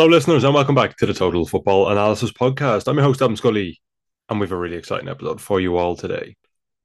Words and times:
Hello, 0.00 0.08
listeners, 0.08 0.44
and 0.44 0.54
welcome 0.54 0.74
back 0.74 0.96
to 0.96 1.04
the 1.04 1.12
Total 1.12 1.44
Football 1.44 1.90
Analysis 1.90 2.32
Podcast. 2.32 2.88
I'm 2.88 2.96
your 2.96 3.04
host, 3.04 3.20
Adam 3.20 3.36
Scully, 3.36 3.82
and 4.30 4.40
we 4.40 4.44
have 4.44 4.52
a 4.52 4.56
really 4.56 4.78
exciting 4.78 5.10
episode 5.10 5.42
for 5.42 5.60
you 5.60 5.76
all 5.76 5.94
today. 5.94 6.36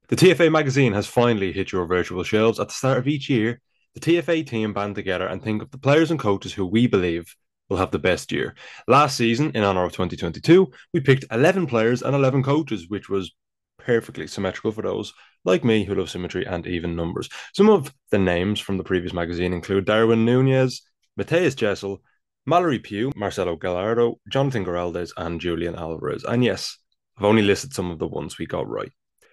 The 0.08 0.16
TFA 0.16 0.52
magazine 0.52 0.92
has 0.92 1.06
finally 1.06 1.50
hit 1.50 1.72
your 1.72 1.86
virtual 1.86 2.22
shelves. 2.24 2.60
At 2.60 2.68
the 2.68 2.74
start 2.74 2.98
of 2.98 3.08
each 3.08 3.30
year, 3.30 3.62
the 3.94 4.00
TFA 4.00 4.46
team 4.46 4.74
band 4.74 4.96
together 4.96 5.26
and 5.26 5.42
think 5.42 5.62
of 5.62 5.70
the 5.70 5.78
players 5.78 6.10
and 6.10 6.20
coaches 6.20 6.52
who 6.52 6.66
we 6.66 6.86
believe 6.88 7.34
will 7.70 7.78
have 7.78 7.90
the 7.90 7.98
best 7.98 8.32
year. 8.32 8.54
Last 8.86 9.16
season, 9.16 9.50
in 9.54 9.64
honor 9.64 9.84
of 9.84 9.92
2022, 9.92 10.70
we 10.92 11.00
picked 11.00 11.24
11 11.30 11.68
players 11.68 12.02
and 12.02 12.14
11 12.14 12.42
coaches, 12.42 12.90
which 12.90 13.08
was 13.08 13.34
perfectly 13.78 14.26
symmetrical 14.26 14.72
for 14.72 14.82
those 14.82 15.14
like 15.42 15.64
me 15.64 15.84
who 15.84 15.94
love 15.94 16.10
symmetry 16.10 16.44
and 16.44 16.66
even 16.66 16.94
numbers. 16.94 17.30
Some 17.54 17.70
of 17.70 17.94
the 18.10 18.18
names 18.18 18.60
from 18.60 18.76
the 18.76 18.84
previous 18.84 19.14
magazine 19.14 19.54
include 19.54 19.86
Darwin 19.86 20.26
Nunez, 20.26 20.82
Matheus 21.18 21.56
Jessel, 21.56 22.02
Mallory 22.46 22.78
Pugh, 22.78 23.10
Marcelo 23.16 23.56
Gallardo, 23.56 24.20
Jonathan 24.28 24.64
Giraldes, 24.64 25.10
and 25.16 25.40
Julian 25.40 25.74
Alvarez. 25.74 26.22
And 26.22 26.44
yes, 26.44 26.78
I've 27.18 27.24
only 27.24 27.42
listed 27.42 27.74
some 27.74 27.90
of 27.90 27.98
the 27.98 28.06
ones 28.06 28.38
we 28.38 28.46
got 28.46 28.68
right. 28.68 28.92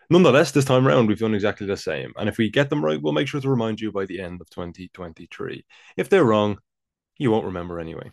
Nonetheless, 0.10 0.52
this 0.52 0.66
time 0.66 0.88
around, 0.88 1.08
we've 1.08 1.20
done 1.20 1.36
exactly 1.36 1.68
the 1.68 1.78
same. 1.78 2.12
And 2.18 2.28
if 2.28 2.38
we 2.38 2.50
get 2.50 2.70
them 2.70 2.84
right, 2.84 3.02
we'll 3.02 3.14
make 3.14 3.28
sure 3.28 3.40
to 3.40 3.50
remind 3.50 3.80
you 3.80 3.92
by 3.92 4.06
the 4.06 4.20
end 4.20 4.42
of 4.42 4.50
2023. 4.50 5.64
If 5.96 6.10
they're 6.10 6.24
wrong, 6.24 6.58
you 7.18 7.30
won't 7.30 7.46
remember 7.46 7.80
anyway. 7.80 8.10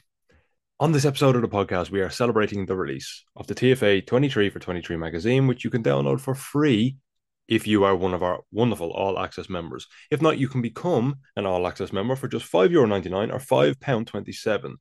On 0.78 0.92
this 0.92 1.04
episode 1.06 1.34
of 1.34 1.42
the 1.42 1.48
podcast, 1.48 1.90
we 1.90 2.00
are 2.00 2.10
celebrating 2.10 2.66
the 2.66 2.76
release 2.76 3.24
of 3.36 3.46
the 3.46 3.54
TFA 3.54 4.06
23 4.06 4.50
for 4.50 4.58
23 4.58 4.96
magazine, 4.96 5.46
which 5.46 5.64
you 5.64 5.70
can 5.70 5.82
download 5.82 6.20
for 6.20 6.34
free 6.34 6.96
if 7.50 7.66
you 7.66 7.84
are 7.84 7.96
one 7.96 8.14
of 8.14 8.22
our 8.22 8.40
wonderful 8.52 8.92
all 8.92 9.18
access 9.18 9.50
members. 9.50 9.86
If 10.10 10.22
not, 10.22 10.38
you 10.38 10.48
can 10.48 10.62
become 10.62 11.16
an 11.36 11.44
all 11.44 11.66
access 11.66 11.92
member 11.92 12.14
for 12.14 12.28
just 12.28 12.50
€5.99 12.50 13.32
or 13.32 13.38
£5.27 13.38 14.76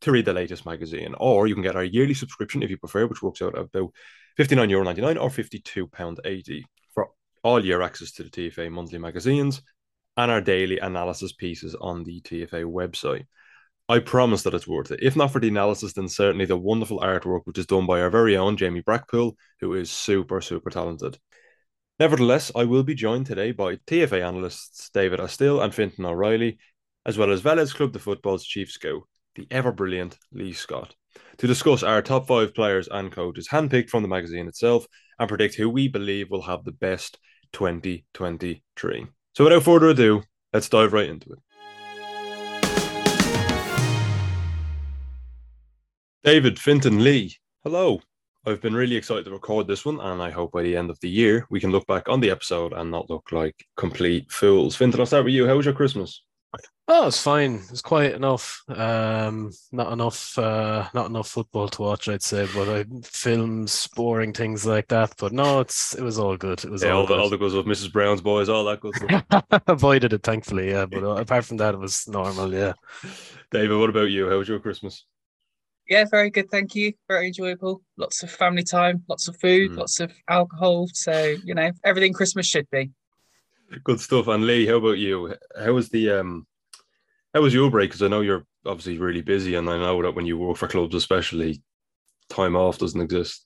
to 0.00 0.12
read 0.12 0.24
the 0.24 0.32
latest 0.32 0.66
magazine. 0.66 1.14
Or 1.18 1.46
you 1.46 1.54
can 1.54 1.62
get 1.62 1.76
our 1.76 1.84
yearly 1.84 2.14
subscription 2.14 2.62
if 2.62 2.70
you 2.70 2.76
prefer, 2.76 3.06
which 3.06 3.22
works 3.22 3.40
out 3.40 3.56
at 3.56 3.66
about 3.66 3.92
€59.99 4.36 5.20
or 5.22 5.30
£52.80 5.30 6.62
for 6.92 7.08
all 7.44 7.64
year 7.64 7.82
access 7.82 8.10
to 8.12 8.24
the 8.24 8.30
TFA 8.30 8.70
monthly 8.70 8.98
magazines 8.98 9.62
and 10.16 10.30
our 10.30 10.40
daily 10.40 10.80
analysis 10.80 11.32
pieces 11.32 11.76
on 11.76 12.02
the 12.02 12.20
TFA 12.22 12.64
website. 12.64 13.26
I 13.88 14.00
promise 14.00 14.42
that 14.42 14.54
it's 14.54 14.66
worth 14.66 14.90
it. 14.90 15.00
If 15.02 15.16
not 15.16 15.32
for 15.32 15.40
the 15.40 15.48
analysis, 15.48 15.92
then 15.92 16.08
certainly 16.08 16.44
the 16.44 16.56
wonderful 16.56 16.98
artwork, 16.98 17.42
which 17.44 17.58
is 17.58 17.66
done 17.66 17.86
by 17.86 18.02
our 18.02 18.10
very 18.10 18.36
own 18.36 18.56
Jamie 18.56 18.82
Brackpool, 18.82 19.34
who 19.60 19.74
is 19.74 19.90
super, 19.90 20.40
super 20.40 20.68
talented. 20.68 21.16
Nevertheless, 21.98 22.52
I 22.54 22.64
will 22.64 22.84
be 22.84 22.94
joined 22.94 23.26
today 23.26 23.50
by 23.50 23.74
TFA 23.74 24.24
analysts 24.24 24.88
David 24.90 25.18
Astill 25.18 25.60
and 25.60 25.74
Fintan 25.74 26.04
O'Reilly, 26.04 26.58
as 27.04 27.18
well 27.18 27.32
as 27.32 27.42
Velez 27.42 27.74
Club 27.74 27.92
de 27.92 27.98
Football's 27.98 28.44
chief 28.44 28.70
scout, 28.70 29.02
the 29.34 29.48
ever 29.50 29.72
brilliant 29.72 30.16
Lee 30.30 30.52
Scott, 30.52 30.94
to 31.38 31.48
discuss 31.48 31.82
our 31.82 32.00
top 32.00 32.28
five 32.28 32.54
players 32.54 32.86
and 32.88 33.10
coaches 33.10 33.48
handpicked 33.48 33.90
from 33.90 34.02
the 34.02 34.08
magazine 34.08 34.46
itself 34.46 34.86
and 35.18 35.28
predict 35.28 35.56
who 35.56 35.68
we 35.68 35.88
believe 35.88 36.30
will 36.30 36.42
have 36.42 36.62
the 36.62 36.70
best 36.70 37.18
2023. 37.52 39.06
So 39.34 39.42
without 39.42 39.64
further 39.64 39.88
ado, 39.88 40.22
let's 40.52 40.68
dive 40.68 40.92
right 40.92 41.08
into 41.08 41.32
it. 41.32 41.38
David, 46.22 46.60
Fintan, 46.60 47.02
Lee, 47.02 47.34
hello. 47.64 48.02
I've 48.46 48.60
been 48.60 48.74
really 48.74 48.96
excited 48.96 49.24
to 49.24 49.30
record 49.30 49.66
this 49.66 49.84
one, 49.84 50.00
and 50.00 50.22
I 50.22 50.30
hope 50.30 50.52
by 50.52 50.62
the 50.62 50.76
end 50.76 50.90
of 50.90 50.98
the 51.00 51.08
year 51.08 51.46
we 51.50 51.60
can 51.60 51.70
look 51.70 51.86
back 51.86 52.08
on 52.08 52.20
the 52.20 52.30
episode 52.30 52.72
and 52.72 52.90
not 52.90 53.10
look 53.10 53.30
like 53.32 53.66
complete 53.76 54.30
fools. 54.30 54.76
Fintan, 54.76 55.00
I'll 55.00 55.06
start 55.06 55.24
with 55.24 55.34
you. 55.34 55.46
How 55.46 55.56
was 55.56 55.66
your 55.66 55.74
Christmas? 55.74 56.22
Oh, 56.90 57.08
it's 57.08 57.20
fine. 57.20 57.62
It's 57.70 57.82
quiet 57.82 58.14
enough. 58.14 58.62
Um, 58.68 59.50
not 59.72 59.92
enough, 59.92 60.38
uh, 60.38 60.88
not 60.94 61.10
enough 61.10 61.28
football 61.28 61.68
to 61.68 61.82
watch, 61.82 62.08
I'd 62.08 62.22
say. 62.22 62.48
But 62.54 62.68
I, 62.68 62.84
films, 63.02 63.86
boring 63.94 64.32
things 64.32 64.64
like 64.64 64.88
that. 64.88 65.12
But 65.18 65.32
no, 65.32 65.60
it's 65.60 65.94
it 65.94 66.02
was 66.02 66.18
all 66.18 66.38
good. 66.38 66.64
It 66.64 66.70
was 66.70 66.82
yeah, 66.82 66.92
all, 66.92 67.00
all, 67.00 67.06
the, 67.06 67.08
good. 67.08 67.20
all 67.20 67.28
the 67.28 67.36
goes 67.36 67.52
of 67.52 67.66
Mrs. 67.66 67.92
Brown's 67.92 68.22
boys, 68.22 68.48
all 68.48 68.64
that 68.64 68.80
good 68.80 68.94
stuff. 68.94 69.44
Avoided 69.66 70.14
it, 70.14 70.22
thankfully. 70.22 70.70
Yeah, 70.70 70.86
but 70.86 71.04
apart 71.04 71.44
from 71.44 71.58
that, 71.58 71.74
it 71.74 71.78
was 71.78 72.08
normal. 72.08 72.54
Yeah. 72.54 72.72
David, 73.50 73.78
what 73.78 73.90
about 73.90 74.10
you? 74.10 74.30
How 74.30 74.38
was 74.38 74.48
your 74.48 74.58
Christmas? 74.58 75.04
Yeah, 75.88 76.04
very 76.04 76.28
good. 76.30 76.50
Thank 76.50 76.74
you. 76.74 76.92
Very 77.08 77.28
enjoyable. 77.28 77.82
Lots 77.96 78.22
of 78.22 78.30
family 78.30 78.62
time, 78.62 79.04
lots 79.08 79.26
of 79.26 79.36
food, 79.40 79.70
Mm. 79.70 79.78
lots 79.78 80.00
of 80.00 80.12
alcohol. 80.28 80.86
So, 80.92 81.36
you 81.44 81.54
know, 81.54 81.70
everything 81.82 82.12
Christmas 82.12 82.46
should 82.46 82.68
be. 82.70 82.90
Good 83.84 84.00
stuff. 84.00 84.28
And 84.28 84.46
Lee, 84.46 84.66
how 84.66 84.76
about 84.76 84.98
you? 84.98 85.34
How 85.58 85.72
was 85.72 85.88
the 85.88 86.10
um, 86.10 86.46
how 87.34 87.40
was 87.40 87.54
your 87.54 87.70
break? 87.70 87.90
Because 87.90 88.02
I 88.02 88.08
know 88.08 88.20
you're 88.20 88.46
obviously 88.64 88.98
really 88.98 89.22
busy, 89.22 89.54
and 89.54 89.68
I 89.68 89.78
know 89.78 90.02
that 90.02 90.14
when 90.14 90.26
you 90.26 90.38
work 90.38 90.56
for 90.56 90.68
clubs, 90.68 90.94
especially, 90.94 91.62
time 92.30 92.56
off 92.56 92.78
doesn't 92.78 93.00
exist. 93.00 93.44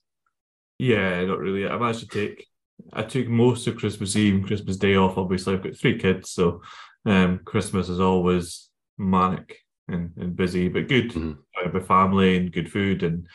Yeah, 0.79 1.23
not 1.25 1.39
really. 1.39 1.67
I 1.67 1.77
managed 1.77 1.99
to 2.01 2.07
take. 2.07 2.47
I 2.93 3.03
took 3.03 3.27
most 3.27 3.67
of 3.67 3.77
Christmas 3.77 4.15
Eve, 4.15 4.35
and 4.35 4.47
Christmas 4.47 4.77
Day 4.77 4.95
off. 4.95 5.17
Obviously, 5.17 5.53
I've 5.53 5.63
got 5.63 5.75
three 5.75 5.97
kids, 5.97 6.31
so 6.31 6.61
um, 7.05 7.39
Christmas 7.43 7.89
is 7.89 7.99
always 7.99 8.69
manic 8.97 9.62
and, 9.87 10.11
and 10.17 10.35
busy, 10.35 10.69
but 10.69 10.87
good 10.87 11.11
Mhm. 11.11 11.37
uh, 11.63 11.69
with 11.73 11.87
family 11.87 12.37
and 12.37 12.51
good 12.51 12.71
food 12.71 13.03
and 13.03 13.27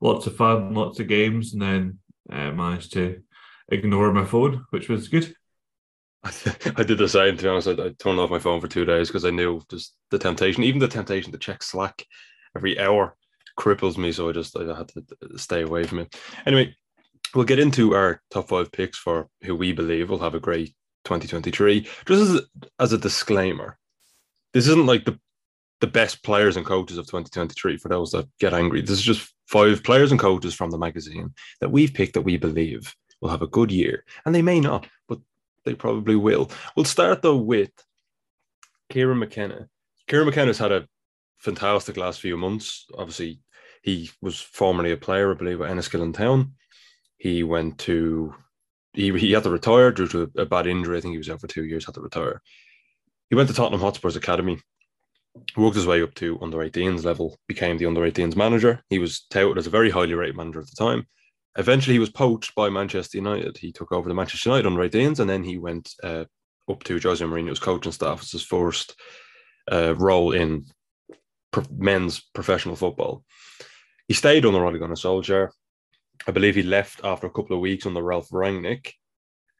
lots 0.00 0.26
of 0.26 0.36
fun, 0.36 0.74
lots 0.74 1.00
of 1.00 1.08
games, 1.08 1.52
and 1.52 1.62
then 1.62 1.98
uh, 2.30 2.50
managed 2.52 2.92
to 2.94 3.22
ignore 3.68 4.12
my 4.12 4.24
phone, 4.24 4.64
which 4.70 4.88
was 4.88 5.08
good. 5.08 5.34
I 6.24 6.82
did 6.82 6.98
the 6.98 7.08
same. 7.08 7.36
To 7.36 7.42
be 7.42 7.48
honest, 7.48 7.68
I, 7.68 7.72
I 7.72 7.88
turned 7.98 8.18
off 8.18 8.30
my 8.30 8.38
phone 8.38 8.60
for 8.60 8.68
two 8.68 8.84
days 8.84 9.08
because 9.08 9.24
I 9.24 9.30
knew 9.30 9.60
just 9.70 9.94
the 10.10 10.18
temptation, 10.18 10.62
even 10.62 10.80
the 10.80 10.88
temptation 10.88 11.32
to 11.32 11.38
check 11.38 11.62
Slack 11.62 12.06
every 12.56 12.78
hour, 12.78 13.16
cripples 13.58 13.98
me. 13.98 14.10
So 14.12 14.28
I 14.28 14.32
just 14.32 14.56
I 14.56 14.76
had 14.76 14.88
to 14.88 15.04
stay 15.38 15.62
away 15.62 15.84
from 15.84 15.98
it. 16.00 16.16
Anyway, 16.46 16.74
we'll 17.34 17.44
get 17.44 17.58
into 17.58 17.94
our 17.94 18.22
top 18.30 18.48
five 18.48 18.72
picks 18.72 18.98
for 18.98 19.28
who 19.42 19.54
we 19.54 19.72
believe 19.72 20.08
will 20.08 20.18
have 20.18 20.34
a 20.34 20.40
great 20.40 20.74
2023. 21.04 21.82
Just 22.06 22.10
as 22.10 22.34
a, 22.34 22.40
as 22.80 22.92
a 22.94 22.98
disclaimer, 22.98 23.78
this 24.54 24.66
isn't 24.66 24.86
like 24.86 25.04
the 25.04 25.18
the 25.84 25.90
best 25.90 26.22
players 26.22 26.56
and 26.56 26.64
coaches 26.64 26.96
of 26.96 27.04
2023 27.04 27.76
for 27.76 27.90
those 27.90 28.10
that 28.12 28.26
get 28.40 28.54
angry. 28.54 28.80
This 28.80 28.92
is 28.92 29.02
just 29.02 29.34
five 29.46 29.84
players 29.84 30.12
and 30.12 30.18
coaches 30.18 30.54
from 30.54 30.70
the 30.70 30.78
magazine 30.78 31.34
that 31.60 31.70
we've 31.70 31.92
picked 31.92 32.14
that 32.14 32.22
we 32.22 32.38
believe 32.38 32.94
will 33.20 33.28
have 33.28 33.42
a 33.42 33.46
good 33.46 33.70
year, 33.70 34.02
and 34.24 34.34
they 34.34 34.40
may 34.40 34.60
not, 34.60 34.86
but 35.08 35.18
they 35.66 35.74
probably 35.74 36.16
will. 36.16 36.50
We'll 36.74 36.86
start 36.86 37.20
though 37.20 37.36
with 37.36 37.70
Kieran 38.88 39.18
McKenna. 39.18 39.68
Kieran 40.08 40.26
McKenna's 40.26 40.56
had 40.56 40.72
a 40.72 40.88
fantastic 41.36 41.98
last 41.98 42.18
few 42.18 42.38
months. 42.38 42.86
Obviously, 42.96 43.40
he 43.82 44.10
was 44.22 44.40
formerly 44.40 44.92
a 44.92 44.96
player, 44.96 45.30
I 45.30 45.34
believe, 45.34 45.60
at 45.60 45.70
Enniskillen 45.70 46.14
Town. 46.14 46.54
He 47.18 47.42
went 47.42 47.76
to 47.80 48.34
he, 48.94 49.12
he 49.18 49.32
had 49.32 49.42
to 49.42 49.50
retire 49.50 49.92
due 49.92 50.08
to 50.08 50.30
a 50.38 50.46
bad 50.46 50.66
injury. 50.66 50.96
I 50.96 51.02
think 51.02 51.12
he 51.12 51.18
was 51.18 51.28
out 51.28 51.42
for 51.42 51.46
two 51.46 51.64
years, 51.64 51.84
had 51.84 51.96
to 51.96 52.00
retire. 52.00 52.40
He 53.28 53.36
went 53.36 53.50
to 53.50 53.54
Tottenham 53.54 53.82
Hotspur's 53.82 54.16
academy, 54.16 54.60
worked 55.56 55.76
his 55.76 55.86
way 55.86 56.02
up 56.02 56.14
to 56.14 56.38
under 56.40 56.58
18s 56.58 57.04
level, 57.04 57.36
became 57.48 57.78
the 57.78 57.86
under 57.86 58.00
18s 58.00 58.36
manager. 58.36 58.82
He 58.88 58.98
was 58.98 59.26
touted 59.30 59.58
as 59.58 59.66
a 59.66 59.70
very 59.70 59.90
highly 59.90 60.14
rated 60.14 60.36
manager 60.36 60.60
at 60.60 60.66
the 60.66 60.76
time. 60.76 61.06
Eventually, 61.56 61.94
he 61.94 62.00
was 62.00 62.10
poached 62.10 62.54
by 62.54 62.68
Manchester 62.68 63.18
United. 63.18 63.56
He 63.56 63.72
took 63.72 63.92
over 63.92 64.08
the 64.08 64.14
Manchester 64.14 64.50
United 64.50 64.66
under 64.66 64.88
18s, 64.88 65.20
and 65.20 65.30
then 65.30 65.44
he 65.44 65.58
went 65.58 65.92
uh, 66.02 66.24
up 66.68 66.82
to 66.84 66.98
Jose 66.98 67.24
Mourinho's 67.24 67.60
coaching 67.60 67.92
staff 67.92 68.22
as 68.22 68.32
his 68.32 68.42
first 68.42 68.98
uh, 69.70 69.94
role 69.96 70.32
in 70.32 70.66
pro- 71.52 71.64
men's 71.70 72.20
professional 72.34 72.76
football. 72.76 73.24
He 74.08 74.14
stayed 74.14 74.44
under 74.44 74.64
Ole 74.64 74.78
Gunnar 74.78 74.96
Solskjaer. 74.96 75.50
I 76.26 76.30
believe 76.30 76.54
he 76.54 76.62
left 76.62 77.00
after 77.04 77.26
a 77.26 77.30
couple 77.30 77.54
of 77.54 77.62
weeks 77.62 77.86
under 77.86 78.02
Ralf 78.02 78.28
Rangnick 78.30 78.92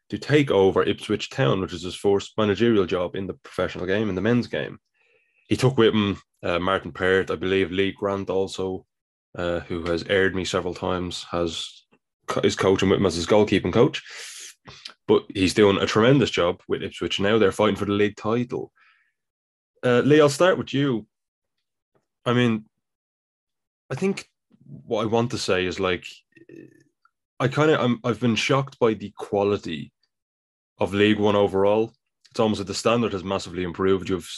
to 0.09 0.17
take 0.17 0.51
over 0.51 0.83
Ipswich 0.83 1.29
Town, 1.29 1.61
which 1.61 1.73
is 1.73 1.83
his 1.83 1.95
first 1.95 2.33
managerial 2.37 2.85
job 2.85 3.15
in 3.15 3.27
the 3.27 3.33
professional 3.33 3.85
game, 3.85 4.09
in 4.09 4.15
the 4.15 4.21
men's 4.21 4.47
game. 4.47 4.79
He 5.47 5.55
took 5.55 5.77
with 5.77 5.93
him 5.93 6.17
uh, 6.43 6.59
Martin 6.59 6.91
Pert, 6.91 7.31
I 7.31 7.35
believe 7.35 7.71
Lee 7.71 7.91
Grant 7.91 8.29
also, 8.29 8.85
uh, 9.37 9.59
who 9.61 9.83
has 9.83 10.03
aired 10.03 10.35
me 10.35 10.45
several 10.45 10.73
times, 10.73 11.25
has 11.31 11.85
is 12.43 12.55
coaching 12.55 12.89
with 12.89 12.99
him 12.99 13.05
as 13.05 13.15
his 13.15 13.27
goalkeeping 13.27 13.73
coach. 13.73 14.01
But 15.07 15.23
he's 15.33 15.53
doing 15.53 15.77
a 15.77 15.85
tremendous 15.85 16.31
job 16.31 16.61
with 16.67 16.81
Ipswich 16.81 17.19
now. 17.19 17.37
They're 17.37 17.51
fighting 17.51 17.75
for 17.75 17.85
the 17.85 17.91
league 17.91 18.15
title. 18.15 18.71
Uh, 19.83 19.99
Lee, 19.99 20.19
I'll 20.19 20.29
start 20.29 20.57
with 20.57 20.73
you. 20.73 21.05
I 22.25 22.33
mean, 22.33 22.65
I 23.91 23.95
think 23.95 24.27
what 24.87 25.03
I 25.03 25.05
want 25.05 25.31
to 25.31 25.37
say 25.37 25.65
is 25.65 25.79
like, 25.79 26.07
I 27.39 27.47
kind 27.47 27.69
of 27.69 27.99
I've 28.03 28.19
been 28.19 28.35
shocked 28.35 28.79
by 28.79 28.95
the 28.95 29.13
quality 29.15 29.91
of 30.79 30.93
League 30.93 31.19
One 31.19 31.35
overall. 31.35 31.93
It's 32.35 32.39
almost 32.41 32.59
like 32.59 32.67
the 32.67 32.73
standard 32.73 33.13
has 33.13 33.23
massively 33.23 33.63
improved. 33.63 34.09
You've, 34.09 34.29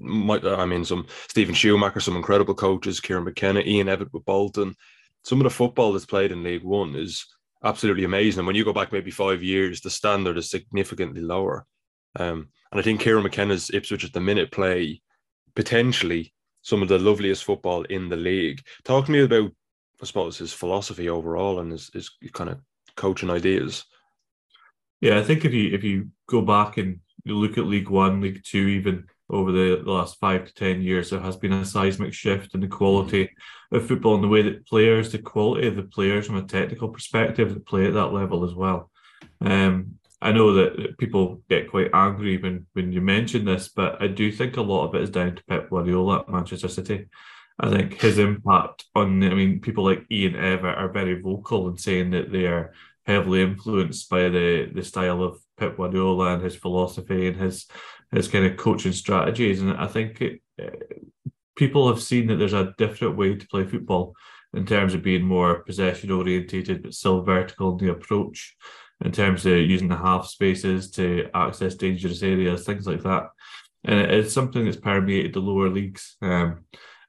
might 0.00 0.44
I 0.44 0.64
mean, 0.64 0.84
some 0.84 1.06
Steven 1.28 1.54
Schumacher, 1.54 2.00
some 2.00 2.16
incredible 2.16 2.52
coaches, 2.56 2.98
Kieran 2.98 3.22
McKenna, 3.22 3.60
Ian 3.60 3.86
Evatt 3.86 4.12
with 4.12 4.24
Bolton. 4.24 4.74
Some 5.22 5.38
of 5.38 5.44
the 5.44 5.50
football 5.50 5.92
that's 5.92 6.04
played 6.04 6.32
in 6.32 6.42
League 6.42 6.64
One 6.64 6.96
is 6.96 7.24
absolutely 7.62 8.02
amazing. 8.02 8.40
And 8.40 8.48
when 8.48 8.56
you 8.56 8.64
go 8.64 8.72
back 8.72 8.90
maybe 8.90 9.12
five 9.12 9.40
years, 9.40 9.80
the 9.80 9.88
standard 9.88 10.36
is 10.36 10.50
significantly 10.50 11.20
lower. 11.20 11.64
Um, 12.18 12.48
and 12.72 12.80
I 12.80 12.82
think 12.82 13.00
Kieran 13.00 13.22
McKenna's 13.22 13.70
Ipswich 13.72 14.04
at 14.04 14.12
the 14.12 14.20
minute 14.20 14.50
play 14.50 15.00
potentially 15.54 16.34
some 16.62 16.82
of 16.82 16.88
the 16.88 16.98
loveliest 16.98 17.44
football 17.44 17.84
in 17.84 18.08
the 18.08 18.16
league. 18.16 18.62
Talk 18.82 19.06
to 19.06 19.12
me 19.12 19.22
about, 19.22 19.52
I 20.02 20.06
suppose, 20.06 20.38
his 20.38 20.52
philosophy 20.52 21.08
overall 21.08 21.60
and 21.60 21.70
his, 21.70 21.88
his 21.94 22.10
kind 22.32 22.50
of 22.50 22.58
coaching 22.96 23.30
ideas. 23.30 23.84
Yeah, 25.00 25.20
I 25.20 25.22
think 25.22 25.44
if 25.44 25.52
you 25.52 25.72
if 25.72 25.84
you 25.84 26.08
go 26.26 26.42
back 26.42 26.78
and 26.78 26.98
you 27.24 27.36
look 27.36 27.58
at 27.58 27.66
League 27.66 27.88
One, 27.88 28.20
League 28.20 28.42
Two, 28.44 28.66
even 28.68 29.06
over 29.30 29.52
the, 29.52 29.82
last 29.84 30.18
five 30.18 30.44
to 30.46 30.54
ten 30.54 30.82
years, 30.82 31.10
there 31.10 31.20
has 31.20 31.36
been 31.36 31.52
a 31.52 31.64
seismic 31.64 32.12
shift 32.12 32.54
in 32.54 32.60
the 32.60 32.68
quality 32.68 33.30
of 33.72 33.86
football 33.86 34.14
and 34.14 34.24
the 34.24 34.28
way 34.28 34.42
that 34.42 34.66
players, 34.66 35.10
the 35.10 35.18
quality 35.18 35.66
of 35.66 35.76
the 35.76 35.82
players 35.82 36.26
from 36.26 36.36
a 36.36 36.42
technical 36.42 36.88
perspective 36.88 37.52
that 37.52 37.66
play 37.66 37.86
at 37.86 37.94
that 37.94 38.12
level 38.12 38.44
as 38.44 38.54
well. 38.54 38.90
Um, 39.40 39.98
I 40.20 40.32
know 40.32 40.54
that 40.54 40.96
people 40.98 41.42
get 41.50 41.70
quite 41.70 41.90
angry 41.92 42.38
when, 42.38 42.66
when 42.72 42.92
you 42.92 43.00
mention 43.00 43.44
this, 43.44 43.68
but 43.68 44.00
I 44.02 44.06
do 44.06 44.32
think 44.32 44.56
a 44.56 44.62
lot 44.62 44.86
of 44.86 44.94
it 44.94 45.02
is 45.02 45.10
down 45.10 45.36
to 45.36 45.44
Pep 45.44 45.68
Guardiola 45.68 46.20
at 46.20 46.28
Manchester 46.30 46.68
City. 46.68 47.08
I 47.58 47.70
think 47.70 48.00
his 48.00 48.18
impact 48.18 48.84
on, 48.94 49.22
I 49.22 49.34
mean, 49.34 49.60
people 49.60 49.84
like 49.84 50.06
Ian 50.10 50.34
Evatt 50.34 50.78
are 50.78 50.88
very 50.88 51.20
vocal 51.20 51.68
in 51.68 51.76
saying 51.76 52.10
that 52.10 52.32
they 52.32 52.46
are 52.46 52.72
heavily 53.06 53.42
influenced 53.42 54.08
by 54.08 54.28
the 54.28 54.70
the 54.74 54.82
style 54.82 55.22
of 55.22 55.38
Pep 55.56 55.76
Guardiola 55.76 56.34
and 56.34 56.42
his 56.42 56.56
philosophy 56.56 57.28
and 57.28 57.36
his 57.36 57.66
his 58.12 58.28
kind 58.28 58.46
of 58.46 58.56
coaching 58.56 58.92
strategies. 58.92 59.60
And 59.60 59.72
I 59.72 59.86
think 59.86 60.20
it, 60.20 60.40
people 61.56 61.88
have 61.88 62.02
seen 62.02 62.26
that 62.28 62.36
there's 62.36 62.52
a 62.52 62.74
different 62.78 63.16
way 63.16 63.34
to 63.34 63.48
play 63.48 63.64
football 63.64 64.14
in 64.52 64.66
terms 64.66 64.94
of 64.94 65.02
being 65.02 65.22
more 65.22 65.64
possession 65.64 66.10
orientated, 66.10 66.82
but 66.82 66.94
still 66.94 67.22
vertical 67.22 67.72
in 67.72 67.84
the 67.84 67.92
approach 67.92 68.56
in 69.04 69.10
terms 69.10 69.44
of 69.44 69.56
using 69.56 69.88
the 69.88 69.96
half 69.96 70.26
spaces 70.26 70.90
to 70.92 71.28
access 71.34 71.74
dangerous 71.74 72.22
areas, 72.22 72.64
things 72.64 72.86
like 72.86 73.02
that. 73.02 73.30
And 73.84 73.98
it's 74.00 74.32
something 74.32 74.64
that's 74.64 74.76
permeated 74.76 75.34
the 75.34 75.40
lower 75.40 75.68
leagues. 75.68 76.16
Um, 76.22 76.64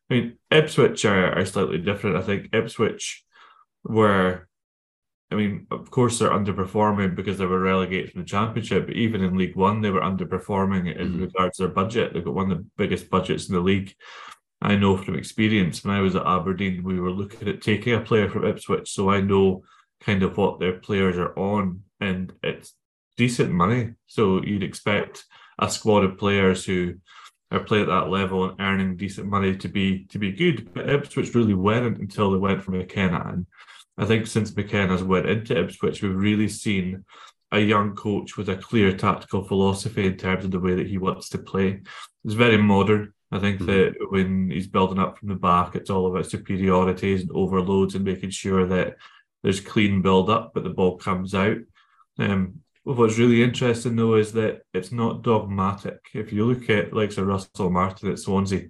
I 0.09 0.13
mean, 0.13 0.37
Ipswich 0.51 1.05
are, 1.05 1.37
are 1.37 1.45
slightly 1.45 1.77
different. 1.77 2.17
I 2.17 2.21
think 2.21 2.49
Ipswich 2.53 3.23
were, 3.83 4.47
I 5.31 5.35
mean, 5.35 5.67
of 5.71 5.89
course, 5.89 6.19
they're 6.19 6.29
underperforming 6.29 7.15
because 7.15 7.37
they 7.37 7.45
were 7.45 7.59
relegated 7.59 8.11
from 8.11 8.21
the 8.21 8.27
Championship. 8.27 8.85
But 8.85 8.95
even 8.95 9.23
in 9.23 9.37
League 9.37 9.55
One, 9.55 9.81
they 9.81 9.89
were 9.89 10.01
underperforming 10.01 10.95
in 10.95 11.07
mm-hmm. 11.07 11.21
regards 11.21 11.57
to 11.57 11.63
their 11.63 11.73
budget. 11.73 12.13
They've 12.13 12.23
got 12.23 12.35
one 12.35 12.51
of 12.51 12.57
the 12.59 12.65
biggest 12.77 13.09
budgets 13.09 13.49
in 13.49 13.55
the 13.55 13.61
league. 13.61 13.93
I 14.61 14.75
know 14.75 14.97
from 14.97 15.15
experience 15.15 15.83
when 15.83 15.95
I 15.95 16.01
was 16.01 16.15
at 16.15 16.25
Aberdeen, 16.25 16.83
we 16.83 16.99
were 16.99 17.11
looking 17.11 17.47
at 17.47 17.61
taking 17.61 17.93
a 17.93 18.01
player 18.01 18.29
from 18.29 18.45
Ipswich. 18.45 18.89
So 18.89 19.09
I 19.09 19.21
know 19.21 19.63
kind 19.99 20.23
of 20.23 20.37
what 20.37 20.59
their 20.59 20.73
players 20.79 21.17
are 21.17 21.37
on, 21.37 21.81
and 21.99 22.31
it's 22.43 22.73
decent 23.17 23.51
money. 23.51 23.93
So 24.07 24.43
you'd 24.43 24.63
expect 24.63 25.25
a 25.59 25.69
squad 25.69 26.03
of 26.03 26.17
players 26.17 26.65
who 26.65 26.95
are 27.51 27.63
playing 27.63 27.83
at 27.83 27.89
that 27.89 28.09
level 28.09 28.49
and 28.49 28.59
earning 28.59 28.97
decent 28.97 29.27
money 29.27 29.55
to 29.57 29.67
be 29.67 30.05
to 30.05 30.19
be 30.19 30.31
good. 30.31 30.73
But 30.73 30.89
Ipswich 30.89 31.33
really 31.33 31.53
weren't 31.53 31.99
until 31.99 32.31
they 32.31 32.37
went 32.37 32.63
from 32.63 32.77
McKenna. 32.77 33.23
And 33.33 33.45
I 33.97 34.05
think 34.05 34.27
since 34.27 34.55
McKenna's 34.55 35.03
went 35.03 35.27
into 35.27 35.57
Ipswich, 35.57 36.01
we've 36.01 36.15
really 36.15 36.49
seen 36.49 37.05
a 37.51 37.59
young 37.59 37.95
coach 37.95 38.37
with 38.37 38.49
a 38.49 38.57
clear 38.57 38.95
tactical 38.95 39.43
philosophy 39.43 40.05
in 40.07 40.17
terms 40.17 40.43
of 40.43 40.51
the 40.51 40.59
way 40.59 40.75
that 40.75 40.87
he 40.87 40.97
wants 40.97 41.29
to 41.29 41.37
play. 41.37 41.81
It's 42.25 42.33
very 42.33 42.57
modern. 42.57 43.13
I 43.31 43.39
think 43.39 43.61
mm-hmm. 43.61 43.67
that 43.67 43.93
when 44.09 44.49
he's 44.51 44.67
building 44.67 44.99
up 44.99 45.17
from 45.17 45.29
the 45.29 45.35
back, 45.35 45.75
it's 45.75 45.89
all 45.89 46.07
about 46.07 46.29
superiorities 46.29 47.21
and 47.21 47.31
overloads 47.33 47.95
and 47.95 48.03
making 48.03 48.31
sure 48.31 48.65
that 48.67 48.95
there's 49.43 49.59
clean 49.59 50.01
build 50.01 50.29
up, 50.29 50.51
but 50.53 50.63
the 50.63 50.69
ball 50.69 50.97
comes 50.97 51.33
out. 51.35 51.57
Um, 52.17 52.61
what's 52.83 53.17
really 53.17 53.43
interesting 53.43 53.95
though 53.95 54.15
is 54.15 54.31
that 54.33 54.61
it's 54.73 54.91
not 54.91 55.23
dogmatic. 55.23 55.99
If 56.13 56.31
you 56.31 56.45
look 56.45 56.69
at 56.69 56.93
like 56.93 57.11
Sir 57.11 57.23
Russell 57.23 57.69
Martin 57.69 58.11
at 58.11 58.19
Swansea, 58.19 58.67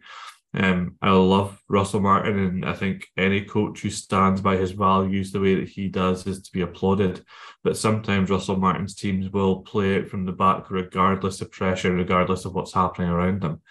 um, 0.55 0.95
I 1.01 1.11
love 1.11 1.61
Russell 1.67 1.99
Martin, 1.99 2.39
and 2.39 2.65
I 2.65 2.73
think 2.73 3.07
any 3.17 3.41
coach 3.41 3.81
who 3.81 3.89
stands 3.89 4.41
by 4.41 4.55
his 4.55 4.71
values 4.71 5.31
the 5.31 5.41
way 5.41 5.55
that 5.55 5.67
he 5.67 5.89
does 5.89 6.25
is 6.27 6.41
to 6.43 6.51
be 6.51 6.61
applauded. 6.61 7.23
But 7.63 7.77
sometimes 7.77 8.29
Russell 8.29 8.55
Martin's 8.55 8.95
teams 8.95 9.29
will 9.29 9.61
play 9.61 9.95
it 9.95 10.09
from 10.09 10.25
the 10.25 10.31
back, 10.31 10.71
regardless 10.71 11.41
of 11.41 11.51
pressure, 11.51 11.93
regardless 11.93 12.45
of 12.45 12.53
what's 12.53 12.73
happening 12.73 13.09
around 13.09 13.41
them. 13.41 13.61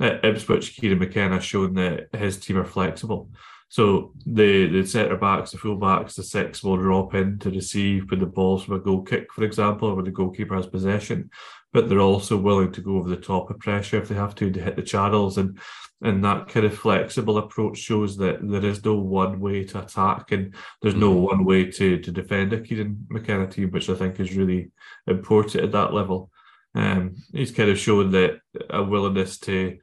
At 0.00 0.24
Ipswich, 0.24 0.76
Kieran 0.76 0.98
McKenna 0.98 1.40
shown 1.40 1.74
that 1.74 2.08
his 2.14 2.38
team 2.38 2.56
are 2.56 2.64
flexible. 2.64 3.30
So 3.68 4.12
the 4.26 4.66
the 4.66 4.84
centre 4.84 5.16
backs, 5.16 5.52
the 5.52 5.58
full 5.58 5.76
backs, 5.76 6.16
the 6.16 6.24
six 6.24 6.62
will 6.64 6.76
drop 6.76 7.14
in 7.14 7.38
to 7.40 7.50
receive 7.50 8.10
with 8.10 8.18
the 8.18 8.26
balls 8.26 8.64
from 8.64 8.74
a 8.74 8.80
goal 8.80 9.02
kick, 9.02 9.32
for 9.32 9.44
example, 9.44 9.94
where 9.94 10.04
the 10.04 10.10
goalkeeper 10.10 10.56
has 10.56 10.66
possession. 10.66 11.30
But 11.72 11.88
they're 11.88 12.00
also 12.00 12.36
willing 12.36 12.72
to 12.72 12.80
go 12.80 12.96
over 12.96 13.08
the 13.08 13.16
top 13.16 13.50
of 13.50 13.58
pressure 13.60 13.98
if 13.98 14.08
they 14.08 14.14
have 14.16 14.34
to 14.36 14.50
to 14.50 14.60
hit 14.60 14.76
the 14.76 14.82
channels. 14.82 15.38
And 15.38 15.58
and 16.02 16.24
that 16.24 16.48
kind 16.48 16.64
of 16.64 16.76
flexible 16.76 17.38
approach 17.38 17.78
shows 17.78 18.16
that 18.16 18.38
there 18.42 18.64
is 18.64 18.84
no 18.84 18.94
one 18.94 19.38
way 19.38 19.64
to 19.64 19.82
attack 19.82 20.32
and 20.32 20.54
there's 20.80 20.94
no 20.94 21.12
mm-hmm. 21.12 21.24
one 21.24 21.44
way 21.44 21.70
to 21.70 21.98
to 21.98 22.10
defend 22.10 22.52
a 22.52 22.60
Kieran 22.60 23.06
McKenna 23.08 23.46
team, 23.46 23.70
which 23.70 23.88
I 23.90 23.94
think 23.94 24.18
is 24.18 24.34
really 24.34 24.70
important 25.06 25.64
at 25.64 25.72
that 25.72 25.92
level. 25.92 26.30
Um, 26.74 27.16
he's 27.32 27.50
kind 27.50 27.70
of 27.70 27.78
shown 27.78 28.12
that 28.12 28.40
a 28.70 28.82
willingness 28.82 29.38
to 29.40 29.78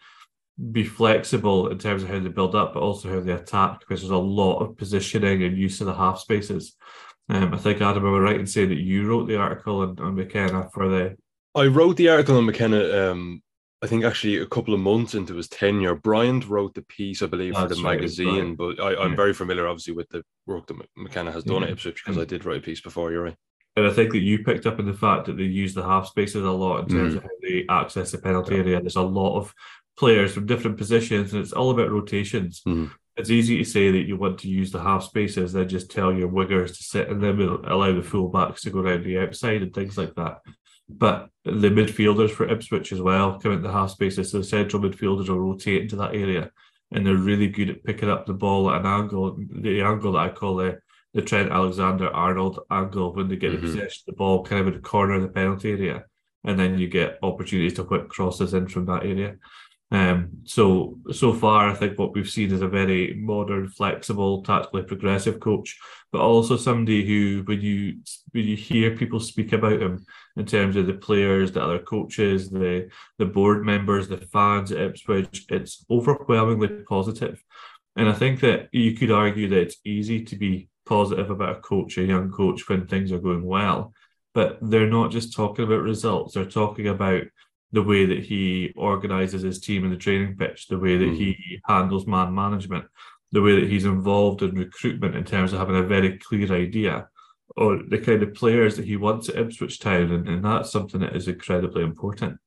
be 0.72 0.84
flexible 0.84 1.68
in 1.70 1.78
terms 1.78 2.04
of 2.04 2.10
how 2.10 2.20
they 2.20 2.30
build 2.30 2.56
up, 2.56 2.74
but 2.74 2.82
also 2.82 3.10
how 3.10 3.20
they 3.20 3.34
attack, 3.34 3.80
because 3.80 4.02
there's 4.02 4.12
a 4.12 4.18
lot 4.18 4.60
of 4.60 4.78
positioning 4.78 5.44
and 5.44 5.58
use 5.58 5.82
of 5.82 5.88
the 5.88 5.94
half 5.94 6.20
spaces. 6.20 6.76
Um, 7.30 7.54
I 7.54 7.58
think 7.58 7.82
Adam, 7.82 8.06
am 8.06 8.16
I 8.16 8.20
right 8.20 8.40
in 8.40 8.48
saying 8.48 8.70
that 8.70 8.80
you 8.80 9.06
wrote 9.06 9.28
the 9.28 9.38
article 9.38 9.82
on, 9.82 10.00
on 10.00 10.16
McKenna 10.16 10.70
for 10.74 10.90
the? 10.90 11.18
I 11.58 11.66
wrote 11.66 11.98
the 11.98 12.10
article 12.10 12.38
on 12.38 12.46
McKenna. 12.46 13.12
Um, 13.12 13.42
I 13.82 13.88
think 13.88 14.06
actually 14.06 14.38
a 14.38 14.46
couple 14.46 14.74
of 14.74 14.80
months 14.80 15.16
into 15.16 15.36
his 15.36 15.48
tenure, 15.48 15.96
Bryant 15.96 16.48
wrote 16.48 16.76
the 16.76 16.84
piece, 16.84 17.22
I 17.22 17.26
believe, 17.26 17.54
That's 17.54 17.64
for 17.64 17.76
the 17.76 17.84
right, 17.84 17.96
magazine. 17.96 18.56
But 18.56 18.80
I, 18.80 19.04
am 19.04 19.12
yeah. 19.12 19.16
very 19.16 19.34
familiar, 19.34 19.68
obviously, 19.68 19.94
with 19.94 20.08
the 20.10 20.24
work 20.46 20.68
that 20.68 20.78
McKenna 20.96 21.32
has 21.32 21.44
done 21.44 21.62
yeah. 21.62 21.68
at 21.68 21.74
Ipswich 21.74 22.04
because 22.04 22.20
I 22.20 22.26
did 22.26 22.46
write 22.46 22.58
a 22.58 22.62
piece 22.62 22.82
before. 22.82 23.12
You're 23.12 23.24
right. 23.24 23.36
And 23.76 23.88
I 23.88 23.92
think 23.92 24.12
that 24.12 24.20
you 24.20 24.44
picked 24.44 24.66
up 24.66 24.80
on 24.80 24.86
the 24.86 24.94
fact 24.94 25.26
that 25.26 25.38
they 25.38 25.44
use 25.44 25.74
the 25.74 25.84
half 25.84 26.08
spaces 26.08 26.44
a 26.44 26.52
lot 26.52 26.80
in 26.80 26.90
terms 26.90 27.14
mm. 27.14 27.18
of 27.18 27.24
how 27.24 27.30
they 27.42 27.66
access 27.70 28.12
the 28.12 28.18
penalty 28.20 28.56
area. 28.56 28.80
There's 28.80 28.96
a 28.96 29.02
lot 29.02 29.38
of 29.38 29.54
players 29.98 30.34
from 30.34 30.46
different 30.46 30.78
positions, 30.78 31.34
and 31.34 31.42
it's 31.42 31.54
all 31.54 31.72
about 31.72 31.92
rotations. 31.92 32.62
Mm. 32.68 32.92
It's 33.18 33.32
easy 33.32 33.58
to 33.58 33.64
say 33.64 33.92
that 33.92 34.08
you 34.08 34.16
want 34.16 34.40
to 34.40 34.50
use 34.50 34.72
the 34.72 34.82
half 34.82 35.04
spaces, 35.04 35.54
then 35.54 35.68
just 35.68 35.90
tell 35.90 36.14
your 36.14 36.30
wingers 36.30 36.78
to 36.78 36.84
sit 36.84 37.10
and 37.10 37.22
then 37.22 37.40
allow 37.40 37.94
the 37.94 38.04
full 38.04 38.30
backs 38.30 38.62
to 38.62 38.70
go 38.70 38.80
around 38.80 39.04
the 39.04 39.20
outside 39.20 39.64
and 39.64 39.74
things 39.74 39.98
like 39.98 40.14
that. 40.16 40.42
But 40.90 41.30
the 41.44 41.70
midfielders 41.70 42.32
for 42.32 42.50
Ipswich 42.50 42.92
as 42.92 43.02
well 43.02 43.40
come 43.40 43.52
into 43.52 43.68
the 43.68 43.74
half 43.74 43.92
spaces, 43.92 44.32
so 44.32 44.38
the 44.40 44.44
central 44.44 44.82
midfielders 44.82 45.30
will 45.30 45.40
rotate 45.40 45.82
into 45.82 45.98
that 45.98 46.16
area, 46.16 46.52
and 46.92 47.06
they're 47.06 47.16
really 47.16 47.48
good 47.48 47.70
at 47.70 47.84
picking 47.84 48.10
up 48.10 48.26
the 48.26 48.34
ball 48.34 48.72
at 48.72 48.82
an 48.82 48.86
angle, 48.86 49.38
the 49.50 49.82
angle 49.82 50.14
that 50.14 50.20
I 50.20 50.30
call 50.30 50.56
the 50.56 50.80
the 51.14 51.22
Trent 51.22 51.52
Alexander 51.52 52.10
Arnold 52.10 52.60
angle 52.70 53.14
when 53.14 53.28
they 53.28 53.38
get 53.38 53.54
mm-hmm. 53.54 53.62
possession 53.62 54.04
of 54.04 54.06
the 54.06 54.14
ball 54.14 54.44
kind 54.44 54.62
of 54.62 54.68
in 54.68 54.74
the 54.74 54.80
corner 54.80 55.16
of 55.16 55.24
the 55.24 55.28
penalty 55.28 55.72
area, 55.72 56.06
and 56.44 56.60
then 56.60 56.78
you 56.78 56.88
get 56.88 57.18
opportunities 57.24 57.74
to 57.74 57.84
put 57.84 58.10
crosses 58.10 58.54
in 58.54 58.68
from 58.68 58.86
that 58.86 59.04
area. 59.04 59.36
Um, 59.90 60.40
so 60.44 61.00
so 61.12 61.34
far, 61.34 61.70
I 61.70 61.74
think 61.74 61.98
what 61.98 62.14
we've 62.14 62.30
seen 62.30 62.52
is 62.52 62.62
a 62.62 62.68
very 62.68 63.14
modern, 63.14 63.70
flexible, 63.70 64.44
tactically 64.44 64.84
progressive 64.84 65.40
coach, 65.40 65.78
but 66.12 66.20
also 66.20 66.58
somebody 66.58 67.06
who, 67.06 67.44
when 67.46 67.62
you 67.62 68.02
when 68.32 68.46
you 68.46 68.58
hear 68.58 68.98
people 68.98 69.22
speak 69.22 69.54
about 69.54 69.82
him 69.82 70.06
in 70.36 70.46
terms 70.46 70.76
of 70.76 70.88
the 70.88 70.94
players, 70.94 71.54
the 71.54 71.64
other 71.64 71.80
coaches, 71.80 72.50
the 72.50 72.90
the 73.18 73.26
board 73.26 73.66
members, 73.66 74.10
the 74.10 74.18
fans 74.18 74.74
at 74.74 74.82
Ipswich, 74.82 75.46
it's 75.50 75.86
overwhelmingly 75.90 76.84
positive. 76.84 77.42
And 77.96 78.10
I 78.10 78.14
think 78.14 78.42
that 78.42 78.68
you 78.74 78.94
could 78.94 79.12
argue 79.12 79.48
that 79.50 79.62
it's 79.62 79.78
easy 79.86 80.24
to 80.26 80.36
be 80.36 80.70
positive 80.86 81.30
about 81.30 81.58
a 81.58 81.62
coach, 81.62 81.98
a 81.98 82.04
young 82.04 82.30
coach, 82.30 82.68
when 82.68 82.88
things 82.88 83.14
are 83.14 83.20
going 83.20 83.44
well. 83.44 83.94
But 84.34 84.60
they're 84.62 84.90
not 84.90 85.12
just 85.12 85.34
talking 85.34 85.64
about 85.64 85.82
results; 85.82 86.34
they're 86.34 86.46
talking 86.46 86.90
about 86.90 87.24
the 87.78 87.84
way 87.84 88.08
that 88.08 88.24
he 88.24 88.74
organizes 88.76 89.44
his 89.44 89.60
team 89.60 89.84
in 89.84 89.92
the 89.92 89.96
training 89.96 90.36
pitch, 90.36 90.66
the 90.66 90.80
way 90.80 90.98
that 90.98 91.12
mm. 91.12 91.16
he 91.16 91.62
handles 91.66 92.08
man 92.08 92.34
management, 92.34 92.86
the 93.32 93.42
way 93.44 93.54
that 93.60 93.70
he's 93.70 93.86
involved 93.86 94.42
in 94.42 94.56
recruitment 94.56 95.16
in 95.16 95.24
terms 95.24 95.54
of 95.54 95.60
having 95.60 95.76
a 95.76 95.84
very 95.84 96.18
clear 96.18 96.52
idea 96.52 97.08
or 97.56 97.84
the 97.88 98.00
kind 98.00 98.24
of 98.24 98.34
players 98.34 98.76
that 98.76 98.86
he 98.86 98.98
wants 98.98 99.30
at 99.30 99.38
Ipswich 99.38 99.80
Town. 99.80 100.12
And, 100.12 100.28
and 100.28 100.44
that's 100.44 100.72
something 100.72 101.02
that 101.02 101.16
is 101.16 101.28
incredibly 101.28 101.84
important. 101.84 102.40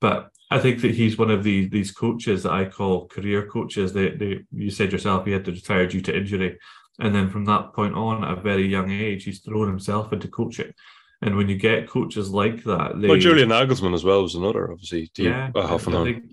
But 0.00 0.30
I 0.50 0.58
think 0.58 0.80
that 0.80 0.94
he's 0.94 1.18
one 1.18 1.30
of 1.30 1.44
these 1.44 1.68
these 1.68 1.92
coaches 1.92 2.44
that 2.44 2.52
I 2.52 2.64
call 2.64 3.08
career 3.08 3.46
coaches. 3.46 3.92
They, 3.92 4.08
they 4.12 4.40
you 4.54 4.70
said 4.70 4.90
yourself 4.90 5.26
he 5.26 5.32
had 5.32 5.44
to 5.44 5.52
retire 5.52 5.86
due 5.86 6.00
to 6.00 6.16
injury. 6.16 6.58
And 6.98 7.14
then 7.14 7.28
from 7.28 7.44
that 7.44 7.74
point 7.74 7.94
on, 7.94 8.24
at 8.24 8.38
a 8.38 8.40
very 8.40 8.66
young 8.66 8.90
age, 8.90 9.24
he's 9.24 9.40
thrown 9.40 9.68
himself 9.68 10.14
into 10.14 10.28
coaching. 10.28 10.72
And 11.20 11.36
when 11.36 11.48
you 11.48 11.56
get 11.56 11.88
coaches 11.88 12.30
like 12.30 12.62
that, 12.64 13.00
they, 13.00 13.08
well, 13.08 13.18
Julian 13.18 13.48
Nagelsmann 13.48 13.94
as 13.94 14.04
well 14.04 14.22
was 14.22 14.36
another, 14.36 14.70
obviously. 14.70 15.10
Yeah, 15.16 15.50
half 15.54 15.86
an 15.88 15.96
I 15.96 16.04
think, 16.04 16.24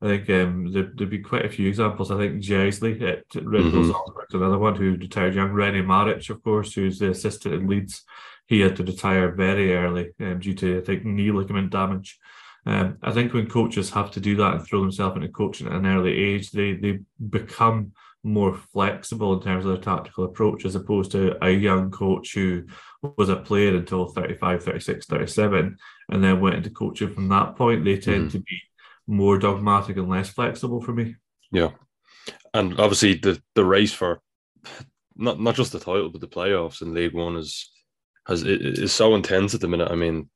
I 0.00 0.06
think 0.06 0.30
um, 0.30 0.72
there, 0.72 0.92
would 0.96 1.10
be 1.10 1.18
quite 1.18 1.44
a 1.44 1.48
few 1.48 1.68
examples. 1.68 2.12
I 2.12 2.18
think 2.18 2.42
Jaissle 2.42 3.02
at 3.02 3.24
Red 3.34 3.72
Bull 3.72 3.82
mm-hmm. 3.82 4.36
another 4.36 4.58
one 4.58 4.76
who 4.76 4.92
retired 4.92 5.34
young. 5.34 5.50
Rene 5.50 5.82
Maric, 5.82 6.30
of 6.30 6.42
course, 6.44 6.72
who's 6.72 7.00
the 7.00 7.10
assistant 7.10 7.54
in 7.54 7.66
Leeds, 7.66 8.04
he 8.46 8.60
had 8.60 8.76
to 8.76 8.84
retire 8.84 9.32
very 9.32 9.74
early 9.74 10.10
um, 10.20 10.38
due 10.38 10.54
to 10.54 10.78
I 10.78 10.84
think 10.84 11.04
knee 11.04 11.32
ligament 11.32 11.70
damage. 11.70 12.18
Um, 12.64 12.98
I 13.02 13.12
think 13.12 13.32
when 13.32 13.48
coaches 13.48 13.90
have 13.90 14.10
to 14.12 14.20
do 14.20 14.36
that 14.36 14.54
and 14.54 14.64
throw 14.64 14.80
themselves 14.80 15.16
into 15.16 15.28
coaching 15.28 15.66
at 15.66 15.72
an 15.72 15.86
early 15.86 16.16
age, 16.16 16.52
they 16.52 16.74
they 16.74 17.00
become 17.28 17.92
more 18.28 18.54
flexible 18.54 19.34
in 19.34 19.42
terms 19.42 19.64
of 19.64 19.72
their 19.72 19.80
tactical 19.80 20.24
approach 20.24 20.64
as 20.64 20.74
opposed 20.74 21.10
to 21.12 21.42
a 21.44 21.50
young 21.50 21.90
coach 21.90 22.34
who 22.34 22.64
was 23.16 23.28
a 23.28 23.36
player 23.36 23.76
until 23.76 24.06
35, 24.06 24.62
36, 24.62 25.06
37, 25.06 25.76
and 26.10 26.24
then 26.24 26.40
went 26.40 26.56
into 26.56 26.70
coaching 26.70 27.12
from 27.12 27.28
that 27.28 27.56
point. 27.56 27.84
They 27.84 27.98
tend 27.98 28.28
mm. 28.28 28.32
to 28.32 28.38
be 28.38 28.60
more 29.06 29.38
dogmatic 29.38 29.96
and 29.96 30.08
less 30.08 30.28
flexible 30.28 30.80
for 30.80 30.92
me. 30.92 31.16
Yeah. 31.50 31.70
And 32.52 32.78
obviously 32.78 33.14
the 33.14 33.40
the 33.54 33.64
race 33.64 33.92
for 33.92 34.20
not 35.16 35.40
not 35.40 35.54
just 35.54 35.72
the 35.72 35.78
title 35.78 36.10
but 36.10 36.20
the 36.20 36.28
playoffs 36.28 36.82
in 36.82 36.94
League 36.94 37.14
One 37.14 37.36
is 37.36 37.70
has 38.28 38.42
is 38.42 38.92
so 38.92 39.14
intense 39.14 39.54
at 39.54 39.60
the 39.60 39.68
minute. 39.68 39.90
I 39.90 39.94
mean, 39.94 40.28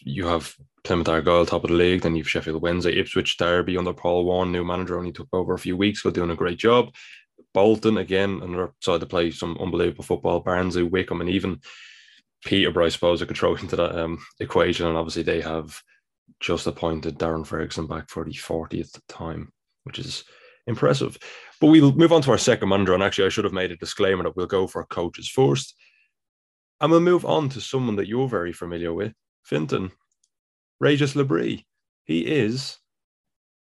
you 0.00 0.26
have 0.26 0.54
Plymouth 0.84 1.08
Argyle 1.08 1.46
top 1.46 1.64
of 1.64 1.70
the 1.70 1.76
league, 1.76 2.02
then 2.02 2.14
you've 2.14 2.28
Sheffield 2.28 2.62
Wednesday, 2.62 2.98
Ipswich 2.98 3.38
Derby 3.38 3.78
under 3.78 3.94
Paul 3.94 4.24
Warne, 4.24 4.52
new 4.52 4.64
manager 4.64 4.98
only 4.98 5.12
took 5.12 5.28
over 5.32 5.54
a 5.54 5.58
few 5.58 5.76
weeks 5.76 6.04
ago, 6.04 6.12
doing 6.12 6.30
a 6.30 6.36
great 6.36 6.58
job. 6.58 6.94
Bolton 7.54 7.98
again, 7.98 8.40
another 8.42 8.72
side 8.80 9.00
to 9.00 9.06
play 9.06 9.30
some 9.30 9.56
unbelievable 9.58 10.04
football. 10.04 10.40
Barnsley, 10.40 10.82
Wycombe, 10.82 11.22
and 11.22 11.30
even 11.30 11.60
Peterborough, 12.44 12.86
I 12.86 12.90
suppose, 12.90 13.22
are 13.22 13.26
throw 13.26 13.54
into 13.54 13.76
that 13.76 13.98
um, 13.98 14.18
equation. 14.40 14.86
And 14.86 14.96
obviously, 14.96 15.22
they 15.22 15.40
have 15.40 15.80
just 16.40 16.66
appointed 16.66 17.18
Darren 17.18 17.46
Ferguson 17.46 17.86
back 17.86 18.10
for 18.10 18.24
the 18.24 18.32
40th 18.32 19.00
time, 19.08 19.52
which 19.84 19.98
is 19.98 20.24
impressive. 20.66 21.16
But 21.60 21.68
we'll 21.68 21.92
move 21.92 22.12
on 22.12 22.22
to 22.22 22.32
our 22.32 22.38
second 22.38 22.68
manager. 22.68 22.92
And 22.92 23.02
actually, 23.02 23.26
I 23.26 23.30
should 23.30 23.44
have 23.44 23.52
made 23.52 23.70
a 23.70 23.76
disclaimer 23.76 24.24
that 24.24 24.36
we'll 24.36 24.46
go 24.46 24.66
for 24.66 24.84
coaches 24.84 25.28
first. 25.28 25.74
And 26.84 26.90
we'll 26.90 27.00
move 27.00 27.24
on 27.24 27.48
to 27.48 27.62
someone 27.62 27.96
that 27.96 28.08
you're 28.08 28.28
very 28.28 28.52
familiar 28.52 28.92
with, 28.92 29.14
Fintan. 29.42 29.90
Regis 30.80 31.16
Le 31.16 31.24
Bris. 31.24 31.62
He 32.04 32.26
is, 32.26 32.76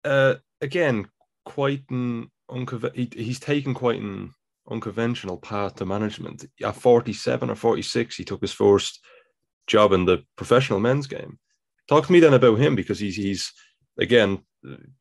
uh, 0.05 0.37
again, 0.61 1.09
quite 1.45 1.83
an 1.90 2.31
unconven- 2.49 2.95
he, 2.95 3.11
he's 3.21 3.40
taken 3.40 3.75
quite 3.75 4.00
an 4.00 4.33
unconventional 4.71 5.38
path 5.38 5.75
to 5.75 5.87
management. 5.87 6.45
At 6.62 6.76
47 6.76 7.50
or 7.50 7.57
46, 7.57 8.14
he 8.14 8.25
took 8.25 8.43
his 8.43 8.52
first 8.52 9.00
job 9.67 9.93
in 9.93 10.05
the 10.05 10.23
professional 10.37 10.79
men's 10.79 11.09
game. 11.09 11.37
Talk 11.88 12.07
to 12.07 12.12
me 12.12 12.21
then 12.21 12.35
about 12.35 12.61
him 12.61 12.76
because 12.76 13.00
he's 13.00 13.17
he's 13.17 13.52
again 13.99 14.38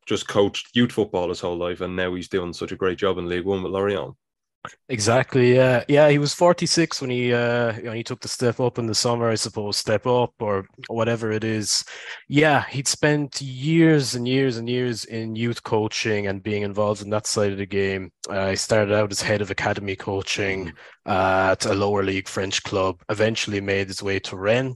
just 0.07 0.27
coached 0.27 0.75
youth 0.75 0.93
football 0.93 1.29
his 1.29 1.41
whole 1.41 1.59
life, 1.59 1.81
and 1.81 1.95
now 1.95 2.15
he's 2.15 2.27
doing 2.27 2.53
such 2.53 2.71
a 2.71 2.75
great 2.75 2.97
job 2.97 3.19
in 3.19 3.29
League 3.29 3.45
One 3.45 3.61
with 3.61 3.71
Lorient. 3.71 4.15
Exactly. 4.89 5.55
Yeah. 5.55 5.83
Yeah. 5.87 6.09
He 6.09 6.17
was 6.17 6.33
46 6.33 6.99
when 7.01 7.09
he 7.09 7.33
uh 7.33 7.71
know, 7.79 7.91
he 7.93 8.03
took 8.03 8.19
the 8.19 8.27
step 8.27 8.59
up 8.59 8.77
in 8.77 8.87
the 8.87 8.95
summer, 8.95 9.29
I 9.29 9.35
suppose, 9.35 9.77
step 9.77 10.05
up 10.05 10.33
or 10.39 10.67
whatever 10.87 11.31
it 11.31 11.43
is. 11.43 11.83
Yeah, 12.27 12.65
he'd 12.65 12.87
spent 12.87 13.41
years 13.41 14.15
and 14.15 14.27
years 14.27 14.57
and 14.57 14.67
years 14.69 15.05
in 15.05 15.35
youth 15.35 15.63
coaching 15.63 16.27
and 16.27 16.43
being 16.43 16.63
involved 16.63 17.01
in 17.01 17.09
that 17.11 17.25
side 17.25 17.51
of 17.51 17.57
the 17.57 17.65
game. 17.65 18.11
Uh, 18.29 18.49
he 18.49 18.55
started 18.55 18.93
out 18.93 19.11
as 19.11 19.21
head 19.21 19.41
of 19.41 19.49
academy 19.49 19.95
coaching 19.95 20.73
uh, 21.05 21.49
at 21.51 21.65
a 21.65 21.73
lower 21.73 22.03
league 22.03 22.27
French 22.27 22.61
club. 22.63 23.01
Eventually 23.09 23.61
made 23.61 23.87
his 23.87 24.03
way 24.03 24.19
to 24.19 24.35
Rennes. 24.35 24.75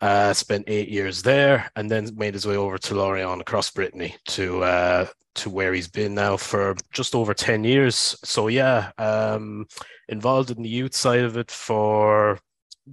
Uh, 0.00 0.32
spent 0.32 0.64
eight 0.68 0.88
years 0.88 1.22
there, 1.22 1.68
and 1.74 1.90
then 1.90 2.08
made 2.14 2.32
his 2.32 2.46
way 2.46 2.56
over 2.56 2.78
to 2.78 2.94
Lorient 2.94 3.40
across 3.40 3.68
Brittany 3.68 4.14
to 4.28 4.62
uh, 4.62 5.06
to 5.38 5.50
where 5.50 5.72
he's 5.72 5.88
been 5.88 6.14
now 6.14 6.36
for 6.36 6.76
just 6.92 7.14
over 7.14 7.34
10 7.34 7.64
years. 7.64 8.16
So, 8.24 8.48
yeah, 8.48 8.90
um, 8.98 9.66
involved 10.08 10.50
in 10.50 10.62
the 10.62 10.68
youth 10.68 10.94
side 10.94 11.20
of 11.20 11.36
it 11.36 11.50
for 11.50 12.38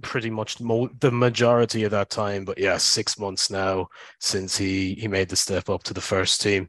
pretty 0.02 0.30
much 0.30 0.60
mo- 0.60 0.90
the 1.00 1.10
majority 1.10 1.84
of 1.84 1.90
that 1.90 2.10
time. 2.10 2.44
But 2.44 2.58
yeah 2.58 2.76
six 2.76 3.18
months 3.18 3.50
now 3.50 3.88
since 4.20 4.56
he 4.56 4.94
he 4.94 5.08
made 5.08 5.28
the 5.28 5.36
step 5.36 5.68
up 5.68 5.82
to 5.84 5.94
the 5.94 6.00
first 6.00 6.40
team. 6.40 6.68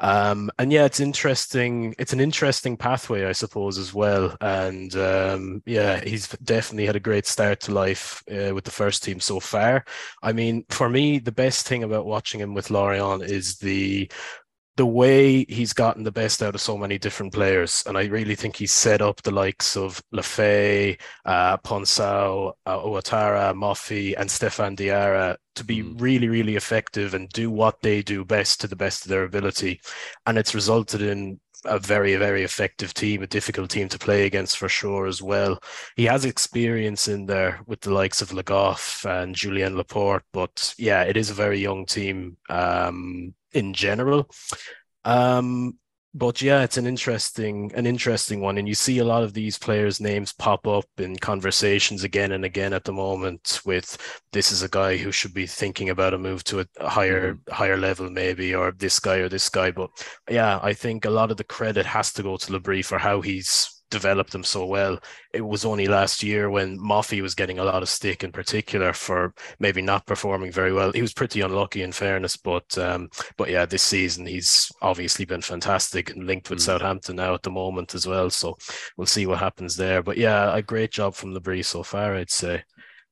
Um 0.00 0.50
and 0.58 0.72
yeah 0.72 0.84
it's 0.84 1.00
interesting 1.00 1.94
it's 1.98 2.12
an 2.12 2.20
interesting 2.20 2.76
pathway 2.76 3.24
i 3.26 3.32
suppose 3.32 3.78
as 3.78 3.94
well. 3.94 4.36
And 4.40 4.94
um 4.96 5.62
yeah 5.66 6.00
he's 6.00 6.28
definitely 6.28 6.86
had 6.86 6.96
a 6.96 7.00
great 7.00 7.26
start 7.26 7.60
to 7.60 7.72
life 7.72 8.22
uh, 8.30 8.54
with 8.54 8.64
the 8.64 8.70
first 8.70 9.04
team 9.04 9.20
so 9.20 9.40
far. 9.40 9.84
I 10.22 10.32
mean 10.32 10.64
for 10.68 10.88
me 10.88 11.18
the 11.18 11.32
best 11.32 11.66
thing 11.66 11.82
about 11.84 12.06
watching 12.06 12.40
him 12.40 12.54
with 12.54 12.70
lorient 12.70 13.22
is 13.22 13.56
the 13.58 14.10
the 14.76 14.86
way 14.86 15.44
he's 15.44 15.72
gotten 15.72 16.02
the 16.02 16.10
best 16.12 16.42
out 16.42 16.54
of 16.54 16.60
so 16.60 16.76
many 16.76 16.98
different 16.98 17.32
players. 17.32 17.84
And 17.86 17.96
I 17.96 18.06
really 18.06 18.34
think 18.34 18.56
he's 18.56 18.72
set 18.72 19.00
up 19.00 19.22
the 19.22 19.30
likes 19.30 19.76
of 19.76 20.02
Le 20.10 20.22
Fée, 20.22 21.00
uh, 21.24 21.56
Ponceau, 21.58 22.54
uh, 22.66 22.78
Ouattara, 22.78 23.54
Moffi, 23.54 24.14
and 24.18 24.28
Stéphane 24.28 24.76
Diarra 24.76 25.36
to 25.54 25.64
be 25.64 25.82
mm. 25.82 26.00
really, 26.00 26.28
really 26.28 26.56
effective 26.56 27.14
and 27.14 27.28
do 27.28 27.50
what 27.50 27.80
they 27.82 28.02
do 28.02 28.24
best 28.24 28.60
to 28.60 28.68
the 28.68 28.76
best 28.76 29.04
of 29.04 29.10
their 29.10 29.24
ability. 29.24 29.80
And 30.26 30.38
it's 30.38 30.54
resulted 30.54 31.02
in 31.02 31.40
a 31.64 31.78
very, 31.78 32.16
very 32.16 32.42
effective 32.42 32.92
team, 32.94 33.22
a 33.22 33.26
difficult 33.26 33.70
team 33.70 33.88
to 33.88 33.98
play 33.98 34.26
against 34.26 34.58
for 34.58 34.68
sure 34.68 35.06
as 35.06 35.22
well. 35.22 35.60
He 35.96 36.04
has 36.04 36.24
experience 36.24 37.08
in 37.08 37.26
there 37.26 37.60
with 37.66 37.80
the 37.80 37.92
likes 37.92 38.20
of 38.20 38.32
Le 38.32 38.42
Goff 38.42 39.04
and 39.06 39.34
Julien 39.34 39.76
Laporte, 39.76 40.24
but 40.32 40.74
yeah, 40.78 41.02
it 41.02 41.16
is 41.16 41.30
a 41.30 41.34
very 41.34 41.58
young 41.58 41.86
team. 41.86 42.36
Um, 42.50 43.34
in 43.54 43.72
general. 43.72 44.28
Um, 45.04 45.78
but 46.16 46.40
yeah, 46.40 46.62
it's 46.62 46.76
an 46.76 46.86
interesting, 46.86 47.72
an 47.74 47.86
interesting 47.86 48.40
one, 48.40 48.56
and 48.56 48.68
you 48.68 48.74
see 48.76 48.98
a 48.98 49.04
lot 49.04 49.24
of 49.24 49.34
these 49.34 49.58
players' 49.58 50.00
names 50.00 50.32
pop 50.32 50.64
up 50.64 50.84
in 50.96 51.16
conversations 51.16 52.04
again 52.04 52.30
and 52.30 52.44
again 52.44 52.72
at 52.72 52.84
the 52.84 52.92
moment. 52.92 53.60
With 53.66 53.98
this 54.32 54.52
is 54.52 54.62
a 54.62 54.68
guy 54.68 54.96
who 54.96 55.10
should 55.10 55.34
be 55.34 55.46
thinking 55.46 55.90
about 55.90 56.14
a 56.14 56.18
move 56.18 56.44
to 56.44 56.60
a 56.60 56.88
higher, 56.88 57.34
mm-hmm. 57.34 57.52
higher 57.52 57.76
level, 57.76 58.08
maybe, 58.10 58.54
or 58.54 58.70
this 58.70 59.00
guy 59.00 59.16
or 59.16 59.28
this 59.28 59.48
guy. 59.48 59.72
But 59.72 59.90
yeah, 60.30 60.60
I 60.62 60.72
think 60.72 61.04
a 61.04 61.10
lot 61.10 61.32
of 61.32 61.36
the 61.36 61.44
credit 61.44 61.84
has 61.84 62.12
to 62.12 62.22
go 62.22 62.36
to 62.36 62.52
Le 62.52 62.60
Bris 62.60 62.86
for 62.86 62.98
how 62.98 63.20
he's 63.20 63.73
developed 63.94 64.32
them 64.32 64.42
so 64.42 64.66
well. 64.66 64.98
It 65.32 65.40
was 65.40 65.64
only 65.64 65.86
last 65.86 66.20
year 66.20 66.50
when 66.50 66.78
Moffi 66.78 67.22
was 67.22 67.36
getting 67.36 67.60
a 67.60 67.64
lot 67.64 67.82
of 67.82 67.88
stick 67.88 68.24
in 68.24 68.32
particular 68.32 68.92
for 68.92 69.32
maybe 69.60 69.80
not 69.80 70.04
performing 70.04 70.50
very 70.50 70.72
well. 70.72 70.90
He 70.90 71.00
was 71.00 71.14
pretty 71.14 71.40
unlucky 71.42 71.82
in 71.82 71.92
fairness, 71.92 72.36
but 72.36 72.76
um, 72.76 73.08
but 73.38 73.48
yeah, 73.48 73.66
this 73.66 73.84
season 73.84 74.26
he's 74.26 74.70
obviously 74.82 75.24
been 75.24 75.42
fantastic 75.42 76.10
and 76.10 76.26
linked 76.26 76.50
with 76.50 76.58
mm. 76.58 76.62
Southampton 76.62 77.14
now 77.16 77.34
at 77.34 77.44
the 77.44 77.52
moment 77.52 77.94
as 77.94 78.04
well. 78.04 78.30
So 78.30 78.58
we'll 78.96 79.06
see 79.06 79.26
what 79.26 79.38
happens 79.38 79.76
there. 79.76 80.02
But 80.02 80.16
yeah, 80.16 80.54
a 80.54 80.60
great 80.60 80.90
job 80.90 81.14
from 81.14 81.32
Le 81.32 81.40
Bris 81.40 81.68
so 81.68 81.84
far, 81.84 82.16
I'd 82.16 82.30
say. 82.30 82.64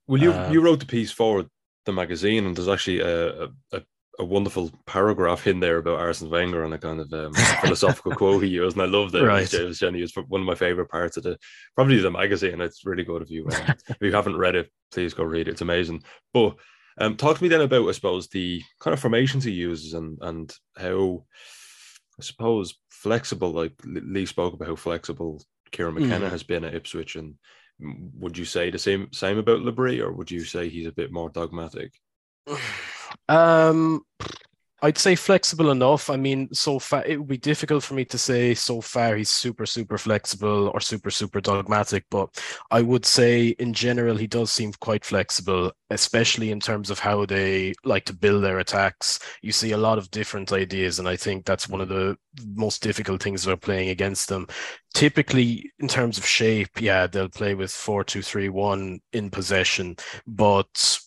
Well, 0.09 0.21
you 0.21 0.33
um, 0.33 0.53
you 0.53 0.61
wrote 0.61 0.81
the 0.81 0.87
piece 0.87 1.13
for 1.13 1.47
the 1.87 1.93
magazine, 1.93 2.45
and 2.47 2.57
there's 2.57 2.69
actually 2.69 3.01
a, 3.01 3.45
a, 3.45 3.49
a 3.73 3.83
wonderful 4.19 4.71
paragraph 4.87 5.47
in 5.47 5.61
there 5.61 5.79
about 5.79 5.99
Arsene 5.99 6.31
Wenger 6.31 6.65
and 6.65 6.75
a 6.75 6.79
kind 6.79 7.01
of 7.01 7.13
um, 7.13 7.33
philosophical 7.63 8.13
quote 8.13 8.43
he 8.43 8.51
used, 8.51 8.77
and 8.77 8.83
I 8.83 8.87
loved 8.87 9.15
it. 9.15 9.23
Right. 9.23 9.53
It 9.53 9.65
was, 9.65 9.79
Jenny, 9.79 10.01
was 10.01 10.15
one 10.29 10.43
of 10.43 10.47
my 10.47 10.55
favorite 10.55 10.91
parts 10.91 11.17
of 11.17 11.23
the 11.23 11.39
probably 11.75 11.99
the 11.99 12.11
magazine. 12.11 12.61
It's 12.61 12.85
really 12.85 13.05
good 13.05 13.23
if 13.23 13.31
you 13.31 13.47
um, 13.47 13.75
if 13.89 13.97
you 14.01 14.13
haven't 14.13 14.37
read 14.37 14.55
it, 14.55 14.71
please 14.91 15.15
go 15.15 15.25
read 15.25 15.49
it. 15.49 15.53
It's 15.53 15.63
amazing. 15.63 16.03
But 16.35 16.57
um, 16.99 17.17
talk 17.17 17.39
to 17.39 17.43
me 17.43 17.49
then 17.49 17.63
about 17.63 17.89
I 17.89 17.93
suppose 17.93 18.29
the 18.29 18.63
kind 18.81 18.93
of 18.93 19.01
formations 19.01 19.45
he 19.45 19.53
uses 19.53 19.95
and 19.95 20.19
and 20.21 20.55
how 20.77 21.25
I 22.19 22.23
suppose 22.23 22.75
flexible. 22.91 23.51
Like 23.51 23.73
Lee 23.85 24.27
spoke 24.27 24.55
about 24.55 24.69
how 24.69 24.77
flexible 24.77 25.43
Kieran 25.71 25.95
McKenna 25.95 26.27
mm. 26.27 26.31
has 26.31 26.43
been 26.43 26.65
at 26.65 26.75
Ipswich, 26.75 27.17
and 27.17 27.37
would 27.81 28.37
you 28.37 28.45
say 28.45 28.71
the 28.71 28.79
same 28.79 29.09
same 29.13 29.39
about 29.39 29.61
Le 29.61 29.73
Bris, 29.73 30.01
or 30.01 30.13
would 30.13 30.31
you 30.31 30.45
say 30.45 30.69
he's 30.69 30.87
a 30.87 30.93
bit 30.93 31.11
more 31.13 31.31
dogmatic? 31.31 31.93
Um, 33.29 34.05
I'd 34.85 34.99
say 34.99 35.15
flexible 35.15 35.71
enough. 35.71 36.11
I 36.11 36.17
mean, 36.17 36.53
so 36.53 36.81
far 36.81 37.05
it 37.07 37.17
would 37.17 37.29
be 37.29 37.39
difficult 37.39 37.85
for 37.85 37.95
me 37.95 38.05
to 38.07 38.19
say 38.19 38.53
so 38.53 38.81
far 38.81 39.15
he's 39.15 39.31
super, 39.31 39.65
super 39.65 39.97
flexible 39.97 40.73
or 40.75 40.81
super, 40.81 41.09
super 41.09 41.41
dogmatic, 41.41 42.05
but 42.11 42.43
I 42.69 42.83
would 42.83 43.07
say 43.07 43.51
in 43.61 43.75
general 43.75 44.17
he 44.17 44.27
does 44.27 44.51
seem 44.51 44.73
quite 44.81 45.05
flexible, 45.05 45.71
especially 45.91 46.51
in 46.51 46.59
terms 46.59 46.91
of 46.91 46.99
how 46.99 47.25
they 47.27 47.75
like 47.85 48.05
to 48.07 48.13
build 48.13 48.43
their 48.43 48.59
attacks. 48.59 49.21
You 49.41 49.53
see 49.53 49.71
a 49.71 49.79
lot 49.79 49.99
of 49.99 50.11
different 50.11 50.53
ideas, 50.53 50.99
and 50.99 51.07
I 51.07 51.15
think 51.15 51.45
that's 51.45 51.69
one 51.69 51.81
of 51.81 51.89
the 51.89 52.17
most 52.45 52.83
difficult 52.83 53.23
things 53.23 53.47
about 53.47 53.61
playing 53.61 53.91
against 53.91 54.29
them. 54.29 54.49
Typically, 54.95 55.71
in 55.79 55.87
terms 55.87 56.19
of 56.19 56.27
shape, 56.27 56.81
yeah, 56.81 57.07
they'll 57.07 57.29
play 57.29 57.55
with 57.55 57.71
four, 57.71 58.03
two, 58.03 58.21
three, 58.21 58.49
one 58.49 58.99
in 59.13 59.31
possession, 59.31 59.95
but 60.27 60.99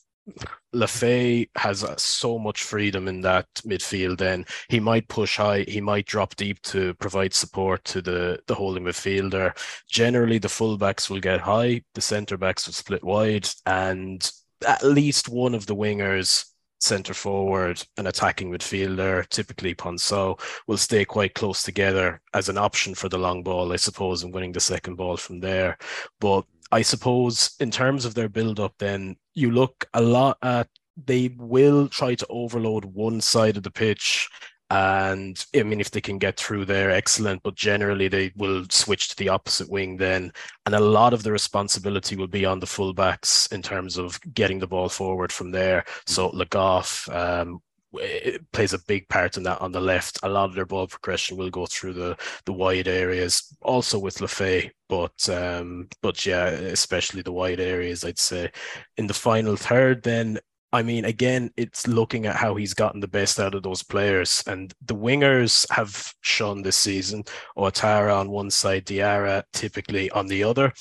Le 0.76 0.88
Fée 0.88 1.50
has 1.56 1.84
uh, 1.86 1.96
so 1.98 2.38
much 2.38 2.64
freedom 2.64 3.08
in 3.08 3.22
that 3.22 3.48
midfield. 3.66 4.18
Then 4.18 4.46
he 4.68 4.80
might 4.80 5.08
push 5.08 5.38
high, 5.38 5.62
he 5.68 5.80
might 5.80 6.06
drop 6.06 6.36
deep 6.36 6.62
to 6.64 6.94
provide 6.96 7.34
support 7.34 7.84
to 7.86 8.02
the 8.02 8.40
the 8.48 8.56
holding 8.56 8.84
midfielder. 8.84 9.58
Generally, 9.90 10.40
the 10.40 10.50
fullbacks 10.50 11.10
will 11.10 11.22
get 11.22 11.40
high, 11.40 11.82
the 11.94 12.02
centre 12.02 12.38
backs 12.38 12.68
will 12.68 12.74
split 12.74 13.04
wide, 13.04 13.48
and 13.66 14.30
at 14.68 14.84
least 14.84 15.30
one 15.30 15.56
of 15.56 15.66
the 15.66 15.76
wingers 15.76 16.46
centre 16.82 17.14
forward, 17.14 17.82
an 17.98 18.08
attacking 18.08 18.52
midfielder, 18.52 19.28
typically 19.30 19.74
Ponceau, 19.74 20.38
will 20.68 20.78
stay 20.78 21.06
quite 21.06 21.34
close 21.34 21.64
together 21.64 22.22
as 22.34 22.50
an 22.50 22.58
option 22.58 22.94
for 22.94 23.10
the 23.10 23.18
long 23.18 23.44
ball, 23.44 23.72
I 23.72 23.78
suppose, 23.78 24.24
and 24.24 24.34
winning 24.34 24.52
the 24.52 24.60
second 24.60 24.96
ball 24.96 25.18
from 25.18 25.40
there. 25.40 25.78
But 26.20 26.46
I 26.72 26.82
suppose 26.82 27.56
in 27.60 27.72
terms 27.72 28.06
of 28.06 28.16
their 28.16 28.30
build 28.30 28.60
up, 28.60 28.74
then 28.80 29.16
you 29.34 29.52
look 29.52 29.86
a 29.94 30.02
lot 30.02 30.38
at 30.42 30.68
they 31.06 31.36
will 31.38 31.88
try 31.88 32.16
to 32.16 32.28
overload 32.30 32.86
one 32.86 33.22
side 33.22 33.58
of 33.58 33.64
the 33.64 33.72
pitch. 33.72 34.30
And 34.72 35.44
I 35.56 35.64
mean, 35.64 35.80
if 35.80 35.92
they 35.92 36.02
can 36.02 36.18
get 36.18 36.38
through 36.38 36.66
there, 36.66 36.90
excellent. 36.90 37.44
But 37.44 37.56
generally, 37.56 38.08
they 38.08 38.32
will 38.36 38.66
switch 38.72 39.10
to 39.10 39.16
the 39.18 39.30
opposite 39.30 39.70
wing 39.70 39.98
then. 39.98 40.32
And 40.66 40.74
a 40.74 40.80
lot 40.80 41.14
of 41.14 41.24
the 41.24 41.32
responsibility 41.32 42.16
will 42.16 42.28
be 42.28 42.46
on 42.46 42.60
the 42.60 42.66
fullbacks 42.66 43.52
in 43.54 43.62
terms 43.62 43.98
of 43.98 44.20
getting 44.34 44.60
the 44.60 44.68
ball 44.68 44.90
forward 44.90 45.32
from 45.32 45.52
there. 45.52 45.86
So 46.08 46.30
Le 46.30 46.46
Goff, 46.46 47.08
um, 47.10 47.62
it 48.02 48.52
plays 48.52 48.74
a 48.74 48.80
big 48.88 49.08
part 49.10 49.38
in 49.38 49.44
that 49.44 49.62
on 49.62 49.72
the 49.72 49.82
left. 49.82 50.20
A 50.24 50.30
lot 50.30 50.50
of 50.50 50.56
their 50.56 50.66
ball 50.66 50.88
progression 50.88 51.38
will 51.38 51.50
go 51.50 51.66
through 51.66 51.94
the 51.94 52.18
the 52.46 52.54
wide 52.54 52.88
areas, 52.88 53.56
also 53.62 54.00
with 54.00 54.18
Fée, 54.18 54.72
but 54.90 55.30
um, 55.30 55.88
but 56.02 56.26
yeah, 56.26 56.48
especially 56.48 57.22
the 57.22 57.32
wide 57.32 57.60
areas. 57.60 58.04
I'd 58.04 58.20
say 58.20 58.52
in 58.98 59.08
the 59.08 59.14
final 59.14 59.56
third, 59.56 60.04
then 60.04 60.40
I 60.74 60.84
mean, 60.84 61.06
again, 61.06 61.52
it's 61.56 61.88
looking 61.88 62.26
at 62.26 62.36
how 62.36 62.56
he's 62.56 62.74
gotten 62.74 63.00
the 63.00 63.08
best 63.08 63.40
out 63.40 63.56
of 63.56 63.64
those 63.64 63.82
players. 63.82 64.44
And 64.46 64.74
the 64.86 64.96
wingers 64.96 65.66
have 65.72 66.14
shown 66.20 66.64
this 66.64 66.76
season, 66.76 67.24
Ouattara 67.58 68.20
on 68.20 68.30
one 68.30 68.52
side, 68.52 68.86
Diarra 68.86 69.44
typically 69.54 70.12
on 70.12 70.28
the 70.28 70.44
other 70.44 70.74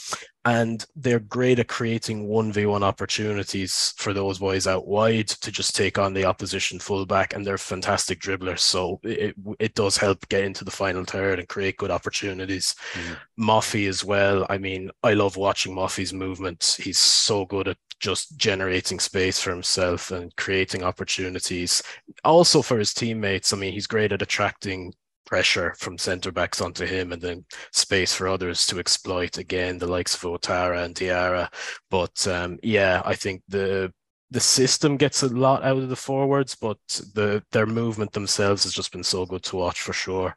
and 0.44 0.84
they're 0.94 1.20
great 1.20 1.58
at 1.58 1.68
creating 1.68 2.28
1v1 2.28 2.82
opportunities 2.82 3.94
for 3.96 4.12
those 4.12 4.38
boys 4.38 4.66
out 4.66 4.86
wide 4.86 5.28
to 5.28 5.50
just 5.50 5.74
take 5.74 5.98
on 5.98 6.12
the 6.12 6.26
opposition 6.26 6.78
fullback 6.78 7.32
and 7.34 7.46
they're 7.46 7.56
fantastic 7.56 8.20
dribblers. 8.20 8.58
So 8.58 9.00
it, 9.04 9.34
it 9.58 9.74
does 9.74 9.96
help 9.96 10.28
get 10.28 10.44
into 10.44 10.64
the 10.64 10.70
final 10.70 11.04
third 11.04 11.38
and 11.38 11.48
create 11.48 11.78
good 11.78 11.90
opportunities. 11.90 12.74
Mm. 12.92 13.16
Moffi 13.40 13.88
as 13.88 14.04
well. 14.04 14.46
I 14.50 14.58
mean 14.58 14.90
I 15.02 15.14
love 15.14 15.38
watching 15.38 15.74
Moffi's 15.74 16.12
movement 16.12 16.76
he's 16.78 16.98
so 16.98 17.46
good 17.46 17.68
at 17.68 17.78
just 17.98 18.36
generating 18.36 19.00
space 19.00 19.40
for 19.40 19.50
himself 19.50 20.10
and 20.10 20.34
creating 20.36 20.82
opportunities. 20.82 21.82
Also 22.22 22.60
for 22.60 22.78
his 22.78 22.92
teammates 22.92 23.54
I 23.54 23.56
mean 23.56 23.72
he's 23.72 23.86
great 23.86 24.12
at 24.12 24.20
attracting 24.20 24.92
pressure 25.24 25.74
from 25.78 25.98
centre 25.98 26.32
backs 26.32 26.60
onto 26.60 26.86
him 26.86 27.12
and 27.12 27.22
then 27.22 27.44
space 27.72 28.14
for 28.14 28.28
others 28.28 28.66
to 28.66 28.78
exploit 28.78 29.38
again 29.38 29.78
the 29.78 29.86
likes 29.86 30.14
of 30.14 30.20
Ouattara 30.20 30.84
and 30.84 30.94
Diarra. 30.94 31.48
But 31.90 32.26
um, 32.26 32.58
yeah, 32.62 33.02
I 33.04 33.14
think 33.14 33.42
the 33.48 33.92
the 34.30 34.40
system 34.40 34.96
gets 34.96 35.22
a 35.22 35.28
lot 35.28 35.62
out 35.62 35.76
of 35.76 35.88
the 35.88 35.96
forwards, 35.96 36.54
but 36.54 36.78
the 37.14 37.42
their 37.52 37.66
movement 37.66 38.12
themselves 38.12 38.64
has 38.64 38.72
just 38.72 38.92
been 38.92 39.04
so 39.04 39.26
good 39.26 39.42
to 39.44 39.56
watch 39.56 39.80
for 39.80 39.92
sure. 39.92 40.34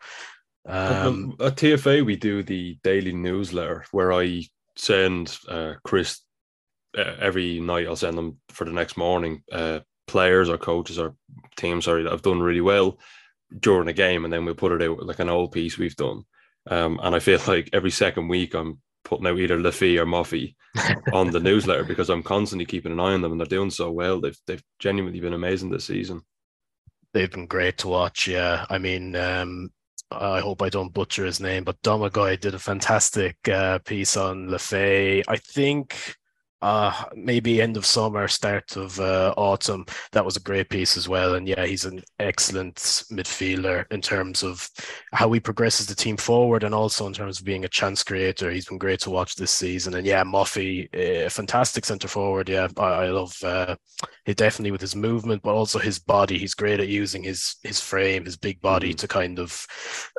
Um, 0.67 1.36
At 1.39 1.56
TFA, 1.56 2.06
we 2.06 2.15
do 2.15 2.44
the 2.44 2.77
daily 2.84 3.13
newsletter 3.13 3.86
where 3.91 4.13
I 4.13 4.44
send 4.75 5.38
uh, 5.48 5.75
Chris 5.84 6.22
uh, 6.98 7.15
every 7.20 7.60
night. 7.60 7.88
I'll 7.88 7.96
send 7.96 8.17
them 8.17 8.38
for 8.50 8.65
the 8.65 8.72
next 8.72 8.98
morning. 8.98 9.44
Uh, 9.51 9.79
players 10.08 10.50
or 10.50 10.58
coaches 10.58 11.00
or 11.00 11.15
teams, 11.56 11.86
sorry, 11.86 12.03
that 12.03 12.12
have 12.12 12.22
done 12.22 12.39
really 12.39 12.62
well 12.62 12.98
during 13.60 13.88
a 13.88 13.94
game, 13.94 14.24
and 14.24 14.34
then 14.34 14.46
we'll 14.46 14.56
put 14.56 14.72
it 14.72 14.82
out 14.82 15.06
like 15.06 15.20
an 15.20 15.30
old 15.30 15.51
piece 15.51 15.77
we've 15.77 15.96
done. 15.96 16.24
Um, 16.70 17.00
and 17.01 17.16
I 17.16 17.20
feel 17.20 17.39
like 17.48 17.70
every 17.74 17.92
second 17.92 18.27
week 18.27 18.54
I'm 18.54 18.82
putting 19.04 19.27
out 19.27 19.39
either 19.39 19.58
Fée 19.58 19.98
or 19.98 20.06
Moffi 20.06 20.56
on 21.13 21.32
the 21.32 21.39
newsletter 21.39 21.86
because 21.86 22.10
I'm 22.10 22.24
constantly 22.24 22.65
keeping 22.65 22.91
an 22.91 23.00
eye 23.00 23.13
on 23.13 23.22
them, 23.22 23.32
and 23.32 23.39
they're 23.39 23.48
doing 23.48 23.69
so 23.69 23.91
well. 23.91 24.19
They've 24.19 24.38
they've 24.48 24.63
genuinely 24.80 25.19
been 25.19 25.34
amazing 25.34 25.69
this 25.69 25.86
season. 25.86 26.22
They've 27.13 27.32
been 27.32 27.48
great 27.48 27.78
to 27.80 27.88
watch. 27.88 28.28
Yeah, 28.28 28.65
I 28.69 28.78
mean, 28.78 29.15
um, 29.15 29.69
I 30.12 30.39
hope 30.39 30.62
I 30.62 30.69
don't 30.69 30.93
butcher 30.93 31.26
his 31.26 31.39
name, 31.39 31.63
but 31.63 31.82
Domagoj 31.82 32.39
did 32.39 32.54
a 32.54 32.60
fantastic 32.60 33.38
uh, 33.48 33.80
piece 33.80 34.17
on 34.17 34.50
Le 34.50 34.58
Fée. 34.58 35.24
I 35.28 35.38
think 35.38 36.15
uh 36.62 37.06
maybe 37.15 37.62
end 37.62 37.78
of 37.78 37.86
summer 37.86 38.28
start 38.28 38.76
of 38.76 39.00
uh, 39.00 39.34
autumn. 39.38 39.86
That 40.12 40.26
was 40.26 40.38
a 40.38 40.41
great 40.41 40.70
piece 40.70 40.98
as 40.98 41.08
well. 41.08 41.36
And 41.36 41.48
yeah 41.48 41.65
he's 41.65 41.86
an 41.86 42.04
excellent 42.20 42.76
midfielder 42.76 43.86
in 43.91 44.02
terms 44.02 44.43
of 44.43 44.67
how 45.13 45.32
he 45.32 45.39
progresses 45.39 45.86
the 45.86 45.96
team 45.96 46.17
forward 46.17 46.63
and 46.63 46.74
also 46.74 47.06
in 47.08 47.13
terms 47.13 47.39
of 47.39 47.46
being 47.46 47.65
a 47.65 47.70
chance 47.70 48.04
creator. 48.04 48.50
He's 48.50 48.65
been 48.65 48.78
great 48.78 49.00
to 49.02 49.10
watch 49.12 49.36
this 49.36 49.52
season. 49.52 49.93
And 49.96 50.06
yeah 50.06 50.24
Moffi 50.24 50.88
a 50.93 51.30
fantastic 51.30 51.86
center 51.86 52.08
forward. 52.08 52.50
Yeah 52.50 52.67
I, 52.78 52.84
I 52.84 53.10
love 53.10 53.36
uh 53.43 53.76
he 54.26 54.34
definitely 54.34 54.72
with 54.72 54.82
his 54.82 54.96
movement 54.96 55.43
but 55.43 55.54
also 55.54 55.80
his 55.80 56.00
body. 56.00 56.38
He's 56.38 56.56
great 56.56 56.80
at 56.80 56.88
using 56.88 57.24
his 57.24 57.58
his 57.63 57.80
frame 57.80 58.26
his 58.26 58.38
big 58.38 58.62
body 58.62 58.89
mm-hmm. 58.89 58.98
to 58.98 59.08
kind 59.08 59.39
of 59.39 59.65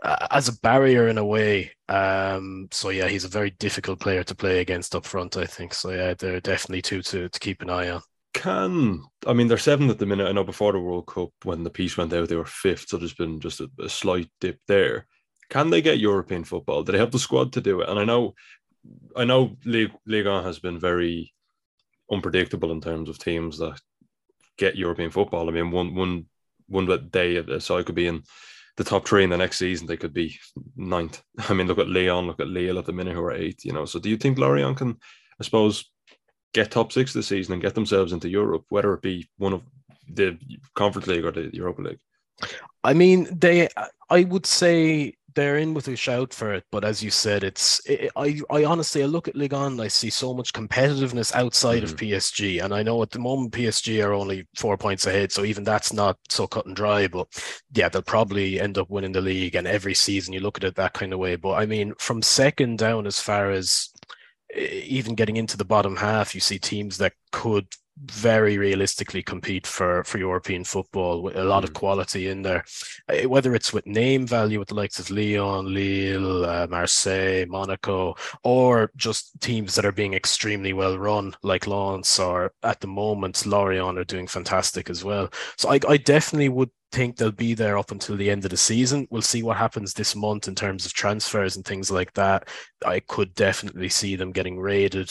uh, 0.03 0.27
as 0.31 0.48
a 0.48 0.59
barrier 0.61 1.09
in 1.09 1.18
a 1.18 1.24
way 1.24 1.72
um, 1.88 2.68
so 2.70 2.90
yeah, 2.90 3.09
he's 3.09 3.24
a 3.24 3.29
very 3.29 3.51
difficult 3.51 4.01
player 4.01 4.22
to 4.24 4.35
play 4.35 4.61
against 4.61 4.94
up 4.94 5.07
front. 5.07 5.37
I 5.37 5.46
think 5.46 5.72
so. 5.72 5.90
Yeah, 5.90 6.14
they're 6.14 6.40
definitely 6.40 6.83
two 6.83 7.03
to 7.03 7.29
to 7.29 7.40
keep 7.40 7.62
an 7.62 7.70
eye 7.70 7.90
on. 7.90 8.03
Can 8.35 9.03
I 9.27 9.33
mean 9.33 9.48
they're 9.48 9.59
seventh 9.59 9.90
at 9.90 9.98
the 9.98 10.07
minute? 10.07 10.29
I 10.29 10.33
know 10.33 10.44
before 10.44 10.72
the 10.72 10.81
World 10.81 11.07
Cup 11.07 11.31
when 11.44 11.64
the 11.64 11.70
piece 11.70 11.96
went 11.96 12.12
out 12.12 12.29
they 12.29 12.37
were 12.37 12.44
fifth, 12.44 12.88
so 12.88 12.98
there's 12.98 13.14
been 13.14 13.40
just 13.40 13.61
a, 13.61 13.70
a 13.81 13.88
slight 13.88 14.29
dip 14.40 14.61
there. 14.68 15.07
Can 15.48 15.70
they 15.70 15.81
get 15.81 15.98
European 15.98 16.44
football? 16.44 16.83
Do 16.83 16.92
they 16.92 16.98
have 16.98 17.11
the 17.11 17.18
squad 17.18 17.55
to 17.55 17.62
do 17.62 17.81
it? 17.81 17.88
And 17.88 17.98
I 17.98 18.05
know, 18.05 18.35
I 19.16 19.24
know 19.24 19.57
Ligue, 19.64 19.92
Ligue 20.05 20.27
1 20.27 20.44
has 20.44 20.59
been 20.59 20.79
very 20.79 21.33
unpredictable 22.11 22.70
in 22.70 22.83
terms 22.83 23.09
of 23.09 23.18
teams 23.18 23.59
that 23.59 23.81
get 24.59 24.77
European 24.77 25.11
football. 25.11 25.48
I 25.48 25.53
mean, 25.53 25.70
one 25.70 25.94
one 25.94 26.27
one 26.68 27.09
day 27.11 27.37
a 27.37 27.61
side 27.61 27.87
could 27.87 27.94
be 27.94 28.09
in 28.09 28.22
the 28.79 28.85
top 28.85 29.07
three 29.07 29.25
in 29.25 29.31
the 29.31 29.37
next 29.37 29.59
season, 29.59 29.87
they 29.87 29.97
could 29.97 30.14
be 30.14 30.38
ninth. 30.77 31.21
I 31.51 31.53
mean, 31.53 31.67
look 31.67 31.79
at 31.79 31.88
Lyon, 31.88 32.27
look 32.27 32.41
at 32.41 32.49
Lille 32.49 32.79
at 32.79 32.87
the 32.87 32.93
minute 32.93 33.14
who 33.14 33.23
are 33.23 33.33
eighth, 33.33 33.64
you 33.64 33.73
know. 33.73 33.85
So 33.85 33.99
do 33.99 34.09
you 34.09 34.17
think 34.17 34.38
Lorient 34.38 34.79
can, 34.79 34.97
I 35.38 35.45
suppose, 35.45 35.85
get 36.55 36.71
top 36.71 36.93
six 36.93 37.12
this 37.12 37.27
season 37.27 37.53
and 37.53 37.62
get 37.62 37.75
themselves 37.75 38.12
into 38.12 38.29
Europe, 38.29 38.64
whether 38.71 38.95
it 38.95 39.03
be 39.03 39.29
one 39.37 39.53
of 39.53 39.62
the 40.09 40.38
Conference 40.75 41.09
League 41.09 41.25
or 41.25 41.33
the 41.33 41.51
Europa 41.53 41.83
League? 41.83 41.99
I 42.85 42.95
mean, 42.95 43.29
they 43.37 43.69
I 44.09 44.25
would 44.25 44.47
say 44.47 45.14
they're 45.35 45.59
in 45.59 45.75
with 45.75 45.88
a 45.88 45.97
shout 45.97 46.33
for 46.33 46.55
it, 46.55 46.64
but 46.73 46.85
as 46.85 47.03
you 47.03 47.11
said, 47.11 47.45
it's 47.45 47.81
it, 47.87 48.11
I 48.17 48.41
I 48.51 48.64
honestly 48.64 49.03
I 49.03 49.07
look 49.07 49.29
at 49.29 49.37
Ligue 49.37 49.53
1, 49.53 49.79
I 49.81 49.88
see 49.88 50.11
so 50.11 50.33
much 50.33 50.53
competitiveness 50.53 51.35
outside 51.35 51.83
mm-hmm. 51.83 51.93
of 51.93 51.97
PSG, 51.97 52.64
and 52.64 52.73
I 52.73 52.83
know 52.83 53.03
at 53.03 53.11
the 53.11 53.19
moment 53.19 53.53
PSG 53.53 54.05
are 54.05 54.14
only 54.14 54.47
four 54.57 54.77
points 54.77 55.07
ahead, 55.07 55.31
so 55.31 55.45
even 55.45 55.64
that's 55.64 55.93
not 55.93 56.19
so 56.29 56.47
cut 56.47 56.67
and 56.67 56.75
dry. 56.75 57.09
But 57.09 57.29
yeah, 57.75 57.88
they'll 57.88 58.03
probably 58.03 58.61
end 58.61 58.79
up 58.79 58.91
winning 58.91 59.12
the 59.12 59.21
league, 59.21 59.55
and 59.55 59.67
every 59.67 59.95
season 59.95 60.33
you 60.33 60.41
look 60.41 60.59
at 60.59 60.64
it 60.64 60.75
that 60.77 60.95
kind 60.95 61.12
of 61.12 61.19
way. 61.19 61.37
But 61.37 61.55
I 61.55 61.67
mean, 61.67 61.95
from 61.99 62.23
second 62.23 62.79
down, 62.79 63.07
as 63.07 63.21
far 63.21 63.51
as 63.51 63.91
even 64.57 65.14
getting 65.14 65.37
into 65.37 65.57
the 65.57 65.64
bottom 65.64 65.97
half, 65.97 66.35
you 66.35 66.41
see 66.41 66.59
teams 66.59 66.99
that 66.99 67.12
could 67.33 67.67
very 68.04 68.58
realistically 68.58 69.22
compete 69.22 69.66
for 69.66 70.04
for 70.04 70.18
European 70.18 70.64
football 70.64 71.22
with 71.22 71.37
a 71.37 71.44
lot 71.44 71.62
mm. 71.62 71.68
of 71.68 71.74
quality 71.74 72.28
in 72.28 72.42
there. 72.42 72.64
Uh, 73.08 73.28
whether 73.28 73.54
it's 73.54 73.72
with 73.72 73.87
name 73.87 74.26
value 74.26 74.58
with 74.58 74.68
the 74.68 74.74
likes 74.74 74.98
of 74.98 75.11
Lyon, 75.11 75.72
Lille, 75.72 76.44
uh, 76.44 76.66
Marseille, 76.68 77.46
Monaco, 77.46 78.14
or 78.44 78.90
just 78.96 79.40
teams 79.40 79.74
that 79.74 79.84
are 79.84 79.92
being 79.92 80.14
extremely 80.14 80.72
well 80.72 80.98
run 80.98 81.34
like 81.42 81.66
Lens 81.66 82.18
or 82.18 82.52
at 82.62 82.80
the 82.80 82.87
moment 82.87 83.46
Lorient 83.46 83.98
are 83.98 84.04
doing 84.04 84.26
fantastic 84.26 84.90
as 84.90 85.04
well. 85.04 85.30
So 85.56 85.70
I, 85.70 85.80
I 85.88 85.96
definitely 85.96 86.48
would 86.48 86.70
think 86.92 87.16
they'll 87.16 87.31
be 87.31 87.55
there 87.55 87.77
up 87.77 87.90
until 87.90 88.16
the 88.16 88.31
end 88.31 88.44
of 88.44 88.51
the 88.51 88.57
season. 88.57 89.07
We'll 89.11 89.22
see 89.22 89.42
what 89.42 89.57
happens 89.57 89.92
this 89.92 90.16
month 90.16 90.48
in 90.48 90.55
terms 90.55 90.87
of 90.87 90.92
transfers 90.92 91.57
and 91.57 91.64
things 91.64 91.90
like 91.90 92.12
that. 92.14 92.48
I 92.85 93.01
could 93.01 93.35
definitely 93.35 93.88
see 93.88 94.16
them 94.16 94.33
getting 94.33 94.59
raided, 94.59 95.11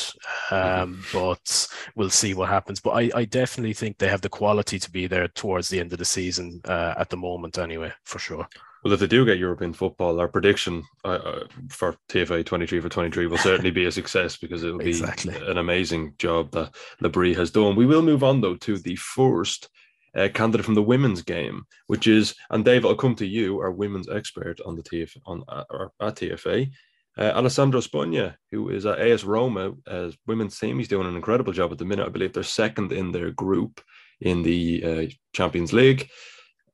um, 0.52 0.96
mm-hmm. 0.96 1.18
but 1.18 1.68
we'll 1.96 2.10
see 2.10 2.34
what 2.34 2.50
happens. 2.50 2.80
But 2.80 2.92
I, 2.92 3.12
I, 3.14 3.26
definitely 3.26 3.74
think 3.74 3.98
they 3.98 4.08
have 4.08 4.22
the 4.22 4.30
quality 4.30 4.80
to 4.80 4.92
be 4.92 5.08
there 5.08 5.28
towards 5.28 5.70
the 5.70 5.80
end 5.80 5.94
of 5.94 6.00
the 6.00 6.06
season 6.06 6.62
uh, 6.66 6.96
at 6.98 7.10
the 7.10 7.18
moment, 7.18 7.58
anyway, 7.58 7.92
for 8.04 8.20
sure. 8.20 8.48
Well, 8.84 8.94
if 8.94 9.00
they 9.00 9.08
do 9.08 9.26
get 9.26 9.38
European 9.38 9.74
football, 9.74 10.20
our 10.20 10.28
prediction 10.28 10.84
uh, 11.04 11.08
uh 11.08 11.48
for 11.70 11.96
TFA 12.10 12.46
23 12.46 12.80
for 12.80 12.90
23 12.90 13.28
will 13.28 13.38
certainly 13.38 13.72
be 13.72 13.86
a 13.86 13.92
success 13.92 14.38
because 14.38 14.64
it 14.64 14.72
will 14.72 14.78
be 14.78 14.90
exactly. 14.90 15.36
an 15.36 15.58
amazing 15.58 16.14
job 16.20 16.52
that 16.52 16.74
Le 17.02 17.10
Bris 17.10 17.36
has 17.36 17.52
done. 17.52 17.76
We 17.76 17.86
will 17.86 18.02
move 18.02 18.24
on, 18.24 18.40
though, 18.40 18.56
to 18.56 18.78
the 18.78 18.96
first 18.96 19.70
uh, 20.18 20.30
candidate 20.34 20.66
from 20.66 20.76
the 20.76 20.82
women's 20.82 21.22
game, 21.22 21.64
which 21.88 22.08
is, 22.08 22.36
and 22.50 22.66
Dave, 22.66 22.86
I'll 22.86 22.96
come 22.96 23.16
to 23.16 23.26
you, 23.26 23.60
our 23.60 23.72
women's 23.72 24.10
expert 24.10 24.60
on 24.62 24.76
the 24.76 24.84
TF 24.84 25.16
on 25.26 25.44
uh, 25.48 25.64
at 26.02 26.16
TFA, 26.16 26.72
uh, 27.18 27.32
Alessandro 27.36 27.82
Spugna, 27.82 28.36
who 28.52 28.70
is 28.70 28.86
at 28.86 29.00
AS 29.00 29.24
Roma 29.24 29.74
as 29.88 30.18
women's 30.26 30.58
team. 30.58 30.78
He's 30.78 30.88
doing 30.88 31.08
an 31.08 31.16
incredible 31.16 31.54
job 31.54 31.72
at 31.72 31.78
the 31.78 31.86
minute. 31.86 32.06
I 32.06 32.10
believe 32.10 32.34
they're 32.34 32.44
second 32.44 32.92
in 32.92 33.12
their 33.12 33.32
group 33.32 33.82
in 34.22 34.44
the 34.44 34.84
uh, 34.84 35.14
Champions 35.34 35.74
League, 35.74 36.10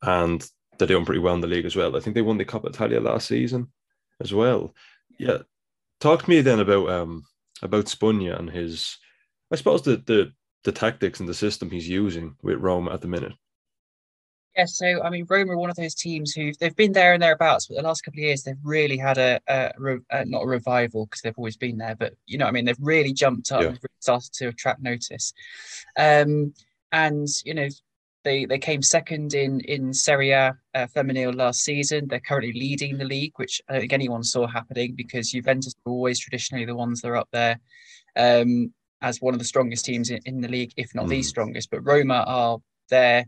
and 0.02 0.46
they're 0.78 0.88
doing 0.88 1.06
pretty 1.06 1.20
well 1.20 1.36
in 1.36 1.42
the 1.42 1.48
league 1.48 1.66
as 1.66 1.76
well. 1.76 1.96
I 1.96 2.00
think 2.00 2.16
they 2.16 2.22
won 2.22 2.38
the 2.38 2.46
Coppa 2.46 2.70
Italia 2.70 3.00
last 3.00 3.28
season 3.28 3.72
as 4.22 4.34
well. 4.34 4.74
Yeah, 5.20 5.40
talk 6.00 6.24
to 6.24 6.30
me 6.30 6.42
then 6.42 6.60
about 6.60 6.90
um 6.90 7.24
about 7.62 7.86
Spugna 7.86 8.38
and 8.38 8.50
his, 8.50 8.98
I 9.52 9.56
suppose 9.56 9.82
the 9.82 9.98
the 9.98 10.34
the 10.63 10.71
tactics 10.71 11.19
and 11.19 11.30
the 11.30 11.34
system 11.34 11.69
he's 11.69 11.88
using 11.88 12.36
with 12.41 12.60
Rome 12.60 12.88
at 12.88 13.02
the 13.02 13.08
minute? 13.08 13.34
Yeah, 14.56 14.65
so 14.65 15.02
I 15.02 15.10
mean, 15.10 15.26
Roma 15.28 15.54
are 15.54 15.58
one 15.58 15.71
of 15.71 15.76
those 15.76 15.95
teams 15.95 16.34
who 16.34 16.52
they've 16.60 16.76
been 16.76 16.91
there 16.91 17.13
and 17.13 17.23
thereabouts, 17.23 17.67
but 17.67 17.76
the 17.76 17.82
last 17.82 18.02
couple 18.02 18.19
of 18.19 18.23
years 18.23 18.43
they've 18.43 18.56
really 18.63 18.97
had 18.97 19.17
a, 19.17 19.39
a, 19.47 19.71
a 20.12 20.26
not 20.26 20.43
a 20.43 20.47
revival 20.47 21.06
because 21.06 21.21
they've 21.21 21.38
always 21.38 21.58
been 21.58 21.78
there, 21.78 21.95
but 21.95 22.13
you 22.28 22.38
know, 22.38 22.45
I 22.45 22.52
mean, 22.52 22.65
they've 22.65 22.78
really 22.80 23.13
jumped 23.13 23.52
up 23.52 23.62
yeah. 23.62 23.67
really 23.67 23.80
started 23.99 24.32
to 24.34 24.49
attract 24.49 24.82
notice. 24.82 25.34
Um, 25.97 26.54
and 26.91 27.28
you 27.43 27.56
know 27.56 27.67
they 28.23 28.45
they 28.45 28.60
came 28.60 28.84
second 28.84 29.34
in 29.34 29.60
in 29.62 29.91
Serie 29.91 30.32
A 30.32 30.56
uh, 30.76 30.88
Femminile 30.95 31.36
last 31.36 31.63
season. 31.63 32.08
They're 32.08 32.19
currently 32.19 32.54
leading 32.54 32.97
the 32.97 33.06
league, 33.06 33.34
which 33.38 33.60
I 33.67 33.73
don't 33.73 33.82
think 33.82 33.93
anyone 33.93 34.23
saw 34.23 34.45
happening 34.45 34.93
because 34.95 35.32
Juventus 35.32 35.73
are 35.86 35.91
always 35.91 36.19
traditionally 36.19 36.65
the 36.65 36.76
ones 36.76 37.02
that 37.02 37.10
are 37.10 37.17
up 37.17 37.30
there 37.32 37.60
um, 38.15 38.73
as 39.04 39.22
one 39.22 39.34
of 39.34 39.39
the 39.39 39.46
strongest 39.46 39.86
teams 39.86 40.10
in, 40.10 40.20
in 40.26 40.42
the 40.42 40.48
league, 40.48 40.74
if 40.78 40.96
not 40.96 41.06
mm. 41.06 41.10
the 41.10 41.22
strongest. 41.22 41.70
But 41.70 41.86
Roma 41.86 42.24
are 42.26 42.58
there. 42.89 43.26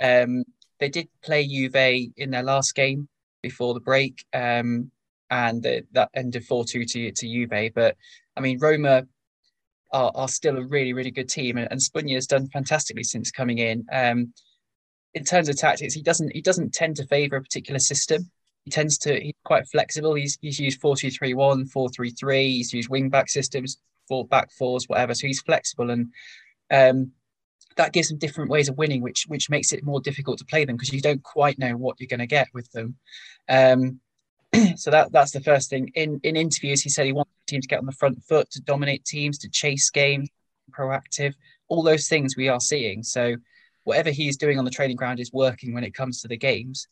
Um, 0.00 0.44
they 0.78 0.88
did 0.88 1.08
play 1.22 1.46
Juve 1.46 2.12
in 2.16 2.30
their 2.30 2.42
last 2.42 2.74
game 2.74 3.08
before 3.42 3.74
the 3.74 3.80
break, 3.80 4.24
um, 4.32 4.90
and 5.30 5.62
the, 5.62 5.84
that 5.92 6.10
ended 6.14 6.44
four 6.44 6.64
two 6.64 6.84
to 6.84 7.12
to 7.12 7.26
Juve. 7.26 7.74
But 7.74 7.96
I 8.36 8.40
mean, 8.40 8.58
Roma 8.58 9.06
are, 9.92 10.12
are 10.14 10.28
still 10.28 10.56
a 10.56 10.66
really, 10.66 10.92
really 10.92 11.10
good 11.10 11.28
team. 11.28 11.56
And, 11.56 11.68
and 11.70 11.80
Spugna 11.80 12.14
has 12.14 12.26
done 12.26 12.48
fantastically 12.48 13.04
since 13.04 13.30
coming 13.30 13.58
in. 13.58 13.86
Um, 13.92 14.32
in 15.14 15.24
terms 15.24 15.48
of 15.48 15.56
tactics, 15.56 15.94
he 15.94 16.02
doesn't 16.02 16.30
he 16.34 16.42
doesn't 16.42 16.74
tend 16.74 16.96
to 16.96 17.06
favour 17.06 17.36
a 17.36 17.42
particular 17.42 17.78
system. 17.78 18.30
He 18.64 18.70
tends 18.70 18.98
to 18.98 19.18
he's 19.18 19.34
quite 19.44 19.66
flexible. 19.68 20.14
He's 20.14 20.38
he's 20.40 20.60
used 20.60 20.80
4-2-3-1, 20.82 21.72
4-3-3, 21.72 22.42
he's 22.42 22.72
used 22.72 22.90
wing 22.90 23.08
back 23.08 23.28
systems, 23.28 23.78
four 24.08 24.26
back 24.26 24.50
fours, 24.52 24.88
whatever. 24.88 25.14
So 25.14 25.26
he's 25.26 25.40
flexible 25.40 25.90
and 25.90 26.12
um, 26.70 27.12
that 27.76 27.92
gives 27.92 28.08
them 28.08 28.18
different 28.18 28.50
ways 28.50 28.68
of 28.68 28.78
winning, 28.78 29.02
which 29.02 29.24
which 29.28 29.50
makes 29.50 29.72
it 29.72 29.84
more 29.84 30.00
difficult 30.00 30.38
to 30.38 30.44
play 30.44 30.64
them 30.64 30.76
because 30.76 30.92
you 30.92 31.00
don't 31.00 31.22
quite 31.22 31.58
know 31.58 31.76
what 31.76 31.96
you're 31.98 32.08
going 32.08 32.20
to 32.20 32.26
get 32.26 32.48
with 32.52 32.70
them. 32.72 32.96
Um, 33.48 34.00
so 34.76 34.90
that 34.90 35.12
that's 35.12 35.32
the 35.32 35.40
first 35.40 35.70
thing. 35.70 35.90
In 35.94 36.20
in 36.22 36.36
interviews, 36.36 36.82
he 36.82 36.88
said 36.88 37.06
he 37.06 37.12
wants 37.12 37.30
the 37.46 37.50
team 37.50 37.60
to 37.60 37.68
get 37.68 37.78
on 37.78 37.86
the 37.86 37.92
front 37.92 38.22
foot, 38.24 38.50
to 38.52 38.62
dominate 38.62 39.04
teams, 39.04 39.38
to 39.38 39.50
chase 39.50 39.90
games, 39.90 40.28
proactive. 40.70 41.34
All 41.68 41.82
those 41.82 42.08
things 42.08 42.36
we 42.36 42.48
are 42.48 42.60
seeing. 42.60 43.02
So 43.02 43.36
whatever 43.84 44.10
he's 44.10 44.36
doing 44.36 44.58
on 44.58 44.64
the 44.64 44.70
training 44.70 44.96
ground 44.96 45.20
is 45.20 45.32
working 45.32 45.74
when 45.74 45.84
it 45.84 45.94
comes 45.94 46.20
to 46.22 46.28
the 46.28 46.36
games. 46.36 46.88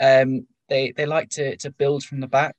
Um, 0.00 0.46
they 0.68 0.92
they 0.92 1.06
like 1.06 1.30
to 1.30 1.56
to 1.56 1.70
build 1.70 2.04
from 2.04 2.20
the 2.20 2.28
back 2.28 2.56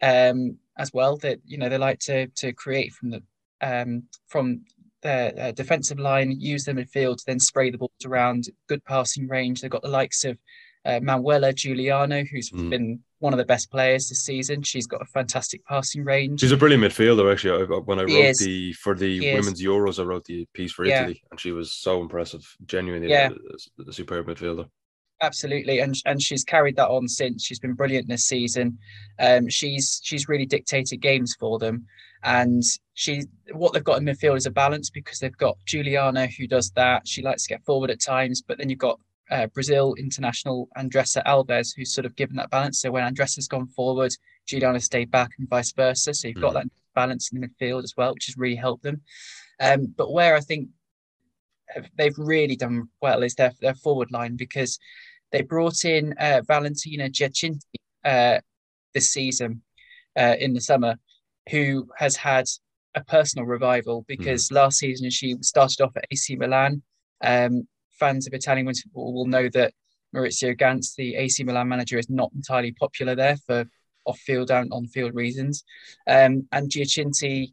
um, 0.00 0.58
as 0.76 0.92
well. 0.92 1.16
That 1.18 1.40
you 1.44 1.58
know 1.58 1.68
they 1.68 1.78
like 1.78 1.98
to 2.00 2.28
to 2.28 2.52
create 2.52 2.92
from 2.92 3.10
the 3.10 3.22
um, 3.60 4.04
from 4.26 4.62
their 5.02 5.32
uh, 5.38 5.52
defensive 5.52 5.98
line, 5.98 6.40
use 6.40 6.64
the 6.64 6.72
midfield 6.72 7.18
to 7.18 7.24
then 7.26 7.40
spray 7.40 7.70
the 7.70 7.78
balls 7.78 7.92
around. 8.04 8.48
Good 8.68 8.84
passing 8.84 9.28
range. 9.28 9.60
They've 9.60 9.70
got 9.70 9.82
the 9.82 9.88
likes 9.88 10.24
of 10.24 10.38
uh, 10.84 11.00
Manuela 11.02 11.52
Giuliano, 11.52 12.24
who's 12.24 12.50
mm. 12.50 12.70
been 12.70 13.00
one 13.20 13.32
of 13.32 13.38
the 13.38 13.44
best 13.44 13.70
players 13.70 14.08
this 14.08 14.24
season. 14.24 14.62
She's 14.62 14.86
got 14.86 15.02
a 15.02 15.06
fantastic 15.06 15.64
passing 15.66 16.04
range. 16.04 16.40
She's 16.40 16.52
a 16.52 16.56
brilliant 16.56 16.84
midfielder, 16.84 17.30
actually. 17.30 17.64
when 17.84 17.98
I 17.98 18.02
wrote 18.02 18.36
the 18.36 18.72
for 18.74 18.94
the 18.94 19.34
women's 19.34 19.62
Euros, 19.62 19.98
I 19.98 20.04
wrote 20.04 20.24
the 20.24 20.46
piece 20.54 20.72
for 20.72 20.84
yeah. 20.84 21.02
Italy, 21.02 21.22
and 21.30 21.40
she 21.40 21.52
was 21.52 21.72
so 21.72 22.00
impressive. 22.00 22.44
Genuinely, 22.64 23.10
yeah. 23.10 23.30
a, 23.78 23.88
a 23.88 23.92
superb 23.92 24.26
midfielder. 24.26 24.68
Absolutely, 25.20 25.80
and 25.80 25.96
and 26.06 26.22
she's 26.22 26.44
carried 26.44 26.76
that 26.76 26.88
on 26.88 27.08
since. 27.08 27.44
She's 27.44 27.58
been 27.58 27.72
brilliant 27.72 28.06
this 28.06 28.26
season. 28.26 28.78
Um, 29.18 29.48
she's 29.48 30.00
she's 30.04 30.28
really 30.28 30.46
dictated 30.46 31.00
games 31.00 31.34
for 31.38 31.58
them, 31.58 31.86
and 32.22 32.62
she 32.94 33.24
what 33.52 33.72
they've 33.72 33.82
got 33.82 33.98
in 33.98 34.04
midfield 34.04 34.36
is 34.36 34.46
a 34.46 34.50
balance 34.50 34.90
because 34.90 35.18
they've 35.18 35.36
got 35.36 35.58
Giuliano 35.66 36.26
who 36.26 36.46
does 36.46 36.70
that. 36.72 37.08
She 37.08 37.22
likes 37.22 37.42
to 37.44 37.48
get 37.48 37.64
forward 37.64 37.90
at 37.90 38.00
times, 38.00 38.42
but 38.42 38.58
then 38.58 38.68
you've 38.68 38.78
got 38.78 39.00
uh, 39.30 39.48
Brazil 39.48 39.94
international 39.98 40.68
Andressa 40.76 41.24
Alves, 41.24 41.74
who's 41.76 41.92
sort 41.92 42.06
of 42.06 42.14
given 42.14 42.36
that 42.36 42.50
balance. 42.50 42.80
So 42.80 42.92
when 42.92 43.02
Andressa's 43.02 43.48
gone 43.48 43.66
forward, 43.66 44.14
Giuliano 44.46 44.78
stayed 44.78 45.10
back 45.10 45.30
and 45.38 45.48
vice 45.48 45.72
versa. 45.72 46.14
So 46.14 46.28
you've 46.28 46.36
mm. 46.36 46.42
got 46.42 46.54
that 46.54 46.66
balance 46.94 47.32
in 47.32 47.40
the 47.40 47.48
midfield 47.48 47.82
as 47.82 47.94
well, 47.96 48.14
which 48.14 48.26
has 48.26 48.36
really 48.36 48.56
helped 48.56 48.84
them. 48.84 49.00
Um, 49.60 49.92
but 49.96 50.12
where 50.12 50.36
I 50.36 50.40
think 50.40 50.68
they've 51.96 52.18
really 52.18 52.56
done 52.56 52.88
well 53.00 53.22
is 53.22 53.34
their, 53.34 53.52
their 53.60 53.74
forward 53.74 54.10
line 54.10 54.36
because 54.36 54.78
they 55.32 55.42
brought 55.42 55.84
in 55.84 56.14
uh, 56.18 56.42
Valentina 56.46 57.08
Giacinti 57.08 57.60
uh, 58.04 58.38
this 58.94 59.10
season 59.10 59.62
uh, 60.18 60.34
in 60.38 60.54
the 60.54 60.60
summer, 60.60 60.96
who 61.50 61.88
has 61.96 62.16
had 62.16 62.46
a 62.94 63.04
personal 63.04 63.46
revival 63.46 64.04
because 64.08 64.48
mm. 64.48 64.56
last 64.56 64.78
season 64.78 65.10
she 65.10 65.36
started 65.42 65.80
off 65.80 65.96
at 65.96 66.06
AC 66.10 66.36
Milan. 66.36 66.82
Um, 67.22 67.66
fans 67.90 68.26
of 68.26 68.32
Italian 68.32 68.66
women's 68.66 68.82
football 68.82 69.12
will 69.12 69.26
know 69.26 69.48
that 69.50 69.72
Maurizio 70.14 70.56
Ganz, 70.56 70.94
the 70.94 71.16
AC 71.16 71.44
Milan 71.44 71.68
manager, 71.68 71.98
is 71.98 72.08
not 72.08 72.30
entirely 72.34 72.72
popular 72.72 73.14
there 73.14 73.36
for 73.46 73.66
off-field 74.06 74.50
and 74.50 74.72
on-field 74.72 75.14
reasons. 75.14 75.64
Um, 76.06 76.48
and 76.52 76.70
Giacinti 76.70 77.52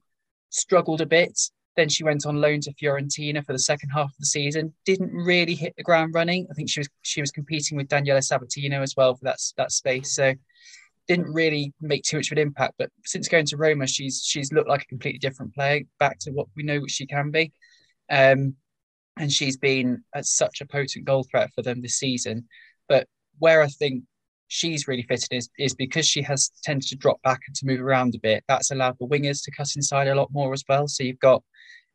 struggled 0.49 1.01
a 1.01 1.05
bit. 1.05 1.38
Then 1.75 1.89
she 1.89 2.03
went 2.03 2.25
on 2.25 2.39
loan 2.39 2.61
to 2.61 2.73
Fiorentina 2.73 3.45
for 3.45 3.53
the 3.53 3.59
second 3.59 3.89
half 3.89 4.09
of 4.09 4.17
the 4.19 4.25
season. 4.25 4.73
Didn't 4.85 5.11
really 5.11 5.55
hit 5.55 5.73
the 5.75 5.83
ground 5.83 6.13
running. 6.13 6.47
I 6.49 6.53
think 6.53 6.69
she 6.69 6.79
was 6.79 6.89
she 7.01 7.21
was 7.21 7.31
competing 7.31 7.77
with 7.77 7.89
Daniela 7.89 8.25
Sabatino 8.25 8.81
as 8.81 8.95
well 8.95 9.15
for 9.15 9.25
that 9.25 9.39
that 9.57 9.71
space. 9.71 10.15
So 10.15 10.33
didn't 11.07 11.31
really 11.31 11.73
make 11.81 12.03
too 12.03 12.17
much 12.17 12.31
of 12.31 12.38
an 12.38 12.41
impact. 12.41 12.75
But 12.77 12.89
since 13.05 13.27
going 13.27 13.45
to 13.47 13.57
Roma, 13.57 13.88
she's 13.88 14.23
she's 14.25 14.51
looked 14.51 14.69
like 14.69 14.83
a 14.83 14.88
completely 14.88 15.19
different 15.19 15.53
player, 15.53 15.81
back 15.99 16.19
to 16.19 16.31
what 16.31 16.47
we 16.55 16.63
know 16.63 16.85
she 16.88 17.05
can 17.05 17.31
be. 17.31 17.51
Um, 18.09 18.55
and 19.17 19.31
she's 19.31 19.57
been 19.57 20.03
such 20.21 20.61
a 20.61 20.65
potent 20.65 21.05
goal 21.05 21.25
threat 21.29 21.51
for 21.55 21.61
them 21.61 21.81
this 21.81 21.95
season. 21.97 22.47
But 22.89 23.07
where 23.39 23.61
I 23.61 23.67
think 23.67 24.03
she's 24.47 24.88
really 24.88 25.03
fitted 25.03 25.31
is, 25.31 25.49
is 25.58 25.73
because 25.73 26.08
she 26.08 26.21
has 26.21 26.51
tended 26.63 26.88
to 26.89 26.95
drop 26.95 27.21
back 27.23 27.41
and 27.47 27.55
to 27.55 27.65
move 27.65 27.81
around 27.81 28.15
a 28.15 28.19
bit. 28.19 28.43
That's 28.47 28.71
allowed 28.71 28.97
the 28.99 29.08
wingers 29.08 29.43
to 29.43 29.51
cut 29.51 29.69
inside 29.75 30.08
a 30.08 30.15
lot 30.15 30.31
more 30.31 30.53
as 30.53 30.63
well. 30.67 30.88
So 30.88 31.03
you've 31.03 31.19
got 31.19 31.43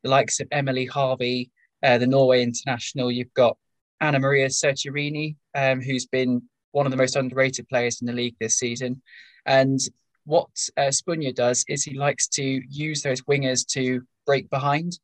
the 0.02 0.10
likes 0.10 0.40
of 0.40 0.48
Emilie 0.50 0.88
Haavi, 0.88 1.50
uh, 1.82 1.98
the 1.98 2.06
Norway 2.06 2.42
international. 2.42 3.10
You've 3.10 3.34
got 3.34 3.56
Anna 4.00 4.18
Maria 4.18 4.48
Serturini, 4.48 5.36
um, 5.54 5.80
who's 5.80 6.06
been 6.06 6.42
one 6.72 6.86
of 6.86 6.90
the 6.90 6.98
most 6.98 7.16
underrated 7.16 7.68
players 7.68 8.00
in 8.00 8.06
the 8.06 8.12
league 8.12 8.36
this 8.40 8.56
season. 8.56 9.02
And 9.46 9.78
what 10.24 10.48
uh, 10.76 10.90
Spugna 10.90 11.34
does 11.34 11.64
is 11.68 11.82
he 11.82 11.98
likes 11.98 12.28
to 12.28 12.62
use 12.68 13.02
those 13.02 13.22
wingers 13.22 13.66
to 13.72 14.02
break 14.26 14.48
behind 14.50 14.98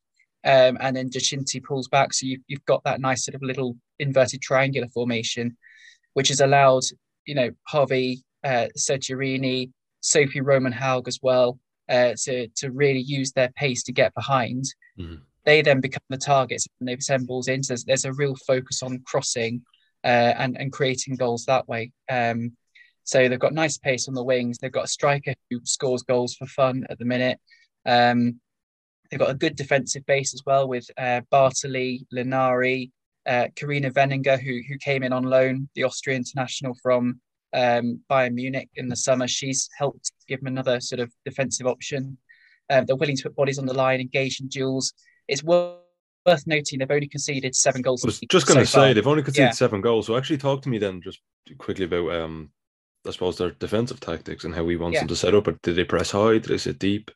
um, 0.47 0.77
and 0.79 0.95
then 0.95 1.09
Giacinti 1.09 1.63
pulls 1.63 1.89
back. 1.89 2.13
So 2.13 2.25
you've, 2.25 2.41
you've 2.47 2.65
got 2.65 2.83
that 2.85 3.01
nice 3.01 3.25
sort 3.25 3.35
of 3.35 3.41
little 3.41 3.75
inverted 3.99 4.41
triangular 4.41 4.87
formation, 4.87 5.57
which 6.13 6.29
has 6.29 6.39
allowed, 6.39 6.83
you 7.27 7.35
know, 7.35 7.51
Haavi, 7.71 8.17
uh, 8.43 8.67
Sophie 8.75 10.41
Roman 10.41 10.71
Haug 10.71 11.07
as 11.07 11.19
well, 11.21 11.59
uh, 11.89 12.13
to, 12.23 12.47
to 12.55 12.71
really 12.71 13.01
use 13.01 13.31
their 13.33 13.49
pace 13.49 13.83
to 13.83 13.91
get 13.91 14.13
behind. 14.15 14.65
Mm-hmm. 14.99 15.15
They 15.45 15.61
then 15.61 15.79
become 15.81 16.03
the 16.09 16.17
targets 16.17 16.67
and 16.79 16.89
they 16.89 16.97
send 16.99 17.27
balls 17.27 17.47
in. 17.47 17.61
So 17.61 17.73
there's, 17.73 17.83
there's 17.83 18.05
a 18.05 18.13
real 18.13 18.35
focus 18.47 18.81
on 18.81 19.03
crossing 19.05 19.61
uh, 20.03 20.33
and, 20.37 20.57
and 20.59 20.71
creating 20.71 21.15
goals 21.15 21.45
that 21.45 21.67
way. 21.67 21.91
Um, 22.09 22.53
so 23.03 23.27
they've 23.27 23.39
got 23.39 23.53
nice 23.53 23.77
pace 23.77 24.07
on 24.07 24.13
the 24.15 24.23
wings. 24.23 24.57
They've 24.57 24.71
got 24.71 24.85
a 24.85 24.89
striker 24.89 25.33
who 25.49 25.59
scores 25.63 26.03
goals 26.03 26.35
for 26.35 26.47
fun 26.47 26.85
at 26.89 26.97
the 26.99 27.05
minute. 27.05 27.39
Um, 27.85 28.41
They've 29.09 29.19
got 29.19 29.29
a 29.29 29.35
good 29.35 29.55
defensive 29.55 30.05
base 30.05 30.33
as 30.33 30.43
well 30.45 30.67
with 30.67 30.85
uh, 30.97 31.21
Bartoli, 31.31 32.05
Linari, 32.13 32.91
uh, 33.27 33.47
Carina 33.55 33.91
Wenninger, 33.91 34.39
who 34.39 34.61
who 34.67 34.77
came 34.77 35.03
in 35.03 35.13
on 35.13 35.23
loan, 35.23 35.69
the 35.75 35.83
Austrian 35.83 36.19
international 36.19 36.75
from 36.81 37.19
um, 37.53 38.01
Bayern 38.09 38.33
Munich 38.33 38.69
in 38.75 38.87
the 38.87 38.95
summer. 38.95 39.27
She's 39.27 39.69
helped 39.77 40.11
give 40.27 40.39
them 40.39 40.47
another 40.47 40.79
sort 40.79 40.99
of 40.99 41.11
defensive 41.25 41.67
option. 41.67 42.17
Um, 42.69 42.85
they're 42.85 42.95
willing 42.95 43.17
to 43.17 43.23
put 43.23 43.35
bodies 43.35 43.59
on 43.59 43.65
the 43.65 43.73
line, 43.73 43.99
engage 44.01 44.41
in 44.41 44.47
duels. 44.47 44.93
It's 45.27 45.43
worth 45.43 45.77
worth 46.27 46.45
noting 46.45 46.79
they've 46.79 46.91
only 46.91 47.07
conceded 47.07 47.55
seven 47.55 47.81
goals. 47.81 48.03
I 48.03 48.07
was 48.07 48.19
just 48.19 48.47
going 48.47 48.59
to 48.59 48.65
so 48.65 48.81
say 48.81 48.93
they've 48.93 49.07
only 49.07 49.23
conceded 49.23 49.47
yeah. 49.47 49.51
seven 49.51 49.81
goals. 49.81 50.07
So 50.07 50.17
actually, 50.17 50.37
talk 50.37 50.61
to 50.63 50.69
me 50.69 50.77
then 50.77 51.01
just 51.01 51.19
quickly 51.57 51.85
about 51.85 52.11
um, 52.11 52.51
I 53.07 53.11
suppose 53.11 53.37
their 53.37 53.51
defensive 53.51 53.99
tactics 53.99 54.43
and 54.43 54.53
how 54.53 54.63
we 54.63 54.75
want 54.75 54.93
yeah. 54.93 55.01
them 55.01 55.07
to 55.07 55.15
set 55.15 55.33
up. 55.33 55.45
But 55.45 55.61
did 55.61 55.75
they 55.75 55.85
press 55.85 56.11
high? 56.11 56.33
Did 56.33 56.45
they 56.45 56.57
sit 56.57 56.79
deep? 56.79 57.09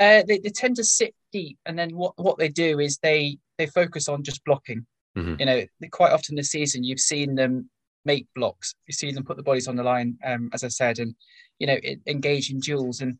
Uh, 0.00 0.24
they, 0.26 0.38
they 0.38 0.50
tend 0.50 0.76
to 0.76 0.84
sit 0.84 1.14
deep, 1.32 1.56
and 1.64 1.78
then 1.78 1.94
what, 1.96 2.14
what 2.18 2.36
they 2.36 2.48
do 2.48 2.80
is 2.80 2.98
they 2.98 3.38
they 3.58 3.66
focus 3.66 4.08
on 4.08 4.22
just 4.22 4.44
blocking. 4.44 4.86
Mm-hmm. 5.16 5.34
You 5.38 5.46
know, 5.46 5.64
quite 5.90 6.12
often 6.12 6.34
this 6.34 6.50
season 6.50 6.82
you've 6.82 7.00
seen 7.00 7.34
them 7.34 7.70
make 8.04 8.26
blocks. 8.34 8.74
You've 8.86 8.96
seen 8.96 9.14
them 9.14 9.24
put 9.24 9.36
the 9.36 9.42
bodies 9.42 9.68
on 9.68 9.76
the 9.76 9.82
line, 9.82 10.18
um, 10.24 10.50
as 10.52 10.64
I 10.64 10.68
said, 10.68 10.98
and 10.98 11.14
you 11.58 11.66
know, 11.66 11.78
it, 11.82 12.00
engage 12.06 12.50
in 12.50 12.60
duels. 12.60 13.00
And 13.00 13.18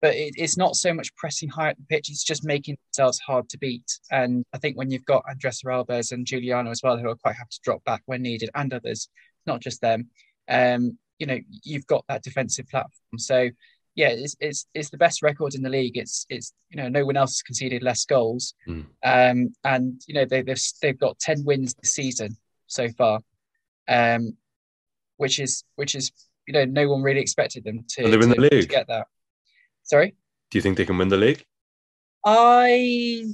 but 0.00 0.14
it, 0.14 0.34
it's 0.36 0.56
not 0.56 0.74
so 0.74 0.92
much 0.92 1.14
pressing 1.16 1.48
high 1.48 1.70
at 1.70 1.76
the 1.76 1.84
pitch; 1.88 2.10
it's 2.10 2.24
just 2.24 2.44
making 2.44 2.76
themselves 2.88 3.20
hard 3.20 3.48
to 3.50 3.58
beat. 3.58 3.98
And 4.10 4.44
I 4.52 4.58
think 4.58 4.76
when 4.76 4.90
you've 4.90 5.04
got 5.04 5.24
Andressa 5.26 5.64
Alves 5.66 6.12
and 6.12 6.26
Giuliano 6.26 6.70
as 6.70 6.82
well, 6.82 6.98
who 6.98 7.08
are 7.08 7.16
quite 7.16 7.36
happy 7.36 7.50
to 7.52 7.60
drop 7.62 7.84
back 7.84 8.02
when 8.06 8.22
needed, 8.22 8.50
and 8.54 8.72
others, 8.72 9.08
not 9.46 9.60
just 9.60 9.80
them, 9.80 10.08
um, 10.48 10.98
you 11.18 11.26
know, 11.26 11.38
you've 11.62 11.86
got 11.86 12.04
that 12.08 12.22
defensive 12.22 12.68
platform. 12.68 13.18
So 13.18 13.50
yeah, 13.94 14.08
it's, 14.08 14.36
it's 14.40 14.66
it's 14.74 14.90
the 14.90 14.96
best 14.96 15.22
record 15.22 15.54
in 15.54 15.62
the 15.62 15.68
league. 15.68 15.96
It's 15.98 16.24
it's 16.30 16.52
you 16.70 16.76
know 16.80 16.88
no 16.88 17.04
one 17.04 17.16
else 17.16 17.32
has 17.32 17.42
conceded 17.42 17.82
less 17.82 18.04
goals, 18.04 18.54
mm. 18.66 18.84
um, 19.04 19.52
and 19.64 20.00
you 20.06 20.14
know 20.14 20.24
they, 20.24 20.42
they've 20.42 20.62
they've 20.80 20.98
got 20.98 21.18
ten 21.18 21.44
wins 21.44 21.74
this 21.74 21.94
season 21.94 22.36
so 22.66 22.88
far, 22.90 23.20
um, 23.88 24.36
which 25.18 25.38
is 25.38 25.64
which 25.76 25.94
is 25.94 26.10
you 26.46 26.54
know 26.54 26.64
no 26.64 26.88
one 26.88 27.02
really 27.02 27.20
expected 27.20 27.64
them 27.64 27.84
to, 27.90 28.04
and 28.04 28.12
they 28.12 28.16
win 28.16 28.30
to, 28.30 28.34
the 28.34 28.48
league. 28.56 28.68
get 28.68 28.88
that. 28.88 29.06
Sorry, 29.82 30.14
do 30.50 30.58
you 30.58 30.62
think 30.62 30.76
they 30.78 30.86
can 30.86 30.96
win 30.98 31.08
the 31.08 31.16
league? 31.18 31.44
I 32.24 33.24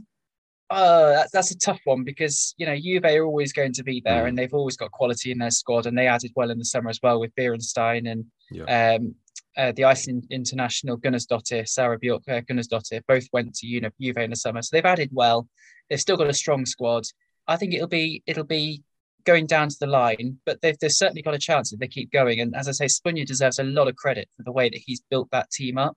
Uh, 0.71 1.13
that's, 1.13 1.31
that's 1.33 1.51
a 1.51 1.59
tough 1.59 1.81
one 1.85 2.05
because 2.05 2.55
you 2.59 2.67
know 2.67 2.77
Juve 2.77 3.05
are 3.05 3.25
always 3.25 3.53
going 3.53 3.73
to 3.75 3.83
be 3.85 4.03
there, 4.05 4.25
Mm. 4.25 4.29
and 4.29 4.39
they've 4.39 4.55
always 4.55 4.77
got 4.77 4.91
quality 4.91 5.31
in 5.31 5.39
their 5.39 5.51
squad, 5.51 5.87
and 5.87 5.97
they 5.97 6.07
added 6.09 6.33
well 6.37 6.51
in 6.51 6.59
the 6.59 6.65
summer 6.65 6.91
as 6.91 7.01
well 7.03 7.21
with 7.21 7.35
Beerensteyn 7.37 8.11
and 8.11 8.25
Yeah. 8.51 8.97
um, 8.97 9.15
uh, 9.59 9.73
the 9.73 9.85
Iceland 9.85 10.27
international 10.31 10.97
Gunnarsdottir, 10.97 11.69
Sara 11.69 11.99
Björk 11.99 12.23
uh, 12.29 12.41
Gunnarsdottir, 12.43 13.03
both 13.07 13.27
went 13.33 13.55
to 13.57 13.67
Juve, 13.67 13.93
Juve 14.01 14.17
in 14.19 14.31
the 14.31 14.37
summer, 14.37 14.63
so 14.63 14.71
they've 14.73 14.85
added 14.85 15.11
well. 15.13 15.49
They've 15.91 16.01
still 16.01 16.17
got 16.17 16.31
a 16.31 16.35
strong 16.35 16.65
squad. 16.65 17.05
I 17.47 17.57
think 17.57 17.75
it'll 17.75 17.89
be 17.89 18.23
it'll 18.27 18.45
be 18.45 18.83
going 19.25 19.47
down 19.47 19.69
to 19.69 19.77
the 19.79 19.87
line, 19.87 20.39
but 20.47 20.61
they've, 20.63 20.79
they've 20.79 20.93
certainly 20.93 21.23
got 21.23 21.35
a 21.35 21.39
chance 21.39 21.73
if 21.73 21.81
they 21.81 21.89
keep 21.89 22.11
going. 22.13 22.41
And 22.41 22.55
as 22.55 22.69
I 22.69 22.73
say, 22.73 22.87
Spugna 22.87 23.27
deserves 23.27 23.59
a 23.59 23.65
lot 23.65 23.89
of 23.89 23.97
credit 23.97 24.29
for 24.37 24.43
the 24.43 24.53
way 24.53 24.71
that 24.71 24.81
he's 24.87 25.03
built 25.11 25.29
that 25.33 25.51
team 25.51 25.77
up. 25.77 25.97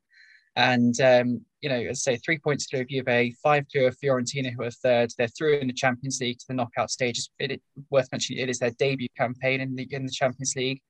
And 0.56 1.00
um, 1.00 1.46
you 1.62 1.70
know, 1.70 1.78
as 1.78 2.04
I 2.08 2.14
say, 2.14 2.18
three 2.18 2.40
points 2.40 2.66
clear 2.66 2.82
of 2.82 2.90
Juve, 2.90 3.34
five 3.44 3.66
clear 3.72 3.88
of 3.88 3.98
Fiorentina, 4.04 4.52
who 4.54 4.64
are 4.64 4.72
third. 4.72 5.12
They're 5.18 5.28
through 5.28 5.60
in 5.60 5.68
the 5.68 5.74
Champions 5.74 6.20
League 6.20 6.40
to 6.40 6.46
the 6.48 6.56
knockout 6.56 6.90
stages. 6.90 7.30
It, 7.40 7.52
it 7.52 7.62
worth 7.90 8.12
mentioning, 8.12 8.42
it 8.42 8.50
is 8.50 8.60
their 8.60 8.72
debut 8.72 9.08
campaign 9.16 9.62
in 9.62 9.76
the 9.76 9.88
in 9.92 10.06
the 10.06 10.12
Champions 10.12 10.54
League, 10.56 10.82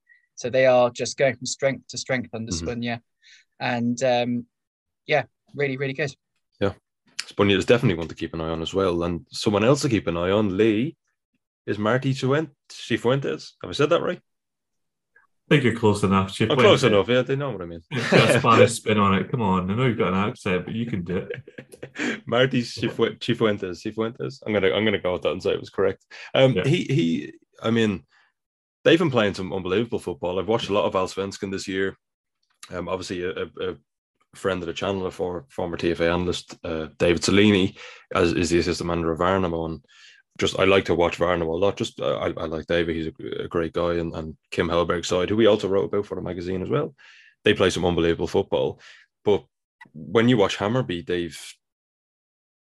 so 0.42 0.50
they 0.50 0.66
are 0.66 0.90
just 0.90 1.18
going 1.18 1.36
from 1.36 1.46
strength 1.46 1.88
to 1.90 1.98
strength 1.98 2.30
under 2.34 2.52
Mhm. 2.52 2.62
Spugna, 2.62 3.00
and 3.60 4.04
um, 4.04 4.46
yeah, 5.06 5.24
really, 5.54 5.78
really 5.78 5.94
good. 5.94 6.12
Yeah. 6.60 6.74
Spugna 7.32 7.56
is 7.58 7.66
definitely 7.66 7.98
one 8.00 8.08
to 8.08 8.16
keep 8.16 8.34
an 8.34 8.42
eye 8.42 8.50
on 8.50 8.62
as 8.64 8.74
well. 8.74 9.04
And 9.04 9.26
someone 9.32 9.64
else 9.64 9.82
to 9.84 9.90
keep 9.90 10.08
an 10.08 10.18
eye 10.18 10.32
on, 10.32 10.58
Lee, 10.58 10.96
is 11.68 11.78
Marty 11.78 12.14
Chuen- 12.14 12.50
Cifuentes. 12.70 13.52
Have 13.62 13.70
I 13.70 13.74
said 13.74 13.90
that 13.92 14.02
right? 14.02 14.20
I 14.20 15.48
think 15.56 15.64
you're 15.66 15.76
close 15.76 16.02
enough. 16.04 16.34
Chip 16.34 16.50
I'm 16.50 16.58
close 16.58 16.84
enough. 16.84 17.10
Yeah, 17.10 17.24
they 17.24 17.36
know 17.36 17.52
what 17.52 17.62
I 17.62 17.66
mean. 17.66 17.82
Got 18.10 18.30
a 18.36 18.40
Spanish 18.40 18.72
spin 18.72 18.98
on 18.98 19.14
it. 19.16 19.30
Come 19.30 19.42
on. 19.42 19.70
I 19.70 19.76
know 19.76 19.86
you've 19.86 19.98
got 19.98 20.14
an 20.14 20.30
accent, 20.30 20.66
but 20.66 20.74
you 20.74 20.86
can 20.86 21.04
do 21.04 21.18
it. 21.18 22.22
Marty 22.26 22.62
Cifu- 22.64 23.20
Cifuentes. 23.20 23.82
Cifuentes. 23.86 24.42
I'm 24.46 24.54
gonna 24.54 24.72
I'm 24.72 24.86
gonna 24.86 24.98
go 25.08 25.14
with 25.14 25.24
that 25.24 25.32
and 25.34 25.44
say 25.44 25.52
it 25.52 25.60
was 25.60 25.70
correct. 25.70 26.02
Um, 26.34 26.54
Yeah. 26.54 26.64
he 26.66 26.80
he. 26.98 27.34
I 27.62 27.70
mean, 27.70 28.04
they've 28.84 29.00
been 29.00 29.12
playing 29.12 29.34
some 29.34 29.54
unbelievable 29.54 30.00
football. 30.00 30.40
I've 30.40 30.48
watched 30.48 30.70
a 30.70 30.74
lot 30.74 30.86
of 30.86 30.94
Allsvenskan 30.94 31.52
this 31.52 31.68
year. 31.68 31.98
Um, 32.72 32.88
obviously 32.88 33.24
a, 33.24 33.44
a, 33.44 33.76
friend 34.34 34.64
of 34.64 34.68
the 34.68 34.74
channel, 34.74 35.06
a 35.06 35.12
for, 35.12 35.46
former 35.50 35.78
TFA 35.78 36.14
analyst, 36.14 36.58
uh, 36.64 36.88
David 36.98 37.22
Cellini, 37.22 37.78
as 38.16 38.32
is 38.32 38.50
the 38.50 38.60
assistant 38.60 38.88
manager 38.88 39.12
of 39.12 39.20
Varnamo, 39.20 39.66
and 39.66 39.86
just 40.40 40.58
I 40.58 40.64
like 40.64 40.86
to 40.86 40.96
watch 40.96 41.18
Varnamo 41.18 41.48
a 41.48 41.58
lot. 41.58 41.76
Just 41.76 42.00
uh, 42.00 42.16
I, 42.16 42.28
I 42.28 42.46
like 42.46 42.66
David; 42.68 42.96
he's 42.96 43.08
a, 43.08 43.44
a 43.44 43.48
great 43.50 43.74
guy, 43.74 43.96
and, 43.96 44.14
and 44.16 44.38
Kim 44.50 44.70
Hellberg's 44.70 45.10
side, 45.10 45.30
who 45.30 45.36
we 45.36 45.48
also 45.48 45.68
wrote 45.68 45.86
about 45.86 46.06
for 46.06 46.16
the 46.16 46.22
magazine 46.22 46.62
as 46.62 46.70
well. 46.70 46.96
They 47.44 47.54
play 47.54 47.70
some 47.72 47.86
unbelievable 47.86 48.28
football, 48.28 48.80
but 49.26 49.44
when 49.94 50.30
you 50.30 50.38
watch 50.38 50.58
Hammarby, 50.58 51.06
they've 51.06 51.40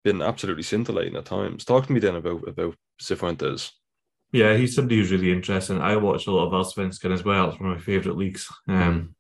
been 0.04 0.22
absolutely 0.22 0.64
scintillating 0.64 1.16
at 1.16 1.26
times. 1.26 1.64
Talk 1.64 1.86
to 1.86 1.92
me 1.92 2.00
then 2.00 2.16
about 2.16 2.48
about 2.48 2.76
Cifuentes. 3.00 3.72
Yeah, 4.32 4.56
he's 4.56 4.76
somebody 4.76 4.98
who's 4.98 5.12
really 5.12 5.32
interesting. 5.32 5.82
I 5.82 5.98
watch 5.98 6.28
a 6.28 6.32
lot 6.32 6.48
of 6.48 6.54
Allsvenskan 6.54 7.12
as 7.12 7.24
well. 7.26 7.50
It's 7.50 7.60
one 7.60 7.72
of 7.72 7.78
my 7.78 7.84
favourite 7.84 8.18
leagues. 8.18 8.48
Um, 8.68 9.16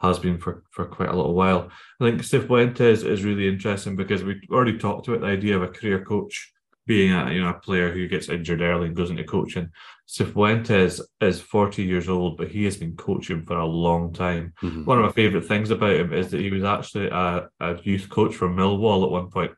Has 0.00 0.18
been 0.18 0.38
for, 0.38 0.64
for 0.70 0.86
quite 0.86 1.10
a 1.10 1.16
little 1.16 1.34
while. 1.34 1.68
I 2.00 2.04
think 2.04 2.22
Cifuentes 2.22 3.04
is 3.04 3.22
really 3.22 3.46
interesting 3.48 3.96
because 3.96 4.24
we 4.24 4.40
already 4.50 4.78
talked 4.78 5.08
about 5.08 5.20
the 5.20 5.26
idea 5.26 5.56
of 5.56 5.62
a 5.62 5.68
career 5.68 6.02
coach 6.04 6.52
being 6.86 7.12
a 7.12 7.30
you 7.30 7.42
know 7.42 7.50
a 7.50 7.54
player 7.60 7.92
who 7.92 8.08
gets 8.08 8.30
injured 8.30 8.62
early 8.62 8.86
and 8.86 8.96
goes 8.96 9.10
into 9.10 9.24
coaching. 9.24 9.68
Cifuentes 10.08 11.00
is 11.20 11.40
40 11.40 11.84
years 11.84 12.08
old, 12.08 12.36
but 12.36 12.48
he 12.48 12.64
has 12.64 12.76
been 12.76 12.96
coaching 12.96 13.44
for 13.44 13.58
a 13.58 13.66
long 13.66 14.12
time. 14.12 14.52
Mhm. 14.62 14.84
One 14.86 14.98
of 14.98 15.04
my 15.04 15.12
favourite 15.12 15.46
things 15.46 15.70
about 15.70 15.92
him 15.96 16.12
is 16.12 16.30
that 16.30 16.40
he 16.40 16.50
was 16.50 16.64
actually 16.64 17.08
a, 17.08 17.48
a 17.60 17.76
youth 17.82 18.08
coach 18.08 18.34
for 18.34 18.48
Millwall 18.48 19.04
at 19.04 19.10
one 19.10 19.30
point, 19.30 19.52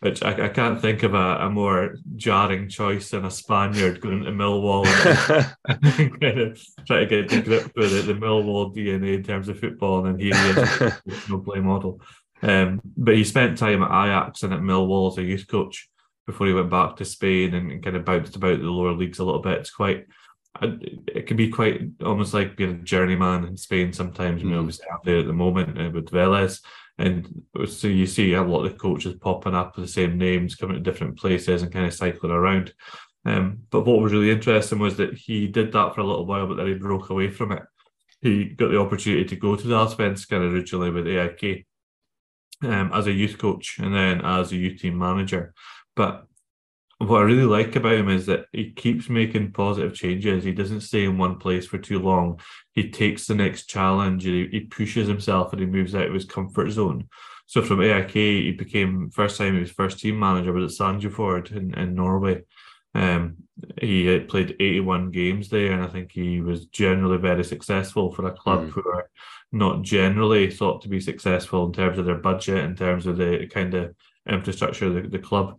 which 0.00 0.22
I, 0.22 0.46
I 0.46 0.48
can't 0.48 0.80
think 0.80 1.02
of 1.02 1.14
a, 1.14 1.38
a 1.46 1.50
more 1.50 1.96
jarring 2.16 2.68
choice 2.68 3.10
than 3.10 3.24
a 3.24 3.30
Spaniard 3.30 4.00
going 4.00 4.22
to 4.24 4.30
Millwall 4.30 4.86
and 5.66 6.20
kind 6.20 6.40
of 6.40 6.60
try 6.86 7.00
to 7.00 7.06
get 7.06 7.28
to 7.30 7.42
grip 7.42 7.72
with 7.74 7.92
it, 7.92 8.06
the 8.06 8.14
Millwall 8.14 8.74
DNA 8.74 9.14
in 9.16 9.22
terms 9.24 9.48
of 9.48 9.58
football, 9.58 10.04
and 10.06 10.14
then 10.14 10.20
he 10.20 10.30
is, 10.30 10.92
no 11.28 11.38
play 11.38 11.60
model. 11.60 12.00
Um, 12.42 12.80
but 12.96 13.16
he 13.16 13.24
spent 13.24 13.58
time 13.58 13.82
at 13.82 13.90
Ajax 13.90 14.44
and 14.44 14.54
at 14.54 14.60
Millwall 14.60 15.10
as 15.10 15.18
a 15.18 15.22
youth 15.22 15.48
coach 15.48 15.88
before 16.26 16.46
he 16.46 16.52
went 16.52 16.70
back 16.70 16.94
to 16.96 17.04
Spain 17.04 17.54
and, 17.54 17.72
and 17.72 17.82
kind 17.82 17.96
of 17.96 18.04
bounced 18.04 18.36
about 18.36 18.58
the 18.60 18.64
lower 18.66 18.92
leagues 18.94 19.18
a 19.18 19.24
little 19.24 19.40
bit. 19.40 19.58
It's 19.58 19.70
quite, 19.70 20.06
it 20.62 21.26
can 21.26 21.36
be 21.36 21.48
quite 21.48 21.80
almost 22.04 22.34
like 22.34 22.56
being 22.56 22.70
a 22.70 22.82
journeyman 22.84 23.44
in 23.46 23.56
Spain 23.56 23.92
sometimes. 23.92 24.42
You 24.42 24.50
know, 24.50 24.56
Mhm. 24.56 24.60
obviously 24.60 24.86
out 24.92 25.04
there 25.04 25.18
at 25.18 25.26
the 25.26 25.32
moment 25.32 25.80
uh, 25.80 25.90
with 25.90 26.10
Velez. 26.10 26.60
And 26.98 27.44
so 27.66 27.86
you 27.86 28.06
see 28.06 28.32
a 28.32 28.42
lot 28.42 28.64
of 28.64 28.76
coaches 28.76 29.14
popping 29.20 29.54
up 29.54 29.76
with 29.76 29.86
the 29.86 29.92
same 29.92 30.18
names, 30.18 30.56
coming 30.56 30.74
to 30.74 30.82
different 30.82 31.18
places 31.18 31.62
and 31.62 31.72
kind 31.72 31.86
of 31.86 31.94
cycling 31.94 32.32
around. 32.32 32.72
Um, 33.24 33.60
but 33.70 33.86
what 33.86 34.00
was 34.00 34.12
really 34.12 34.30
interesting 34.30 34.78
was 34.78 34.96
that 34.96 35.14
he 35.14 35.46
did 35.46 35.72
that 35.72 35.94
for 35.94 36.00
a 36.00 36.06
little 36.06 36.26
while, 36.26 36.46
but 36.46 36.56
then 36.56 36.66
he 36.66 36.74
broke 36.74 37.10
away 37.10 37.30
from 37.30 37.52
it. 37.52 37.62
He 38.20 38.46
got 38.46 38.70
the 38.70 38.80
opportunity 38.80 39.24
to 39.24 39.36
go 39.36 39.54
to 39.54 39.66
the 39.66 39.74
Allsvenskan 39.74 40.52
originally 40.52 40.90
with 40.90 41.06
AIK 41.06 41.66
um, 42.64 42.90
as 42.92 43.06
a 43.06 43.12
youth 43.12 43.38
coach 43.38 43.78
and 43.78 43.94
then 43.94 44.24
as 44.24 44.50
a 44.50 44.56
youth 44.56 44.80
team 44.80 44.98
manager. 44.98 45.54
But 45.94 46.26
what 46.98 47.18
I 47.20 47.22
really 47.22 47.44
like 47.44 47.76
about 47.76 47.94
him 47.94 48.08
is 48.08 48.26
that 48.26 48.46
he 48.52 48.72
keeps 48.72 49.08
making 49.08 49.52
positive 49.52 49.94
changes. 49.94 50.42
He 50.42 50.52
doesn't 50.52 50.80
stay 50.80 51.04
in 51.04 51.16
one 51.16 51.38
place 51.38 51.66
for 51.66 51.78
too 51.78 52.00
long. 52.00 52.40
He 52.74 52.90
takes 52.90 53.26
the 53.26 53.34
next 53.36 53.66
challenge 53.66 54.26
and 54.26 54.34
he, 54.34 54.48
he 54.50 54.60
pushes 54.60 55.06
himself 55.06 55.52
and 55.52 55.60
he 55.60 55.66
moves 55.66 55.94
out 55.94 56.08
of 56.08 56.14
his 56.14 56.24
comfort 56.24 56.70
zone. 56.70 57.08
So 57.46 57.62
from 57.62 57.80
AIK, 57.80 58.10
he 58.12 58.52
became 58.52 59.10
first 59.10 59.38
time 59.38 59.54
he 59.54 59.60
was 59.60 59.70
first 59.70 60.00
team 60.00 60.18
manager 60.18 60.52
was 60.52 60.80
at 60.80 60.86
Sandefjord 60.86 61.52
in, 61.52 61.72
in 61.78 61.94
Norway. 61.94 62.42
Um, 62.94 63.36
he 63.80 64.18
played 64.20 64.56
81 64.58 65.10
games 65.10 65.48
there, 65.48 65.72
and 65.72 65.82
I 65.82 65.86
think 65.88 66.10
he 66.12 66.40
was 66.40 66.66
generally 66.66 67.18
very 67.18 67.44
successful 67.44 68.12
for 68.12 68.26
a 68.26 68.32
club 68.32 68.66
Mm. 68.66 68.70
who 68.70 68.88
are 68.88 69.08
not 69.52 69.82
generally 69.82 70.50
thought 70.50 70.82
to 70.82 70.88
be 70.88 71.00
successful 71.00 71.66
in 71.66 71.72
terms 71.72 71.98
of 71.98 72.06
their 72.06 72.16
budget, 72.16 72.64
in 72.64 72.74
terms 72.76 73.06
of 73.06 73.16
the 73.16 73.46
kind 73.46 73.74
of 73.74 73.94
infrastructure 74.28 74.86
of 74.86 74.94
the, 74.94 75.02
the 75.02 75.18
club. 75.18 75.58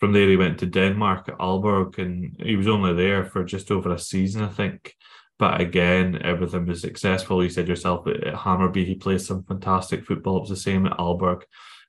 From 0.00 0.12
there, 0.12 0.28
he 0.28 0.36
went 0.36 0.58
to 0.58 0.66
Denmark 0.66 1.28
at 1.28 1.38
Aalborg, 1.38 1.98
and 1.98 2.36
he 2.40 2.56
was 2.56 2.68
only 2.68 2.94
there 2.94 3.24
for 3.24 3.44
just 3.44 3.70
over 3.70 3.92
a 3.92 3.98
season, 3.98 4.42
I 4.42 4.48
think. 4.48 4.94
But 5.38 5.60
again, 5.60 6.20
everything 6.22 6.66
was 6.66 6.80
successful. 6.80 7.42
You 7.42 7.50
said 7.50 7.68
yourself 7.68 8.06
at, 8.06 8.34
Hammarby, 8.34 8.84
he 8.84 8.94
plays 8.94 9.26
some 9.26 9.44
fantastic 9.44 10.04
football. 10.04 10.38
It 10.38 10.40
was 10.40 10.50
the 10.50 10.56
same 10.56 10.86
at 10.86 10.98
Aalborg. 10.98 11.42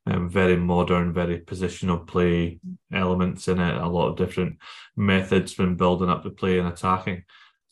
Um, 0.06 0.30
very 0.30 0.56
modern, 0.56 1.14
very 1.14 1.40
positional 1.40 2.08
play 2.08 2.60
elements 2.92 3.48
in 3.48 3.60
it, 3.60 3.76
a 3.76 3.88
lot 3.88 4.08
of 4.08 4.18
different 4.18 4.58
methods 4.96 5.58
when 5.58 5.76
building 5.76 6.10
up 6.10 6.24
the 6.24 6.32
play 6.32 6.58
and 6.58 6.68
attacking. 6.68 7.24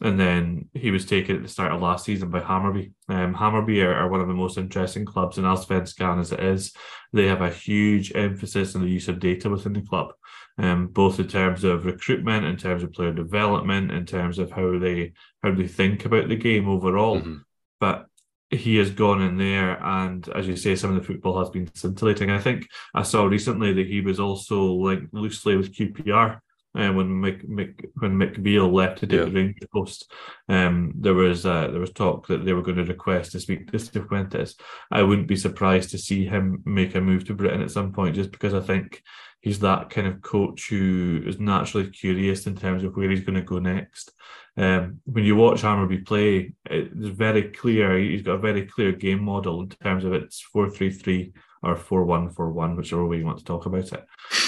And 0.01 0.19
then 0.19 0.69
he 0.73 0.91
was 0.91 1.05
taken 1.05 1.37
at 1.37 1.41
the 1.41 1.47
start 1.47 1.71
of 1.71 1.81
last 1.81 2.05
season 2.05 2.29
by 2.29 2.41
Hammarby. 2.41 2.91
Um, 3.09 3.33
Hammarby 3.33 3.83
are, 3.83 3.95
are 3.95 4.09
one 4.09 4.21
of 4.21 4.27
the 4.27 4.33
most 4.33 4.57
interesting 4.57 5.05
clubs 5.05 5.39
in 5.39 5.45
Allsvenskan 5.45 6.19
as 6.19 6.31
it 6.31 6.39
is. 6.39 6.73
They 7.13 7.25
have 7.25 7.41
a 7.41 7.49
huge 7.49 8.13
emphasis 8.13 8.75
on 8.75 8.81
the 8.81 8.89
use 8.89 9.07
of 9.07 9.19
data 9.19 9.49
within 9.49 9.73
the 9.73 9.81
club, 9.81 10.13
um, 10.57 10.87
both 10.87 11.19
in 11.19 11.27
terms 11.27 11.63
of 11.63 11.85
recruitment, 11.85 12.45
in 12.45 12.57
terms 12.57 12.83
of 12.83 12.93
player 12.93 13.13
development, 13.13 13.91
in 13.91 14.05
terms 14.05 14.39
of 14.39 14.51
how 14.51 14.77
they 14.79 15.13
how 15.43 15.51
they 15.53 15.67
think 15.67 16.05
about 16.05 16.27
the 16.29 16.35
game 16.35 16.67
overall. 16.67 17.21
Mhm. 17.21 17.41
But 17.79 18.07
he 18.49 18.77
has 18.77 18.89
gone 18.91 19.21
in 19.21 19.37
there, 19.37 19.77
and 19.83 20.27
as 20.29 20.47
you 20.47 20.55
say, 20.55 20.75
some 20.75 20.89
of 20.91 20.95
the 20.95 21.03
football 21.03 21.37
has 21.39 21.49
been 21.49 21.69
scintillating. 21.75 22.29
I 22.31 22.39
think 22.39 22.67
I 22.93 23.03
saw 23.03 23.25
recently 23.25 23.73
that 23.73 23.87
he 23.87 24.01
was 24.01 24.19
also 24.19 24.71
linked 24.73 25.13
loosely 25.13 25.55
with 25.57 25.73
QPR. 25.75 26.41
Uh, 26.75 26.91
when 26.93 27.07
Mick, 27.09 27.43
Mick 27.47 27.85
when 27.95 28.11
Mick 28.17 28.43
Beale 28.43 28.71
left 28.71 28.99
to 28.99 29.07
take 29.07 29.19
Yeah. 29.19 29.25
the 29.25 29.31
Rangers 29.31 29.67
post, 29.73 30.11
um, 30.47 30.91
there 30.95 31.15
was 31.15 31.43
uh, 31.45 31.69
there 31.71 31.79
was 31.79 31.91
talk 31.91 32.27
that 32.27 32.45
they 32.45 32.53
were 32.53 32.61
going 32.61 32.77
to 32.77 32.83
request 32.85 33.31
to 33.31 33.39
speak 33.39 33.71
to 33.71 33.77
Cifuentes. 33.77 34.53
I 34.91 35.01
wouldn't 35.01 35.27
be 35.27 35.35
surprised 35.37 35.89
to 35.91 35.97
see 35.97 36.25
him 36.25 36.61
make 36.65 36.93
a 36.93 37.01
move 37.01 37.25
to 37.25 37.33
Britain 37.33 37.61
at 37.61 37.71
some 37.71 37.93
point, 37.93 38.15
just 38.15 38.31
because 38.31 38.53
I 38.53 38.59
think 38.59 39.01
he's 39.41 39.59
that 39.59 39.89
kind 39.89 40.07
of 40.07 40.21
coach 40.21 40.69
who 40.69 41.23
is 41.25 41.39
naturally 41.39 41.89
curious 41.89 42.47
in 42.47 42.55
terms 42.55 42.83
of 42.83 42.95
where 42.95 43.09
he's 43.09 43.21
going 43.23 43.35
to 43.35 43.41
go 43.41 43.59
next. 43.59 44.11
Um, 44.57 45.01
when 45.05 45.23
you 45.23 45.35
watch 45.35 45.61
Hammarby 45.61 46.05
play, 46.05 46.53
it's 46.65 47.07
very 47.07 47.43
clear. 47.51 47.97
He's 47.97 48.23
got 48.23 48.33
a 48.33 48.39
very 48.39 48.65
clear 48.65 48.91
game 48.91 49.23
model 49.23 49.61
in 49.61 49.69
terms 49.69 50.03
of 50.03 50.13
it's 50.13 50.41
four 50.41 50.69
three 50.69 50.89
three 50.89 51.33
or 51.61 51.75
four 51.75 52.03
one 52.03 52.29
four 52.29 52.51
one, 52.51 52.75
whichever 52.75 53.05
way 53.05 53.17
you 53.17 53.25
want 53.25 53.37
to 53.37 53.45
talk 53.45 53.65
about 53.67 53.91
it. 53.91 54.05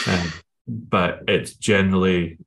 Um, 0.08 0.34
but 0.68 1.24
it's 1.28 1.54
generally 1.54 2.40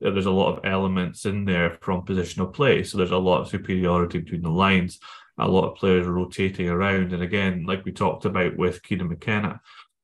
there's 0.00 0.26
a 0.26 0.30
lot 0.30 0.56
of 0.56 0.64
elements 0.64 1.24
in 1.24 1.44
there 1.44 1.78
from 1.80 2.04
positional 2.04 2.52
play. 2.52 2.82
So 2.82 2.98
there's 2.98 3.10
a 3.10 3.18
lot 3.18 3.40
of 3.40 3.48
superiority 3.48 4.18
between 4.18 4.42
the 4.42 4.50
lines, 4.50 4.98
a 5.38 5.48
lot 5.48 5.70
of 5.70 5.76
players 5.76 6.06
rotating 6.06 6.68
around. 6.68 7.12
And 7.12 7.22
again, 7.22 7.64
like 7.66 7.84
we 7.84 7.92
talked 7.92 8.24
about 8.24 8.56
with 8.56 8.82
Kieran 8.82 9.08
McKenna, 9.08 9.60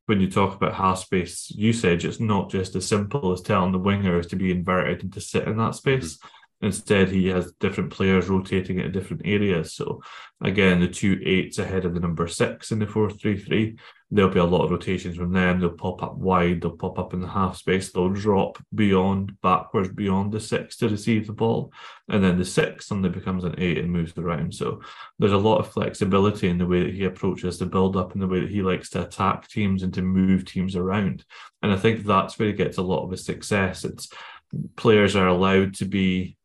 when 0.06 0.20
you 0.20 0.30
talk 0.30 0.54
about 0.54 0.74
half 0.74 0.98
space 0.98 1.50
usage, 1.50 2.04
it's 2.04 2.20
not 2.20 2.50
just 2.50 2.76
as 2.76 2.86
simple 2.86 3.32
as 3.32 3.40
telling 3.40 3.72
the 3.72 3.78
wingers 3.78 4.28
to 4.28 4.36
be 4.36 4.50
inverted 4.50 5.02
and 5.02 5.12
to 5.12 5.20
sit 5.20 5.48
in 5.48 5.56
that 5.56 5.74
space. 5.74 6.16
Mm. 6.16 6.28
Instead, 6.64 7.11
he 7.11 7.27
has 7.27 7.53
different 7.61 7.92
players 7.92 8.31
rotating 8.31 8.81
at 8.81 8.92
different 8.92 9.20
areas. 9.27 9.74
So, 9.74 10.03
again, 10.40 10.81
the 10.81 10.88
two 10.88 11.20
eights 11.22 11.59
ahead 11.59 11.85
of 11.85 11.92
the 11.92 12.00
number 12.00 12.27
six 12.27 12.72
in 12.72 12.79
the 12.79 12.87
4 12.87 13.11
3 13.11 13.37
3. 13.37 13.77
There'll 14.11 14.31
be 14.31 14.40
a 14.40 14.44
lot 14.44 14.64
of 14.64 14.70
rotations 14.70 15.16
from 15.16 15.35
them. 15.35 15.61
They'll 15.61 15.72
pop 15.72 16.03
up 16.03 16.16
wide, 16.16 16.62
they'll 16.62 16.70
pop 16.70 16.98
up 16.98 17.12
in 17.12 17.20
the 17.20 17.29
half 17.29 17.59
space, 17.59 17.92
they'll 17.92 18.09
drop 18.09 18.57
beyond, 18.74 19.38
backwards 19.42 19.90
beyond 19.90 20.33
the 20.33 20.40
six 20.40 20.79
to 20.79 20.88
receive 20.88 21.27
the 21.27 21.35
ball. 21.35 21.70
And 22.09 22.24
then 22.24 22.38
the 22.38 22.46
six 22.46 22.87
suddenly 22.87 23.11
becomes 23.11 23.44
an 23.44 23.57
eight 23.59 23.77
and 23.77 23.92
moves 23.92 24.16
around. 24.16 24.55
So, 24.55 24.81
there's 25.18 25.33
a 25.33 25.37
lot 25.37 25.59
of 25.59 25.70
flexibility 25.70 26.48
in 26.48 26.57
the 26.57 26.66
way 26.66 26.85
that 26.85 26.94
he 26.94 27.05
approaches 27.05 27.59
the 27.59 27.66
build 27.66 27.94
up 27.94 28.14
and 28.14 28.22
the 28.22 28.27
way 28.27 28.40
that 28.40 28.50
he 28.50 28.62
likes 28.62 28.88
to 28.90 29.03
attack 29.03 29.48
teams 29.48 29.83
and 29.83 29.92
to 29.92 30.00
move 30.00 30.46
teams 30.46 30.77
around. 30.77 31.27
And 31.62 31.70
I 31.70 31.77
think 31.77 32.07
that's 32.07 32.38
where 32.38 32.48
he 32.48 32.55
gets 32.55 32.79
a 32.79 32.83
lot 32.83 33.05
of 33.05 33.11
his 33.11 33.27
success. 33.27 33.85
It's 33.85 34.09
players 34.77 35.14
are 35.14 35.29
allowed 35.29 35.74
to 35.74 35.85
be 35.85 36.38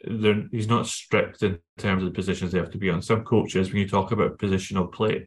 he's 0.00 0.68
not 0.68 0.86
strict 0.86 1.42
in 1.42 1.58
terms 1.78 2.02
of 2.02 2.08
the 2.08 2.14
positions 2.14 2.52
they 2.52 2.58
have 2.58 2.70
to 2.70 2.78
be 2.78 2.90
on. 2.90 3.02
Some 3.02 3.24
coaches, 3.24 3.68
when 3.68 3.78
you 3.78 3.88
talk 3.88 4.12
about 4.12 4.38
positional 4.38 4.90
play, 4.92 5.26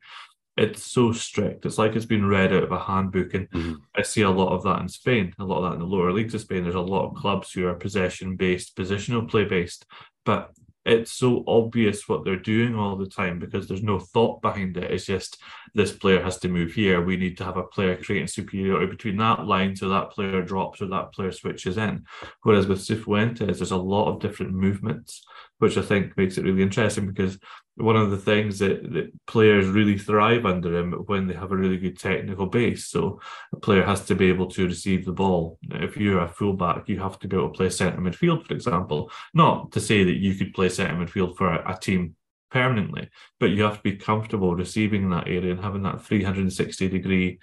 it's 0.58 0.84
so 0.84 1.12
strict. 1.12 1.66
It's 1.66 1.78
like 1.78 1.96
it's 1.96 2.06
been 2.06 2.26
read 2.26 2.54
out 2.54 2.64
of 2.64 2.72
a 2.72 2.80
handbook. 2.80 3.34
And 3.34 3.50
mm-hmm. 3.50 3.74
I 3.96 4.02
see 4.02 4.22
a 4.22 4.30
lot 4.30 4.54
of 4.54 4.64
that 4.64 4.82
in 4.82 4.90
Spain, 4.90 5.34
a 5.40 5.44
lot 5.44 5.64
of 5.64 5.64
that 5.64 5.74
in 5.76 5.80
the 5.80 5.86
lower 5.86 6.12
leagues 6.12 6.34
of 6.34 6.42
Spain. 6.42 6.64
There's 6.64 6.76
a 6.76 6.82
lot 6.82 7.08
of 7.08 7.16
clubs 7.16 7.52
who 7.52 7.68
are 7.68 7.74
possession 7.74 8.36
based, 8.36 8.76
positional 8.76 9.30
play 9.30 9.46
based. 9.46 9.86
But 10.26 10.52
it's 10.84 11.12
so 11.12 11.44
obvious 11.48 12.10
what 12.10 12.26
they're 12.26 12.36
doing 12.36 12.76
all 12.76 12.96
the 12.96 13.08
time 13.08 13.38
because 13.38 13.68
there's 13.68 13.84
no 13.84 14.00
thought 14.00 14.42
behind 14.42 14.78
it. 14.78 14.92
It's 14.92 15.06
just 15.06 15.42
this 15.76 15.92
player 15.92 16.22
has 16.22 16.40
to 16.40 16.50
move 16.50 16.74
here. 16.74 17.02
We 17.02 17.18
need 17.18 17.38
to 17.38 17.44
have 17.44 17.58
a 17.58 17.64
player 17.64 17.96
creating 17.96 18.28
superiority 18.28 18.88
between 18.88 19.18
that 19.18 19.46
line 19.46 19.76
so 19.76 19.90
that 19.90 20.10
player 20.10 20.42
drops 20.42 20.82
or 20.82 20.88
that 20.88 21.14
player 21.14 21.32
switches 21.32 21.78
in. 21.78 22.06
Whereas 22.42 22.66
with 22.66 22.80
Cifuentes, 22.80 23.38
there's 23.58 23.72
a 23.72 23.78
lot 23.78 24.08
of 24.10 24.20
different 24.20 24.54
movements, 24.54 25.24
which 25.62 25.78
I 25.78 25.84
think 25.84 26.18
makes 26.18 26.40
it 26.40 26.44
really 26.44 26.64
interesting 26.64 27.06
because 27.06 27.38
one 27.76 27.96
of 27.96 28.10
the 28.10 28.18
things 28.18 28.58
that, 28.60 28.82
that 28.94 29.12
players 29.28 29.68
really 29.68 29.96
thrive 29.96 30.44
under 30.44 30.76
him 30.76 30.94
when 31.06 31.28
they 31.28 31.36
have 31.36 31.52
a 31.52 31.56
really 31.56 31.78
good 31.78 32.00
technical 32.00 32.48
base. 32.48 32.88
So 32.88 33.22
a 33.54 33.58
player 33.58 33.84
has 33.84 34.04
to 34.06 34.16
be 34.16 34.30
able 34.30 34.48
to 34.48 34.66
receive 34.66 35.06
the 35.06 35.12
ball. 35.12 35.60
If 35.70 35.98
you're 35.98 36.24
a 36.24 36.28
fullback, 36.28 36.90
you 36.90 37.00
have 37.00 37.20
to 37.20 37.28
be 37.28 37.38
able 37.38 37.50
to 37.50 37.58
play 37.58 37.70
centre 37.70 38.02
midfield, 38.02 38.48
for 38.48 38.56
example. 38.56 39.12
Not 39.36 39.72
to 39.74 39.80
say 39.80 40.04
that 40.04 40.18
you 40.18 40.34
could 40.34 40.56
play 40.56 40.68
centre 40.70 40.96
midfield 40.96 41.38
for 41.38 41.54
a, 41.54 41.76
a 41.76 41.78
team 41.78 42.16
permanently, 42.50 43.12
but 43.40 43.52
you 43.52 43.62
have 43.62 43.78
to 43.78 43.84
be 43.84 43.98
comfortable 43.98 44.56
receiving 44.56 45.12
that 45.12 45.28
area 45.28 45.52
and 45.52 45.64
having 45.64 45.84
that 45.84 46.02
360 46.02 46.90
degree 46.90 47.40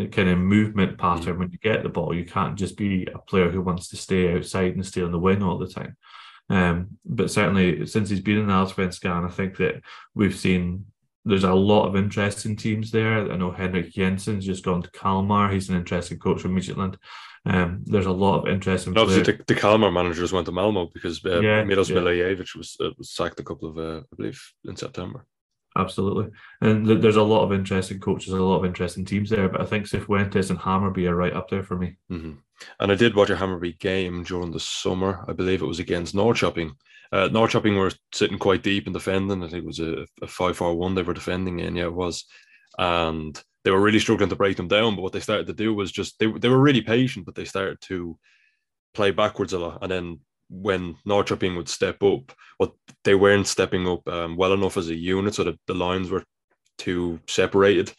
uh, 0.00 0.06
kind 0.06 0.28
of 0.28 0.38
movement 0.38 0.98
pattern 0.98 1.36
mm. 1.36 1.38
when 1.38 1.52
you 1.52 1.58
get 1.58 1.84
the 1.84 1.88
ball. 1.88 2.12
You 2.12 2.24
can't 2.24 2.58
just 2.58 2.76
be 2.76 3.06
a 3.14 3.18
player 3.18 3.48
who 3.48 3.62
wants 3.62 3.88
to 3.90 3.96
stay 3.96 4.34
outside 4.34 4.74
and 4.74 4.84
stay 4.84 5.02
on 5.02 5.12
the 5.12 5.20
wing 5.20 5.44
all 5.44 5.56
the 5.56 5.68
time. 5.68 5.96
Um, 6.50 6.98
but 7.06 7.30
certainly 7.30 7.86
since 7.86 8.10
he's 8.10 8.20
been 8.20 8.38
in 8.38 8.48
the 8.48 8.52
Allsvenskan, 8.52 9.24
I 9.24 9.30
think 9.30 9.56
that 9.58 9.80
we've 10.14 10.36
seen 10.36 10.86
there's 11.24 11.44
a 11.44 11.54
lot 11.54 11.86
of 11.86 11.96
interesting 11.96 12.56
teams 12.56 12.90
there. 12.90 13.30
I 13.30 13.36
know 13.36 13.52
Henrik 13.52 13.92
Jensen's 13.92 14.44
just 14.44 14.64
gone 14.64 14.82
to 14.82 14.90
Kalmar. 14.90 15.50
He's 15.50 15.68
an 15.68 15.76
interesting 15.76 16.18
coach 16.18 16.40
from 16.40 16.56
Midtjylland. 16.56 16.96
Um, 17.46 17.82
there's 17.86 18.06
a 18.06 18.12
lot 18.12 18.40
of 18.40 18.48
interesting. 18.48 18.96
Obviously, 18.98 19.32
the, 19.32 19.44
the 19.46 19.54
Kalmar 19.54 19.90
managers 19.90 20.32
went 20.32 20.46
to 20.46 20.52
Malmo 20.52 20.90
because 20.92 21.24
uh, 21.24 21.40
yeah, 21.40 21.64
Milos 21.64 21.88
yeah. 21.88 22.34
was, 22.56 22.76
uh, 22.80 22.90
was 22.98 23.10
sacked 23.10 23.40
a 23.40 23.44
couple 23.44 23.70
of, 23.70 23.78
uh, 23.78 24.00
I 24.00 24.16
believe, 24.16 24.42
in 24.64 24.76
September. 24.76 25.24
Absolutely, 25.78 26.30
and 26.60 26.84
th- 26.86 27.00
there's 27.00 27.16
a 27.16 27.22
lot 27.22 27.44
of 27.44 27.52
interesting 27.52 28.00
coaches, 28.00 28.32
a 28.32 28.36
lot 28.36 28.58
of 28.58 28.64
interesting 28.64 29.04
teams 29.04 29.30
there. 29.30 29.48
But 29.48 29.60
I 29.60 29.64
think 29.64 29.86
Cifuentes 29.86 30.50
and 30.50 30.58
Hammarby 30.58 31.08
are 31.08 31.14
right 31.14 31.32
up 31.32 31.48
there 31.48 31.62
for 31.62 31.76
me. 31.76 31.96
Mm-hmm. 32.10 32.32
And 32.78 32.92
I 32.92 32.94
did 32.94 33.14
watch 33.14 33.30
a 33.30 33.36
Hammarby 33.36 33.78
game 33.78 34.22
during 34.22 34.50
the 34.50 34.60
summer. 34.60 35.24
I 35.28 35.32
believe 35.32 35.62
it 35.62 35.66
was 35.66 35.78
against 35.78 36.14
Norrköping. 36.14 36.72
Uh, 37.12 37.28
Norrköping 37.28 37.78
were 37.78 37.92
sitting 38.12 38.38
quite 38.38 38.62
deep 38.62 38.86
in 38.86 38.92
defending. 38.92 39.42
I 39.42 39.48
think 39.48 39.64
it 39.64 39.66
was 39.66 39.80
a, 39.80 40.06
a 40.22 40.26
5 40.26 40.56
4 40.56 40.74
1 40.74 40.94
they 40.94 41.02
were 41.02 41.14
defending 41.14 41.60
in. 41.60 41.76
Yeah, 41.76 41.84
it 41.84 41.94
was. 41.94 42.24
And 42.78 43.40
they 43.64 43.70
were 43.70 43.80
really 43.80 43.98
struggling 43.98 44.30
to 44.30 44.36
break 44.36 44.56
them 44.56 44.68
down. 44.68 44.94
But 44.94 45.02
what 45.02 45.12
they 45.12 45.20
started 45.20 45.46
to 45.48 45.52
do 45.52 45.74
was 45.74 45.90
just, 45.90 46.18
they, 46.18 46.26
they 46.26 46.48
were 46.48 46.60
really 46.60 46.82
patient, 46.82 47.26
but 47.26 47.34
they 47.34 47.44
started 47.44 47.80
to 47.82 48.18
play 48.94 49.10
backwards 49.10 49.52
a 49.52 49.58
lot. 49.58 49.78
And 49.82 49.90
then 49.90 50.20
when 50.48 50.96
Norrköping 51.06 51.56
would 51.56 51.68
step 51.68 52.02
up, 52.02 52.32
what 52.58 52.72
they 53.04 53.14
weren't 53.14 53.46
stepping 53.46 53.88
up 53.88 54.06
um, 54.08 54.36
well 54.36 54.52
enough 54.52 54.76
as 54.76 54.88
a 54.88 54.94
unit, 54.94 55.34
so 55.34 55.44
that 55.44 55.58
the 55.66 55.74
lines 55.74 56.10
were 56.10 56.24
too 56.78 57.20
separated. 57.28 57.92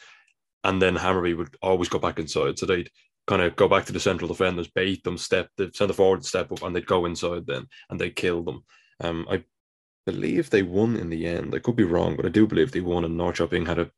And 0.63 0.81
then 0.81 0.95
Hammarby 0.95 1.37
would 1.37 1.55
always 1.61 1.89
go 1.89 1.99
back 1.99 2.19
inside. 2.19 2.59
So 2.59 2.65
they'd 2.65 2.89
kind 3.31 3.43
of 3.43 3.55
go 3.55 3.69
back 3.69 3.85
to 3.85 3.93
the 3.93 3.99
central 3.99 4.27
defenders, 4.27 4.67
bait 4.67 5.01
them, 5.05 5.17
step 5.17 5.47
the 5.55 5.71
centre 5.73 5.93
forward 5.93 6.25
step 6.25 6.51
up, 6.51 6.61
and 6.63 6.75
they'd 6.75 6.85
go 6.85 7.05
inside 7.05 7.47
then 7.47 7.65
and 7.89 7.97
they 7.97 8.09
kill 8.09 8.43
them. 8.43 8.61
Um, 8.99 9.25
I 9.31 9.45
believe 10.05 10.49
they 10.49 10.63
won 10.63 10.97
in 10.97 11.09
the 11.09 11.25
end. 11.25 11.55
I 11.55 11.59
could 11.59 11.77
be 11.77 11.85
wrong, 11.85 12.17
but 12.17 12.25
I 12.25 12.29
do 12.29 12.45
believe 12.45 12.73
they 12.73 12.81
won, 12.81 13.05
and 13.05 13.17
Norrköping 13.17 13.65
had 13.65 13.79
a 13.79 13.89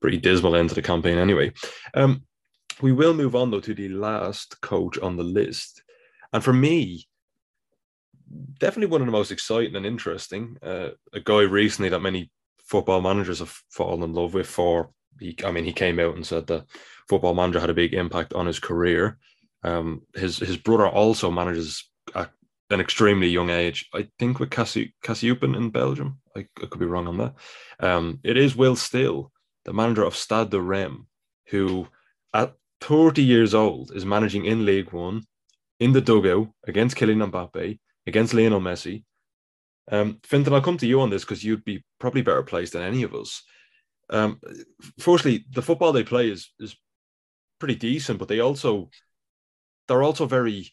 pretty 0.00 0.16
dismal 0.16 0.56
end 0.56 0.70
to 0.70 0.74
the 0.74 0.80
campaign 0.80 1.18
anyway. 1.18 1.52
Um, 1.92 2.22
we 2.80 2.92
will 2.92 3.12
move 3.12 3.36
on 3.36 3.50
though 3.50 3.60
to 3.60 3.74
the 3.74 3.90
last 3.90 4.58
coach 4.62 4.98
on 5.00 5.18
the 5.18 5.22
list, 5.22 5.82
and 6.32 6.42
for 6.42 6.54
me, 6.54 7.06
definitely 8.58 8.90
one 8.90 9.02
of 9.02 9.06
the 9.06 9.12
most 9.12 9.30
exciting 9.30 9.76
and 9.76 9.84
interesting. 9.84 10.56
Uh, 10.62 10.90
a 11.12 11.20
guy 11.20 11.42
recently 11.42 11.90
that 11.90 12.00
many 12.00 12.30
football 12.64 13.02
managers 13.02 13.40
have 13.40 13.54
fallen 13.68 14.02
in 14.02 14.14
love 14.14 14.32
with. 14.32 14.46
For 14.46 14.90
he, 15.20 15.36
I 15.44 15.50
mean, 15.50 15.64
he 15.64 15.72
came 15.72 15.98
out 15.98 16.14
and 16.14 16.26
said 16.26 16.46
that 16.48 16.66
Football 17.08 17.34
Manager 17.34 17.60
had 17.60 17.70
a 17.70 17.74
big 17.74 17.94
impact 17.94 18.32
on 18.34 18.46
his 18.46 18.58
career. 18.58 19.18
Um, 19.62 20.02
his 20.14 20.38
his 20.38 20.56
brother 20.56 20.88
also 20.88 21.30
manages 21.30 21.88
at 22.14 22.30
an 22.70 22.80
extremely 22.80 23.28
young 23.28 23.50
age. 23.50 23.88
I 23.94 24.08
think 24.18 24.38
with 24.38 24.50
Cassi 24.50 24.92
Kassiupen 25.04 25.56
in 25.56 25.70
Belgium. 25.70 26.20
I, 26.36 26.46
I, 26.62 26.66
could 26.66 26.78
be 26.78 26.86
wrong 26.86 27.08
on 27.08 27.18
that. 27.18 27.34
Um, 27.80 28.20
it 28.22 28.36
is 28.36 28.54
Will 28.54 28.76
Still, 28.76 29.32
the 29.64 29.72
manager 29.72 30.04
of 30.04 30.14
Stade 30.14 30.50
de 30.50 30.60
Reims, 30.60 31.06
who 31.48 31.88
at 32.34 32.54
30 32.82 33.22
years 33.22 33.54
old 33.54 33.90
is 33.94 34.04
managing 34.04 34.44
in 34.44 34.64
League 34.64 34.92
One 34.92 35.22
in 35.80 35.92
the 35.92 36.00
dugout 36.00 36.48
against 36.66 36.96
Kylian 36.96 37.30
Mbappe 37.30 37.78
against 38.06 38.34
Lionel 38.34 38.60
Messi. 38.60 39.04
Um, 39.90 40.18
Fintan, 40.22 40.52
I'll 40.52 40.60
come 40.60 40.78
to 40.78 40.86
you 40.86 41.00
on 41.00 41.10
this 41.10 41.24
because 41.24 41.44
you'd 41.44 41.64
be 41.64 41.84
probably 41.98 42.22
better 42.22 42.42
placed 42.42 42.72
than 42.74 42.82
any 42.82 43.02
of 43.02 43.14
us. 43.14 43.42
Um, 44.10 44.40
firstly, 44.98 45.44
the 45.50 45.62
football 45.62 45.92
they 45.92 46.04
play 46.04 46.30
is 46.30 46.52
is 46.58 46.76
pretty 47.58 47.74
decent, 47.74 48.18
but 48.18 48.28
they 48.28 48.40
also 48.40 48.90
they're 49.86 50.02
also 50.02 50.26
very 50.26 50.72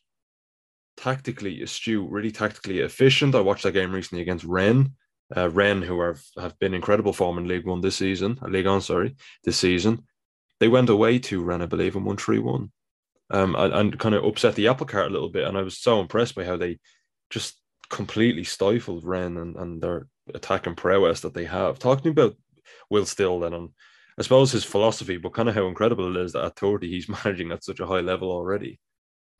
tactically 0.97 1.61
astute, 1.61 2.09
really 2.09 2.31
tactically 2.31 2.79
efficient. 2.79 3.35
I 3.35 3.41
watched 3.41 3.63
that 3.63 3.73
game 3.73 3.91
recently 3.91 4.21
against 4.21 4.45
Rennes. 4.45 4.89
Uh, 5.35 5.49
Rennes, 5.49 5.85
who 5.85 5.99
have, 6.01 6.21
have 6.37 6.57
been 6.59 6.75
incredible 6.75 7.13
form 7.13 7.37
in 7.39 7.47
League 7.47 7.65
One 7.65 7.81
this 7.81 7.95
season, 7.95 8.37
uh, 8.43 8.47
League 8.47 8.67
On, 8.67 8.79
sorry, 8.79 9.15
this 9.43 9.57
season. 9.57 10.03
They 10.59 10.67
went 10.67 10.89
away 10.89 11.17
to 11.19 11.43
Rennes, 11.43 11.63
I 11.63 11.65
believe, 11.65 11.95
and 11.95 12.05
won 12.05 12.17
3 12.17 12.39
1. 12.39 12.71
Um, 13.31 13.55
and, 13.55 13.73
and 13.73 13.99
kind 13.99 14.13
of 14.13 14.23
upset 14.23 14.53
the 14.53 14.67
apple 14.67 14.85
cart 14.85 15.07
a 15.07 15.13
little 15.13 15.29
bit. 15.29 15.47
And 15.47 15.57
I 15.57 15.63
was 15.63 15.79
so 15.79 15.99
impressed 15.99 16.35
by 16.35 16.45
how 16.45 16.57
they 16.57 16.77
just 17.31 17.59
completely 17.89 18.43
stifled 18.43 19.03
Rennes 19.03 19.37
and, 19.37 19.55
and 19.55 19.81
their 19.81 20.07
attacking 20.33 20.75
prowess 20.75 21.21
that 21.21 21.33
they 21.33 21.45
have. 21.45 21.79
Talking 21.79 22.11
about 22.11 22.35
Will 22.89 23.05
Still 23.05 23.39
then 23.39 23.53
on 23.53 23.73
I 24.17 24.21
suppose 24.21 24.51
his 24.51 24.63
philosophy, 24.63 25.17
but 25.17 25.33
kind 25.33 25.49
of 25.49 25.55
how 25.55 25.67
incredible 25.67 26.15
it 26.15 26.21
is 26.21 26.33
that 26.33 26.45
at 26.45 26.55
30 26.57 26.89
he's 26.89 27.09
managing 27.25 27.51
at 27.51 27.63
such 27.63 27.79
a 27.79 27.87
high 27.87 27.99
level 27.99 28.31
already. 28.31 28.79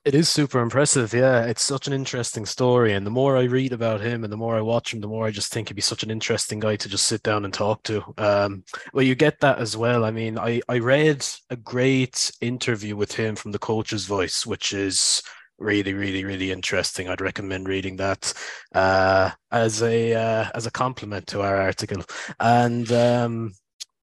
It 0.03 0.13
is 0.13 0.29
super 0.29 0.60
impressive. 0.60 1.15
Yeah, 1.15 1.45
it's 1.45 1.63
such 1.63 1.88
an 1.88 1.93
interesting 1.93 2.45
story. 2.45 2.93
And 2.93 3.08
the 3.08 3.12
more 3.12 3.38
I 3.38 3.45
read 3.45 3.73
about 3.73 4.01
him 4.01 4.23
and 4.23 4.31
the 4.31 4.38
more 4.38 4.56
I 4.56 4.62
watch 4.62 4.93
him, 4.93 5.02
the 5.02 5.08
more 5.08 5.25
I 5.25 5.31
just 5.31 5.52
think 5.52 5.67
he'd 5.67 5.73
be 5.73 5.81
such 5.81 6.04
an 6.04 6.12
interesting 6.12 6.60
guy 6.60 6.75
to 6.75 6.87
just 6.87 7.08
sit 7.08 7.23
down 7.23 7.43
and 7.43 7.52
talk 7.52 7.81
to. 7.83 8.04
Um, 8.19 8.63
well, 8.93 9.04
you 9.04 9.15
get 9.15 9.39
that 9.39 9.58
as 9.58 9.75
well. 9.75 10.06
I 10.06 10.12
mean, 10.12 10.37
I, 10.37 10.62
I 10.69 10.77
read 10.77 11.25
a 11.50 11.56
great 11.56 12.31
interview 12.39 12.96
with 12.96 13.15
him 13.15 13.35
from 13.35 13.52
the 13.52 13.58
coach's 13.58 14.06
voice, 14.06 14.46
which 14.46 14.73
is 14.73 15.23
really 15.58 15.93
really 15.93 16.23
really 16.25 16.51
interesting. 16.51 17.10
I'd 17.10 17.21
recommend 17.21 17.67
reading 17.67 17.97
that 17.97 18.33
uh, 18.73 19.31
as 19.51 19.81
a 19.81 20.13
uh, 20.13 20.49
as 20.53 20.65
a 20.65 20.71
compliment 20.71 21.27
to 21.27 21.41
our 21.41 21.58
article. 21.58 22.03
And 22.39 22.91
um, 22.91 23.53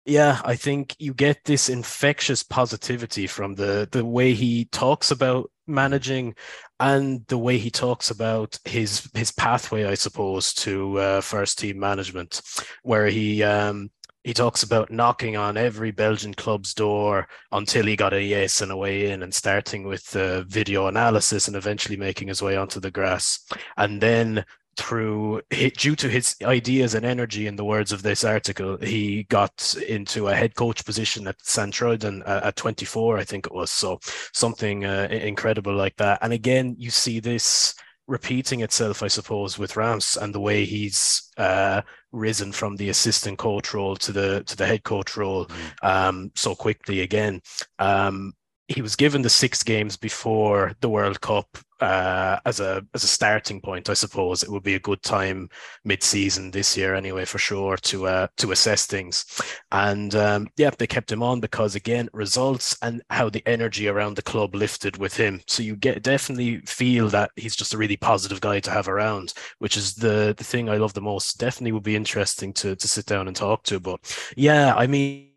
yeah 0.05 0.41
i 0.43 0.55
think 0.55 0.95
you 0.99 1.13
get 1.13 1.39
this 1.45 1.69
infectious 1.69 2.43
positivity 2.43 3.27
from 3.27 3.55
the 3.55 3.87
the 3.91 4.03
way 4.03 4.33
he 4.33 4.65
talks 4.65 5.11
about 5.11 5.49
managing 5.65 6.35
and 6.79 7.25
the 7.27 7.37
way 7.37 7.57
he 7.57 7.69
talks 7.71 8.09
about 8.11 8.59
his 8.65 9.09
his 9.13 9.31
pathway 9.31 9.85
i 9.85 9.93
suppose 9.93 10.53
to 10.53 10.97
uh, 10.99 11.21
first 11.21 11.57
team 11.57 11.79
management 11.79 12.41
where 12.83 13.07
he 13.07 13.41
um 13.43 13.89
he 14.24 14.34
talks 14.34 14.63
about 14.63 14.91
knocking 14.91 15.36
on 15.36 15.57
every 15.57 15.91
Belgian 15.91 16.34
club's 16.34 16.74
door 16.74 17.28
until 17.51 17.86
he 17.86 17.95
got 17.95 18.13
a 18.13 18.24
yes 18.24 18.61
and 18.61 18.71
a 18.71 18.78
way 18.78 19.11
in, 19.11 19.24
and 19.24 19.34
starting 19.34 19.86
with 19.86 20.15
uh, 20.15 20.43
video 20.43 20.88
analysis 20.88 21.47
and 21.47 21.57
eventually 21.57 21.97
making 21.97 22.28
his 22.28 22.41
way 22.41 22.55
onto 22.55 22.80
the 22.80 22.91
grass. 22.91 23.39
And 23.78 24.01
then 24.01 24.45
through 24.76 25.41
due 25.78 25.95
to 25.95 26.09
his 26.09 26.36
ideas 26.43 26.95
and 26.95 27.05
energy 27.05 27.45
in 27.45 27.55
the 27.55 27.63
words 27.63 27.91
of 27.91 28.01
this 28.01 28.24
article 28.24 28.76
he 28.78 29.21
got 29.26 29.76
into 29.88 30.30
a 30.30 30.34
head 30.34 30.55
coach 30.55 30.84
position 30.84 31.28
at 31.28 31.36
Sint-Truiden 31.43 32.24
uh, 32.28 32.41
at 32.45 32.55
24 32.55 33.19
I 33.19 33.24
think 33.24 33.45
it 33.45 33.53
was 33.53 33.69
so 33.69 33.99
something 34.34 34.84
uh, 34.84 35.07
incredible 35.11 35.76
like 35.76 35.95
that 35.97 36.17
and 36.24 36.34
again 36.34 36.76
you 36.80 36.89
see 36.89 37.19
this 37.19 37.76
repeating 38.07 38.61
itself, 38.61 39.01
I 39.01 39.07
suppose, 39.07 39.57
with 39.57 39.78
Reims 39.78 40.17
and 40.17 40.34
the 40.34 40.39
way 40.39 40.65
he's 40.65 41.32
uh, 41.38 41.82
risen 42.14 42.51
from 42.51 42.78
the 42.78 42.89
assistant 42.89 43.38
coach 43.38 43.74
role 43.74 43.95
to 43.97 44.11
the 44.11 44.43
to 44.45 44.55
the 44.55 44.66
head 44.66 44.84
coach 44.84 45.18
role 45.18 45.45
mm. 45.45 45.88
um, 45.88 46.32
so 46.36 46.55
quickly 46.55 47.01
again. 47.01 47.41
Um, 47.80 48.34
he 48.70 48.82
was 48.82 48.95
given 48.95 49.22
the 49.22 49.30
six 49.30 49.61
games 49.61 49.97
before 49.97 50.74
the 50.80 50.89
World 50.89 51.20
Cup 51.20 51.57
uh, 51.84 52.39
as 52.45 52.59
a 52.59 52.86
as 52.93 53.03
a 53.03 53.07
starting 53.07 53.59
point. 53.59 53.89
I 53.89 53.93
suppose 53.93 54.41
it 54.41 54.49
would 54.49 54.63
be 54.63 54.75
a 54.75 54.79
good 54.79 55.01
time 55.03 55.49
mid-season 55.84 56.51
this 56.51 56.77
year, 56.77 56.95
anyway, 56.95 57.25
for 57.25 57.38
sure, 57.38 57.77
to 57.77 58.07
uh, 58.07 58.27
to 58.38 58.51
assess 58.51 58.86
things. 58.86 59.25
And 59.71 60.15
um, 60.15 60.47
yeah, 60.57 60.71
they 60.77 60.88
kept 60.88 61.11
him 61.11 61.21
on 61.21 61.41
because 61.41 61.75
again, 61.75 62.09
results 62.13 62.77
and 62.81 63.01
how 63.09 63.29
the 63.29 63.43
energy 63.45 63.88
around 63.88 64.15
the 64.15 64.21
club 64.21 64.55
lifted 64.55 64.97
with 64.97 65.15
him. 65.17 65.41
So 65.47 65.61
you 65.61 65.75
get 65.75 66.03
definitely 66.03 66.59
feel 66.61 67.09
that 67.09 67.31
he's 67.36 67.55
just 67.55 67.73
a 67.73 67.77
really 67.77 67.97
positive 67.97 68.41
guy 68.41 68.59
to 68.61 68.71
have 68.71 68.88
around, 68.88 69.34
which 69.59 69.77
is 69.77 69.95
the 69.95 70.34
the 70.38 70.43
thing 70.43 70.69
I 70.69 70.77
love 70.77 70.93
the 70.93 71.01
most. 71.01 71.38
Definitely 71.38 71.73
would 71.73 71.84
be 71.84 71.95
interesting 71.95 72.53
to 72.53 72.75
to 72.75 72.88
sit 72.88 73.05
down 73.05 73.27
and 73.27 73.36
talk 73.36 73.63
to. 73.63 73.79
But 73.79 73.99
yeah, 74.38 74.73
I 74.75 74.88
mean 74.88 75.34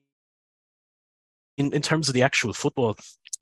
in, 1.57 1.73
in 1.73 1.83
terms 1.83 2.09
of 2.09 2.15
the 2.15 2.23
actual 2.23 2.53
football, 2.53 2.97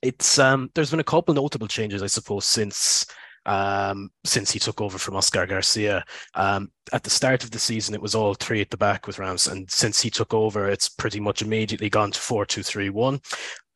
it's 0.05 0.39
um, 0.39 0.69
there's 0.73 0.91
been 0.91 0.99
a 0.99 1.03
couple 1.03 1.33
notable 1.33 1.67
changes, 1.67 2.03
I 2.03 2.07
suppose, 2.07 2.45
since 2.45 3.05
um, 3.45 4.09
since 4.23 4.51
he 4.51 4.59
took 4.59 4.81
over 4.81 4.97
from 4.97 5.15
Oscar 5.15 5.45
Garcia. 5.45 6.03
Um, 6.33 6.71
at 6.93 7.03
the 7.03 7.09
start 7.09 7.43
of 7.43 7.51
the 7.51 7.59
season, 7.59 7.95
it 7.95 8.01
was 8.01 8.15
all 8.15 8.33
three 8.33 8.61
at 8.61 8.69
the 8.69 8.77
back 8.77 9.07
with 9.07 9.19
Reims, 9.19 9.47
and 9.47 9.69
since 9.69 10.01
he 10.01 10.09
took 10.09 10.33
over, 10.33 10.69
it's 10.69 10.89
pretty 10.89 11.19
much 11.19 11.41
immediately 11.41 11.89
gone 11.89 12.11
to 12.11 12.19
four 12.19 12.45
two 12.45 12.63
three 12.63 12.89
one. 12.89 13.19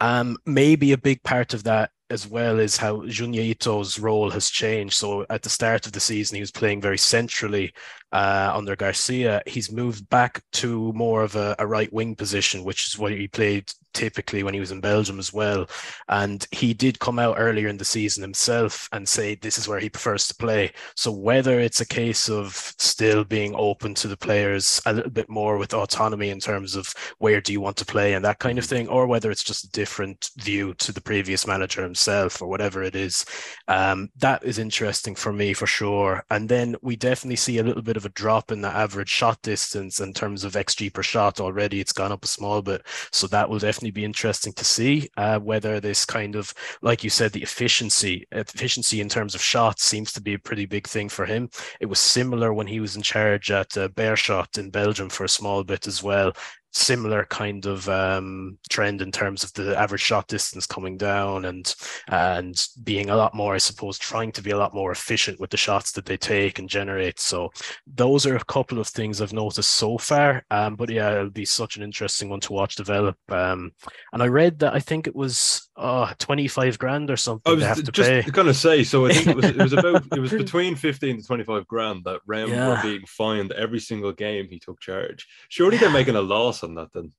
Um, 0.02 0.38
maybe 0.46 0.92
a 0.92 0.98
big 0.98 1.22
part 1.24 1.54
of 1.54 1.64
that 1.64 1.92
as 2.10 2.28
well 2.28 2.60
is 2.60 2.78
how 2.78 3.02
Junya 3.02 3.42
Ito's 3.52 4.00
role 4.00 4.32
has 4.32 4.50
changed. 4.50 4.96
So 4.96 5.26
at 5.30 5.44
the 5.44 5.50
start 5.50 5.86
of 5.86 5.92
the 5.92 6.00
season, 6.00 6.36
he 6.36 6.42
was 6.42 6.52
playing 6.52 6.82
very 6.82 6.98
centrally 6.98 7.74
uh, 8.12 8.52
under 8.54 8.76
Garcia. 8.76 9.42
He's 9.46 9.72
moved 9.72 10.10
back 10.10 10.44
to 10.54 10.92
more 10.94 11.24
of 11.24 11.36
a, 11.36 11.56
a 11.60 11.68
right 11.68 11.92
wing 11.92 12.16
position, 12.16 12.64
which 12.64 12.88
is 12.88 12.98
what 12.98 13.12
he 13.12 13.28
played 13.28 13.72
typically 13.94 14.44
when 14.44 14.54
he 14.54 14.60
was 14.60 14.72
in 14.72 14.80
Belgium 14.80 15.20
as 15.20 15.34
well. 15.34 15.68
And 16.08 16.46
he 16.52 16.74
did 16.74 17.00
come 17.00 17.20
out 17.20 17.36
earlier 17.38 17.68
in 17.68 17.78
the 17.78 17.86
season 17.86 18.22
himself 18.22 18.88
and 18.92 19.08
say 19.08 19.36
this 19.36 19.58
is 19.58 19.68
where 19.68 19.80
he 19.80 19.90
prefers 19.90 20.28
to 20.28 20.36
play. 20.36 20.72
So 20.96 21.12
whether 21.12 21.60
it's 21.60 21.82
a 21.82 21.86
case 21.86 22.30
of 22.30 22.54
still 22.78 23.24
being 23.24 23.54
open 23.56 23.94
to 23.96 24.08
the 24.08 24.18
players 24.18 24.82
a 24.86 24.94
little 24.94 25.12
bit 25.12 25.30
more 25.30 25.58
with 25.58 25.74
autonomy 25.74 26.30
in 26.30 26.40
terms 26.40 26.76
of 26.76 26.94
where 27.18 27.42
do 27.42 27.52
you 27.52 27.62
want 27.62 27.78
to 27.78 27.86
play 27.86 28.14
and 28.14 28.24
that 28.26 28.40
kind 28.40 28.60
of 28.60 28.66
thing, 28.66 28.88
or 28.88 29.08
whether 29.08 29.32
it's 29.32 29.44
just 29.44 29.66
a 29.66 29.72
different 29.72 30.30
view 30.38 30.74
to 30.76 30.92
the 30.92 31.02
previous 31.02 31.48
manager 31.48 31.82
himself 31.82 32.42
or 32.42 32.48
whatever 32.48 32.84
it 32.84 32.96
is, 32.96 33.26
um, 33.68 34.10
that 34.18 34.44
is 34.44 34.60
interesting 34.60 35.16
for 35.16 35.34
me 35.34 35.54
for 35.54 35.68
sure. 35.68 36.24
And 36.30 36.48
then 36.48 36.76
we 36.82 36.96
definitely 36.96 37.38
see 37.38 37.58
a 37.58 37.64
little 37.64 37.82
bit 37.82 37.98
of 38.00 38.06
a 38.06 38.10
drop 38.10 38.52
in 38.52 38.62
the 38.62 38.70
average 38.70 39.10
shot 39.10 39.40
distance 39.44 40.00
in 40.00 40.14
terms 40.14 40.44
of 40.44 40.54
XG 40.54 40.92
per 40.92 41.04
shot 41.04 41.40
already. 41.40 41.80
It's 41.80 41.92
gone 41.92 42.12
up 42.12 42.24
a 42.24 42.28
small 42.28 42.62
bit. 42.62 42.82
So 43.12 43.28
that 43.28 43.48
will 43.48 43.60
definitely 43.60 43.92
be 43.92 44.06
interesting 44.06 44.54
to 44.54 44.66
see 44.66 45.10
uh, 45.18 45.40
whether 45.40 45.80
this 45.80 46.06
kind 46.06 46.36
of, 46.36 46.54
like 46.82 47.04
you 47.04 47.10
said, 47.10 47.34
the 47.34 47.44
efficiency, 47.44 48.26
efficiency 48.32 49.02
in 49.02 49.10
terms 49.10 49.36
of 49.36 49.42
shots 49.44 49.84
seems 49.84 50.12
to 50.14 50.22
be 50.22 50.34
a 50.34 50.40
pretty 50.40 50.66
big 50.66 50.88
thing 50.88 51.10
for 51.10 51.26
him. 51.26 51.50
It 51.80 51.88
was 51.88 52.00
similar 52.00 52.54
when 52.54 52.68
he 52.68 52.80
was 52.80 52.96
in 52.96 53.02
charge 53.02 53.52
at 53.52 53.78
uh, 53.78 53.90
Beerschot 53.90 54.58
in 54.58 54.70
Belgium 54.70 55.10
for 55.10 55.26
a 55.26 55.30
small 55.30 55.64
bit 55.64 55.86
as 55.86 56.02
well 56.02 56.34
similar 56.72 57.26
kind 57.26 57.66
of 57.66 57.88
um, 57.90 58.58
trend 58.70 59.02
in 59.02 59.12
terms 59.12 59.44
of 59.44 59.54
the 59.54 59.78
average 59.78 60.02
shot 60.02 60.28
distance 60.28 60.66
coming 60.66 60.98
down 60.98 61.46
and 61.46 61.74
and 62.10 62.68
being 62.84 63.10
a 63.10 63.16
lot 63.16 63.34
more, 63.34 63.56
I 63.56 63.58
suppose, 63.58 63.98
trying 63.98 64.32
to 64.34 64.42
be 64.42 64.52
a 64.52 64.58
lot 64.58 64.74
more 64.74 64.92
efficient 64.92 65.40
with 65.40 65.50
the 65.50 65.58
shots 65.58 65.92
that 65.94 66.06
they 66.06 66.18
take 66.18 66.60
and 66.60 66.70
generate. 66.70 67.20
So 67.20 67.52
those 67.88 68.26
are 68.26 68.36
a 68.36 68.46
couple 68.46 68.80
of 68.80 68.88
things 68.88 69.22
I've 69.22 69.34
noticed 69.34 69.72
so 69.72 69.98
far. 69.98 70.46
Um, 70.52 70.76
but 70.76 70.90
yeah, 70.90 71.12
it'll 71.12 71.30
be 71.30 71.46
such 71.46 71.78
an 71.78 71.84
interesting 71.84 72.30
one 72.30 72.40
to 72.42 72.54
watch 72.54 72.76
develop. 72.76 73.18
Um, 73.30 73.72
and 74.14 74.22
I 74.22 74.28
read 74.28 74.60
that 74.60 74.74
I 74.74 74.80
think 74.80 75.08
it 75.08 75.16
was 75.16 75.69
uh, 75.80 76.14
25 76.20 76.78
grand 76.78 77.10
or 77.10 77.16
something. 77.16 77.52
I 77.52 77.56
was 77.56 77.64
have 77.64 77.84
to 77.84 77.92
just 77.92 78.10
pay. 78.10 78.32
gonna 78.32 78.54
say. 78.54 78.84
So 78.84 79.06
I 79.06 79.14
think 79.14 79.28
it 79.28 79.36
was 79.36 79.46
it 79.46 79.58
was 79.58 79.74
about 79.74 80.06
it 80.12 80.20
was 80.20 80.32
between 80.44 80.76
15 80.76 81.18
to 81.18 81.24
25 81.24 81.66
grand 81.68 82.04
that 82.04 82.20
Reims 82.28 82.52
yeah. 82.52 82.68
were 82.68 82.82
being 82.82 83.06
fined 83.08 83.54
every 83.54 83.80
single 83.80 84.12
game 84.12 84.48
he 84.50 84.60
took 84.60 84.80
charge. 84.82 85.26
Surely 85.48 85.78
they're 85.78 85.90
making 85.90 86.16
a 86.16 86.22
loss 86.22 86.64
on 86.64 86.76
that 86.76 86.90
then. 86.94 87.12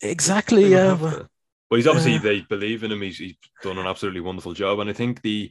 Exactly. 0.00 0.70
Yeah. 0.70 0.96
Well, 1.00 1.28
he's 1.76 1.86
obviously 1.86 2.18
they 2.18 2.42
believe 2.42 2.84
in 2.84 2.92
him. 2.92 3.02
He's, 3.02 3.18
he's 3.18 3.34
done 3.62 3.78
an 3.78 3.86
absolutely 3.86 4.20
wonderful 4.20 4.54
job, 4.54 4.78
and 4.78 4.88
I 4.88 4.92
think 4.92 5.20
the 5.22 5.50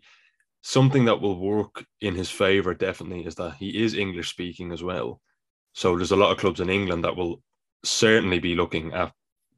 something 0.61 1.05
that 1.05 1.19
will 1.19 1.37
work 1.37 1.85
in 1.99 2.15
his 2.15 2.29
favor 2.29 2.73
definitely 2.73 3.25
is 3.25 3.35
that 3.35 3.55
he 3.55 3.83
is 3.83 3.93
English 3.93 4.29
speaking 4.29 4.71
as 4.71 4.81
well. 4.81 5.19
So 5.73 5.97
there's 5.97 6.11
a 6.11 6.15
lot 6.15 6.31
of 6.31 6.37
clubs 6.37 6.61
in 6.61 6.69
England 6.69 7.03
that 7.03 7.17
will 7.17 7.41
certainly 7.83 8.39
be 8.39 8.55
looking 8.55 8.93
at 8.93 9.11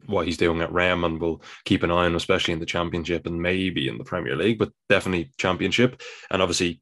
what 0.07 0.25
he's 0.25 0.37
doing 0.37 0.61
at 0.61 0.71
Reims 0.71 1.03
and 1.03 1.19
we'll 1.19 1.41
keep 1.65 1.83
an 1.83 1.91
eye 1.91 2.05
on, 2.05 2.15
especially 2.15 2.53
in 2.53 2.59
the 2.59 2.65
Championship 2.65 3.25
and 3.25 3.41
maybe 3.41 3.87
in 3.87 3.97
the 3.97 4.03
Premier 4.03 4.35
League, 4.35 4.59
but 4.59 4.71
definitely 4.89 5.31
Championship. 5.37 6.01
And 6.29 6.41
obviously, 6.41 6.81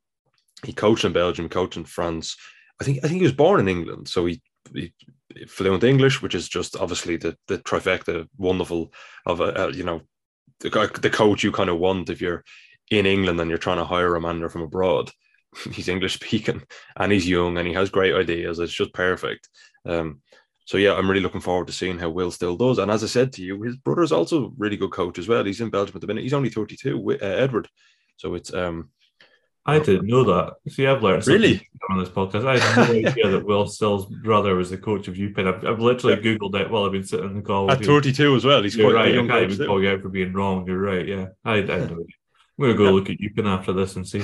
he 0.66 0.74
coached 0.74 1.06
in 1.06 1.14
Belgium, 1.14 1.50
coached 1.50 1.78
in 1.78 1.86
France. 1.86 2.38
I 2.82 2.84
think 2.84 3.00
I 3.04 3.08
think 3.08 3.20
he 3.20 3.28
was 3.28 3.34
born 3.34 3.60
in 3.60 3.68
England, 3.68 4.08
so 4.08 4.26
he, 4.26 4.42
he 4.74 4.94
fluent 5.48 5.84
English, 5.84 6.22
which 6.22 6.36
is 6.36 6.48
just 6.48 6.76
obviously 6.76 7.18
the 7.18 7.38
the 7.48 7.60
trifecta 7.60 8.28
wonderful 8.38 8.94
of 9.26 9.40
a, 9.40 9.52
a 9.52 9.72
you 9.72 9.84
know 9.84 10.02
the, 10.60 10.70
the 11.02 11.10
coach 11.10 11.44
you 11.44 11.52
kind 11.52 11.70
of 11.70 11.80
want 11.80 12.10
if 12.10 12.22
you're 12.22 12.44
in 12.90 13.06
England 13.06 13.40
and 13.40 13.50
you're 13.50 13.58
trying 13.58 13.78
to 13.78 13.86
hire 13.86 14.16
a 14.16 14.22
manager 14.22 14.50
from 14.50 14.62
abroad. 14.62 15.12
He's 15.72 15.88
English 15.88 16.16
speaking 16.16 16.64
and 16.98 17.12
he's 17.12 17.30
young 17.30 17.60
and 17.60 17.68
he 17.68 17.74
has 17.76 17.92
great 17.92 18.16
ideas. 18.16 18.58
It's 18.58 18.74
just 18.74 18.92
perfect. 18.94 19.48
Um, 19.86 20.22
so 20.66 20.78
yeah, 20.78 20.94
I'm 20.94 21.10
really 21.10 21.22
looking 21.22 21.42
forward 21.42 21.68
to 21.68 21.74
seeing 21.74 22.00
how 22.00 22.10
Will 22.10 22.32
Still 22.32 22.56
does. 22.56 22.78
And 22.78 22.90
as 22.90 23.04
I 23.04 23.08
said 23.08 23.34
to 23.34 23.44
you, 23.44 23.62
his 23.62 23.76
brother's 23.76 24.12
also 24.12 24.46
a 24.46 24.52
really 24.58 24.78
good 24.78 24.92
coach 24.92 25.20
as 25.20 25.28
well. 25.28 25.44
He's 25.44 25.62
in 25.62 25.70
Belgium 25.70 25.96
at 25.96 26.02
the 26.02 26.08
minute. 26.08 26.24
He's 26.24 26.34
only 26.34 26.50
32, 26.50 27.12
uh, 27.12 27.26
Edward. 27.26 27.68
So 28.18 28.36
it's 28.36 28.54
um, 28.54 28.90
I 29.66 29.80
didn't 29.80 30.08
know 30.08 30.24
that. 30.26 30.56
See, 30.70 30.86
I've 30.88 31.04
learned 31.04 31.26
really 31.28 31.68
on 31.90 32.00
this 32.00 32.10
podcast. 32.10 32.46
I 32.46 32.58
had 32.58 32.90
no 32.90 32.94
idea 33.10 33.30
that 33.30 33.46
Will 33.46 33.66
Still's 33.68 34.06
brother 34.06 34.56
was 34.56 34.70
the 34.70 34.78
coach 34.78 35.08
of 35.08 35.16
Eupen. 35.16 35.48
I've, 35.48 35.66
I've 35.66 35.80
literally 35.80 36.16
yeah. 36.18 36.38
googled 36.38 36.56
it 36.60 36.70
while 36.70 36.84
I've 36.84 36.92
been 36.92 37.04
sitting 37.04 37.28
in 37.28 37.36
the 37.38 37.42
call. 37.42 37.72
At 37.72 37.84
32 37.84 38.36
as 38.36 38.44
well. 38.44 38.62
He's 38.62 38.76
You're 38.76 38.92
quite 38.92 39.06
right. 39.06 39.14
young. 39.14 39.32
I 39.32 39.40
can't 39.40 39.52
even 39.52 39.68
call 39.68 39.82
you 39.82 39.90
out 39.90 40.02
for 40.02 40.10
being 40.10 40.34
wrong. 40.34 40.68
You're 40.68 40.80
right. 40.80 41.08
Yeah, 41.08 41.28
I, 41.46 41.56
I 41.56 41.62
know. 41.62 42.06
I'm 42.58 42.66
gonna 42.66 42.78
go 42.78 42.92
look 42.92 43.10
at 43.10 43.18
Eupen 43.18 43.48
after 43.48 43.74
this 43.74 43.96
and 43.96 44.08
see. 44.08 44.24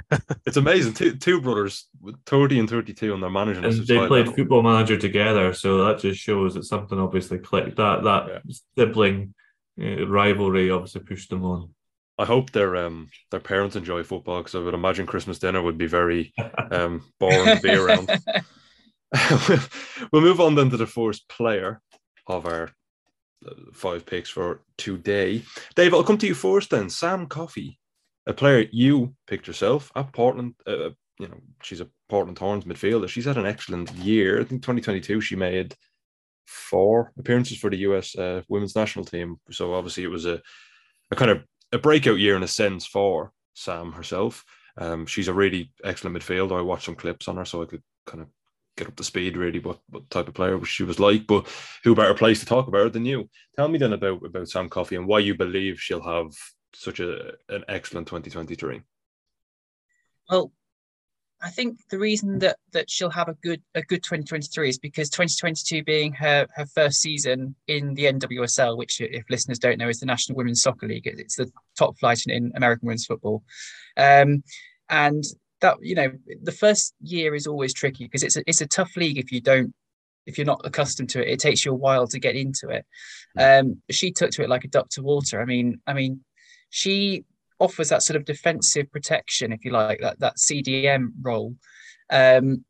it's 0.46 0.56
amazing. 0.56 0.94
Two, 0.94 1.14
two 1.16 1.42
brothers, 1.42 1.88
30 2.24 2.60
and 2.60 2.70
32, 2.70 3.12
and 3.12 3.22
they're 3.22 3.28
managing. 3.28 3.64
And 3.64 3.86
they 3.86 4.06
played 4.06 4.34
football 4.34 4.62
manager 4.62 4.96
together, 4.96 5.52
so 5.52 5.84
that 5.84 5.98
just 5.98 6.18
shows 6.18 6.54
that 6.54 6.64
something 6.64 6.98
obviously 6.98 7.38
clicked. 7.38 7.76
That 7.76 8.02
that 8.04 8.28
yeah. 8.28 8.54
sibling 8.78 9.34
uh, 9.80 10.06
rivalry 10.06 10.70
obviously 10.70 11.02
pushed 11.02 11.28
them 11.28 11.44
on. 11.44 11.74
I 12.18 12.24
hope 12.24 12.50
their 12.50 12.76
um 12.76 13.10
their 13.30 13.40
parents 13.40 13.76
enjoy 13.76 14.02
football 14.02 14.38
because 14.38 14.54
I 14.54 14.60
would 14.60 14.72
imagine 14.72 15.04
Christmas 15.04 15.38
dinner 15.38 15.60
would 15.60 15.76
be 15.76 15.86
very 15.86 16.32
um 16.70 17.04
boring 17.20 17.56
to 17.56 17.62
be 17.62 17.74
around. 17.74 18.08
we'll 20.12 20.22
move 20.22 20.40
on 20.40 20.54
then 20.54 20.70
to 20.70 20.78
the 20.78 20.86
first 20.86 21.28
player 21.28 21.82
of 22.26 22.46
our 22.46 22.70
five 23.72 24.06
picks 24.06 24.30
for 24.30 24.62
today. 24.78 25.42
Dave, 25.74 25.94
I'll 25.94 26.04
come 26.04 26.18
to 26.18 26.26
you 26.26 26.34
first 26.34 26.70
then. 26.70 26.90
Sam 26.90 27.26
Coffey, 27.26 27.78
a 28.26 28.32
player 28.32 28.66
you 28.72 29.14
picked 29.26 29.46
yourself 29.46 29.90
at 29.96 30.12
Portland. 30.12 30.54
Uh, 30.66 30.90
you 31.18 31.28
know, 31.28 31.40
she's 31.62 31.80
a 31.80 31.88
Portland 32.08 32.38
Thorns 32.38 32.64
midfielder. 32.64 33.08
She's 33.08 33.24
had 33.24 33.38
an 33.38 33.46
excellent 33.46 33.92
year. 33.94 34.40
I 34.40 34.44
think 34.44 34.62
2022 34.62 35.20
she 35.20 35.36
made 35.36 35.74
four 36.46 37.12
appearances 37.18 37.58
for 37.58 37.70
the 37.70 37.78
US 37.78 38.16
uh, 38.16 38.42
women's 38.48 38.76
national 38.76 39.04
team. 39.04 39.36
So 39.50 39.74
obviously 39.74 40.04
it 40.04 40.10
was 40.10 40.26
a, 40.26 40.40
a 41.10 41.16
kind 41.16 41.30
of 41.30 41.42
a 41.72 41.78
breakout 41.78 42.18
year 42.18 42.36
in 42.36 42.42
a 42.42 42.48
sense 42.48 42.86
for 42.86 43.32
Sam 43.54 43.92
herself. 43.92 44.44
Um, 44.78 45.06
she's 45.06 45.28
a 45.28 45.34
really 45.34 45.72
excellent 45.84 46.16
midfielder. 46.16 46.58
I 46.58 46.62
watched 46.62 46.84
some 46.84 46.94
clips 46.94 47.28
on 47.28 47.36
her 47.36 47.44
so 47.44 47.62
I 47.62 47.66
could 47.66 47.82
kind 48.06 48.22
of 48.22 48.28
get 48.76 48.88
up 48.88 48.96
to 48.96 49.04
speed 49.04 49.36
really 49.36 49.58
what, 49.58 49.78
what 49.88 50.08
type 50.10 50.28
of 50.28 50.34
player 50.34 50.62
she 50.64 50.84
was 50.84 51.00
like. 51.00 51.26
But 51.26 51.48
who 51.82 51.94
better 51.94 52.14
place 52.14 52.40
to 52.40 52.46
talk 52.46 52.68
about 52.68 52.84
her 52.84 52.88
than 52.90 53.04
you? 53.04 53.28
Tell 53.56 53.68
me 53.68 53.78
then 53.78 53.92
about 53.92 54.24
about 54.24 54.48
Sam 54.48 54.68
Coffey 54.68 54.96
and 54.96 55.06
why 55.06 55.20
you 55.20 55.34
believe 55.34 55.80
she'll 55.80 56.02
have 56.02 56.32
such 56.74 57.00
a 57.00 57.34
an 57.48 57.64
excellent 57.68 58.06
2023. 58.08 58.82
Well, 60.30 60.52
I 61.42 61.50
think 61.50 61.78
the 61.90 61.98
reason 61.98 62.38
that 62.40 62.56
that 62.72 62.90
she'll 62.90 63.10
have 63.10 63.28
a 63.28 63.34
good 63.34 63.62
a 63.74 63.82
good 63.82 64.02
2023 64.02 64.68
is 64.68 64.78
because 64.78 65.10
2022 65.10 65.84
being 65.84 66.12
her 66.14 66.46
her 66.54 66.66
first 66.66 67.00
season 67.00 67.54
in 67.66 67.94
the 67.94 68.04
NWSL, 68.04 68.76
which 68.76 69.00
if 69.00 69.24
listeners 69.28 69.58
don't 69.58 69.78
know 69.78 69.88
is 69.88 70.00
the 70.00 70.06
National 70.06 70.36
Women's 70.36 70.62
Soccer 70.62 70.86
League. 70.86 71.06
It's 71.06 71.36
the 71.36 71.50
top 71.76 71.98
flight 71.98 72.22
in, 72.26 72.32
in 72.32 72.52
American 72.56 72.86
women's 72.86 73.06
football, 73.06 73.42
um, 73.96 74.42
and 74.88 75.24
that 75.60 75.76
you 75.80 75.94
know 75.94 76.12
the 76.42 76.52
first 76.52 76.94
year 77.00 77.34
is 77.34 77.46
always 77.46 77.72
tricky 77.72 78.04
because 78.04 78.22
it's 78.22 78.36
a, 78.36 78.42
it's 78.46 78.60
a 78.60 78.66
tough 78.66 78.96
league 78.96 79.18
if 79.18 79.32
you 79.32 79.40
don't 79.40 79.72
if 80.26 80.36
you're 80.36 80.46
not 80.46 80.60
accustomed 80.64 81.08
to 81.10 81.22
it. 81.22 81.28
It 81.28 81.40
takes 81.40 81.64
you 81.64 81.72
a 81.72 81.76
while 81.76 82.06
to 82.08 82.18
get 82.18 82.34
into 82.34 82.68
it. 82.68 82.84
Um, 83.38 83.80
she 83.90 84.10
took 84.10 84.32
to 84.32 84.42
it 84.42 84.48
like 84.48 84.64
a 84.64 84.68
duck 84.68 84.88
to 84.90 85.02
water. 85.02 85.40
I 85.40 85.44
mean, 85.44 85.80
I 85.86 85.92
mean, 85.92 86.20
she 86.68 87.24
offers 87.60 87.88
that 87.88 88.02
sort 88.02 88.16
of 88.16 88.24
defensive 88.24 88.90
protection, 88.90 89.52
if 89.52 89.64
you 89.64 89.70
like, 89.70 90.00
that 90.00 90.18
that 90.20 90.36
CDM 90.36 91.12
role 91.22 91.54
um, 92.10 92.64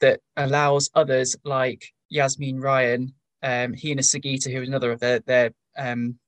that 0.00 0.20
allows 0.36 0.90
others 0.94 1.36
like 1.44 1.84
Yazmeen 2.14 2.62
Ryan, 2.62 3.12
um, 3.42 3.74
Hina 3.74 4.02
Sugita, 4.02 4.52
who 4.52 4.62
is 4.62 4.68
another 4.68 4.92
of 4.92 5.00
their 5.00 5.20
their 5.20 5.50
um, 5.76 6.18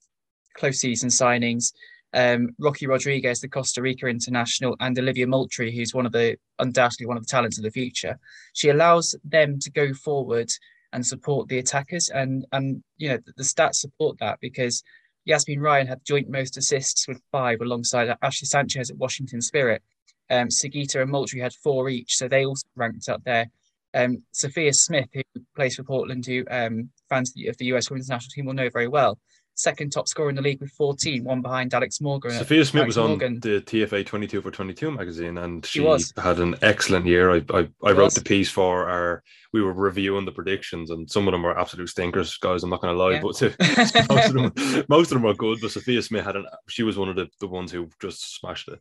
close 0.54 0.80
season 0.80 1.08
signings, 1.08 1.72
um, 2.14 2.50
Rocky 2.58 2.86
Rodriguez, 2.86 3.40
the 3.40 3.48
Costa 3.48 3.80
Rica 3.80 4.06
international, 4.06 4.76
and 4.80 4.98
Olivia 4.98 5.26
Moultrie, 5.26 5.74
who's 5.74 5.94
one 5.94 6.06
of 6.06 6.12
the 6.12 6.36
undoubtedly 6.58 7.06
one 7.06 7.16
of 7.16 7.22
the 7.22 7.30
talents 7.30 7.58
of 7.58 7.64
the 7.64 7.70
future. 7.70 8.18
She 8.52 8.68
allows 8.68 9.14
them 9.24 9.58
to 9.60 9.70
go 9.70 9.94
forward 9.94 10.50
and 10.92 11.06
support 11.06 11.48
the 11.48 11.58
attackers, 11.58 12.10
and 12.10 12.46
and 12.52 12.82
you 12.98 13.08
know 13.08 13.18
the, 13.24 13.32
the 13.36 13.42
stats 13.44 13.76
support 13.76 14.18
that 14.18 14.38
because 14.40 14.82
Yazmeen 15.28 15.60
Ryan 15.60 15.86
had 15.86 16.04
joint 16.04 16.28
most 16.28 16.56
assists 16.56 17.08
with 17.08 17.22
five 17.30 17.60
alongside 17.60 18.14
Ashley 18.22 18.46
Sanchez 18.46 18.90
at 18.90 18.98
Washington 18.98 19.40
Spirit. 19.40 19.82
Um, 20.30 20.48
Sugita 20.48 21.02
and 21.02 21.10
Moultrie 21.10 21.40
had 21.40 21.52
four 21.52 21.88
each, 21.88 22.16
so 22.16 22.28
they 22.28 22.44
also 22.44 22.66
ranked 22.76 23.08
up 23.08 23.22
there. 23.24 23.48
Um, 23.94 24.22
Sophia 24.32 24.72
Smith, 24.72 25.08
who 25.12 25.22
plays 25.54 25.76
for 25.76 25.84
Portland, 25.84 26.24
who 26.24 26.44
um, 26.50 26.90
fans 27.08 27.34
of 27.46 27.56
the 27.58 27.66
US 27.66 27.90
Women's 27.90 28.08
National 28.08 28.30
Team 28.30 28.46
will 28.46 28.54
know 28.54 28.70
very 28.70 28.88
well, 28.88 29.18
second 29.62 29.90
top 29.90 30.08
scorer 30.08 30.28
in 30.28 30.36
the 30.36 30.42
league 30.42 30.60
with 30.60 30.70
14, 30.72 31.24
one 31.24 31.40
behind 31.40 31.72
Alex 31.72 32.00
Morgan. 32.00 32.32
Sophia 32.32 32.64
Smith 32.64 32.82
Alex 32.82 32.96
was 32.96 33.08
Morgan. 33.08 33.34
on 33.34 33.40
the 33.40 33.60
TFA 33.60 34.04
22 34.04 34.42
for 34.42 34.50
22 34.50 34.90
magazine 34.90 35.38
and 35.38 35.64
she, 35.64 35.80
she 35.80 36.04
had 36.16 36.38
an 36.40 36.56
excellent 36.62 37.06
year. 37.06 37.30
I, 37.30 37.42
I, 37.54 37.68
I 37.84 37.92
wrote 37.92 38.14
the 38.14 38.22
piece 38.22 38.50
for 38.50 38.88
our, 38.88 39.22
we 39.52 39.62
were 39.62 39.72
reviewing 39.72 40.24
the 40.24 40.32
predictions 40.32 40.90
and 40.90 41.10
some 41.10 41.28
of 41.28 41.32
them 41.32 41.42
were 41.42 41.58
absolute 41.58 41.88
stinkers, 41.88 42.36
guys. 42.38 42.62
I'm 42.62 42.70
not 42.70 42.80
going 42.80 42.94
to 42.94 43.02
lie, 43.02 43.12
yeah. 43.12 43.20
but 43.20 44.08
most, 44.10 44.28
of 44.28 44.32
them, 44.34 44.84
most 44.88 45.12
of 45.12 45.16
them 45.16 45.22
were 45.22 45.34
good. 45.34 45.60
But 45.60 45.70
Sophia 45.70 46.02
Smith 46.02 46.24
had 46.24 46.36
an, 46.36 46.46
she 46.68 46.82
was 46.82 46.98
one 46.98 47.08
of 47.08 47.16
the, 47.16 47.28
the 47.40 47.48
ones 47.48 47.70
who 47.70 47.88
just 48.00 48.38
smashed 48.38 48.68
it. 48.68 48.80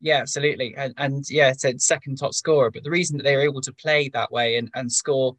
Yeah, 0.00 0.18
absolutely. 0.18 0.74
And, 0.76 0.94
and 0.96 1.24
yeah, 1.28 1.50
it's 1.50 1.64
a 1.64 1.78
second 1.78 2.18
top 2.18 2.34
scorer. 2.34 2.70
But 2.70 2.84
the 2.84 2.90
reason 2.90 3.16
that 3.16 3.24
they 3.24 3.36
were 3.36 3.42
able 3.42 3.60
to 3.62 3.72
play 3.72 4.08
that 4.10 4.30
way 4.30 4.56
and, 4.56 4.70
and 4.74 4.90
score 4.90 5.36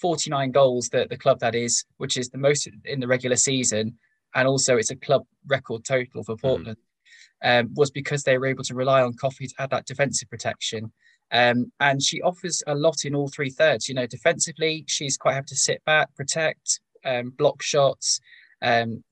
49 0.00 0.52
goals 0.52 0.88
that 0.90 1.10
the 1.10 1.16
club 1.16 1.40
that 1.40 1.54
is, 1.54 1.84
which 1.98 2.16
is 2.16 2.30
the 2.30 2.38
most 2.38 2.68
in 2.84 3.00
the 3.00 3.06
regular 3.06 3.36
season, 3.36 3.98
and 4.34 4.48
also 4.48 4.76
it's 4.76 4.90
a 4.90 4.96
club 4.96 5.22
record 5.46 5.84
total 5.84 6.22
for 6.22 6.34
hmm. 6.34 6.40
Portland, 6.40 6.76
mm. 7.44 7.60
um, 7.60 7.70
was 7.74 7.90
because 7.90 8.22
they 8.22 8.38
were 8.38 8.46
able 8.46 8.64
to 8.64 8.74
rely 8.74 9.02
on 9.02 9.14
Coffey 9.14 9.46
to 9.46 9.54
add 9.58 9.70
that 9.70 9.86
defensive 9.86 10.28
protection. 10.28 10.92
Um, 11.30 11.72
and 11.78 12.02
she 12.02 12.22
offers 12.22 12.62
a 12.66 12.74
lot 12.74 13.04
in 13.04 13.14
all 13.14 13.28
three 13.28 13.50
thirds. 13.50 13.88
You 13.88 13.94
know, 13.94 14.06
defensively, 14.06 14.84
she's 14.88 15.16
quite 15.16 15.34
happy 15.34 15.48
to 15.48 15.56
sit 15.56 15.84
back, 15.84 16.14
protect, 16.14 16.80
um, 17.04 17.30
block 17.30 17.62
shots, 17.62 18.20
um, 18.62 19.04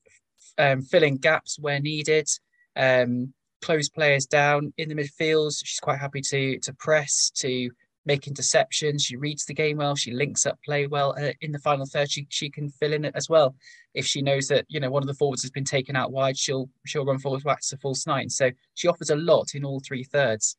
um, 0.57 0.81
fill 0.81 1.03
in 1.03 1.17
gaps 1.17 1.57
where 1.59 1.79
needed. 1.79 2.27
Um, 2.75 3.33
close 3.61 3.89
players 3.89 4.25
down 4.25 4.73
in 4.77 4.89
the 4.89 4.95
midfield. 4.95 5.53
She's 5.63 5.79
quite 5.79 5.99
happy 5.99 6.21
to 6.21 6.59
to 6.59 6.73
press, 6.73 7.31
to 7.37 7.69
make 8.07 8.21
interceptions. 8.21 9.05
She 9.05 9.17
reads 9.17 9.45
the 9.45 9.53
game 9.53 9.77
well. 9.77 9.95
She 9.95 10.11
links 10.11 10.45
up 10.45 10.57
play 10.63 10.87
well. 10.87 11.13
Uh, 11.19 11.33
in 11.41 11.51
the 11.51 11.59
final 11.59 11.85
third, 11.85 12.09
she, 12.09 12.25
she 12.29 12.49
can 12.49 12.69
fill 12.69 12.93
in 12.93 13.05
it 13.05 13.13
as 13.15 13.29
well. 13.29 13.53
If 13.93 14.05
she 14.05 14.21
knows 14.21 14.47
that 14.47 14.65
you 14.69 14.79
know 14.79 14.89
one 14.89 15.03
of 15.03 15.07
the 15.07 15.13
forwards 15.13 15.43
has 15.43 15.51
been 15.51 15.65
taken 15.65 15.95
out 15.95 16.11
wide, 16.11 16.37
she'll 16.37 16.69
she'll 16.85 17.05
run 17.05 17.19
forward 17.19 17.43
back 17.43 17.61
to 17.61 17.77
false 17.77 18.07
nine. 18.07 18.29
So 18.29 18.49
she 18.73 18.87
offers 18.87 19.09
a 19.09 19.15
lot 19.15 19.53
in 19.53 19.65
all 19.65 19.81
three 19.85 20.03
thirds. 20.03 20.55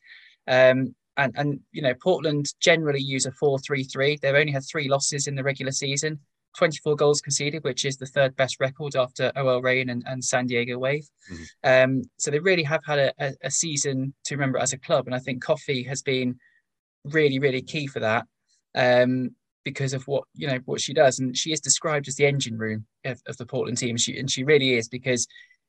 Um, 0.47 0.95
and 1.17 1.33
and 1.37 1.61
you 1.73 1.83
know 1.83 1.95
Portland 1.95 2.53
generally 2.61 3.01
use 3.01 3.27
a 3.27 3.33
four-three-three. 3.33 4.19
They've 4.23 4.35
only 4.35 4.53
had 4.53 4.65
three 4.65 4.89
losses 4.89 5.27
in 5.27 5.35
the 5.35 5.43
regular 5.43 5.73
season. 5.73 6.21
24 6.57 6.97
goals 6.97 7.21
conceded, 7.21 7.63
which 7.63 7.85
is 7.85 7.99
the 7.99 8.07
third 8.07 8.35
best 8.35 8.59
record 8.59 8.97
after 8.97 9.31
OL 9.37 9.63
Reign 9.63 9.91
and, 9.91 10.03
and 10.07 10.25
San 10.25 10.47
Diego 10.47 10.79
Wave. 10.79 11.09
Mm-hmm. 11.31 11.45
Um, 11.63 12.03
so 12.17 12.31
they 12.31 12.41
really 12.41 12.65
have 12.65 12.81
had 12.85 12.99
a, 12.99 13.13
a, 13.21 13.33
a, 13.45 13.51
season 13.51 14.13
to 14.25 14.35
remember 14.35 14.59
as 14.59 14.73
a 14.73 14.79
club. 14.79 15.07
And 15.07 15.15
I 15.15 15.21
think 15.21 15.43
Coffey 15.43 15.85
has 15.85 16.03
been 16.03 16.37
really, 17.09 17.39
really 17.39 17.63
key 17.63 17.87
for 17.87 18.01
that 18.01 18.27
um, 18.75 19.31
because 19.65 19.93
of 19.93 20.07
what, 20.07 20.25
you 20.35 20.47
know, 20.47 20.59
what 20.65 20.81
she 20.81 20.95
does. 20.95 21.19
And 21.19 21.37
she 21.37 21.53
is 21.53 21.61
described 21.61 22.09
as 22.09 22.17
the 22.17 22.27
engine 22.27 22.59
room 22.59 22.87
of, 23.05 23.21
of 23.27 23.37
the 23.37 23.47
Portland 23.47 23.79
team. 23.79 23.97
She, 23.97 24.19
and 24.19 24.31
she 24.31 24.45
really 24.45 24.75
is 24.75 24.89
because 24.89 25.27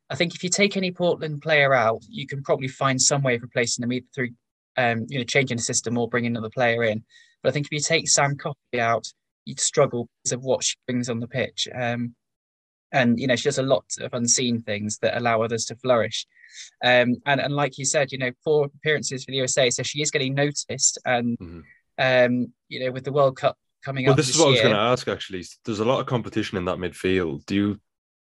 I 0.09 0.15
think 0.15 0.35
if 0.35 0.43
you 0.43 0.49
take 0.49 0.77
any 0.77 0.91
Portland 0.91 1.41
player 1.41 1.73
out, 1.73 2.01
you 2.07 2.27
can 2.27 2.43
probably 2.43 2.67
find 2.67 3.01
some 3.01 3.21
way 3.21 3.35
of 3.35 3.41
replacing 3.41 3.83
them 3.83 3.93
either 3.93 4.07
through, 4.13 4.29
um, 4.77 5.05
you 5.09 5.19
know, 5.19 5.25
changing 5.25 5.57
the 5.57 5.63
system 5.63 5.97
or 5.97 6.09
bringing 6.09 6.31
another 6.31 6.49
player 6.49 6.83
in. 6.83 7.03
But 7.41 7.49
I 7.49 7.51
think 7.53 7.67
if 7.67 7.71
you 7.71 7.79
take 7.79 8.09
Sam 8.09 8.35
Coffey 8.37 8.79
out, 8.79 9.05
you'd 9.45 9.59
struggle 9.59 10.09
because 10.23 10.33
of 10.33 10.43
what 10.43 10.63
she 10.63 10.75
brings 10.87 11.09
on 11.09 11.19
the 11.19 11.27
pitch. 11.27 11.67
Um, 11.73 12.15
and 12.91 13.19
you 13.19 13.27
know 13.27 13.35
she 13.35 13.45
does 13.45 13.59
a 13.59 13.63
lot 13.63 13.85
of 13.99 14.13
unseen 14.13 14.61
things 14.61 14.97
that 14.99 15.17
allow 15.17 15.41
others 15.41 15.65
to 15.65 15.75
flourish. 15.75 16.25
Um, 16.83 17.15
and 17.25 17.39
and 17.41 17.53
like 17.53 17.77
you 17.77 17.85
said, 17.85 18.11
you 18.11 18.17
know, 18.17 18.31
four 18.43 18.65
appearances 18.65 19.23
for 19.23 19.31
the 19.31 19.37
USA, 19.37 19.69
so 19.69 19.83
she 19.83 20.01
is 20.01 20.11
getting 20.11 20.33
noticed. 20.33 20.97
And 21.05 21.37
mm-hmm. 21.37 21.59
um, 21.97 22.53
you 22.67 22.85
know, 22.85 22.91
with 22.91 23.03
the 23.03 23.11
World 23.11 23.37
Cup 23.37 23.57
coming 23.83 24.05
well, 24.05 24.13
up, 24.13 24.17
this, 24.17 24.27
this 24.27 24.35
is 24.35 24.41
what 24.41 24.47
year, 24.47 24.51
I 24.51 24.53
was 24.53 24.61
going 24.61 24.75
to 24.75 24.81
ask. 24.81 25.07
Actually, 25.07 25.45
there's 25.65 25.79
a 25.79 25.85
lot 25.85 25.99
of 25.99 26.05
competition 26.05 26.57
in 26.57 26.65
that 26.65 26.77
midfield. 26.77 27.45
Do 27.45 27.55
you 27.55 27.79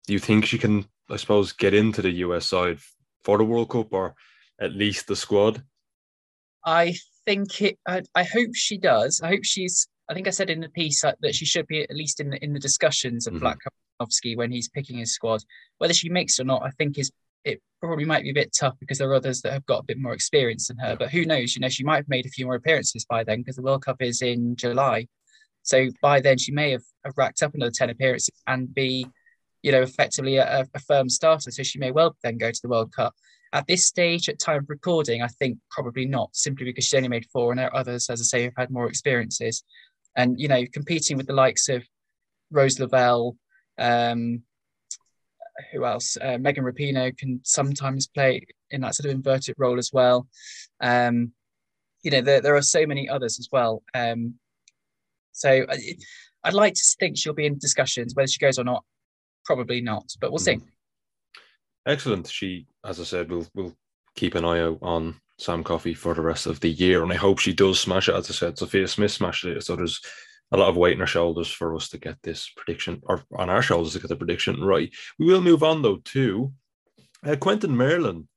do 0.08 0.14
you 0.14 0.20
think 0.20 0.46
she 0.46 0.58
can, 0.58 0.86
I 1.10 1.18
suppose, 1.18 1.52
get 1.54 1.74
into 1.74 2.02
the 2.02 2.12
US 2.12 2.46
side 2.46 2.80
for 3.24 3.38
the 3.38 3.46
World 3.46 3.70
Cup 3.70 3.94
or 3.94 4.16
at 4.60 4.74
least 4.74 5.08
the 5.08 5.16
squad? 5.16 5.64
I 6.66 6.96
think 7.26 7.62
it. 7.62 7.78
I, 7.88 8.02
I 8.16 8.24
hope 8.24 8.50
she 8.54 8.78
does. 8.78 9.22
I 9.24 9.30
hope 9.30 9.44
she's 9.44 9.88
I 10.10 10.14
think 10.14 10.28
I 10.28 10.32
said 10.32 10.50
in 10.50 10.62
the 10.62 10.70
piece 10.70 11.02
that, 11.02 11.18
she 11.34 11.46
should 11.46 11.68
be 11.68 11.84
at 11.84 11.96
least 11.96 12.20
in 12.20 12.30
the 12.30 12.44
in 12.44 12.54
the 12.54 12.60
discussions 12.60 13.28
of 13.28 13.34
mm-hmm. 13.34 13.42
Black 13.42 13.58
when 14.36 14.52
he's 14.52 14.70
picking 14.70 15.00
his 15.00 15.14
squad. 15.14 15.42
Whether 15.80 15.94
she 15.94 16.10
makes 16.10 16.38
it 16.38 16.44
or 16.44 16.46
not, 16.46 16.64
I 16.64 16.70
think 16.72 16.98
is 16.98 17.12
it 17.44 17.62
probably 17.82 18.06
might 18.06 18.24
be 18.24 18.32
a 18.32 18.34
bit 18.34 18.56
tough 18.58 18.76
because 18.80 18.98
there 18.98 19.10
are 19.10 19.16
others 19.16 19.42
that 19.42 19.54
have 19.54 19.66
got 19.66 19.80
a 19.80 19.86
bit 19.86 20.00
more 20.00 20.14
experience 20.14 20.68
than 20.68 20.78
her. 20.78 20.96
But 20.96 21.12
who 21.12 21.26
knows? 21.26 21.56
You 21.56 21.62
know, 21.62 21.70
she 21.70 21.84
might 21.84 21.98
have 21.98 22.10
made 22.10 22.26
a 22.26 22.30
few 22.30 22.46
more 22.46 22.56
appearances 22.56 23.06
by 23.06 23.24
then 23.24 23.40
because 23.40 23.56
the 23.56 23.62
World 23.62 23.86
Cup 23.86 24.02
is 24.02 24.22
in 24.22 24.56
July. 24.56 25.08
So 25.64 25.88
by 26.02 26.22
then 26.22 26.38
she 26.38 26.52
may 26.52 26.72
have, 26.72 26.84
have 27.04 27.18
racked 27.18 27.44
up 27.44 27.54
another 27.54 27.72
10 27.72 27.90
appearances 27.90 28.34
and 28.48 28.74
be, 28.74 29.08
you 29.62 29.72
know, 29.72 29.82
effectively 29.82 30.38
a, 30.38 30.66
a 30.74 30.80
firm 30.80 31.10
starter. 31.10 31.52
So 31.52 31.64
she 31.64 31.80
may 31.80 31.92
well 31.92 32.16
then 32.24 32.38
go 32.38 32.52
to 32.52 32.62
the 32.62 32.70
World 32.70 32.94
Cup. 32.94 33.14
At 33.54 33.68
this 33.68 33.86
stage, 33.86 34.28
at 34.28 34.40
time 34.40 34.60
of 34.60 34.70
recording, 34.70 35.22
I 35.22 35.28
think 35.28 35.58
probably 35.72 36.06
not, 36.06 36.30
simply 36.34 36.66
because 36.66 36.86
she's 36.86 36.98
only 36.98 37.08
made 37.08 37.26
four, 37.32 37.52
and 37.52 37.60
there 37.60 37.68
are 37.68 37.78
others, 37.78 38.10
as 38.10 38.20
I 38.20 38.24
say, 38.24 38.44
who've 38.44 38.54
had 38.58 38.70
more 38.70 38.90
experiences 38.90 39.64
and 40.18 40.40
you 40.40 40.50
know 40.50 40.66
competing 40.74 41.16
with 41.16 41.28
the 41.28 41.34
likes 41.34 41.70
of 41.70 41.86
Rose 42.52 42.80
Lavelle, 42.80 43.38
um, 43.78 44.42
who 45.72 45.86
else? 45.86 46.18
Uh, 46.22 46.38
Megan 46.40 46.64
Rapinoe 46.64 47.18
can 47.18 47.40
sometimes 47.44 48.08
play 48.08 48.46
in 48.72 48.82
that 48.82 48.96
sort 48.96 49.06
of 49.06 49.12
inverted 49.12 49.56
role 49.58 49.78
as 49.78 49.92
well. 49.94 50.28
Um, 50.82 51.32
you 52.04 52.12
know, 52.12 52.22
there, 52.22 52.42
there 52.42 52.56
are 52.56 52.62
so 52.62 52.86
many 52.86 53.10
others 53.10 53.40
as 53.40 53.50
well. 53.52 53.84
Um, 53.94 54.36
so 55.32 55.66
I, 55.70 55.96
I'd 56.44 56.54
like 56.54 56.74
to 56.76 56.84
think 57.00 57.18
she'll 57.18 57.34
be 57.34 57.46
in 57.46 57.58
discussions. 57.58 58.16
Whether 58.16 58.28
she 58.28 58.40
goes 58.40 58.60
or 58.60 58.64
not, 58.64 58.84
probably 59.46 59.82
not, 59.82 60.06
but 60.22 60.32
we'll 60.32 60.40
see. 60.40 60.56
Mm-hmm. 60.56 60.68
Excellent. 61.88 62.28
She, 62.28 62.68
as 62.86 63.00
I 63.00 63.04
said, 63.04 63.32
will 63.32 63.48
will 63.56 63.74
keep 64.16 64.36
an 64.36 64.46
eye 64.46 64.60
out 64.60 64.80
on 64.82 65.16
Sam 65.40 65.64
Coffey 65.64 65.94
for 65.94 66.14
the 66.14 66.22
rest 66.22 66.46
of 66.48 66.60
the 66.60 66.70
year. 66.70 67.04
And 67.04 67.12
I 67.14 67.16
hope 67.16 67.40
she 67.40 67.54
does 67.54 67.80
smash 67.80 68.10
it. 68.10 68.16
As 68.16 68.30
I 68.30 68.34
said, 68.34 68.58
Sophia 68.58 68.88
Smith 68.88 69.12
smashed 69.12 69.46
it. 69.46 69.64
So 69.64 69.76
there's 69.76 70.02
a 70.52 70.58
lot 70.58 70.70
of 70.70 70.78
weight 70.78 70.96
on 70.96 71.02
our 71.02 71.08
shoulders 71.08 71.50
for 71.50 71.76
us 71.76 71.90
to 71.90 71.98
get 71.98 72.18
this 72.24 72.50
prediction, 72.56 73.02
or 73.04 73.24
on 73.38 73.50
our 73.50 73.62
shoulders 73.62 73.94
to 73.94 74.00
get 74.00 74.10
the 74.10 74.16
prediction 74.16 74.64
right. 74.64 74.94
We 75.20 75.26
will 75.26 75.42
move 75.42 75.64
on 75.64 75.82
though 75.82 75.98
to 76.06 76.54
uh, 77.26 77.36
Quentin 77.36 77.76
Merlin. 77.76 78.28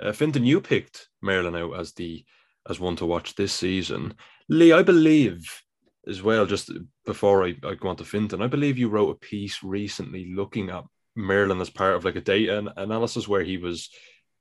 Uh, 0.00 0.12
Fintan, 0.12 0.44
you 0.44 0.60
picked 0.60 1.08
Merlin 1.22 1.56
out 1.56 1.78
as 1.78 1.92
the 1.92 2.24
as 2.68 2.78
one 2.78 2.96
to 2.96 3.06
watch 3.06 3.34
this 3.34 3.52
season. 3.52 4.14
Lee, 4.48 4.72
I 4.72 4.82
believe 4.82 5.62
as 6.06 6.22
well. 6.22 6.46
Just 6.46 6.70
before 7.04 7.44
I, 7.44 7.54
I 7.64 7.74
go 7.74 7.88
on 7.88 7.96
to 7.96 8.04
Fintan, 8.04 8.42
I 8.42 8.46
believe 8.46 8.78
you 8.78 8.88
wrote 8.88 9.10
a 9.10 9.26
piece 9.26 9.62
recently 9.62 10.32
looking 10.34 10.70
at 10.70 10.84
Merlin 11.16 11.60
as 11.60 11.70
part 11.70 11.96
of 11.96 12.04
like 12.04 12.16
a 12.16 12.20
data 12.20 12.72
analysis 12.76 13.26
where 13.26 13.42
he 13.42 13.58
was 13.58 13.90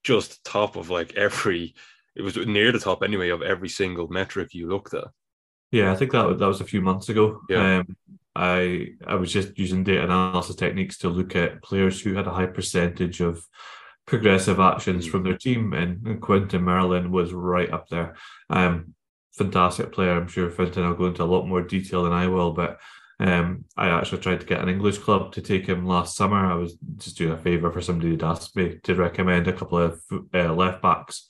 just 0.03 0.43
top 0.45 0.75
of 0.75 0.89
like 0.89 1.15
every 1.15 1.73
it 2.15 2.21
was 2.21 2.37
near 2.37 2.71
the 2.71 2.79
top 2.79 3.03
anyway 3.03 3.29
of 3.29 3.41
every 3.41 3.69
single 3.69 4.07
metric 4.07 4.53
you 4.53 4.67
looked 4.67 4.93
at. 4.93 5.05
Yeah, 5.71 5.91
I 5.91 5.95
think 5.95 6.11
that 6.11 6.39
that 6.39 6.47
was 6.47 6.61
a 6.61 6.65
few 6.65 6.81
months 6.81 7.09
ago. 7.09 7.41
Yeah. 7.49 7.79
Um, 7.79 7.97
I 8.35 8.89
I 9.05 9.15
was 9.15 9.31
just 9.31 9.57
using 9.57 9.83
data 9.83 10.03
analysis 10.03 10.55
techniques 10.55 10.97
to 10.99 11.09
look 11.09 11.35
at 11.35 11.63
players 11.63 11.99
who 11.99 12.13
had 12.13 12.27
a 12.27 12.31
high 12.31 12.45
percentage 12.45 13.19
of 13.19 13.43
progressive 14.05 14.59
actions 14.59 15.07
mm. 15.07 15.11
from 15.11 15.23
their 15.23 15.37
team, 15.37 15.73
and, 15.73 16.05
and 16.05 16.21
Quentin 16.21 16.63
Merlin 16.63 17.11
was 17.11 17.33
right 17.33 17.71
up 17.71 17.89
there. 17.89 18.15
Um, 18.49 18.93
fantastic 19.33 19.91
player. 19.91 20.13
I'm 20.13 20.27
sure 20.27 20.49
Fintan 20.49 20.87
will 20.87 20.95
go 20.95 21.05
into 21.07 21.23
a 21.23 21.25
lot 21.25 21.47
more 21.47 21.61
detail 21.61 22.03
than 22.03 22.13
I 22.13 22.27
will, 22.27 22.51
but 22.51 22.79
um, 23.19 23.65
I 23.75 23.89
actually 23.89 24.19
tried 24.19 24.39
to 24.39 24.45
get 24.45 24.61
an 24.61 24.69
English 24.69 24.99
club 24.99 25.31
to 25.33 25.41
take 25.41 25.65
him 25.65 25.85
last 25.85 26.15
summer. 26.15 26.37
I 26.37 26.55
was 26.55 26.77
just 26.97 27.17
doing 27.17 27.33
a 27.33 27.37
favour 27.37 27.71
for 27.71 27.81
somebody 27.81 28.09
who'd 28.09 28.23
asked 28.23 28.55
me 28.55 28.79
to 28.83 28.95
recommend 28.95 29.47
a 29.47 29.53
couple 29.53 29.79
of 29.79 30.01
uh, 30.33 30.53
left 30.53 30.81
backs 30.81 31.27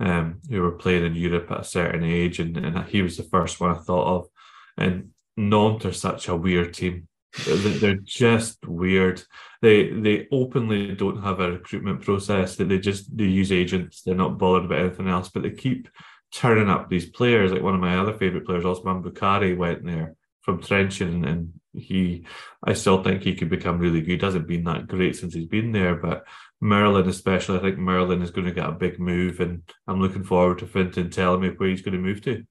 um, 0.00 0.40
who 0.48 0.62
were 0.62 0.72
playing 0.72 1.04
in 1.04 1.14
Europe 1.14 1.50
at 1.50 1.60
a 1.60 1.64
certain 1.64 2.02
age, 2.02 2.40
and, 2.40 2.56
and 2.56 2.84
he 2.86 3.02
was 3.02 3.16
the 3.16 3.22
first 3.22 3.60
one 3.60 3.70
I 3.70 3.78
thought 3.78 4.16
of. 4.16 4.28
And 4.76 5.10
Nantes 5.36 5.84
are 5.84 5.92
such 5.92 6.28
a 6.28 6.36
weird 6.36 6.74
team. 6.74 7.06
They're 7.46 7.94
just 8.02 8.66
weird. 8.66 9.22
They 9.62 9.90
they 9.90 10.26
openly 10.32 10.96
don't 10.96 11.22
have 11.22 11.38
a 11.38 11.52
recruitment 11.52 12.02
process. 12.02 12.56
That 12.56 12.68
they 12.68 12.78
just 12.78 13.16
they 13.16 13.24
use 13.24 13.52
agents. 13.52 14.02
They're 14.02 14.14
not 14.16 14.38
bothered 14.38 14.64
about 14.64 14.80
anything 14.80 15.08
else. 15.08 15.28
But 15.28 15.44
they 15.44 15.50
keep 15.50 15.88
turning 16.32 16.68
up 16.68 16.88
these 16.88 17.08
players. 17.08 17.52
Like 17.52 17.62
one 17.62 17.74
of 17.74 17.80
my 17.80 17.98
other 17.98 18.14
favorite 18.14 18.46
players, 18.46 18.64
Osman 18.64 19.02
Bukari, 19.02 19.56
went 19.56 19.84
there 19.84 20.16
from 20.40 20.62
Trenchard, 20.62 21.08
and 21.08 21.52
he, 21.72 22.24
I 22.64 22.72
still 22.72 23.02
think 23.02 23.22
he 23.22 23.34
could 23.34 23.50
become 23.50 23.78
really 23.78 24.00
good. 24.00 24.20
He 24.20 24.26
hasn't 24.26 24.48
been 24.48 24.64
that 24.64 24.88
great 24.88 25.14
since 25.14 25.34
he's 25.34 25.46
been 25.46 25.72
there, 25.72 25.94
but 25.94 26.24
Merlin, 26.60 27.08
especially, 27.08 27.58
I 27.58 27.62
think 27.62 27.78
Merlin 27.78 28.22
is 28.22 28.30
going 28.30 28.46
to 28.46 28.52
get 28.52 28.68
a 28.68 28.72
big 28.72 28.98
move, 29.00 29.40
and 29.40 29.62
I'm 29.86 30.00
looking 30.00 30.24
forward 30.24 30.58
to 30.58 30.66
Fintan 30.66 31.10
telling 31.10 31.40
me 31.40 31.48
where 31.48 31.68
he's 31.68 31.82
going 31.82 31.94
to 31.94 32.00
move 32.00 32.22
to. 32.22 32.44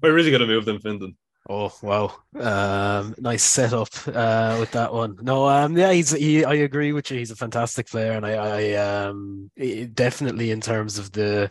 Where 0.00 0.16
is 0.16 0.24
he 0.24 0.30
going 0.30 0.40
to 0.40 0.46
move 0.46 0.64
then, 0.64 0.78
Fintan? 0.78 1.16
Oh 1.48 1.72
wow, 1.82 2.14
um, 2.38 3.16
nice 3.18 3.42
setup 3.42 3.88
uh, 4.06 4.56
with 4.60 4.70
that 4.70 4.92
one. 4.92 5.16
No, 5.22 5.48
um, 5.48 5.76
yeah, 5.76 5.90
he's 5.90 6.12
he. 6.12 6.44
I 6.44 6.54
agree 6.54 6.92
with 6.92 7.10
you. 7.10 7.18
He's 7.18 7.32
a 7.32 7.36
fantastic 7.36 7.88
player, 7.88 8.12
and 8.12 8.24
I, 8.24 8.34
I 8.34 8.72
um, 8.74 9.50
definitely 9.92 10.52
in 10.52 10.60
terms 10.60 10.98
of 10.98 11.10
the 11.10 11.50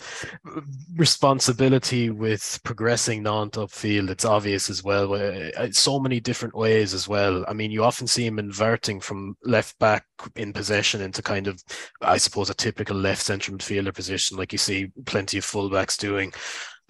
responsibility 0.95 2.09
with 2.09 2.59
progressing 2.63 3.23
Nantes 3.23 3.57
upfield, 3.57 4.09
it's 4.09 4.23
obvious 4.23 4.69
as 4.69 4.81
well. 4.81 5.13
Uh, 5.13 5.69
so 5.71 5.99
many 5.99 6.21
different 6.21 6.55
ways 6.55 6.93
as 6.93 7.07
well. 7.07 7.43
I 7.47 7.53
mean, 7.53 7.69
you 7.69 7.83
often 7.83 8.07
see 8.07 8.25
him 8.25 8.39
inverting 8.39 9.01
from 9.01 9.35
left 9.43 9.77
back 9.79 10.05
in 10.37 10.53
possession 10.53 11.01
into 11.01 11.21
kind 11.21 11.47
of, 11.47 11.61
I 12.01 12.17
suppose, 12.17 12.49
a 12.49 12.53
typical 12.53 12.95
left 12.95 13.23
central 13.23 13.57
midfielder 13.57 13.93
position, 13.93 14.37
like 14.37 14.53
you 14.53 14.57
see 14.57 14.87
plenty 15.05 15.37
of 15.37 15.45
fullbacks 15.45 15.97
doing. 15.97 16.31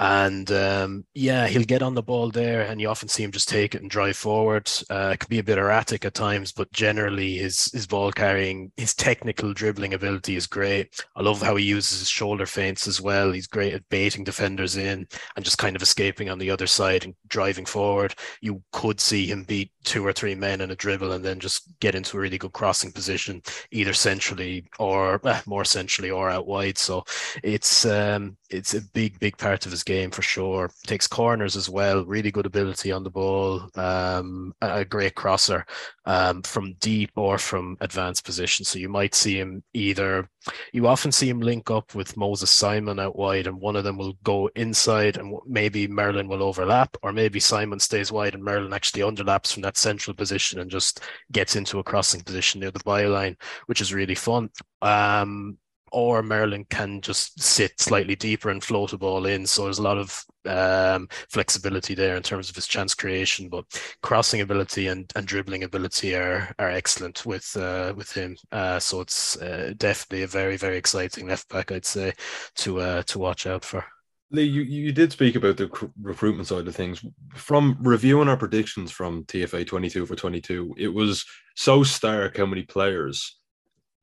And 0.02 0.52
um, 0.52 1.06
yeah, 1.14 1.48
he'll 1.48 1.64
get 1.64 1.84
on 1.84 1.94
the 1.94 2.02
ball 2.02 2.32
there, 2.32 2.64
and 2.64 2.82
you 2.82 2.90
often 2.90 3.08
see 3.08 3.22
him 3.22 3.32
just 3.32 3.48
take 3.48 3.76
it 3.76 3.84
and 3.84 3.90
drive 3.90 4.18
forward. 4.18 4.68
Uh, 4.90 5.12
it 5.14 5.20
can 5.20 5.30
be 5.30 5.38
a 5.38 5.44
bit 5.44 5.60
erratic 5.60 6.06
at 6.06 6.16
times, 6.16 6.52
but 6.52 6.72
generally 6.72 7.38
his 7.38 7.72
his 7.72 7.86
ball 7.86 8.12
carrying, 8.12 8.72
his 8.78 8.96
technical 8.96 9.54
dribbling 9.54 9.94
ability 9.94 10.36
is 10.36 10.48
great. 10.48 11.06
I 11.16 11.22
love 11.22 11.40
how 11.44 11.56
he 11.56 11.66
uses 11.66 12.00
his 12.00 12.10
shoulder 12.10 12.48
feints 12.48 12.88
as 12.88 13.00
well. 13.00 13.32
He's 13.32 13.46
great 13.46 13.76
at 13.76 13.88
baiting 13.90 14.24
defenders 14.24 14.76
in 14.76 15.08
and 15.36 15.46
just 15.46 15.60
kind 15.60 15.76
of 15.76 15.84
escaping 15.84 16.32
on 16.32 16.40
the 16.40 16.50
other 16.50 16.66
side 16.66 17.04
and 17.04 17.14
driving 17.28 17.68
forward. 17.68 18.16
You 18.42 18.64
could 18.72 19.00
see 19.00 19.28
him 19.28 19.44
beat 19.44 19.72
two 19.84 20.04
or 20.04 20.14
three 20.14 20.34
men 20.34 20.62
in 20.62 20.72
a 20.72 20.76
dribble 20.76 21.12
and 21.12 21.24
then 21.24 21.40
just 21.40 21.80
get 21.80 21.94
into 21.94 22.18
a 22.18 22.20
really 22.20 22.40
good 22.40 22.54
crossing 22.54 22.92
position, 22.92 23.44
either 23.70 23.94
centrally 23.94 24.68
or 24.80 25.22
eh, 25.28 25.42
more 25.46 25.64
centrally 25.64 26.10
or 26.10 26.32
out 26.32 26.48
wide. 26.48 26.80
So 26.80 27.04
it's 27.44 27.86
um, 27.86 28.36
it's 28.50 28.74
a 28.74 28.82
big, 28.82 29.20
big 29.20 29.38
part 29.38 29.68
of 29.68 29.72
his 29.72 29.84
game 29.84 29.91
for 30.12 30.22
sure. 30.22 30.70
Takes 30.86 31.08
corners 31.08 31.56
as 31.56 31.70
well. 31.70 32.06
Really 32.06 32.32
good 32.32 32.46
ability 32.46 32.92
on 32.92 33.04
the 33.04 33.10
ball. 33.10 33.70
Um, 33.76 34.54
a 34.62 34.86
great 34.86 35.16
crosser 35.16 35.66
um, 36.06 36.42
from 36.44 36.74
deep 36.80 37.12
or 37.16 37.38
from 37.38 37.78
advanced 37.82 38.26
position. 38.26 38.66
So 38.66 38.80
you 38.80 38.90
might 38.90 39.16
see 39.16 39.38
him 39.38 39.64
either. 39.74 40.30
You 40.74 40.88
often 40.88 41.12
see 41.12 41.30
him 41.30 41.40
link 41.40 41.70
up 41.70 41.94
with 41.94 42.18
Moses 42.18 42.50
Simon 42.50 43.00
out 43.00 43.16
wide, 43.16 43.48
and 43.48 43.62
one 43.62 43.76
of 43.76 43.84
them 43.84 43.98
will 43.98 44.18
go 44.24 44.50
inside, 44.56 45.18
and 45.18 45.36
maybe 45.46 45.88
Merlin 45.88 46.28
will 46.28 46.42
overlap, 46.42 46.98
or 47.04 47.14
maybe 47.14 47.40
Simon 47.40 47.80
stays 47.80 48.12
wide 48.12 48.34
and 48.34 48.44
Merlin 48.44 48.74
actually 48.74 49.04
underlaps 49.04 49.54
from 49.54 49.62
that 49.64 49.78
central 49.78 50.16
position 50.16 50.60
and 50.60 50.72
just 50.72 51.02
gets 51.32 51.56
into 51.56 51.80
a 51.80 51.84
crossing 51.84 52.22
position 52.22 52.60
near 52.60 52.72
the 52.72 52.80
byline, 52.80 53.36
which 53.68 53.82
is 53.82 53.94
really 53.94 54.16
fun. 54.16 54.50
Um, 54.82 55.58
or 55.92 56.24
Merlin 56.24 56.66
can 56.70 57.02
just 57.02 57.42
sit 57.42 57.80
slightly 57.80 58.16
deeper 58.16 58.50
and 58.50 58.64
float 58.64 58.94
a 58.94 58.98
ball 58.98 59.26
in. 59.26 59.46
So 59.46 59.64
there's 59.64 59.80
a 59.80 59.84
lot 59.84 59.98
of 59.98 60.26
um, 60.46 61.08
flexibility 61.30 61.94
there 61.94 62.16
in 62.16 62.24
terms 62.24 62.50
of 62.50 62.56
his 62.56 62.68
chance 62.68 62.94
creation. 62.94 63.50
But 63.50 63.66
crossing 64.02 64.42
ability 64.42 64.88
and, 64.88 65.12
and 65.16 65.28
dribbling 65.28 65.64
ability 65.64 66.16
are 66.16 66.54
are 66.60 66.70
excellent 66.70 67.26
with 67.26 67.56
uh, 67.58 67.94
with 67.96 68.12
him. 68.12 68.38
Uh, 68.52 68.80
so 68.80 69.02
it's 69.02 69.38
uh, 69.42 69.74
definitely 69.78 70.24
a 70.24 70.28
very 70.28 70.58
very 70.58 70.78
exciting 70.78 71.28
left 71.28 71.50
back, 71.50 71.72
I'd 71.72 71.86
say, 71.86 72.14
to 72.56 72.80
uh, 72.80 73.04
to 73.04 73.20
watch 73.20 73.46
out 73.46 73.66
for. 73.66 73.86
Lee, 74.34 74.44
you, 74.44 74.62
you 74.62 74.94
did 74.94 75.12
speak 75.12 75.36
about 75.36 75.58
the 75.58 75.70
recruitment 76.02 76.48
side 76.48 76.66
of 76.66 76.74
things. 76.74 77.04
From 77.36 77.78
reviewing 77.82 78.30
our 78.30 78.38
predictions 78.38 78.90
from 78.90 79.26
TFA 79.26 79.68
22 79.68 80.06
for 80.06 80.16
22, 80.16 80.76
it 80.78 80.88
was 80.88 81.26
so 81.58 81.84
stark 81.84 82.38
how 82.38 82.46
many 82.46 82.64
players 82.64 83.41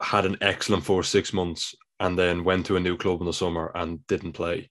had 0.01 0.25
an 0.25 0.37
excellent 0.41 0.85
four 0.85 1.03
six 1.03 1.33
months 1.33 1.75
and 2.01 2.19
then 2.19 2.45
went 2.45 2.67
to 2.67 2.77
a 2.77 2.81
new 2.81 2.97
club 2.97 3.21
in 3.21 3.27
the 3.27 3.33
summer 3.33 3.73
and 3.75 4.07
didn't 4.07 4.33
play. 4.33 4.71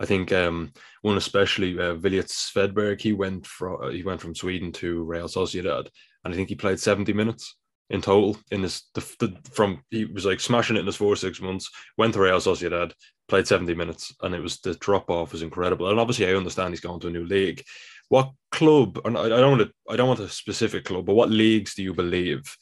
I 0.00 0.06
think 0.06 0.32
um, 0.32 0.72
one 1.02 1.16
especially 1.16 1.78
uh, 1.78 1.94
Williot 1.94 2.26
Swedberg. 2.26 3.00
He 3.00 3.12
went 3.12 3.46
from 3.46 3.92
he 3.92 4.02
went 4.02 4.20
from 4.20 4.34
Sweden 4.34 4.72
to 4.72 5.02
Real 5.02 5.26
Sociedad, 5.26 5.88
and 6.24 6.32
I 6.32 6.36
think 6.36 6.48
he 6.48 6.54
played 6.54 6.78
seventy 6.78 7.12
minutes 7.12 7.56
in 7.90 8.00
total 8.00 8.38
in 8.52 8.62
this. 8.62 8.88
The, 8.94 9.00
the, 9.18 9.36
from 9.50 9.82
he 9.90 10.04
was 10.04 10.24
like 10.24 10.40
smashing 10.40 10.76
it 10.76 10.80
in 10.80 10.86
his 10.86 10.96
four 10.96 11.16
six 11.16 11.40
months. 11.40 11.68
Went 11.96 12.14
to 12.14 12.20
Real 12.20 12.38
Sociedad, 12.38 12.92
played 13.26 13.48
seventy 13.48 13.74
minutes, 13.74 14.14
and 14.22 14.34
it 14.34 14.40
was 14.40 14.60
the 14.60 14.74
drop 14.74 15.10
off 15.10 15.32
was 15.32 15.42
incredible. 15.42 15.90
And 15.90 15.98
obviously, 15.98 16.28
I 16.28 16.34
understand 16.34 16.70
he's 16.70 16.80
going 16.80 17.00
to 17.00 17.08
a 17.08 17.10
new 17.10 17.24
league. 17.24 17.64
What 18.08 18.30
club? 18.52 19.00
And 19.04 19.18
I, 19.18 19.24
I 19.24 19.28
don't 19.28 19.58
want 19.58 19.68
to. 19.68 19.92
I 19.92 19.96
don't 19.96 20.08
want 20.08 20.20
a 20.20 20.28
specific 20.28 20.84
club, 20.84 21.06
but 21.06 21.14
what 21.14 21.30
leagues 21.30 21.74
do 21.74 21.82
you 21.82 21.92
believe? 21.92 22.56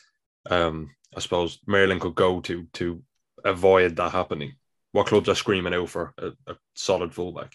Um, 0.49 0.91
I 1.17 1.21
suppose 1.21 1.59
Merlin 1.67 1.99
could 1.99 2.15
go 2.15 2.41
to 2.43 2.67
to 2.75 3.03
avoid 3.45 3.97
that 3.97 4.13
happening? 4.13 4.55
What 4.93 5.07
clubs 5.07 5.29
are 5.29 5.35
screaming 5.35 5.75
out 5.75 5.89
for 5.89 6.15
a, 6.19 6.33
a 6.47 6.57
solid 6.75 7.15
fullback? 7.15 7.55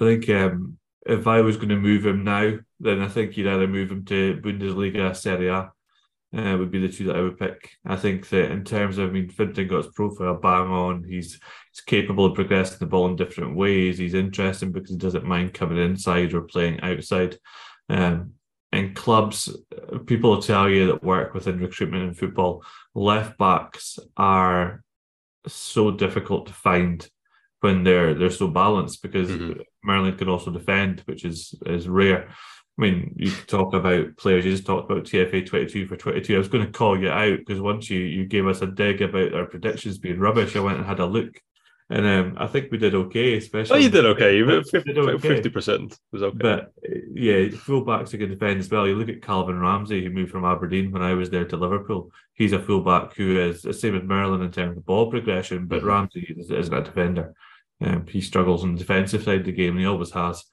I 0.00 0.04
think 0.04 0.28
um, 0.28 0.78
if 1.06 1.26
I 1.26 1.40
was 1.40 1.56
going 1.56 1.70
to 1.70 1.76
move 1.76 2.06
him 2.06 2.24
now, 2.24 2.58
then 2.80 3.00
I 3.00 3.08
think 3.08 3.36
you'd 3.36 3.48
either 3.48 3.66
move 3.66 3.90
him 3.90 4.04
to 4.06 4.40
Bundesliga, 4.42 5.16
Serie 5.16 5.48
A. 5.48 5.72
Uh, 6.36 6.58
would 6.58 6.70
be 6.70 6.78
the 6.78 6.92
two 6.92 7.06
that 7.06 7.16
I 7.16 7.22
would 7.22 7.38
pick. 7.38 7.70
I 7.86 7.96
think 7.96 8.28
that 8.28 8.50
in 8.50 8.62
terms 8.62 8.98
of, 8.98 9.08
I 9.08 9.12
mean, 9.12 9.30
Fintan 9.30 9.66
got 9.66 9.84
his 9.84 9.94
profile 9.94 10.34
bang 10.34 10.68
on. 10.68 11.02
He's 11.02 11.40
he's 11.72 11.80
capable 11.86 12.26
of 12.26 12.34
progressing 12.34 12.76
the 12.80 12.86
ball 12.86 13.06
in 13.06 13.16
different 13.16 13.56
ways. 13.56 13.96
He's 13.96 14.12
interesting 14.12 14.70
because 14.70 14.90
he 14.90 14.98
doesn't 14.98 15.24
mind 15.24 15.54
coming 15.54 15.78
inside 15.78 16.34
or 16.34 16.42
playing 16.42 16.82
outside. 16.82 17.38
Um, 17.88 18.34
in 18.72 18.92
clubs, 18.92 19.56
people 20.04 20.42
tell 20.42 20.68
you 20.68 20.88
that 20.88 21.02
work 21.02 21.32
within 21.32 21.60
recruitment 21.60 22.02
in 22.02 22.12
football, 22.12 22.62
left 22.98 23.38
backs 23.38 23.98
are 24.16 24.82
so 25.46 25.90
difficult 25.90 26.46
to 26.46 26.52
find 26.52 27.08
when 27.60 27.84
they're 27.84 28.14
they're 28.14 28.30
so 28.30 28.48
balanced 28.48 29.02
because 29.02 29.30
mm-hmm. 29.30 29.60
Merlin 29.82 30.16
can 30.16 30.28
also 30.28 30.50
defend, 30.50 31.00
which 31.06 31.24
is 31.24 31.54
is 31.66 31.88
rare. 31.88 32.28
I 32.28 32.80
mean, 32.80 33.14
you 33.16 33.32
talk 33.48 33.74
about 33.74 34.16
players. 34.16 34.44
You 34.44 34.52
just 34.52 34.66
talked 34.66 34.90
about 34.90 35.04
TFA 35.04 35.46
twenty 35.46 35.66
two 35.66 35.86
for 35.86 35.96
twenty 35.96 36.20
two. 36.20 36.34
I 36.34 36.38
was 36.38 36.48
going 36.48 36.64
to 36.64 36.72
call 36.72 36.98
you 36.98 37.10
out 37.10 37.38
because 37.38 37.60
once 37.60 37.90
you 37.90 38.00
you 38.00 38.26
gave 38.26 38.46
us 38.46 38.62
a 38.62 38.66
dig 38.66 39.02
about 39.02 39.34
our 39.34 39.46
predictions 39.46 39.98
being 39.98 40.20
rubbish, 40.20 40.54
I 40.54 40.60
went 40.60 40.78
and 40.78 40.86
had 40.86 41.00
a 41.00 41.06
look, 41.06 41.40
and 41.90 42.06
um, 42.06 42.36
I 42.36 42.46
think 42.46 42.70
we 42.70 42.76
did 42.76 42.94
okay, 42.94 43.38
especially. 43.38 43.76
Oh, 43.76 43.78
you 43.78 43.88
did 43.88 44.04
okay. 44.04 44.36
You 44.36 44.62
50 44.62 45.48
percent 45.48 45.98
was 46.12 46.22
okay. 46.22 46.36
But 46.38 46.72
yeah, 47.14 47.46
fullbacks 47.48 48.12
are 48.12 48.18
good 48.18 48.28
defend 48.28 48.60
as 48.60 48.70
well. 48.70 48.86
You 48.86 48.94
look 48.94 49.08
at 49.08 49.22
Calvin 49.22 49.58
Ramsey, 49.58 50.04
who 50.04 50.10
moved 50.10 50.30
from 50.30 50.44
Aberdeen 50.44 50.90
when 50.90 51.02
I 51.02 51.14
was 51.14 51.30
there 51.30 51.46
to 51.46 51.56
Liverpool. 51.56 52.10
He's 52.34 52.52
a 52.52 52.58
fullback 52.58 53.14
who 53.14 53.40
is 53.40 53.62
the 53.62 53.72
same 53.72 53.96
as 53.96 54.02
Merlin 54.02 54.42
in 54.42 54.52
terms 54.52 54.76
of 54.76 54.84
ball 54.84 55.10
progression, 55.10 55.66
but 55.66 55.78
mm-hmm. 55.78 55.88
Ramsey 55.88 56.36
isn't 56.38 56.74
a 56.74 56.82
defender. 56.82 57.34
Um, 57.80 58.06
he 58.06 58.20
struggles 58.20 58.64
on 58.64 58.74
the 58.74 58.78
defensive 58.78 59.22
side 59.22 59.40
of 59.40 59.46
the 59.46 59.52
game, 59.52 59.70
and 59.70 59.80
he 59.80 59.86
always 59.86 60.10
has. 60.10 60.44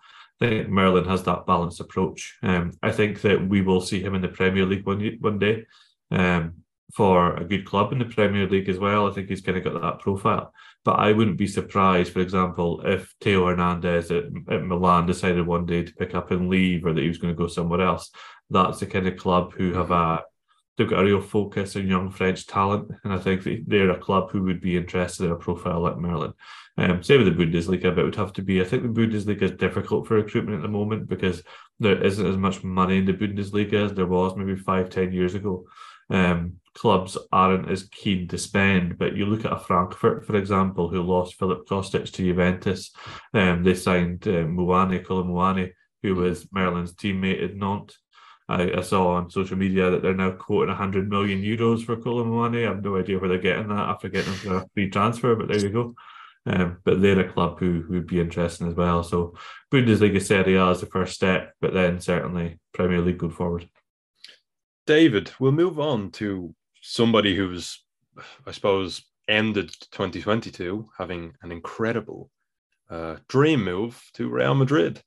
I 0.42 0.48
think 0.48 0.70
Merlin 0.70 1.06
has 1.06 1.24
that 1.24 1.46
balanced 1.46 1.82
approach. 1.82 2.38
Um, 2.44 2.72
I 2.82 2.92
think 2.92 3.22
that 3.22 3.46
we 3.46 3.62
will 3.62 3.82
see 3.82 4.02
him 4.02 4.16
in 4.16 4.22
the 4.22 4.30
Premier 4.30 4.66
League 4.66 4.86
one 4.86 5.18
one 5.20 5.40
day. 5.40 5.66
Um, 6.12 6.64
for 6.94 7.36
a 7.36 7.44
good 7.44 7.66
club 7.66 7.92
in 7.92 8.00
the 8.00 8.06
Premier 8.06 8.48
League 8.48 8.70
as 8.70 8.80
well. 8.80 9.10
I 9.10 9.12
think 9.12 9.28
he's 9.28 9.42
kind 9.42 9.58
of 9.58 9.66
got 9.66 9.82
that 9.82 10.00
profile. 10.00 10.54
But 10.86 11.00
I 11.00 11.12
wouldn't 11.12 11.38
be 11.38 11.48
surprised, 11.48 12.14
for 12.14 12.20
example, 12.22 12.82
if 12.86 13.14
Theo 13.20 13.48
Hernandez 13.48 14.12
at, 14.12 14.26
at 14.50 14.64
Milan 14.64 15.08
decided 15.08 15.46
one 15.46 15.66
day 15.66 15.84
to 15.84 15.94
pick 15.96 16.14
up 16.16 16.32
and 16.32 16.48
leave 16.48 16.86
or 16.86 16.94
that 16.94 17.02
he 17.02 17.08
was 17.08 17.18
going 17.18 17.34
to 17.34 17.38
go 17.38 17.48
somewhere 17.48 17.82
else. 17.82 18.12
That's 18.52 18.80
the 18.80 18.86
kind 18.86 19.08
of 19.08 19.18
club 19.18 19.54
who 19.54 19.74
have 19.74 19.90
a 19.90 20.24
they've 20.78 20.90
got 20.90 21.02
a 21.02 21.06
real 21.06 21.22
focus 21.22 21.76
on 21.76 21.88
young 21.88 22.12
French 22.12 22.48
talent. 22.48 22.92
And 23.04 23.14
I 23.14 23.18
think 23.18 23.48
they're 23.66 23.92
a 23.92 24.00
club 24.00 24.30
who 24.32 24.44
would 24.44 24.62
be 24.62 24.78
interested 24.78 25.26
in 25.26 25.32
a 25.32 25.36
profile 25.36 25.82
like 25.82 25.98
Merlin. 25.98 26.34
Um, 26.78 27.02
same 27.02 27.24
with 27.24 27.36
the 27.36 27.46
Bundesliga, 27.46 27.96
but 27.96 28.00
it 28.00 28.04
would 28.04 28.16
have 28.16 28.34
to 28.34 28.42
be. 28.42 28.62
I 28.62 28.66
think 28.66 28.84
the 28.84 28.90
Bundesliga 29.02 29.44
is 29.44 29.52
difficult 29.52 30.06
for 30.06 30.16
recruitment 30.16 30.58
at 30.58 30.62
the 30.62 30.68
moment 30.68 31.08
because 31.08 31.42
there 31.80 32.04
isn't 32.04 32.26
as 32.26 32.38
much 32.38 32.64
money 32.64 32.98
in 32.98 33.06
the 33.06 33.14
Bundesliga 33.14 33.86
as 33.86 33.94
there 33.94 34.06
was 34.06 34.36
maybe 34.36 34.56
five, 34.56 34.90
ten 34.90 35.14
years 35.14 35.36
ago 35.36 35.66
um, 36.10 36.58
clubs 36.76 37.18
aren't 37.32 37.70
as 37.70 37.84
keen 37.90 38.28
to 38.28 38.38
spend. 38.38 38.98
But 38.98 39.16
you 39.16 39.26
look 39.26 39.46
at 39.46 39.54
a 39.54 39.60
Frankfurt, 39.60 40.26
for 40.26 40.36
example, 40.36 40.90
who 40.90 41.02
lost 41.02 41.36
Filip 41.36 41.68
Kostic 41.68 42.12
to 42.12 42.24
Juventus. 42.24 42.92
Um, 43.34 43.64
they 43.64 43.74
signed 43.74 44.28
uh, 44.28 44.44
Muani, 44.44 45.04
Kolo 45.04 45.24
Muani, 45.24 45.72
who 46.04 46.16
was 46.16 46.48
Merlin's 46.52 46.94
teammate 46.94 47.44
at 47.44 47.56
Nantes. 47.56 47.98
I, 48.48 48.74
I, 48.78 48.82
saw 48.82 49.16
on 49.16 49.32
social 49.32 49.58
media 49.58 49.90
that 49.90 50.04
they're 50.04 50.14
now 50.14 50.30
quoting 50.30 50.68
100 50.68 51.10
million 51.10 51.42
euros 51.42 51.84
for 51.84 51.96
Kolo 51.96 52.24
Muani. 52.24 52.64
I 52.64 52.74
have 52.74 52.84
no 52.84 52.96
idea 52.98 53.18
where 53.18 53.30
they're 53.30 53.40
getting 53.40 53.70
that 53.70 53.90
after 53.90 54.08
getting 54.08 54.34
them 54.34 54.40
for 54.40 54.58
a 54.58 54.68
free 54.74 54.90
transfer, 54.92 55.36
but 55.36 55.48
there 55.48 55.58
you 55.58 55.70
go. 55.70 55.96
Um, 56.46 56.78
but 56.84 57.02
they're 57.02 57.22
a 57.22 57.32
club 57.32 57.60
who, 57.60 57.82
who 57.82 57.94
would 57.94 58.06
be 58.06 58.20
interesting 58.20 58.68
as 58.68 58.76
well. 58.76 59.02
So 59.02 59.34
Bundesliga 59.74 60.22
Serie 60.22 60.58
A 60.58 60.70
is 60.70 60.80
the 60.80 60.86
first 60.86 61.16
step, 61.16 61.54
but 61.60 61.74
then 61.74 62.00
certainly 62.00 62.60
Premier 62.72 63.02
League 63.02 63.18
going 63.18 63.34
forward. 63.34 63.68
David, 64.86 65.32
we'll 65.40 65.52
move 65.52 65.80
on 65.80 66.12
to 66.12 66.54
somebody 66.86 67.36
who's, 67.36 67.84
I 68.46 68.52
suppose, 68.52 69.02
ended 69.28 69.72
2022 69.92 70.88
having 70.98 71.34
an 71.42 71.52
incredible 71.52 72.30
uh, 72.90 73.16
dream 73.28 73.64
move 73.64 74.00
to 74.14 74.30
Real 74.30 74.54
Madrid. 74.54 75.02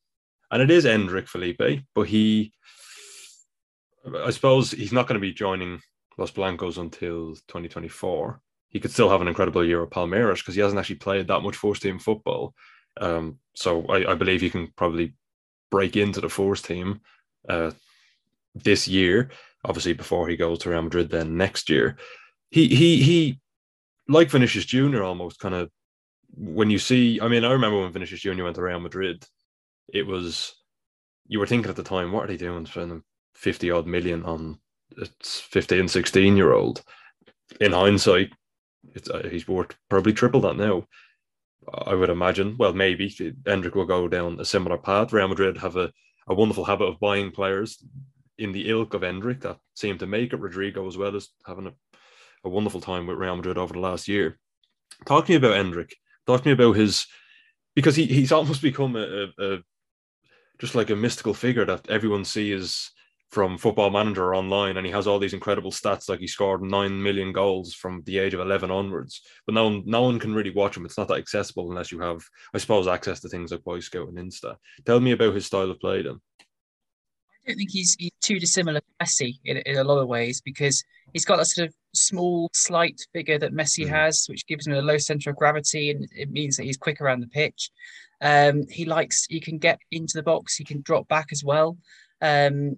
And 0.51 0.61
it 0.61 0.71
is 0.71 0.85
Endrick 0.85 1.29
Felipe, 1.29 1.85
but 1.95 2.09
he, 2.09 2.53
I 4.25 4.31
suppose, 4.31 4.73
he's 4.73 4.93
not 4.93 5.07
going 5.07 5.21
to 5.21 5.27
be 5.27 5.33
joining 5.33 5.81
Los 6.17 6.33
Blancos 6.33 6.79
until 6.79 7.35
2024. 7.47 8.41
He 8.71 8.81
could 8.81 8.91
still 8.91 9.09
have 9.09 9.21
an 9.21 9.29
incredible 9.29 9.65
year 9.65 9.83
at 9.83 9.91
Palmeiras 9.91 10.39
because 10.39 10.57
he 10.57 10.61
hasn't 10.61 10.81
actually 10.81 10.97
played 10.97 11.29
that 11.29 11.43
much 11.43 11.57
first 11.57 11.83
team 11.83 12.01
football. 12.01 12.55
Um, 13.01 13.39
so 13.55 13.87
I, 13.87 14.13
I, 14.13 14.15
believe 14.15 14.41
he 14.41 14.51
can 14.51 14.73
probably 14.75 15.15
break 15.71 15.97
into 15.97 16.21
the 16.21 16.29
first 16.29 16.65
team 16.65 17.01
uh, 17.49 17.71
this 18.57 18.89
year 18.89 19.31
obviously 19.65 19.93
before 19.93 20.29
he 20.29 20.37
goes 20.37 20.59
to 20.61 20.71
Real 20.71 20.83
Madrid 20.83 21.11
then 21.11 21.37
next 21.37 21.69
year. 21.69 21.97
He 22.51 22.69
he 22.69 23.03
he 23.03 23.41
like 24.09 24.31
Vinicius 24.31 24.65
Jr. 24.65 25.03
almost 25.03 25.39
kind 25.39 25.55
of 25.55 25.71
when 26.35 26.71
you 26.71 26.79
see 26.79 27.21
I 27.21 27.29
mean 27.29 27.45
I 27.45 27.53
remember 27.53 27.81
when 27.81 27.93
Vinicius 27.93 28.21
Jr. 28.21 28.45
went 28.45 28.57
to 28.57 28.63
Real 28.63 28.81
Madrid, 28.81 29.25
it 29.93 30.07
was 30.07 30.55
you 31.27 31.39
were 31.39 31.47
thinking 31.47 31.69
at 31.69 31.77
the 31.77 31.83
time, 31.83 32.11
what 32.11 32.25
are 32.25 32.29
they 32.29 32.37
doing 32.37 32.67
spending 32.67 33.03
50 33.35 33.71
odd 33.71 33.87
million 33.87 34.25
on 34.25 34.59
it's 34.97 35.41
15, 35.41 35.89
16 35.89 36.37
year 36.37 36.53
old? 36.53 36.83
In 37.61 37.73
hindsight, 37.73 38.31
it's 38.95 39.11
uh, 39.11 39.29
he's 39.31 39.49
worth 39.49 39.75
probably 39.89 40.13
triple 40.13 40.41
that 40.43 40.57
now. 40.57 40.87
I 41.87 41.95
would 41.95 42.09
imagine. 42.09 42.57
Well, 42.59 42.73
maybe 42.73 43.11
Endrick 43.11 43.75
will 43.75 43.85
go 43.85 44.09
down 44.09 44.41
a 44.41 44.45
similar 44.45 44.79
path. 44.79 45.13
Real 45.13 45.29
Madrid 45.29 45.59
have 45.59 45.77
a, 45.77 45.93
a 46.27 46.35
wonderful 46.35 46.65
habit 46.65 46.87
of 46.87 47.01
buying 47.01 47.31
players 47.31 47.83
in 48.39 48.53
the 48.53 48.69
ilk 48.69 48.95
of 48.95 49.03
Endrick 49.03 49.43
that 49.43 49.59
seemed 49.75 50.01
to 50.01 50.07
make 50.07 50.33
it. 50.33 50.41
Rodrygo 50.41 50.87
as 50.87 50.97
well 50.97 51.17
as 51.17 51.29
having 51.47 51.67
a, 51.67 51.73
a 52.45 52.49
wonderful 52.49 52.81
time 52.81 53.07
with 53.07 53.19
Real 53.19 53.37
Madrid 53.37 53.59
over 53.59 53.73
the 53.73 53.81
last 53.81 54.09
year. 54.09 54.39
Talk 55.07 55.27
to 55.27 55.33
me 55.33 55.37
about 55.37 55.57
Endrick. 55.57 55.93
Talk 56.27 56.43
to 56.43 56.49
me 56.49 56.53
about 56.53 56.77
his 56.77 57.07
because 57.75 57.97
he, 57.97 58.07
he's 58.07 58.33
almost 58.33 58.63
become 58.63 58.97
a, 58.97 59.27
a, 59.39 59.55
a 59.55 59.59
just 60.59 60.75
like 60.75 60.91
a 60.91 60.97
mystical 60.97 61.35
figure 61.35 61.65
that 61.65 61.89
everyone 61.89 62.25
sees 62.25 62.91
from 63.31 63.59
Football 63.59 63.91
Manager 63.91 64.35
online, 64.35 64.79
and 64.79 64.87
he 64.87 64.93
has 64.93 65.07
all 65.07 65.19
these 65.19 65.35
incredible 65.35 65.71
stats, 65.71 66.09
like 66.09 66.19
he 66.19 66.27
scored 66.27 66.63
nine 66.63 67.03
million 67.03 67.31
goals 67.31 67.75
from 67.75 68.03
the 68.07 68.19
age 68.19 68.33
of 68.33 68.41
eleven 68.41 68.71
onwards. 68.71 69.21
But 69.47 69.55
no 69.55 69.65
one, 69.65 69.83
no 69.85 70.03
one 70.03 70.19
can 70.19 70.35
really 70.35 70.51
watch 70.51 70.77
him. 70.77 70.87
It's 70.87 70.97
not 70.97 71.09
that 71.09 71.19
accessible 71.19 71.69
unless 71.71 71.93
you 71.93 72.01
have, 72.01 72.23
I 72.55 72.59
suppose, 72.59 72.89
access 72.89 73.21
to 73.21 73.29
things 73.29 73.53
like 73.53 73.61
Wyscout 73.65 74.09
and 74.09 74.19
InStat. 74.19 74.57
Tell 74.87 75.01
me 75.01 75.13
about 75.13 75.35
his 75.35 75.45
style 75.45 75.71
of 75.71 75.79
play, 75.79 76.03
then 76.03 76.21
don't 77.49 77.57
think 77.57 77.71
he's, 77.71 77.97
he's 77.99 78.11
too 78.21 78.39
dissimilar 78.39 78.81
to 78.81 79.05
Messi 79.05 79.39
in, 79.45 79.59
in 79.59 79.79
a 79.79 79.85
lot 79.85 79.99
of 79.99 80.09
ways 80.09 80.41
because 80.41 80.85
he's 81.13 81.25
got 81.25 81.37
that 81.37 81.47
sort 81.47 81.69
of 81.69 81.75
small, 81.95 82.51
slight 82.55 83.01
figure 83.13 83.39
that 83.39 83.55
Messi 83.55 83.87
mm. 83.87 83.89
has, 83.89 84.27
which 84.29 84.47
gives 84.47 84.67
him 84.67 84.75
a 84.75 84.83
low 84.83 84.99
center 84.99 85.31
of 85.31 85.37
gravity 85.37 85.91
and 85.91 86.07
it 86.15 86.31
means 86.31 86.57
that 86.57 86.65
he's 86.65 86.77
quick 86.77 87.01
around 87.01 87.21
the 87.21 87.29
pitch. 87.29 87.71
Um, 88.21 88.65
he 88.69 88.85
likes, 88.85 89.27
he 89.29 89.41
can 89.41 89.59
get 89.59 89.79
into 89.91 90.13
the 90.17 90.23
box, 90.23 90.57
he 90.57 90.65
can 90.65 90.83
drop 90.83 91.09
back 91.09 91.29
as 91.33 91.43
well. 91.43 91.79
Um, 92.21 92.77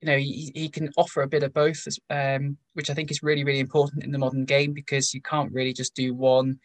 you 0.00 0.10
know, 0.10 0.18
he, 0.18 0.52
he 0.54 0.68
can 0.68 0.90
offer 0.96 1.22
a 1.22 1.28
bit 1.28 1.42
of 1.42 1.54
both, 1.54 1.86
um, 2.10 2.58
which 2.74 2.90
I 2.90 2.94
think 2.94 3.10
is 3.10 3.22
really, 3.22 3.44
really 3.44 3.60
important 3.60 4.04
in 4.04 4.12
the 4.12 4.18
modern 4.18 4.44
game 4.44 4.74
because 4.74 5.14
you 5.14 5.22
can't 5.22 5.52
really 5.52 5.72
just 5.72 5.94
do 5.94 6.14
one 6.14 6.58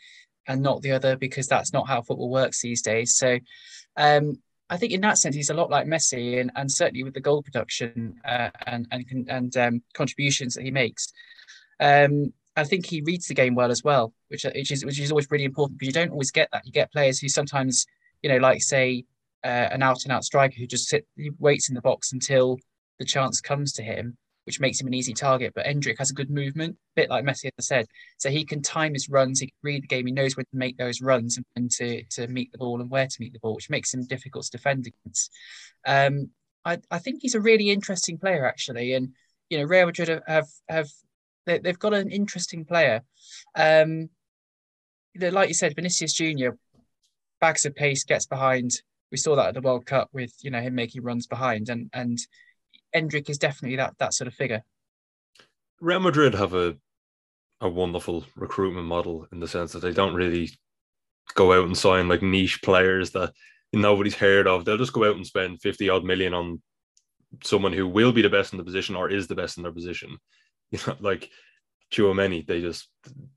and 0.47 0.61
not 0.61 0.81
the 0.81 0.91
other 0.91 1.15
because 1.15 1.47
that's 1.47 1.71
not 1.71 1.87
how 1.87 2.01
football 2.01 2.29
works 2.29 2.61
these 2.61 2.81
days. 2.81 3.15
So, 3.15 3.39
um, 3.95 4.33
I 4.69 4.77
think 4.77 4.93
in 4.93 5.01
that 5.01 5.17
sense 5.17 5.35
he's 5.35 5.49
a 5.49 5.53
lot 5.53 5.69
like 5.69 5.87
Messi, 5.87 6.39
and, 6.39 6.51
and 6.55 6.71
certainly 6.71 7.03
with 7.03 7.13
the 7.13 7.19
goal 7.19 7.41
production 7.41 8.19
uh, 8.25 8.49
and 8.67 8.87
and 8.91 9.27
and 9.29 9.57
um, 9.57 9.81
contributions 9.93 10.53
that 10.53 10.63
he 10.63 10.71
makes. 10.71 11.11
Um, 11.79 12.33
I 12.55 12.63
think 12.63 12.85
he 12.85 13.01
reads 13.01 13.27
the 13.27 13.33
game 13.33 13.55
well 13.55 13.71
as 13.71 13.83
well, 13.83 14.13
which 14.27 14.43
which 14.43 14.71
is 14.71 14.85
which 14.85 14.99
is 14.99 15.11
always 15.11 15.29
really 15.31 15.45
important 15.45 15.79
because 15.79 15.87
you 15.87 15.99
don't 16.01 16.11
always 16.11 16.31
get 16.31 16.49
that. 16.51 16.65
You 16.65 16.71
get 16.71 16.91
players 16.91 17.19
who 17.19 17.29
sometimes, 17.29 17.85
you 18.21 18.29
know, 18.29 18.37
like 18.37 18.61
say 18.61 19.05
uh, 19.43 19.69
an 19.71 19.81
out 19.81 20.03
and 20.03 20.11
out 20.11 20.23
striker 20.23 20.55
who 20.57 20.67
just 20.67 20.89
sit, 20.89 21.07
waits 21.39 21.69
in 21.69 21.75
the 21.75 21.81
box 21.81 22.11
until 22.11 22.57
the 22.99 23.05
chance 23.05 23.39
comes 23.39 23.73
to 23.73 23.83
him, 23.83 24.17
which 24.49 24.59
makes 24.59 24.81
him 24.81 24.87
an 24.87 24.95
easy 24.95 25.13
target. 25.13 25.53
But 25.53 25.67
Endrick 25.67 25.99
has 25.99 26.09
a 26.09 26.15
good 26.15 26.31
movement, 26.31 26.75
a 26.75 27.01
bit 27.01 27.09
like 27.11 27.23
Messi 27.23 27.51
has 27.55 27.67
said. 27.67 27.85
So 28.17 28.31
he 28.31 28.43
can 28.43 28.63
time 28.63 28.93
his 28.93 29.07
runs, 29.07 29.39
he 29.39 29.45
can 29.45 29.57
read 29.61 29.83
the 29.83 29.87
game, 29.87 30.07
he 30.07 30.11
knows 30.11 30.35
when 30.35 30.47
to 30.47 30.57
make 30.57 30.75
those 30.75 31.01
runs 31.01 31.37
and 31.37 31.45
when 31.53 31.69
to, 31.73 32.01
to 32.13 32.27
meet 32.27 32.51
the 32.51 32.57
ball 32.57 32.81
and 32.81 32.89
where 32.89 33.05
to 33.05 33.17
meet 33.19 33.31
the 33.31 33.37
ball, 33.37 33.53
which 33.53 33.69
makes 33.69 33.93
him 33.93 34.07
difficult 34.07 34.45
to 34.45 34.51
defend 34.57 34.87
against. 34.87 35.31
Um, 35.85 36.31
I, 36.65 36.79
I 36.89 36.97
think 36.97 37.19
he's 37.21 37.35
a 37.35 37.39
really 37.39 37.69
interesting 37.69 38.17
player, 38.17 38.43
actually. 38.43 38.93
And, 38.95 39.09
you 39.51 39.59
know, 39.59 39.65
Real 39.65 39.85
Madrid 39.85 40.19
have, 40.25 40.47
have 40.67 40.89
they, 41.45 41.61
have 41.63 41.77
got 41.77 41.93
an 41.93 42.09
interesting 42.09 42.65
player. 42.65 43.03
Um, 43.55 44.09
like 45.15 45.49
you 45.49 45.53
said, 45.53 45.75
Vinicius 45.75 46.13
Jr. 46.13 46.53
bags 47.39 47.65
of 47.65 47.75
pace, 47.75 48.03
gets 48.03 48.25
behind. 48.25 48.71
We 49.11 49.19
saw 49.19 49.35
that 49.35 49.49
at 49.49 49.53
the 49.53 49.61
World 49.61 49.85
Cup 49.85 50.09
with 50.11 50.33
you 50.41 50.49
know 50.49 50.61
him 50.61 50.73
making 50.73 51.03
runs 51.03 51.27
behind, 51.27 51.69
and 51.69 51.91
and 51.93 52.17
Endrick 52.95 53.29
is 53.29 53.37
definitely 53.37 53.77
that 53.77 53.95
that 53.99 54.13
sort 54.13 54.27
of 54.27 54.33
figure. 54.33 54.63
Real 55.81 55.99
Madrid 55.99 56.33
have 56.33 56.53
a 56.53 56.77
a 57.61 57.69
wonderful 57.69 58.25
recruitment 58.35 58.87
model 58.87 59.27
in 59.31 59.39
the 59.39 59.47
sense 59.47 59.73
that 59.73 59.79
they 59.79 59.91
don't 59.91 60.13
really 60.13 60.49
go 61.35 61.53
out 61.53 61.65
and 61.65 61.77
sign 61.77 62.07
like 62.07 62.21
niche 62.21 62.61
players 62.61 63.11
that 63.11 63.33
nobody's 63.73 64.15
heard 64.15 64.47
of. 64.47 64.65
They'll 64.65 64.77
just 64.77 64.93
go 64.93 65.03
out 65.03 65.15
and 65.15 65.27
spend 65.27 65.61
50 65.61 65.89
odd 65.89 66.03
million 66.03 66.33
on 66.33 66.61
someone 67.43 67.73
who 67.73 67.87
will 67.87 68.11
be 68.11 68.21
the 68.21 68.29
best 68.29 68.53
in 68.53 68.57
the 68.57 68.63
position 68.63 68.95
or 68.95 69.09
is 69.09 69.27
the 69.27 69.35
best 69.35 69.57
in 69.57 69.63
their 69.63 69.71
position. 69.71 70.17
You 70.71 70.77
know, 70.85 70.95
like 70.99 71.31
Tchouameni, 71.91 72.45
they 72.45 72.61
just 72.61 72.87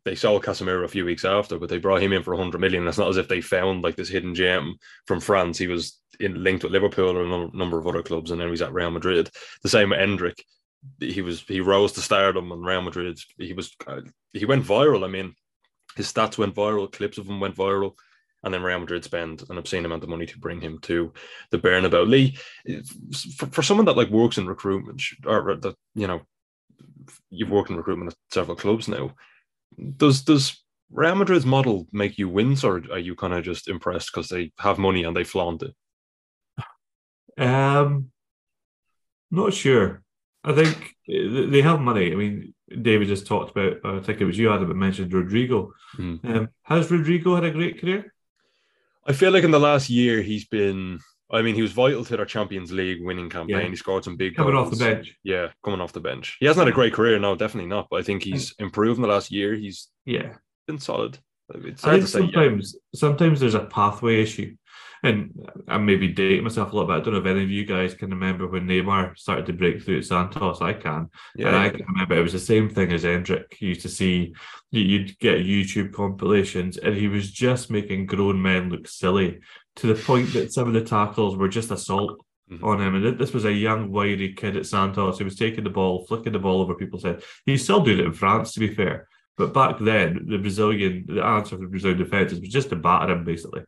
they 0.05 0.14
sold 0.14 0.44
Casemiro 0.44 0.84
a 0.84 0.88
few 0.88 1.05
weeks 1.05 1.24
after, 1.24 1.59
but 1.59 1.68
they 1.68 1.78
brought 1.78 2.03
him 2.03 2.12
in 2.12 2.22
for 2.22 2.34
100 2.34 2.61
million. 2.61 2.86
It's 2.86 2.98
not 2.98 3.09
as 3.09 3.16
if 3.16 3.28
they 3.28 3.40
found 3.40 3.82
like 3.82 3.96
this 3.96 4.09
hidden 4.09 4.34
gem 4.34 4.76
from 5.07 5.20
France. 5.20 5.59
He 5.59 5.68
was 5.68 5.98
in 6.20 6.42
linked 6.42 6.62
with 6.62 6.72
Liverpool 6.72 7.22
and 7.22 7.55
a 7.55 7.57
number 7.57 7.78
of 7.78 7.86
other 7.86 8.03
clubs, 8.03 8.30
and 8.30 8.40
then 8.40 8.48
he's 8.50 8.62
at 8.62 8.72
Real 8.72 8.90
Madrid. 8.90 9.30
The 9.62 9.68
same 9.68 9.90
with 9.90 10.00
Endrick. 10.00 10.40
He 11.00 11.22
was 11.22 11.42
he 11.42 11.61
rose 11.61 11.92
to 11.92 12.00
stardom 12.00 12.53
on 12.53 12.62
Real 12.62 12.82
Madrid. 12.82 13.18
He 13.38 13.53
was 13.53 13.74
he 14.32 14.44
went 14.44 14.64
viral. 14.64 15.05
I 15.05 15.09
mean, 15.09 15.34
his 15.96 16.12
stats 16.12 16.36
went 16.36 16.55
viral. 16.55 16.92
Clips 16.92 17.18
of 17.18 17.28
him 17.28 17.40
went 17.40 17.57
viral. 17.57 17.94
And 18.44 18.53
then 18.53 18.62
Real 18.62 18.80
Madrid 18.80 19.05
spend 19.05 19.44
an 19.50 19.59
obscene 19.59 19.84
amount 19.84 20.03
of 20.03 20.09
money 20.09 20.26
to 20.26 20.38
bring 20.38 20.61
him 20.61 20.80
to 20.82 21.12
the 21.53 21.59
Bernabeu. 21.59 22.09
Lee, 22.09 22.36
for, 23.36 23.46
for 23.46 23.62
someone 23.62 23.86
that 23.86 23.96
like 23.96 24.11
works 24.11 24.36
in 24.36 24.48
recruitment 24.48 25.00
or 25.24 25.55
that 25.55 25.76
you 25.94 26.09
know 26.09 26.22
you've 27.30 27.50
worked 27.50 27.70
in 27.70 27.76
recruitment 27.76 28.12
at 28.12 28.18
several 28.30 28.56
clubs 28.56 28.88
now. 28.88 29.14
Does 29.96 30.22
does 30.22 30.62
Real 30.90 31.14
Madrid's 31.14 31.46
model 31.46 31.86
make 31.92 32.18
you 32.18 32.28
wince, 32.28 32.64
or 32.64 32.82
are 32.90 32.98
you 32.98 33.14
kind 33.14 33.32
of 33.32 33.44
just 33.44 33.68
impressed 33.68 34.10
because 34.12 34.28
they 34.28 34.52
have 34.58 34.78
money 34.78 35.04
and 35.04 35.16
they 35.16 35.24
flaunt 35.24 35.62
it? 35.62 35.74
Um, 37.38 38.10
not 39.30 39.54
sure. 39.54 40.02
I 40.44 40.52
think 40.52 40.94
they 41.06 41.62
have 41.62 41.80
money. 41.80 42.12
I 42.12 42.14
mean, 42.16 42.54
David 42.68 43.08
just 43.08 43.26
talked 43.26 43.56
about. 43.56 43.78
I 43.84 44.00
think 44.00 44.20
it 44.20 44.24
was 44.24 44.38
you, 44.38 44.52
Adam, 44.52 44.68
that 44.68 44.74
mentioned 44.74 45.12
Rodrygo. 45.12 45.70
Mm. 45.96 46.24
Um, 46.24 46.48
has 46.64 46.88
Rodrygo 46.88 47.34
had 47.34 47.44
a 47.44 47.50
great 47.50 47.80
career? 47.80 48.12
I 49.06 49.12
feel 49.12 49.32
like 49.32 49.44
in 49.44 49.50
the 49.50 49.60
last 49.60 49.88
year 49.88 50.22
he's 50.22 50.46
been 50.46 51.00
I 51.33 51.43
mean, 51.43 51.55
he 51.55 51.62
was 51.62 51.72
vital 51.72 52.05
to 52.05 52.16
their 52.16 52.26
Champions 52.26 52.72
League 52.72 53.03
winning 53.03 53.30
campaign. 53.30 53.62
Yeah. 53.62 53.68
He 53.68 53.76
scored 53.76 54.05
some 54.05 54.16
big 54.16 54.37
coming 54.37 54.53
goals. 54.53 54.72
off 54.72 54.78
the 54.78 54.85
bench. 54.85 55.16
Yeah, 55.24 55.49
coming 55.64 55.80
off 55.80 55.93
the 55.93 56.01
bench. 56.01 56.37
He 56.41 56.47
hasn't 56.47 56.66
had 56.66 56.72
a 56.72 56.74
great 56.74 56.93
career 56.93 57.18
now, 57.18 57.35
definitely 57.35 57.68
not. 57.68 57.89
But 57.91 58.01
I 58.01 58.03
think 58.03 58.22
he's 58.22 58.55
improved 58.59 58.99
in 58.99 59.03
the 59.03 59.09
last 59.09 59.30
year. 59.30 59.55
He's 59.55 59.89
yeah 60.05 60.35
been 60.66 60.78
solid. 60.78 61.18
It's 61.55 61.85
I 61.85 61.97
think 61.97 62.09
sometimes 62.09 62.74
yeah. 62.74 62.99
sometimes 62.99 63.41
there's 63.41 63.55
a 63.55 63.64
pathway 63.64 64.22
issue 64.22 64.57
and 65.05 65.33
I 65.66 65.78
maybe 65.78 66.09
date 66.09 66.43
myself 66.43 66.72
a 66.72 66.76
little 66.76 66.89
bit. 66.89 66.97
I 66.97 67.01
don't 67.01 67.14
know 67.14 67.20
if 67.20 67.26
any 67.26 67.43
of 67.43 67.51
you 67.51 67.64
guys 67.64 67.95
can 67.95 68.11
remember 68.11 68.47
when 68.47 68.66
Neymar 68.66 69.18
started 69.18 69.47
to 69.47 69.53
break 69.53 69.83
through 69.83 69.99
at 69.99 70.05
Santos. 70.05 70.61
I 70.61 70.74
can. 70.74 71.11
Yeah, 71.35 71.49
and 71.49 71.57
I 71.57 71.70
can 71.70 71.85
remember 71.87 72.16
it 72.16 72.22
was 72.22 72.33
the 72.33 72.39
same 72.39 72.70
thing 72.70 72.93
as 72.93 73.03
Endrick. 73.03 73.61
You 73.61 73.70
used 73.70 73.80
to 73.83 73.89
see, 73.89 74.33
you'd 74.70 75.18
get 75.18 75.45
YouTube 75.45 75.93
compilations, 75.93 76.76
and 76.76 76.95
he 76.95 77.09
was 77.09 77.33
just 77.33 77.70
making 77.70 78.07
grown 78.07 78.41
men 78.41 78.70
look 78.70 78.87
silly 78.87 79.41
to 79.76 79.86
the 79.86 80.02
point 80.02 80.32
that 80.32 80.52
some 80.52 80.68
of 80.68 80.74
the 80.74 80.82
tackles 80.82 81.36
were 81.36 81.48
just 81.48 81.70
assault 81.70 82.20
mm-hmm. 82.50 82.64
on 82.64 82.80
him. 82.80 82.94
And 82.94 83.18
this 83.18 83.32
was 83.32 83.44
a 83.44 83.52
young, 83.52 83.90
wiry 83.90 84.34
kid 84.34 84.56
at 84.56 84.66
Santos 84.66 85.18
who 85.18 85.24
was 85.24 85.36
taking 85.36 85.64
the 85.64 85.70
ball, 85.70 86.06
flicking 86.06 86.32
the 86.32 86.38
ball 86.38 86.60
over 86.60 86.74
people's 86.74 87.04
head. 87.04 87.22
He's 87.46 87.64
still 87.64 87.80
doing 87.80 87.98
it 87.98 88.06
in 88.06 88.12
France, 88.12 88.52
to 88.52 88.60
be 88.60 88.74
fair. 88.74 89.08
But 89.36 89.54
back 89.54 89.78
then, 89.80 90.26
the 90.28 90.38
Brazilian, 90.38 91.06
the 91.08 91.24
answer 91.24 91.56
for 91.56 91.62
the 91.62 91.68
Brazilian 91.68 91.98
defences 91.98 92.40
was 92.40 92.50
just 92.50 92.70
to 92.70 92.76
batter 92.76 93.12
him, 93.12 93.24
basically. 93.24 93.62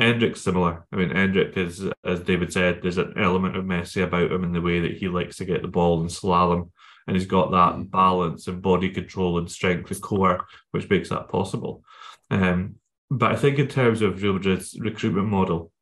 Endrick's 0.00 0.42
similar. 0.42 0.86
I 0.92 0.96
mean, 0.96 1.10
Endrick 1.10 1.56
is, 1.56 1.84
as 2.04 2.20
David 2.20 2.52
said, 2.52 2.80
there's 2.82 2.98
an 2.98 3.14
element 3.16 3.56
of 3.56 3.64
Messi 3.64 4.02
about 4.02 4.30
him 4.30 4.44
in 4.44 4.52
the 4.52 4.60
way 4.60 4.80
that 4.80 4.96
he 4.96 5.08
likes 5.08 5.36
to 5.36 5.44
get 5.44 5.62
the 5.62 5.68
ball 5.68 6.00
and 6.00 6.10
slalom, 6.10 6.70
and 7.06 7.16
he's 7.16 7.26
got 7.26 7.50
that 7.50 7.74
mm. 7.74 7.90
balance 7.90 8.46
and 8.46 8.62
body 8.62 8.90
control 8.90 9.38
and 9.38 9.50
strength 9.50 9.90
and 9.90 10.00
core, 10.00 10.44
which 10.70 10.88
makes 10.88 11.08
that 11.08 11.28
possible. 11.28 11.82
Um, 12.30 12.76
but 13.10 13.32
I 13.32 13.36
think 13.36 13.58
in 13.58 13.68
terms 13.68 14.02
of 14.02 14.22
Real 14.22 14.34
Madrid's 14.34 14.78
recruitment 14.78 15.28
model, 15.28 15.72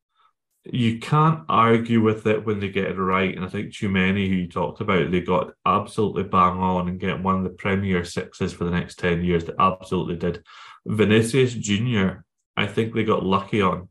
you 0.64 0.98
can't 0.98 1.44
argue 1.48 2.02
with 2.02 2.26
it 2.26 2.44
when 2.44 2.58
they 2.58 2.68
get 2.68 2.90
it 2.90 2.98
right. 2.98 3.34
And 3.34 3.44
I 3.44 3.48
think 3.48 3.70
Tchouaméni, 3.70 4.28
who 4.28 4.34
you 4.34 4.48
talked 4.48 4.80
about, 4.80 5.10
they 5.10 5.20
got 5.20 5.52
absolutely 5.64 6.24
bang 6.24 6.58
on 6.58 6.88
and 6.88 6.98
get 6.98 7.22
one 7.22 7.36
of 7.36 7.44
the 7.44 7.50
premier 7.50 8.04
sixes 8.04 8.52
for 8.52 8.64
the 8.64 8.70
next 8.70 8.98
10 8.98 9.22
years. 9.22 9.44
They 9.44 9.52
absolutely 9.58 10.16
did. 10.16 10.44
Vinicius 10.84 11.54
Jr., 11.54 12.22
I 12.56 12.66
think 12.66 12.94
they 12.94 13.04
got 13.04 13.24
lucky 13.24 13.60
on. 13.60 13.88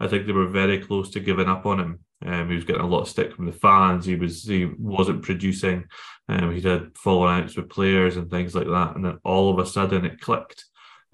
I 0.00 0.08
think 0.08 0.26
they 0.26 0.32
were 0.32 0.48
very 0.48 0.78
close 0.78 1.10
to 1.10 1.20
giving 1.20 1.48
up 1.48 1.66
on 1.66 1.80
him. 1.80 1.98
Um, 2.24 2.48
he 2.48 2.54
was 2.54 2.64
getting 2.64 2.82
a 2.82 2.86
lot 2.86 3.02
of 3.02 3.08
stick 3.08 3.34
from 3.34 3.46
the 3.46 3.52
fans. 3.52 4.06
He 4.06 4.16
was 4.16 4.44
he 4.44 4.66
wasn't 4.78 5.22
producing. 5.22 5.84
Um, 6.28 6.54
he 6.54 6.60
had 6.60 6.96
fallen 6.96 7.42
outs 7.42 7.56
with 7.56 7.68
players 7.68 8.16
and 8.16 8.30
things 8.30 8.54
like 8.54 8.66
that. 8.66 8.96
And 8.96 9.04
then 9.04 9.18
all 9.24 9.50
of 9.50 9.58
a 9.58 9.68
sudden 9.68 10.04
it 10.04 10.20
clicked. 10.20 10.64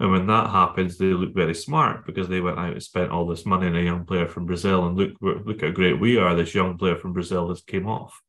And 0.01 0.11
when 0.11 0.25
that 0.25 0.49
happens, 0.49 0.97
they 0.97 1.13
look 1.13 1.35
very 1.35 1.53
smart 1.53 2.07
because 2.07 2.27
they 2.27 2.41
went 2.41 2.57
out 2.57 2.71
and 2.71 2.81
spent 2.81 3.11
all 3.11 3.27
this 3.27 3.45
money 3.45 3.67
on 3.67 3.75
a 3.75 3.81
young 3.81 4.03
player 4.03 4.27
from 4.27 4.47
Brazil. 4.47 4.87
And 4.87 4.97
look, 4.97 5.11
look 5.21 5.61
how 5.61 5.69
great 5.69 5.99
we 5.99 6.17
are. 6.17 6.33
This 6.33 6.55
young 6.55 6.75
player 6.75 6.95
from 6.95 7.13
Brazil 7.13 7.49
has 7.49 7.61
came 7.61 7.85
off. 7.87 8.19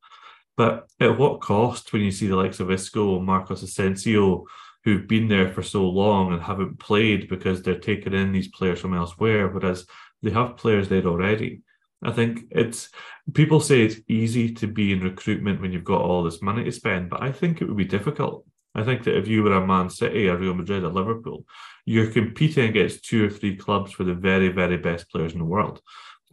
But 0.54 0.86
at 1.00 1.16
what 1.16 1.40
cost 1.40 1.90
when 1.90 2.02
you 2.02 2.10
see 2.10 2.26
the 2.26 2.36
likes 2.36 2.60
of 2.60 2.70
Isco 2.70 3.16
and 3.16 3.24
Marcos 3.24 3.62
Asensio, 3.62 4.44
who've 4.84 5.08
been 5.08 5.28
there 5.28 5.50
for 5.50 5.62
so 5.62 5.88
long 5.88 6.34
and 6.34 6.42
haven't 6.42 6.78
played 6.78 7.30
because 7.30 7.62
they're 7.62 7.78
taking 7.78 8.12
in 8.12 8.32
these 8.32 8.48
players 8.48 8.80
from 8.80 8.92
elsewhere, 8.92 9.48
whereas 9.48 9.86
they 10.22 10.30
have 10.30 10.58
players 10.58 10.90
there 10.90 11.06
already. 11.06 11.62
I 12.02 12.12
think 12.12 12.40
it's 12.50 12.90
people 13.32 13.60
say 13.60 13.80
it's 13.80 14.00
easy 14.08 14.52
to 14.56 14.66
be 14.66 14.92
in 14.92 15.00
recruitment 15.00 15.62
when 15.62 15.72
you've 15.72 15.84
got 15.84 16.02
all 16.02 16.22
this 16.22 16.42
money 16.42 16.64
to 16.64 16.72
spend, 16.72 17.08
but 17.08 17.22
I 17.22 17.32
think 17.32 17.62
it 17.62 17.64
would 17.64 17.78
be 17.78 17.86
difficult 17.86 18.44
I 18.74 18.84
think 18.84 19.04
that 19.04 19.16
if 19.16 19.28
you 19.28 19.42
were 19.42 19.54
a 19.54 19.66
Man 19.66 19.90
City, 19.90 20.28
a 20.28 20.36
Real 20.36 20.54
Madrid, 20.54 20.84
a 20.84 20.88
Liverpool, 20.88 21.44
you're 21.84 22.10
competing 22.10 22.68
against 22.68 23.04
two 23.04 23.26
or 23.26 23.30
three 23.30 23.56
clubs 23.56 23.92
for 23.92 24.04
the 24.04 24.14
very, 24.14 24.48
very 24.48 24.76
best 24.76 25.10
players 25.10 25.32
in 25.32 25.38
the 25.38 25.44
world. 25.44 25.80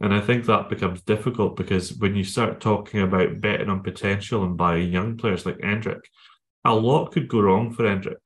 And 0.00 0.14
I 0.14 0.20
think 0.20 0.46
that 0.46 0.70
becomes 0.70 1.02
difficult 1.02 1.56
because 1.56 1.94
when 1.94 2.16
you 2.16 2.24
start 2.24 2.60
talking 2.60 3.02
about 3.02 3.40
betting 3.40 3.68
on 3.68 3.82
potential 3.82 4.44
and 4.44 4.56
buying 4.56 4.90
young 4.90 5.18
players 5.18 5.44
like 5.44 5.58
Endrick, 5.58 6.00
a 6.64 6.74
lot 6.74 7.12
could 7.12 7.28
go 7.28 7.40
wrong 7.40 7.72
for 7.72 7.84
Endrick. 7.84 8.16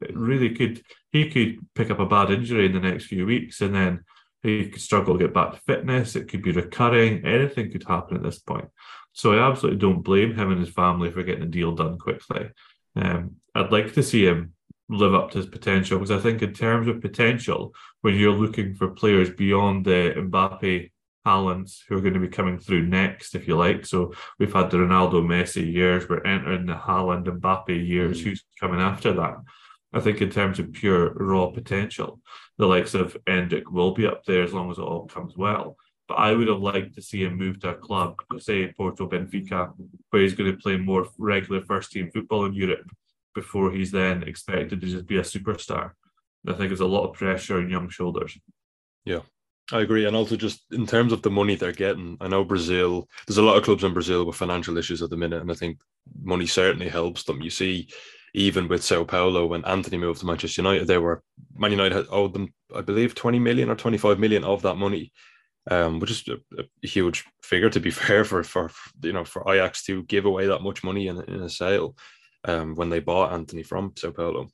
It 0.00 0.16
really 0.16 0.54
could. 0.54 0.82
He 1.10 1.30
could 1.30 1.58
pick 1.74 1.90
up 1.90 1.98
a 1.98 2.06
bad 2.06 2.30
injury 2.30 2.66
in 2.66 2.72
the 2.72 2.80
next 2.80 3.06
few 3.06 3.26
weeks 3.26 3.60
and 3.60 3.74
then 3.74 4.04
he 4.42 4.68
could 4.68 4.80
struggle 4.80 5.14
to 5.14 5.24
get 5.24 5.34
back 5.34 5.52
to 5.52 5.60
fitness. 5.60 6.16
It 6.16 6.28
could 6.28 6.42
be 6.42 6.52
recurring. 6.52 7.24
Anything 7.24 7.72
could 7.72 7.84
happen 7.84 8.16
at 8.16 8.22
this 8.22 8.38
point. 8.38 8.68
So 9.12 9.32
I 9.32 9.48
absolutely 9.48 9.78
don't 9.78 10.02
blame 10.02 10.34
him 10.34 10.50
and 10.50 10.60
his 10.60 10.74
family 10.74 11.10
for 11.10 11.22
getting 11.22 11.44
the 11.44 11.46
deal 11.46 11.72
done 11.72 11.98
quickly. 11.98 12.50
Um, 12.96 13.36
I'd 13.54 13.72
like 13.72 13.92
to 13.94 14.02
see 14.02 14.26
him 14.26 14.54
live 14.88 15.14
up 15.14 15.30
to 15.30 15.38
his 15.38 15.46
potential 15.46 15.98
because 15.98 16.10
I 16.10 16.18
think, 16.18 16.42
in 16.42 16.52
terms 16.52 16.88
of 16.88 17.00
potential, 17.00 17.74
when 18.02 18.14
you're 18.14 18.32
looking 18.32 18.74
for 18.74 18.88
players 18.88 19.30
beyond 19.30 19.84
the 19.84 20.14
Mbappe, 20.16 20.90
Haaland, 21.26 21.74
who 21.88 21.96
are 21.96 22.02
going 22.02 22.14
to 22.14 22.20
be 22.20 22.28
coming 22.28 22.58
through 22.58 22.86
next, 22.86 23.34
if 23.34 23.48
you 23.48 23.56
like. 23.56 23.86
So 23.86 24.12
we've 24.38 24.52
had 24.52 24.70
the 24.70 24.76
Ronaldo, 24.78 25.24
Messi 25.24 25.72
years. 25.72 26.08
We're 26.08 26.24
entering 26.24 26.66
the 26.66 26.74
Haaland, 26.74 27.24
Mbappe 27.24 27.86
years. 27.86 28.20
Mm. 28.20 28.24
Who's 28.24 28.44
coming 28.60 28.80
after 28.80 29.12
that? 29.14 29.36
I 29.92 30.00
think 30.00 30.20
in 30.20 30.30
terms 30.30 30.58
of 30.58 30.72
pure 30.72 31.14
raw 31.14 31.46
potential, 31.46 32.20
the 32.58 32.66
likes 32.66 32.94
of 32.94 33.16
Endrick 33.26 33.70
will 33.70 33.92
be 33.92 34.06
up 34.06 34.24
there 34.24 34.42
as 34.42 34.52
long 34.52 34.70
as 34.70 34.78
it 34.78 34.82
all 34.82 35.06
comes 35.06 35.36
well. 35.36 35.76
But 36.08 36.16
I 36.16 36.32
would 36.32 36.48
have 36.48 36.60
liked 36.60 36.96
to 36.96 37.02
see 37.02 37.24
him 37.24 37.38
move 37.38 37.60
to 37.60 37.70
a 37.70 37.74
club, 37.74 38.16
say 38.38 38.70
Porto 38.72 39.08
Benfica, 39.08 39.72
where 40.10 40.22
he's 40.22 40.34
going 40.34 40.50
to 40.50 40.58
play 40.58 40.76
more 40.76 41.06
regular 41.16 41.62
first 41.62 41.92
team 41.92 42.10
football 42.12 42.44
in 42.44 42.52
Europe 42.52 42.90
before 43.34 43.70
he's 43.70 43.90
then 43.90 44.22
expected 44.22 44.80
to 44.80 44.86
just 44.86 45.06
be 45.06 45.18
a 45.18 45.22
superstar. 45.22 45.92
I 46.46 46.52
think 46.52 46.68
there's 46.68 46.80
a 46.80 46.86
lot 46.86 47.08
of 47.08 47.16
pressure 47.16 47.58
on 47.58 47.70
young 47.70 47.88
shoulders. 47.88 48.38
Yeah, 49.04 49.20
I 49.72 49.80
agree. 49.80 50.04
And 50.04 50.14
also, 50.14 50.36
just 50.36 50.64
in 50.72 50.86
terms 50.86 51.12
of 51.12 51.22
the 51.22 51.30
money 51.30 51.54
they're 51.54 51.72
getting, 51.72 52.16
I 52.20 52.28
know 52.28 52.44
Brazil, 52.44 53.08
there's 53.26 53.38
a 53.38 53.42
lot 53.42 53.56
of 53.56 53.64
clubs 53.64 53.84
in 53.84 53.94
Brazil 53.94 54.24
with 54.24 54.36
financial 54.36 54.76
issues 54.76 55.02
at 55.02 55.10
the 55.10 55.16
minute. 55.16 55.40
And 55.40 55.50
I 55.50 55.54
think 55.54 55.78
money 56.22 56.46
certainly 56.46 56.88
helps 56.88 57.24
them. 57.24 57.40
You 57.40 57.50
see, 57.50 57.88
even 58.34 58.68
with 58.68 58.84
Sao 58.84 59.04
Paulo, 59.04 59.46
when 59.46 59.64
Antony 59.64 59.96
moved 59.96 60.20
to 60.20 60.26
Manchester 60.26 60.60
United, 60.60 60.86
they 60.86 60.98
were, 60.98 61.22
Man 61.56 61.70
United 61.70 61.94
had 61.94 62.06
owed 62.10 62.34
them, 62.34 62.52
I 62.74 62.82
believe, 62.82 63.14
20 63.14 63.38
million 63.38 63.70
or 63.70 63.76
25 63.76 64.18
million 64.18 64.44
of 64.44 64.62
that 64.62 64.76
money 64.76 65.12
um, 65.70 65.98
which 65.98 66.10
is 66.10 66.24
a, 66.28 66.60
a, 66.60 66.86
huge 66.86 67.24
figure 67.42 67.70
to 67.70 67.80
be 67.80 67.90
fair 67.90 68.24
for 68.24 68.42
for 68.42 68.70
you 69.02 69.12
know 69.12 69.24
for 69.24 69.50
Ajax 69.50 69.84
to 69.84 70.02
give 70.04 70.24
away 70.24 70.46
that 70.46 70.62
much 70.62 70.84
money 70.84 71.08
in, 71.08 71.20
in 71.22 71.42
a 71.42 71.48
sale 71.48 71.96
um, 72.44 72.74
when 72.74 72.90
they 72.90 73.00
bought 73.00 73.32
Antony 73.32 73.62
from 73.62 73.92
Sao 73.96 74.10
Paulo. 74.10 74.48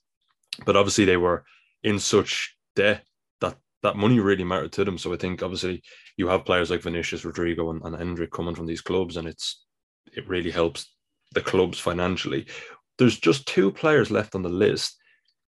But 0.64 0.76
obviously 0.76 1.04
they 1.04 1.16
were 1.16 1.44
in 1.82 1.98
such 1.98 2.56
debt 2.76 3.04
that 3.40 3.56
that 3.82 3.96
money 3.96 4.20
really 4.20 4.44
mattered 4.44 4.72
to 4.72 4.84
them. 4.84 4.98
So 4.98 5.12
I 5.12 5.16
think 5.16 5.42
obviously 5.42 5.82
you 6.16 6.28
have 6.28 6.44
players 6.44 6.70
like 6.70 6.82
Vinicius, 6.82 7.22
Rodrygo 7.22 7.70
and, 7.70 7.82
and 7.82 7.96
Endrick 7.96 8.30
coming 8.30 8.54
from 8.54 8.66
these 8.66 8.80
clubs, 8.80 9.16
and 9.16 9.26
it's 9.26 9.64
it 10.12 10.28
really 10.28 10.50
helps 10.50 10.94
the 11.34 11.40
clubs 11.40 11.78
financially. 11.78 12.46
There's 12.98 13.18
just 13.18 13.46
two 13.46 13.70
players 13.70 14.10
left 14.10 14.34
on 14.34 14.42
the 14.42 14.48
list. 14.48 14.96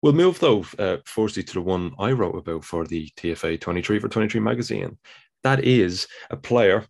We'll 0.01 0.13
move 0.13 0.39
though, 0.39 0.65
uh, 0.77 0.97
firstly 1.05 1.43
to 1.43 1.53
the 1.53 1.61
one 1.61 1.93
I 1.99 2.11
wrote 2.11 2.37
about 2.37 2.63
for 2.63 2.85
the 2.85 3.09
TFA 3.17 3.59
23 3.59 3.99
for 3.99 4.07
23 4.07 4.39
magazine, 4.39 4.97
that 5.43 5.63
is 5.63 6.07
a 6.29 6.37
player 6.37 6.85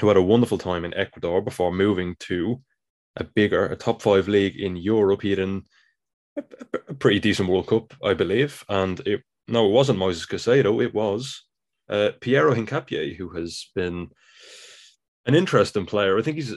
who 0.00 0.08
had 0.08 0.16
a 0.16 0.22
wonderful 0.22 0.58
time 0.58 0.84
in 0.84 0.94
Ecuador 0.94 1.42
before 1.42 1.72
moving 1.72 2.14
to 2.20 2.60
a 3.20 3.24
bigger, 3.24 3.66
a 3.66 3.76
top 3.76 4.02
five 4.02 4.28
league 4.28 4.56
in 4.56 4.76
Europe. 4.76 5.22
He 5.22 5.32
in 5.32 5.62
a, 6.36 6.42
a 6.88 6.94
pretty 6.94 7.20
decent 7.20 7.48
World 7.48 7.66
Cup, 7.66 7.94
I 8.02 8.14
believe. 8.14 8.64
And 8.68 9.00
it 9.00 9.22
no, 9.46 9.66
it 9.66 9.72
wasn't 9.72 9.98
Moises 9.98 10.28
Caicedo, 10.28 10.82
it 10.82 10.94
was 10.94 11.44
uh, 11.88 12.10
Piero 12.20 12.54
Hincapié, 12.54 13.16
who 13.16 13.30
has 13.30 13.70
been 13.74 14.08
an 15.24 15.34
interesting 15.34 15.86
player. 15.86 16.18
I 16.18 16.22
think 16.22 16.36
he's 16.36 16.54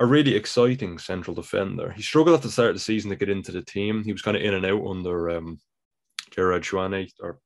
a 0.00 0.06
really 0.06 0.34
exciting 0.34 0.98
central 0.98 1.34
defender. 1.34 1.90
He 1.92 2.02
struggled 2.02 2.36
at 2.36 2.42
the 2.42 2.50
start 2.50 2.70
of 2.70 2.76
the 2.76 2.80
season 2.80 3.10
to 3.10 3.16
get 3.16 3.30
into 3.30 3.52
the 3.52 3.62
team. 3.62 4.04
He 4.04 4.12
was 4.12 4.20
kind 4.20 4.36
of 4.36 4.42
in 4.42 4.52
and 4.52 4.66
out 4.66 4.86
under 4.86 5.30
um, 5.30 5.60
Gerard 6.30 6.62
Chouane, 6.62 7.10
or 7.20 7.40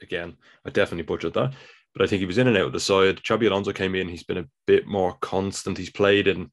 again, 0.00 0.36
I 0.64 0.70
definitely 0.70 1.02
butchered 1.02 1.34
that 1.34 1.54
but 1.94 2.02
I 2.02 2.06
think 2.06 2.20
he 2.20 2.26
was 2.26 2.38
in 2.38 2.46
and 2.46 2.56
out 2.56 2.66
of 2.66 2.72
the 2.72 2.80
side. 2.80 3.16
Xabi 3.16 3.48
Alonso 3.48 3.72
came 3.72 3.94
in. 3.94 4.08
He's 4.08 4.22
been 4.22 4.38
a 4.38 4.48
bit 4.66 4.86
more 4.86 5.16
constant. 5.20 5.78
He's 5.78 5.90
played 5.90 6.28
in 6.28 6.50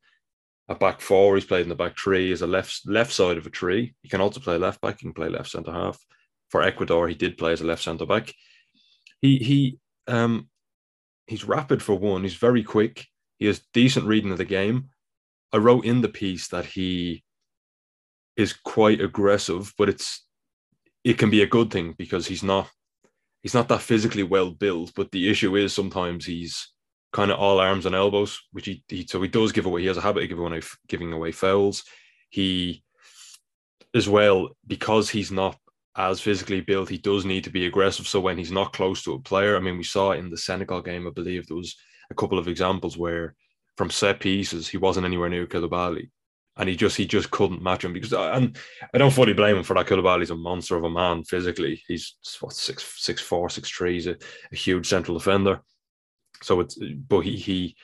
a 0.70 0.76
back 0.76 1.01
four. 1.01 1.36
He's 1.36 1.45
played 1.45 1.63
in 1.63 1.70
the 1.70 1.76
back 1.76 1.97
three 1.97 2.32
as 2.32 2.41
a 2.41 2.47
left 2.47 2.82
left 2.86 3.11
side 3.13 3.38
of 3.38 3.45
a 3.45 3.51
tree. 3.51 3.93
He 4.01 4.09
can 4.09 4.22
also 4.22 4.39
play 4.39 4.57
left 4.57 4.82
back. 4.82 4.99
He 4.99 5.05
can 5.05 5.13
play 5.13 5.30
left 5.30 5.49
centre 5.49 5.72
half. 5.72 5.97
For 6.49 6.61
Ecuador, 6.61 7.07
he 7.07 7.15
did 7.15 7.38
play 7.38 7.53
as 7.53 7.61
a 7.61 7.65
left 7.65 7.84
centre 7.84 8.05
back. 8.05 8.34
He 9.22 9.38
he 9.38 9.80
um 10.07 10.49
he's 11.28 11.45
rapid 11.45 11.82
for 11.82 11.95
one. 11.95 12.24
He's 12.24 12.36
very 12.36 12.63
quick. 12.63 13.05
He 13.38 13.45
has 13.45 13.61
decent 13.74 14.07
reading 14.07 14.32
of 14.32 14.38
the 14.38 14.45
game. 14.45 14.89
I 15.53 15.57
wrote 15.57 15.86
in 15.86 16.01
the 16.01 16.09
piece 16.09 16.47
that 16.49 16.65
he 16.65 17.24
is 18.36 18.53
quite 18.53 19.01
aggressive, 19.01 19.74
but 19.78 19.89
it's 19.89 20.26
it 21.03 21.18
can 21.18 21.30
be 21.30 21.41
a 21.41 21.47
good 21.47 21.72
thing 21.72 21.95
because 21.97 22.28
he's 22.28 22.43
not 22.43 22.70
he's 23.41 23.53
not 23.53 23.70
that 23.70 23.82
physically 23.82 24.24
well 24.24 24.51
built, 24.51 24.91
but 24.95 25.11
the 25.11 25.30
issue 25.30 25.55
is 25.55 25.74
sometimes 25.74 26.26
he's 26.26 26.74
kind 27.14 27.32
of 27.32 27.39
all 27.39 27.60
arms 27.60 27.86
and 27.86 27.95
elbows, 27.95 28.39
which 28.51 28.66
he, 28.66 28.84
he 28.88 29.08
so 29.08 29.22
he 29.22 29.28
does 29.28 29.51
give 29.51 29.66
away. 29.66 29.82
He 29.82 29.88
has 29.88 29.97
a 29.97 30.01
habit 30.01 30.24
of 30.24 30.30
giving 30.30 30.45
away 30.45 30.62
giving 30.88 31.14
away 31.14 31.32
fouls. 31.32 31.84
He 32.30 32.84
as 33.95 34.10
well 34.10 34.49
because 34.66 35.10
he's 35.10 35.32
not 35.32 35.58
as 35.95 36.22
physically 36.22 36.62
built, 36.62 36.89
he 36.89 36.99
does 36.99 37.26
need 37.26 37.43
to 37.43 37.49
be 37.49 37.66
aggressive. 37.66 38.08
So 38.08 38.20
when 38.20 38.38
he's 38.38 38.51
not 38.51 38.74
close 38.74 39.01
to 39.03 39.14
a 39.14 39.20
player, 39.20 39.58
I 39.58 39.60
mean, 39.60 39.78
we 39.78 39.84
saw 39.84 40.12
in 40.12 40.30
the 40.30 40.38
Senegal 40.38 40.84
game, 40.84 41.08
I 41.08 41.10
believe 41.10 41.47
there 41.47 41.58
was 41.58 41.76
a 42.12 42.16
couple 42.16 42.38
of 42.38 42.47
examples 42.47 42.97
where 42.97 43.36
from 43.78 43.89
set 43.89 44.20
pieces 44.20 44.68
he 44.68 44.78
wasn't 44.78 45.05
anywhere 45.05 45.30
near 45.30 45.47
Koulibaly 45.47 46.10
and 46.58 46.68
he 46.68 46.76
just 46.76 46.97
he 46.97 47.05
just 47.05 47.32
couldn't 47.32 47.62
match 47.62 47.86
him 47.86 47.93
because 47.93 48.14
and 48.14 48.58
I 48.93 48.97
don't 48.97 49.14
fully 49.14 49.34
blame 49.34 49.58
him 49.58 49.64
for 49.64 49.76
that. 49.76 49.86
Koulibaly's 49.86 50.32
a 50.32 50.36
monster 50.36 50.76
of 50.76 50.84
a 50.84 50.89
man 50.89 51.24
physically. 51.24 51.82
He's 51.88 52.16
what 52.41 52.53
six 52.53 52.84
six 52.97 53.22
four 53.22 53.49
six 53.49 53.70
three. 53.70 53.93
He's 53.93 54.08
a, 54.08 54.18
a 54.51 54.55
huge 54.55 54.88
central 54.88 55.18
defender. 55.18 55.62
So 56.41 56.59
it's 56.59 56.77
but 57.07 57.21
he 57.21 57.35
he 57.35 57.75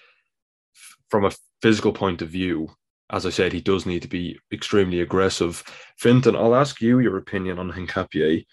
from 1.09 1.25
a 1.25 1.31
physical 1.61 1.93
point 1.93 2.21
of 2.21 2.29
view, 2.29 2.69
as 3.09 3.25
I 3.25 3.29
said, 3.29 3.53
he 3.53 3.61
does 3.61 3.85
need 3.85 4.01
to 4.01 4.07
be 4.07 4.39
extremely 4.51 5.01
aggressive. 5.01 5.63
Fintan, 5.97 6.35
I'll 6.35 6.55
ask 6.55 6.81
you 6.81 6.99
your 6.99 7.17
opinion 7.17 7.59
on 7.59 7.71
Hincapié. 7.71 8.45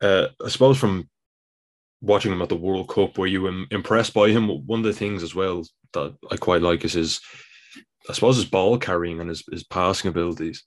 Uh, 0.00 0.28
I 0.44 0.48
suppose 0.48 0.78
from 0.78 1.08
watching 2.00 2.32
him 2.32 2.42
at 2.42 2.48
the 2.48 2.56
World 2.56 2.88
Cup, 2.88 3.18
were 3.18 3.26
you 3.26 3.66
impressed 3.70 4.14
by 4.14 4.30
him? 4.30 4.48
One 4.66 4.80
of 4.80 4.84
the 4.84 4.92
things 4.92 5.22
as 5.22 5.34
well 5.34 5.64
that 5.92 6.16
I 6.30 6.36
quite 6.36 6.62
like 6.62 6.84
is 6.84 6.94
his 6.94 7.20
I 8.08 8.12
suppose 8.12 8.36
his 8.36 8.46
ball 8.46 8.78
carrying 8.78 9.20
and 9.20 9.28
his, 9.28 9.44
his 9.50 9.64
passing 9.64 10.08
abilities. 10.08 10.64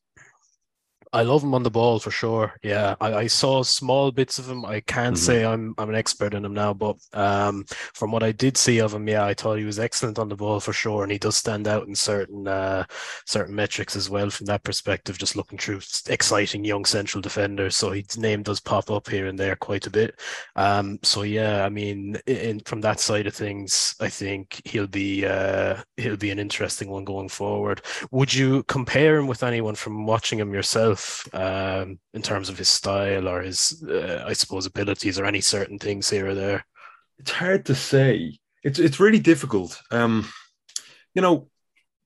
I 1.16 1.22
love 1.22 1.44
him 1.44 1.54
on 1.54 1.62
the 1.62 1.70
ball 1.70 2.00
for 2.00 2.10
sure. 2.10 2.54
Yeah, 2.64 2.96
I, 3.00 3.14
I 3.14 3.28
saw 3.28 3.62
small 3.62 4.12
bits 4.12 4.40
of 4.40 4.50
him. 4.50 4.66
I 4.66 4.80
can't 4.82 5.16
Mhm. 5.16 5.20
say 5.20 5.46
I'm 5.46 5.76
I'm 5.78 5.90
an 5.90 5.96
expert 5.96 6.34
in 6.34 6.44
him 6.44 6.56
now, 6.56 6.74
but 6.74 6.98
um, 7.14 7.66
from 7.94 8.12
what 8.12 8.24
I 8.24 8.32
did 8.32 8.58
see 8.58 8.80
of 8.82 8.94
him, 8.96 9.08
yeah, 9.08 9.24
I 9.24 9.36
thought 9.36 9.60
he 9.60 9.64
was 9.66 9.78
excellent 9.78 10.18
on 10.18 10.28
the 10.30 10.36
ball 10.36 10.60
for 10.60 10.74
sure, 10.74 11.04
and 11.04 11.12
he 11.12 11.20
does 11.20 11.38
stand 11.38 11.68
out 11.68 11.88
in 11.88 11.94
certain 11.96 12.48
uh, 12.48 12.86
certain 13.28 13.54
metrics 13.54 13.96
as 13.96 14.10
well 14.10 14.32
from 14.32 14.48
that 14.48 14.64
perspective. 14.64 15.20
Just 15.20 15.36
looking 15.36 15.60
through 15.60 15.82
exciting 16.10 16.66
young 16.66 16.84
central 16.84 17.22
defenders, 17.22 17.76
so 17.76 17.92
his 17.92 18.18
name 18.18 18.42
does 18.42 18.60
pop 18.60 18.90
up 18.90 19.08
here 19.08 19.28
and 19.28 19.38
there 19.38 19.56
quite 19.56 19.86
a 19.86 19.92
bit. 19.92 20.20
Um, 20.56 20.98
so 21.04 21.22
yeah, 21.22 21.64
I 21.64 21.70
mean, 21.70 22.18
in, 22.26 22.60
from 22.62 22.82
that 22.82 23.00
side 23.00 23.28
of 23.28 23.36
things, 23.36 23.96
I 24.00 24.10
think 24.10 24.62
he'll 24.66 24.88
be 24.88 25.26
uh, 25.28 25.78
he'll 25.98 26.18
be 26.18 26.32
an 26.32 26.40
interesting 26.40 26.90
one 26.90 27.04
going 27.06 27.30
forward. 27.30 27.82
Would 28.12 28.34
you 28.34 28.64
compare 28.64 29.18
him 29.18 29.28
with 29.28 29.44
anyone 29.44 29.76
from 29.76 30.08
watching 30.08 30.40
him 30.40 30.54
yourself, 30.54 31.03
um, 31.34 32.00
in 32.14 32.22
terms 32.22 32.50
of 32.50 32.58
his 32.58 32.70
style 32.70 33.28
or 33.28 33.42
his, 33.42 33.84
uh, 33.88 34.24
I 34.26 34.34
suppose, 34.34 34.66
abilities 34.66 35.20
or 35.20 35.26
any 35.26 35.42
certain 35.42 35.80
things 35.80 36.10
here 36.10 36.28
or 36.28 36.36
there? 36.36 36.66
it's 37.24 37.32
hard 37.32 37.66
to 37.66 37.76
say. 37.76 38.38
It's 38.64 38.80
it's 38.80 39.00
really 39.00 39.20
difficult. 39.20 39.82
Um, 39.92 40.28
you 41.14 41.22
know, 41.22 41.50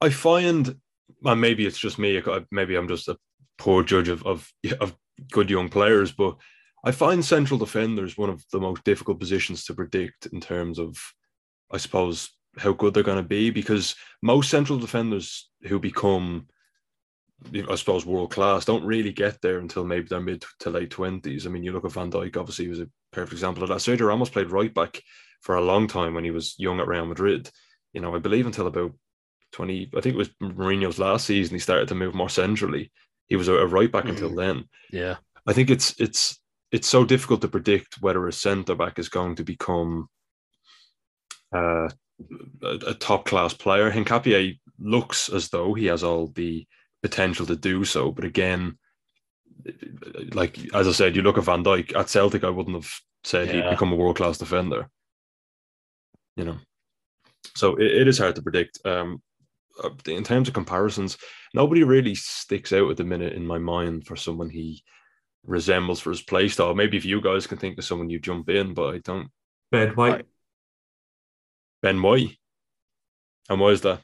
I 0.02 0.10
find, 0.10 0.76
well, 1.22 1.36
maybe 1.36 1.66
it's 1.66 1.78
just 1.78 2.00
me. 2.00 2.22
Maybe 2.52 2.76
I'm 2.76 2.88
just 2.88 3.08
a 3.08 3.18
poor 3.58 3.84
judge 3.84 4.10
of 4.10 4.26
of 4.26 4.52
of 4.80 4.96
good 5.32 5.50
young 5.50 5.70
players, 5.70 6.12
but 6.12 6.38
I 6.84 6.92
find 6.92 7.24
central 7.24 7.60
defenders 7.60 8.18
one 8.18 8.30
of 8.30 8.44
the 8.52 8.60
most 8.60 8.84
difficult 8.84 9.20
positions 9.20 9.66
to 9.66 9.74
predict 9.74 10.28
in 10.28 10.40
terms 10.40 10.80
of, 10.80 10.98
I 11.72 11.78
suppose, 11.78 12.30
how 12.58 12.74
good 12.74 12.94
they're 12.94 13.04
going 13.04 13.24
to 13.24 13.28
be 13.28 13.50
because 13.50 13.96
most 14.22 14.50
central 14.50 14.78
defenders 14.78 15.50
who 15.64 15.80
become 15.80 16.48
I 17.70 17.76
suppose 17.76 18.06
world 18.06 18.32
class 18.32 18.66
don't 18.66 18.86
really 18.86 19.12
get 19.12 19.42
there 19.42 19.60
until 19.60 19.86
maybe 19.86 20.08
their 20.08 20.20
mid 20.20 20.44
to 20.60 20.70
late 20.70 20.90
twenties. 20.90 21.46
I 21.46 21.50
mean, 21.50 21.64
you 21.64 21.72
look 21.72 21.86
at 21.86 21.92
Van 21.92 22.12
Dijk, 22.12 22.36
obviously, 22.36 22.66
he 22.66 22.70
was 22.70 22.80
a 22.80 22.90
perfect 23.12 23.34
example 23.34 23.64
of 23.64 23.70
that. 23.70 23.78
Sergio 23.78 24.08
Ramos 24.08 24.30
played 24.30 24.52
right 24.52 24.74
back 24.74 25.02
for 25.42 25.56
a 25.56 25.62
long 25.62 25.88
time 25.88 26.14
when 26.14 26.24
he 26.24 26.32
was 26.32 26.56
young 26.58 26.80
at 26.80 26.88
Real 26.88 27.06
Madrid. 27.06 27.50
You 27.94 28.02
know, 28.02 28.16
I 28.16 28.20
believe 28.20 28.48
until 28.48 28.68
about 28.68 28.94
twenty. 29.52 29.90
I 29.96 30.02
think 30.02 30.16
it 30.16 30.18
was 30.18 30.30
Mourinho's 30.42 31.00
last 31.00 31.26
season. 31.26 31.56
He 31.56 31.60
started 31.60 31.88
to 31.90 31.96
move 31.96 32.16
more 32.16 32.30
centrally. 32.30 32.92
He 33.28 33.36
was 33.36 33.48
a, 33.48 33.68
right 33.68 33.92
back 33.92 34.06
until 34.06 34.34
then. 34.34 34.66
Yeah, 34.92 35.18
I 35.46 35.54
think 35.54 35.70
it's 35.70 35.94
it's 36.00 36.40
it's 36.72 36.88
so 36.88 37.06
difficult 37.06 37.42
to 37.42 37.48
predict 37.48 38.02
whether 38.02 38.28
a 38.28 38.34
centre 38.34 38.76
back 38.76 39.00
is 39.00 39.10
going 39.10 39.36
to 39.36 39.44
become 39.44 40.10
uh, 41.56 41.90
a, 42.64 42.78
a 42.88 42.94
top 42.96 43.26
class 43.26 43.54
player. 43.54 43.92
Hincapié 43.92 44.60
looks 44.80 45.30
as 45.30 45.50
though 45.50 45.76
he 45.76 45.86
has 45.86 46.04
all 46.04 46.28
the 46.28 46.66
potential 47.08 47.46
to 47.46 47.56
do 47.56 47.86
so, 47.86 48.12
but 48.12 48.26
again, 48.26 48.78
like 50.34 50.58
as 50.74 50.88
I 50.88 50.92
said, 50.92 51.16
you 51.16 51.22
look 51.22 51.38
at 51.38 51.46
Van 51.46 51.64
Dijk 51.64 51.96
at 51.96 52.10
Celtic. 52.10 52.44
I 52.44 52.50
wouldn't 52.50 52.76
have 52.76 52.92
said 53.24 53.50
he'd 53.50 53.70
become 53.70 53.92
a 53.92 53.96
world 53.96 54.18
class 54.18 54.38
defender. 54.38 54.90
You 56.36 56.46
know, 56.46 56.58
so 57.56 57.76
it, 57.76 58.02
it 58.02 58.08
is 58.08 58.20
hard 58.20 58.36
to 58.36 58.42
predict. 58.42 58.80
Um, 58.86 59.22
uh, 59.84 59.90
in 60.08 60.24
terms 60.24 60.48
of 60.48 60.54
comparisons, 60.54 61.18
nobody 61.54 61.84
really 61.84 62.16
sticks 62.16 62.74
out 62.74 62.90
at 62.90 62.98
the 62.98 63.04
minute 63.04 63.34
in 63.34 63.46
my 63.46 63.58
mind 63.58 64.06
for 64.06 64.16
someone 64.16 64.50
he 64.50 64.84
resembles 65.46 66.00
for 66.00 66.10
his 66.10 66.22
play 66.22 66.50
style. 66.50 66.76
Maybe 66.76 66.98
if 66.98 67.06
you 67.06 67.22
guys 67.22 67.48
can 67.48 67.58
think 67.58 67.78
of 67.78 67.86
someone, 67.86 68.10
you 68.10 68.20
jump 68.20 68.50
in, 68.50 68.74
but 68.74 68.96
I 68.96 68.98
don't. 69.00 69.30
Ben 69.72 69.90
White. 69.96 70.26
Ben 71.82 72.02
White, 72.02 72.38
and 73.50 73.60
why 73.60 73.70
is 73.70 73.82
that? 73.82 74.02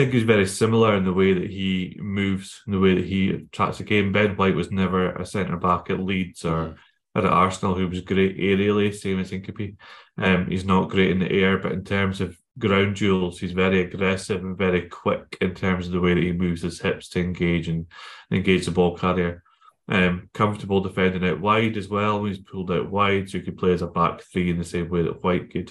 I 0.00 0.04
think 0.04 0.14
he's 0.14 0.22
very 0.22 0.46
similar 0.46 0.96
in 0.96 1.04
the 1.04 1.12
way 1.12 1.34
that 1.34 1.50
he 1.50 1.94
moves, 2.00 2.62
in 2.66 2.72
the 2.72 2.80
way 2.80 2.94
that 2.94 3.04
he 3.04 3.46
tracks 3.52 3.76
the 3.76 3.84
game. 3.84 4.12
Ben 4.12 4.34
White 4.34 4.54
was 4.54 4.70
never 4.70 5.10
a 5.10 5.26
centre 5.26 5.58
back 5.58 5.90
at 5.90 6.00
Leeds 6.00 6.42
or 6.46 6.76
at 7.14 7.26
Arsenal 7.26 7.74
who 7.74 7.86
was 7.86 8.00
great 8.00 8.38
aerially, 8.38 8.94
same 8.94 9.18
as 9.18 9.30
Hincapié. 9.30 9.76
Um, 10.16 10.46
he's 10.46 10.64
not 10.64 10.88
great 10.88 11.10
in 11.10 11.18
the 11.18 11.30
air, 11.30 11.58
but 11.58 11.72
in 11.72 11.84
terms 11.84 12.22
of 12.22 12.34
ground 12.58 12.96
duels, 12.96 13.38
he's 13.38 13.52
very 13.52 13.82
aggressive 13.82 14.42
and 14.42 14.56
very 14.56 14.88
quick 14.88 15.36
in 15.42 15.54
terms 15.54 15.86
of 15.86 15.92
the 15.92 16.00
way 16.00 16.14
that 16.14 16.22
he 16.22 16.32
moves 16.32 16.62
his 16.62 16.80
hips 16.80 17.10
to 17.10 17.20
engage 17.20 17.68
and 17.68 17.84
engage 18.30 18.64
the 18.64 18.70
ball 18.70 18.96
carrier. 18.96 19.42
Um, 19.86 20.30
comfortable 20.32 20.80
defending 20.80 21.28
out 21.28 21.42
wide 21.42 21.76
as 21.76 21.88
well. 21.88 22.24
He's 22.24 22.38
pulled 22.38 22.70
out 22.70 22.90
wide, 22.90 23.28
so 23.28 23.36
he 23.36 23.44
could 23.44 23.58
play 23.58 23.74
as 23.74 23.82
a 23.82 23.86
back 23.86 24.22
three 24.22 24.48
in 24.48 24.56
the 24.56 24.64
same 24.64 24.88
way 24.88 25.02
that 25.02 25.22
White 25.22 25.52
could. 25.52 25.70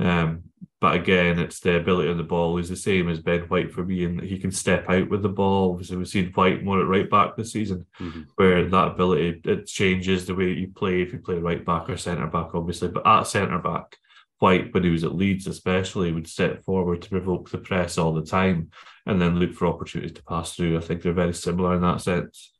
Um, 0.00 0.50
but 0.80 0.94
again, 0.94 1.38
it's 1.38 1.60
the 1.60 1.76
ability 1.76 2.08
on 2.08 2.16
the 2.16 2.22
ball. 2.22 2.56
He's 2.56 2.68
the 2.68 2.76
same 2.76 3.08
as 3.08 3.18
Ben 3.20 3.42
White 3.42 3.72
for 3.72 3.84
me, 3.84 4.04
and 4.04 4.20
he 4.20 4.38
can 4.38 4.52
step 4.52 4.88
out 4.88 5.08
with 5.08 5.22
the 5.22 5.28
ball. 5.28 5.72
Obviously, 5.72 5.96
we've 5.96 6.08
seen 6.08 6.32
White 6.32 6.62
more 6.62 6.80
at 6.80 6.86
right 6.86 7.10
back 7.10 7.36
this 7.36 7.52
season, 7.52 7.84
Mhm. 8.00 8.26
where 8.36 8.64
that 8.64 8.88
ability 8.92 9.40
it 9.44 9.66
changes 9.66 10.26
the 10.26 10.34
way 10.34 10.52
you 10.52 10.68
play 10.68 11.02
if 11.02 11.12
you 11.12 11.18
play 11.18 11.36
right 11.38 11.64
back 11.64 11.90
or 11.90 11.96
centre 11.96 12.26
back, 12.28 12.54
obviously. 12.54 12.88
But 12.88 13.06
at 13.06 13.24
centre 13.26 13.58
back, 13.58 13.96
White, 14.38 14.72
when 14.72 14.84
he 14.84 14.90
was 14.90 15.02
at 15.02 15.16
Leeds, 15.16 15.48
especially, 15.48 16.12
would 16.12 16.28
step 16.28 16.62
forward 16.64 17.02
to 17.02 17.08
provoke 17.08 17.50
the 17.50 17.58
press 17.58 17.98
all 17.98 18.12
the 18.14 18.22
time, 18.24 18.70
and 19.04 19.20
then 19.20 19.40
look 19.40 19.54
for 19.54 19.66
opportunities 19.66 20.14
to 20.16 20.22
pass 20.22 20.54
through. 20.54 20.76
I 20.76 20.80
think 20.80 21.02
they're 21.02 21.12
very 21.12 21.34
similar 21.34 21.74
in 21.74 21.82
that 21.82 22.02
sense. 22.02 22.52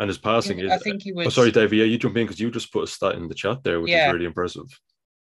And 0.00 0.08
his 0.08 0.18
passing 0.18 0.58
is. 0.58 0.72
I 0.72 0.78
think 0.78 1.02
he 1.02 1.12
was. 1.12 1.28
Oh, 1.28 1.30
sorry, 1.30 1.52
Davey. 1.52 1.76
Yeah, 1.76 1.84
you 1.84 1.96
jump 1.98 2.16
in 2.16 2.24
because 2.26 2.40
you 2.40 2.50
just 2.50 2.72
put 2.72 2.82
a 2.84 2.86
stat 2.88 3.14
in 3.14 3.28
the 3.28 3.34
chat 3.34 3.62
there, 3.62 3.80
which 3.80 3.92
Yeah. 3.92 4.08
is 4.08 4.14
really 4.14 4.24
impressive. 4.24 4.64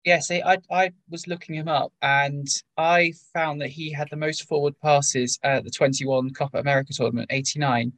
Yeah, 0.05 0.19
see, 0.19 0.41
I 0.41 0.57
I 0.71 0.91
was 1.09 1.27
looking 1.27 1.55
him 1.55 1.67
up, 1.67 1.91
and 2.01 2.47
I 2.77 3.13
found 3.33 3.61
that 3.61 3.69
he 3.69 3.91
had 3.91 4.09
the 4.09 4.15
most 4.15 4.47
forward 4.47 4.73
passes 4.81 5.37
at 5.43 5.63
the 5.65 5.69
21 5.71 6.31
Copa 6.31 6.59
America 6.59 6.93
tournament, 6.93 7.27
89. 7.31 7.91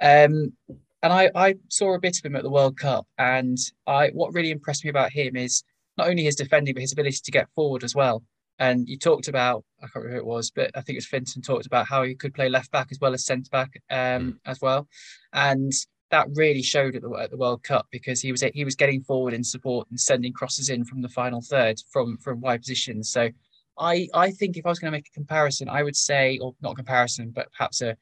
Um, 0.00 0.52
and 1.02 1.12
I 1.12 1.30
I 1.34 1.54
saw 1.68 1.94
a 1.94 2.00
bit 2.00 2.18
of 2.18 2.24
him 2.24 2.36
at 2.36 2.42
the 2.42 2.50
World 2.50 2.78
Cup, 2.78 3.06
and 3.18 3.58
I 3.86 4.08
what 4.08 4.32
really 4.32 4.50
impressed 4.50 4.84
me 4.84 4.90
about 4.90 5.12
him 5.12 5.36
is 5.36 5.62
not 5.98 6.08
only 6.08 6.24
his 6.24 6.36
defending, 6.36 6.74
but 6.74 6.80
his 6.80 6.92
ability 6.92 7.18
to 7.22 7.30
get 7.30 7.50
forward 7.54 7.84
as 7.84 7.94
well. 7.94 8.22
And 8.58 8.88
you 8.88 8.96
talked 8.98 9.28
about 9.28 9.64
I 9.82 9.86
can't 9.86 9.96
remember 9.96 10.14
who 10.14 10.20
it 10.20 10.26
was, 10.26 10.50
but 10.50 10.70
I 10.74 10.80
think 10.80 10.96
it 10.96 10.98
was 10.98 11.06
Fintan 11.06 11.42
talked 11.42 11.66
about 11.66 11.86
how 11.86 12.02
he 12.02 12.14
could 12.14 12.34
play 12.34 12.48
left 12.48 12.70
back 12.70 12.88
as 12.90 12.98
well 13.00 13.12
as 13.12 13.26
centre 13.26 13.50
back 13.50 13.82
um, 13.90 14.40
as 14.46 14.60
well, 14.62 14.88
and 15.34 15.72
that 16.12 16.28
really 16.34 16.62
showed 16.62 16.94
at 16.94 17.02
the 17.02 17.10
at 17.14 17.30
the 17.30 17.36
World 17.36 17.64
Cup 17.64 17.86
because 17.90 18.20
he 18.20 18.30
was 18.30 18.44
he 18.54 18.64
was 18.64 18.76
getting 18.76 19.02
forward 19.02 19.34
in 19.34 19.42
support 19.42 19.88
and 19.90 19.98
sending 19.98 20.32
crosses 20.32 20.68
in 20.68 20.84
from 20.84 21.02
the 21.02 21.08
final 21.08 21.40
third 21.40 21.80
from 21.90 22.18
from 22.18 22.40
wide 22.40 22.60
positions. 22.60 23.10
So 23.10 23.30
I 23.78 24.06
I 24.14 24.30
think 24.30 24.56
if 24.56 24.64
I 24.64 24.68
was 24.68 24.78
going 24.78 24.92
to 24.92 24.96
make 24.98 25.08
a 25.08 25.18
comparison, 25.18 25.68
I 25.68 25.82
would 25.82 25.96
say, 25.96 26.38
or 26.38 26.54
not 26.60 26.72
a 26.72 26.76
comparison, 26.76 27.30
but 27.34 27.50
perhaps 27.52 27.80
a 27.80 27.96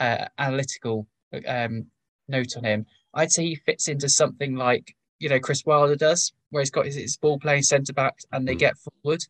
uh, 0.00 0.26
analytical 0.36 1.06
um, 1.46 1.86
note 2.28 2.56
on 2.56 2.64
him. 2.64 2.86
I'd 3.14 3.30
say 3.30 3.44
he 3.44 3.54
fits 3.54 3.86
into 3.88 4.08
something 4.08 4.56
like 4.56 4.94
you 5.20 5.28
know 5.28 5.38
Chris 5.38 5.62
Wilder 5.64 5.96
does, 5.96 6.32
where 6.50 6.60
he's 6.60 6.70
got 6.72 6.86
his, 6.86 6.96
his 6.96 7.16
ball 7.16 7.38
playing 7.38 7.62
centre 7.62 7.92
back 7.92 8.16
and 8.32 8.46
they 8.46 8.56
Mm. 8.56 8.58
get 8.58 8.74
forward. 8.78 9.22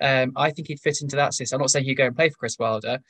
Um, 0.00 0.32
I 0.36 0.50
think 0.52 0.68
he'd 0.68 0.80
fit 0.80 1.02
into 1.02 1.16
that 1.16 1.34
system. 1.34 1.56
I'm 1.56 1.62
not 1.62 1.70
saying 1.70 1.84
he'd 1.84 1.94
go 1.96 2.06
and 2.06 2.16
play 2.16 2.28
for 2.28 2.36
Chris 2.36 2.56
Wilder, 2.58 3.00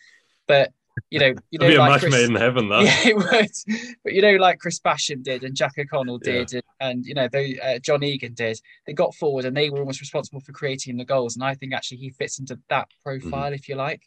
but 0.48 0.72
you 1.10 1.18
know, 1.18 1.34
you 1.50 1.58
know, 1.58 1.66
It'd 1.66 1.68
be 1.68 1.74
a 1.76 1.78
like 1.78 2.00
Chris, 2.00 2.12
made 2.12 2.28
in 2.28 2.36
heaven. 2.36 2.68
That. 2.68 2.82
yeah, 2.84 2.98
it 3.10 3.16
would. 3.16 3.96
But 4.04 4.12
you 4.12 4.22
know, 4.22 4.36
like 4.36 4.58
Chris 4.58 4.78
Basham 4.80 5.22
did, 5.22 5.44
and 5.44 5.54
Jack 5.54 5.72
O'Connell 5.78 6.20
Yeah. 6.24 6.44
did, 6.44 6.52
and, 6.54 6.62
and 6.80 7.06
you 7.06 7.14
know, 7.14 7.28
they, 7.30 7.58
uh, 7.58 7.78
John 7.78 8.02
Egan 8.02 8.34
did. 8.34 8.60
They 8.86 8.92
got 8.92 9.14
forward, 9.14 9.44
and 9.44 9.56
they 9.56 9.70
were 9.70 9.80
almost 9.80 10.00
responsible 10.00 10.40
for 10.40 10.52
creating 10.52 10.96
the 10.96 11.04
goals. 11.04 11.36
And 11.36 11.44
I 11.44 11.54
think 11.54 11.74
actually 11.74 11.98
he 11.98 12.10
fits 12.10 12.38
into 12.38 12.58
that 12.68 12.88
profile, 13.04 13.52
if 13.52 13.68
you 13.68 13.74
like. 13.76 14.02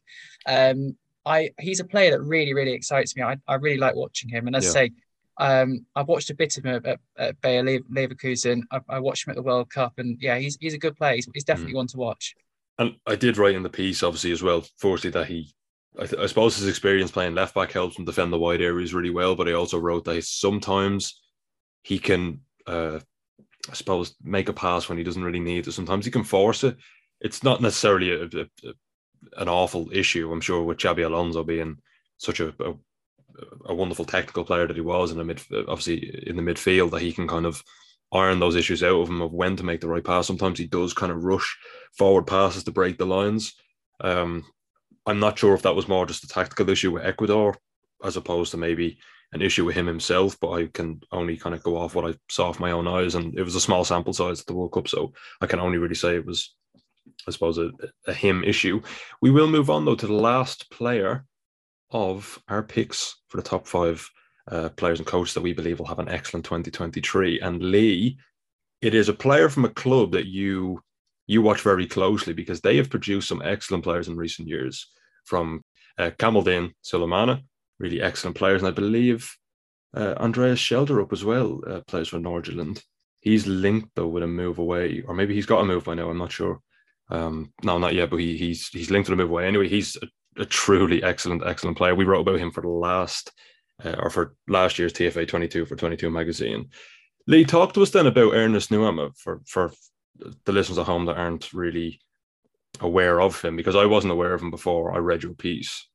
Um, 0.48 0.96
I 1.26 1.52
he's 1.60 1.80
a 1.80 1.86
player 1.86 2.12
that 2.12 2.22
really, 2.22 2.54
really 2.54 2.74
excites 2.74 3.16
me. 3.16 3.24
I, 3.24 3.38
I 3.48 3.56
really 3.56 3.78
like 3.80 3.96
watching 3.96 4.30
him. 4.30 4.48
And 4.48 4.56
as 4.56 4.68
I 4.70 4.72
say, 4.72 4.92
um, 5.38 5.86
I've 5.96 6.08
watched 6.08 6.30
a 6.30 6.36
bit 6.36 6.58
of 6.58 6.66
him 6.66 6.82
at, 6.86 7.00
at 7.18 7.42
Bayer 7.42 7.64
Leverkusen. 7.64 8.62
I, 8.72 8.80
I 8.90 9.00
watched 9.00 9.28
him 9.28 9.32
at 9.32 9.36
the 9.36 9.44
World 9.44 9.70
Cup, 9.70 9.94
and 9.98 10.18
yeah, 10.22 10.38
he's 10.38 10.58
he's 10.62 10.74
a 10.74 10.78
good 10.80 10.96
player. 10.96 11.16
He's, 11.16 11.28
he's 11.34 11.44
definitely 11.44 11.76
one 11.76 11.88
to 11.88 11.98
watch. 11.98 12.36
And 12.78 12.96
I 13.08 13.16
did 13.16 13.38
write 13.38 13.56
in 13.56 13.64
the 13.64 13.70
piece, 13.70 14.04
obviously, 14.04 14.32
as 14.32 14.44
well, 14.44 14.66
firstly, 14.78 15.10
that 15.12 15.28
he, 15.28 15.54
I, 16.00 16.06
th- 16.06 16.22
I 16.22 16.26
suppose 16.26 16.58
his 16.58 16.68
experience 16.68 17.12
playing 17.12 17.36
left 17.36 17.56
back 17.56 17.72
helps 17.72 17.98
him 17.98 18.06
defend 18.06 18.32
the 18.34 18.40
wide 18.40 18.62
areas 18.62 18.94
really 18.94 19.10
well. 19.10 19.36
But 19.36 19.48
I 19.48 19.54
also 19.54 19.80
wrote 19.80 20.06
that 20.06 20.24
sometimes 20.26 21.22
he 21.84 22.00
can, 22.00 22.42
uh, 22.68 23.00
I 23.70 23.74
suppose, 23.74 24.16
make 24.22 24.50
a 24.50 24.54
pass 24.54 24.90
when 24.90 24.98
he 24.98 25.04
doesn't 25.04 25.24
really 25.24 25.40
need 25.40 25.64
to. 25.66 25.72
Sometimes 25.72 26.06
he 26.06 26.12
can 26.12 26.24
force 26.24 26.64
it. 26.64 26.78
It's 27.22 27.44
not 27.44 27.62
necessarily 27.62 28.12
a, 28.12 28.24
a, 28.24 28.42
a- 28.70 28.74
an 29.38 29.50
awful 29.50 29.90
issue, 29.92 30.32
I'm 30.32 30.42
sure, 30.42 30.62
with 30.62 30.78
Xabi 30.78 31.04
Alonso 31.04 31.44
being 31.44 31.78
such 32.18 32.40
a, 32.40 32.54
wonderful 33.68 34.06
technical 34.06 34.44
player 34.44 34.68
that 34.68 34.76
he 34.76 34.82
was 34.82 35.12
in 35.12 35.18
the 35.18 35.24
mid, 35.24 35.42
obviously 35.68 36.24
in 36.28 36.36
the 36.36 36.42
midfield, 36.42 36.92
that 36.92 37.02
he 37.02 37.12
can 37.12 37.28
kind 37.28 37.46
of 37.46 37.64
iron 38.14 38.40
those 38.40 38.56
issues 38.56 38.84
out 38.84 39.02
of 39.02 39.10
him 39.10 39.22
of 39.22 39.34
when 39.34 39.56
to 39.56 39.64
make 39.64 39.82
the 39.82 39.88
right 39.88 40.04
pass. 40.04 40.28
Sometimes 40.28 40.60
he 40.60 40.68
does 40.68 40.94
kind 40.94 41.12
of 41.12 41.24
rush 41.24 41.58
forward 41.98 42.28
passes 42.28 42.64
to 42.64 42.72
break 42.72 42.98
the 42.98 43.06
lines. 43.06 43.54
Um, 44.00 44.46
I'm 45.06 45.20
not 45.20 45.38
sure 45.38 45.54
if 45.54 45.62
that 45.64 45.76
was 45.76 45.88
more 45.88 46.06
just 46.06 46.24
a 46.24 46.28
tactical 46.28 46.70
issue 46.70 46.92
with 46.92 47.06
Ecuador 47.06 47.58
as 48.04 48.18
opposed 48.18 48.52
to 48.52 48.58
maybe 48.58 48.98
an 49.34 49.42
issue 49.42 49.66
with 49.66 49.76
him 49.76 49.88
himself, 49.88 50.38
but 50.40 50.52
I 50.52 50.68
can 50.68 51.02
only 51.12 51.38
kind 51.38 51.56
of 51.56 51.64
go 51.64 51.78
off 51.78 51.96
what 51.96 52.10
I 52.10 52.16
saw 52.30 52.50
with 52.50 52.60
my 52.60 52.72
own 52.72 52.88
eyes. 52.88 53.16
And 53.16 53.38
it 53.38 53.44
was 53.44 53.56
a 53.56 53.62
small 53.62 53.84
sample 53.84 54.14
size 54.14 54.40
at 54.40 54.46
the 54.46 54.54
World 54.54 54.72
Cup, 54.72 54.88
so 54.88 55.14
I 55.42 55.48
can 55.48 55.60
only 55.60 55.78
really 55.78 55.96
say 55.96 56.16
it 56.16 56.26
was, 56.26 56.56
I 57.28 57.32
suppose, 57.32 57.58
a, 57.58 57.72
a 58.08 58.14
him 58.14 58.44
issue. 58.44 58.82
We 59.22 59.32
will 59.32 59.48
move 59.48 59.70
on 59.70 59.86
though 59.86 59.96
to 59.96 60.08
the 60.08 60.14
last 60.14 60.70
player 60.72 61.26
of 61.92 62.42
our 62.48 62.64
picks 62.64 63.16
for 63.28 63.38
the 63.38 63.44
top 63.44 63.68
five. 63.68 64.10
uh, 64.52 64.70
players 64.70 65.00
and 65.00 65.08
coaches 65.08 65.34
that 65.34 65.42
we 65.42 65.54
believe 65.54 65.80
will 65.80 65.88
have 65.88 66.00
an 66.00 66.10
excellent 66.10 66.46
2023. 66.46 67.40
And 67.40 67.62
Lee, 67.62 68.18
it 68.82 68.94
is 68.94 69.10
a 69.10 69.14
player 69.14 69.50
from 69.50 69.66
a 69.66 69.70
club 69.70 70.12
that 70.12 70.28
you 70.28 70.82
you 71.28 71.42
watch 71.42 71.62
very 71.62 71.88
closely 71.88 72.34
because 72.34 72.62
they 72.62 72.78
have 72.78 72.90
produced 72.90 73.28
some 73.28 73.42
excellent 73.44 73.84
players 73.84 74.08
in 74.08 74.16
recent 74.16 74.48
years 74.48 74.88
from 75.26 75.64
uh, 75.98 76.12
Kamaldeen 76.18 76.74
Sulemana, 76.84 77.42
really 77.80 78.02
excellent 78.02 78.38
players. 78.38 78.62
And 78.62 78.68
I 78.68 78.72
believe 78.72 79.30
uh, 79.96 80.14
Andreas 80.18 80.60
Schjelderup 80.60 81.14
as 81.14 81.24
well 81.24 81.62
uh, 81.68 81.82
plays 81.88 82.10
for 82.10 82.20
Nordsjælland. 82.20 82.82
He's 83.22 83.48
linked 83.48 83.90
though 83.96 84.08
with 84.08 84.24
a 84.24 84.28
move 84.28 84.60
away, 84.60 85.04
or 85.08 85.16
maybe 85.16 85.34
he's 85.34 85.48
got 85.48 85.62
a 85.62 85.66
move 85.66 85.86
by 85.86 85.96
now. 85.96 86.10
I'm 86.10 86.18
not 86.18 86.32
sure. 86.32 86.60
Um, 87.10 87.54
no, 87.64 87.78
not 87.78 87.96
yet, 87.96 88.10
but 88.10 88.18
he, 88.18 88.38
he's 88.38 88.68
he's 88.68 88.92
linked 88.92 89.08
to 89.08 89.12
the 89.12 89.16
move 89.16 89.32
away. 89.32 89.48
Anyway, 89.48 89.68
he's 89.68 89.98
a, 89.98 90.42
a, 90.42 90.46
truly 90.46 91.02
excellent, 91.04 91.44
excellent 91.46 91.78
player. 91.78 91.96
We 91.96 92.06
wrote 92.06 92.22
about 92.22 92.40
him 92.40 92.52
for 92.52 92.62
the 92.62 92.70
last 92.70 93.32
uh, 93.84 93.96
or 94.00 94.10
for 94.10 94.36
last 94.48 94.78
year's 94.78 94.94
TFA 94.94 95.28
22 95.28 95.66
for 95.66 95.76
22 95.76 96.10
magazine. 96.10 96.70
Lee, 97.28 97.46
talk 97.46 97.74
to 97.74 97.82
us 97.82 97.90
then 97.90 98.06
about 98.06 98.34
Ernest 98.34 98.70
Nuamah 98.70 99.18
for 99.18 99.42
for 99.48 99.72
the 100.46 100.52
listeners 100.52 100.78
at 100.78 100.86
home 100.86 101.06
that 101.06 101.18
aren't 101.18 101.54
really 101.54 102.00
aware 102.82 103.22
of 103.22 103.42
him 103.42 103.56
because 103.56 103.76
I 103.76 103.86
wasn't 103.86 104.14
aware 104.14 104.34
of 104.34 104.42
him 104.42 104.52
before 104.52 104.94
I 104.94 104.98
read 104.98 105.24
your 105.24 105.34
piece. 105.34 105.88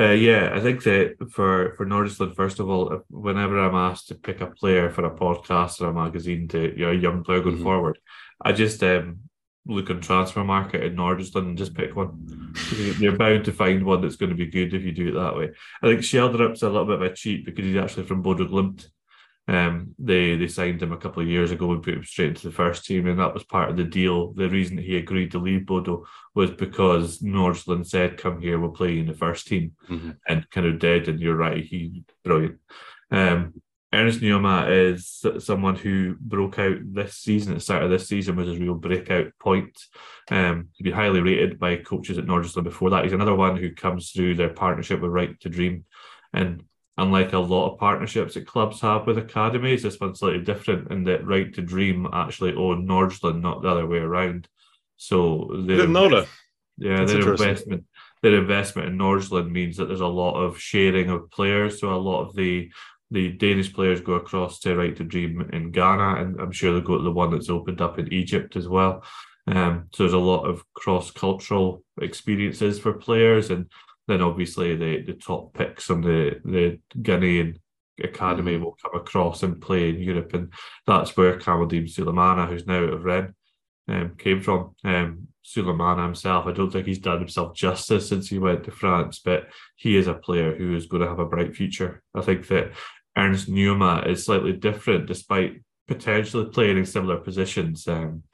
Uh, 0.00 0.12
yeah, 0.12 0.52
I 0.54 0.60
think 0.60 0.84
that 0.84 1.16
for 1.32 1.74
for 1.76 1.84
Nordsjælland, 1.84 2.36
first 2.36 2.60
of 2.60 2.70
all, 2.70 3.02
whenever 3.10 3.58
I'm 3.58 3.74
asked 3.74 4.08
to 4.08 4.14
pick 4.14 4.40
a 4.40 4.46
player 4.46 4.90
for 4.90 5.04
a 5.04 5.16
podcast 5.16 5.80
or 5.80 5.88
a 5.88 5.92
magazine 5.92 6.46
to 6.48 6.72
you 6.78 6.86
know 6.86 6.92
a 6.92 6.94
young 6.94 7.24
player 7.24 7.40
going 7.40 7.56
mm-hmm. 7.56 7.64
forward, 7.64 7.98
I 8.40 8.52
just 8.52 8.80
um, 8.84 9.18
look 9.66 9.90
on 9.90 10.00
Transfermarkt 10.00 10.74
in 10.74 10.94
Nordsjælland 10.94 11.48
and 11.48 11.58
just 11.58 11.74
pick 11.74 11.96
one. 11.96 12.54
You're 13.00 13.16
bound 13.16 13.44
to 13.46 13.52
find 13.52 13.84
one 13.84 14.00
that's 14.00 14.16
going 14.16 14.30
to 14.30 14.36
be 14.36 14.46
good 14.46 14.72
if 14.72 14.84
you 14.84 14.92
do 14.92 15.08
it 15.08 15.20
that 15.20 15.36
way. 15.36 15.50
I 15.82 15.88
think 15.88 16.02
Schjelderup's 16.02 16.62
a 16.62 16.68
little 16.68 16.86
bit 16.86 17.02
of 17.02 17.02
a 17.02 17.14
cheat 17.14 17.44
because 17.44 17.64
he's 17.64 17.76
actually 17.76 18.06
from 18.06 18.22
Bodo 18.22 18.46
Glimt. 18.46 18.86
Um, 19.48 19.94
they 19.98 20.36
they 20.36 20.46
signed 20.46 20.82
him 20.82 20.92
a 20.92 20.98
couple 20.98 21.22
of 21.22 21.28
years 21.28 21.50
ago 21.50 21.72
and 21.72 21.82
put 21.82 21.94
him 21.94 22.04
straight 22.04 22.28
into 22.28 22.46
the 22.46 22.54
first 22.54 22.84
team, 22.84 23.06
and 23.06 23.18
that 23.18 23.32
was 23.32 23.44
part 23.44 23.70
of 23.70 23.78
the 23.78 23.84
deal. 23.84 24.32
The 24.34 24.48
reason 24.48 24.76
he 24.76 24.98
agreed 24.98 25.30
to 25.32 25.38
leave 25.38 25.64
Bodo 25.64 26.04
was 26.34 26.50
because 26.50 27.20
Nordsjælland 27.20 27.86
said, 27.86 28.18
"Come 28.18 28.42
here, 28.42 28.60
we'll 28.60 28.70
play 28.70 28.98
in 28.98 29.06
the 29.06 29.14
first 29.14 29.46
team," 29.46 29.72
mm-hmm. 29.88 30.10
and 30.28 30.48
kind 30.50 30.66
of 30.66 30.78
did. 30.78 31.08
And 31.08 31.18
you're 31.18 31.34
right, 31.34 31.64
he 31.64 32.04
brilliant. 32.22 32.58
Um, 33.10 33.54
Ernest 33.90 34.20
Nuamah 34.20 34.70
is 34.70 35.24
someone 35.42 35.74
who 35.76 36.16
broke 36.20 36.58
out 36.58 36.76
this 36.84 37.14
season. 37.14 37.52
At 37.52 37.56
the 37.56 37.64
start 37.64 37.82
of 37.82 37.90
this 37.90 38.06
season 38.06 38.36
was 38.36 38.48
his 38.48 38.58
real 38.58 38.74
breakout 38.74 39.32
point. 39.40 39.80
Um, 40.30 40.68
he's 40.74 40.84
been 40.84 40.92
highly 40.92 41.22
rated 41.22 41.58
by 41.58 41.76
coaches 41.76 42.18
at 42.18 42.26
Nordsjælland 42.26 42.64
before 42.64 42.90
that. 42.90 43.04
He's 43.04 43.14
another 43.14 43.34
one 43.34 43.56
who 43.56 43.74
comes 43.74 44.10
through 44.10 44.34
their 44.34 44.50
partnership 44.50 45.00
with 45.00 45.10
Right 45.10 45.40
to 45.40 45.48
Dream, 45.48 45.86
and 46.34 46.64
unlike 46.98 47.32
a 47.32 47.38
lot 47.38 47.70
of 47.72 47.78
partnerships 47.78 48.34
that 48.34 48.46
clubs 48.46 48.80
have 48.80 49.06
with 49.06 49.18
academies, 49.18 49.82
this 49.82 49.98
one's 50.00 50.18
slightly 50.18 50.42
different 50.42 50.90
in 50.90 51.04
that 51.04 51.26
Right 51.26 51.52
to 51.54 51.62
Dream 51.62 52.06
actually 52.12 52.54
own 52.54 52.86
Nordsjælland, 52.86 53.40
not 53.40 53.62
the 53.62 53.68
other 53.68 53.86
way 53.86 53.98
around. 53.98 54.48
So 54.96 55.48
they 55.52 55.76
didn't 55.76 55.92
know 55.92 56.08
that. 56.10 56.28
Yeah, 56.76 56.98
That's 56.98 57.12
their 57.12 57.30
investment 57.32 57.84
their 58.22 58.36
investment 58.36 58.88
in 58.88 58.98
Nordsjælland 58.98 59.50
means 59.50 59.76
that 59.76 59.86
there's 59.86 60.00
a 60.00 60.06
lot 60.06 60.34
of 60.34 60.58
sharing 60.58 61.08
of 61.08 61.30
players. 61.30 61.80
So 61.80 61.94
a 61.94 61.96
lot 61.96 62.22
of 62.24 62.34
the 62.34 62.70
the 63.10 63.32
Danish 63.32 63.72
players 63.72 64.02
go 64.02 64.14
across 64.14 64.60
to 64.60 64.76
Right 64.76 64.94
to 64.96 65.04
Dream 65.04 65.48
in 65.52 65.70
Ghana, 65.70 66.20
and 66.20 66.38
I'm 66.40 66.52
sure 66.52 66.72
they'll 66.72 66.82
go 66.82 66.98
to 66.98 67.04
the 67.04 67.10
one 67.10 67.30
that's 67.30 67.48
opened 67.48 67.80
up 67.80 67.98
in 67.98 68.12
Egypt 68.12 68.54
as 68.54 68.68
well. 68.68 69.02
Um, 69.46 69.86
so 69.94 70.02
there's 70.02 70.12
a 70.12 70.18
lot 70.18 70.44
of 70.44 70.62
cross 70.74 71.10
cultural 71.10 71.82
experiences 72.02 72.78
for 72.78 72.92
players, 72.92 73.50
and 73.50 73.70
then 74.08 74.22
obviously 74.22 74.74
the 74.74 75.02
the 75.02 75.12
top 75.12 75.54
picks 75.54 75.84
from 75.84 76.02
the 76.02 76.40
the 76.44 76.80
Ghanaian 76.96 77.58
academy 78.02 78.54
mm-hmm. 78.54 78.64
will 78.64 78.76
come 78.82 79.00
across 79.00 79.42
and 79.42 79.60
play 79.60 79.90
in 79.90 80.00
Europe, 80.00 80.34
and 80.34 80.52
that's 80.86 81.16
where 81.16 81.38
Kamaldeen 81.38 81.84
Sulemana, 81.84 82.48
who's 82.48 82.66
now 82.66 82.82
out 82.82 82.92
of 82.94 83.04
Rennes, 83.04 83.34
um, 83.88 84.16
came 84.18 84.40
from. 84.40 84.74
Um, 84.84 85.28
Sulemana 85.44 86.04
himself, 86.04 86.46
I 86.46 86.52
don't 86.52 86.70
think 86.70 86.86
he's 86.86 86.98
done 86.98 87.20
himself 87.20 87.56
justice 87.56 88.06
since 88.06 88.28
he 88.28 88.38
went 88.38 88.64
to 88.64 88.70
France, 88.70 89.18
but 89.24 89.48
he 89.76 89.96
is 89.96 90.06
a 90.06 90.12
player 90.12 90.54
who 90.54 90.76
is 90.76 90.84
going 90.84 91.00
to 91.00 91.08
have 91.08 91.20
a 91.20 91.24
bright 91.24 91.56
future. 91.56 92.02
I 92.14 92.20
think 92.20 92.48
that 92.48 92.72
Ernest 93.16 93.50
Nuamah 93.50 94.06
is 94.06 94.26
slightly 94.26 94.52
different, 94.52 95.06
despite 95.06 95.62
potentially 95.86 96.50
playing 96.50 96.76
in 96.76 96.84
similar 96.84 97.16
positions. 97.16 97.88
Um, 97.88 98.24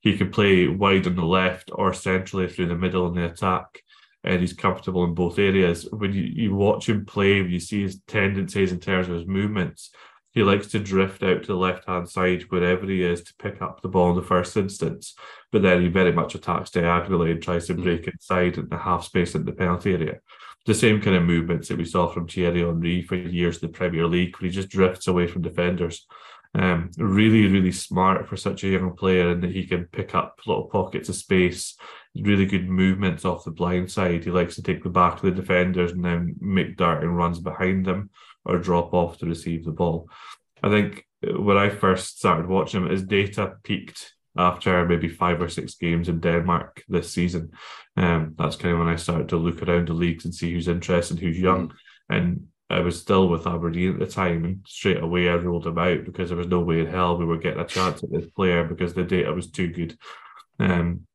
he 0.00 0.18
can 0.18 0.30
play 0.30 0.66
wide 0.66 1.06
on 1.06 1.14
the 1.14 1.24
left 1.24 1.70
or 1.72 1.94
centrally 1.94 2.48
through 2.48 2.66
the 2.66 2.74
middle 2.74 3.06
in 3.06 3.14
the 3.14 3.26
attack 3.26 3.83
and 4.24 4.40
he's 4.40 4.54
comfortable 4.54 5.04
in 5.04 5.14
both 5.14 5.38
areas. 5.38 5.86
When 5.92 6.12
you, 6.12 6.22
you 6.22 6.54
watch 6.54 6.88
him 6.88 7.04
play, 7.04 7.42
when 7.42 7.50
you 7.50 7.60
see 7.60 7.82
his 7.82 8.00
tendencies 8.08 8.72
in 8.72 8.80
terms 8.80 9.08
of 9.08 9.14
his 9.14 9.26
movements, 9.26 9.90
he 10.32 10.42
likes 10.42 10.66
to 10.68 10.80
drift 10.80 11.22
out 11.22 11.42
to 11.42 11.46
the 11.46 11.54
left 11.54 11.86
hand 11.86 12.08
side 12.08 12.42
wherever 12.48 12.86
he 12.86 13.04
is 13.04 13.22
to 13.22 13.34
pick 13.38 13.62
up 13.62 13.80
the 13.80 13.88
ball 13.88 14.10
in 14.10 14.16
the 14.16 14.22
first 14.22 14.56
instance, 14.56 15.14
but 15.52 15.62
then 15.62 15.80
he 15.80 15.88
very 15.88 16.12
much 16.12 16.34
attacks 16.34 16.70
diagonally 16.70 17.30
and 17.30 17.42
tries 17.42 17.68
to 17.68 17.74
mm. 17.74 17.84
break 17.84 18.08
inside 18.08 18.58
in 18.58 18.68
the 18.68 18.78
half 18.78 19.04
space 19.04 19.34
in 19.34 19.44
the 19.44 19.52
penalty 19.52 19.92
area. 19.92 20.18
The 20.66 20.74
same 20.74 21.00
kind 21.00 21.16
of 21.16 21.22
movements 21.22 21.68
that 21.68 21.78
we 21.78 21.84
saw 21.84 22.08
from 22.08 22.26
Thierry 22.26 22.62
Henry 22.62 23.02
for 23.02 23.14
years 23.14 23.62
in 23.62 23.68
the 23.68 23.72
Premier 23.76 24.06
League, 24.06 24.34
where 24.36 24.48
he 24.48 24.54
just 24.54 24.70
drifts 24.70 25.06
away 25.06 25.26
from 25.26 25.42
defenders. 25.42 26.06
Um, 26.56 26.90
really, 26.96 27.46
really 27.48 27.72
smart 27.72 28.28
for 28.28 28.36
such 28.36 28.64
a 28.64 28.68
young 28.68 28.96
player, 28.96 29.30
and 29.30 29.42
that 29.42 29.52
he 29.52 29.66
can 29.66 29.84
pick 29.86 30.14
up 30.14 30.40
little 30.46 30.68
pockets 30.68 31.08
of 31.08 31.16
space 31.16 31.76
really 32.16 32.46
good 32.46 32.68
movements 32.68 33.24
off 33.24 33.44
the 33.44 33.50
blind 33.50 33.90
side. 33.90 34.24
He 34.24 34.30
likes 34.30 34.54
to 34.56 34.62
take 34.62 34.82
the 34.82 34.88
back 34.90 35.14
of 35.14 35.22
the 35.22 35.30
defenders 35.30 35.92
and 35.92 36.04
then 36.04 36.36
make 36.40 36.76
darting 36.76 37.10
runs 37.10 37.40
behind 37.40 37.86
them 37.86 38.10
or 38.44 38.58
drop 38.58 38.94
off 38.94 39.18
to 39.18 39.26
receive 39.26 39.64
the 39.64 39.72
ball. 39.72 40.08
I 40.62 40.68
think 40.68 41.06
when 41.22 41.56
I 41.56 41.70
first 41.70 42.18
started 42.18 42.46
watching 42.46 42.82
him, 42.82 42.90
his 42.90 43.02
data 43.02 43.54
peaked 43.62 44.14
after 44.36 44.84
maybe 44.86 45.08
five 45.08 45.40
or 45.40 45.48
six 45.48 45.74
games 45.74 46.08
in 46.08 46.20
Denmark 46.20 46.84
this 46.88 47.10
season. 47.10 47.52
Um, 47.96 48.34
that's 48.36 48.56
kind 48.56 48.74
of 48.74 48.80
when 48.80 48.88
I 48.88 48.96
started 48.96 49.28
to 49.30 49.36
look 49.36 49.62
around 49.62 49.88
the 49.88 49.94
leagues 49.94 50.24
and 50.24 50.34
see 50.34 50.52
who's 50.52 50.68
interested, 50.68 51.18
who's 51.18 51.38
young. 51.38 51.68
Mm. 51.68 51.74
And 52.10 52.46
I 52.70 52.80
was 52.80 53.00
still 53.00 53.28
with 53.28 53.46
Aberdeen 53.46 53.94
at 53.94 53.98
the 54.00 54.06
time, 54.06 54.44
and 54.44 54.60
straight 54.66 55.02
away 55.02 55.28
I 55.28 55.34
ruled 55.34 55.66
him 55.66 55.78
out 55.78 56.04
because 56.04 56.30
there 56.30 56.38
was 56.38 56.48
no 56.48 56.60
way 56.60 56.80
in 56.80 56.86
hell 56.86 57.16
we 57.16 57.24
were 57.24 57.38
getting 57.38 57.60
a 57.60 57.66
chance 57.66 58.02
at 58.02 58.10
this 58.10 58.26
player 58.26 58.64
because 58.64 58.94
the 58.94 59.04
data 59.04 59.32
was 59.32 59.50
too 59.50 59.68
good. 59.68 59.96
Um, 60.58 61.06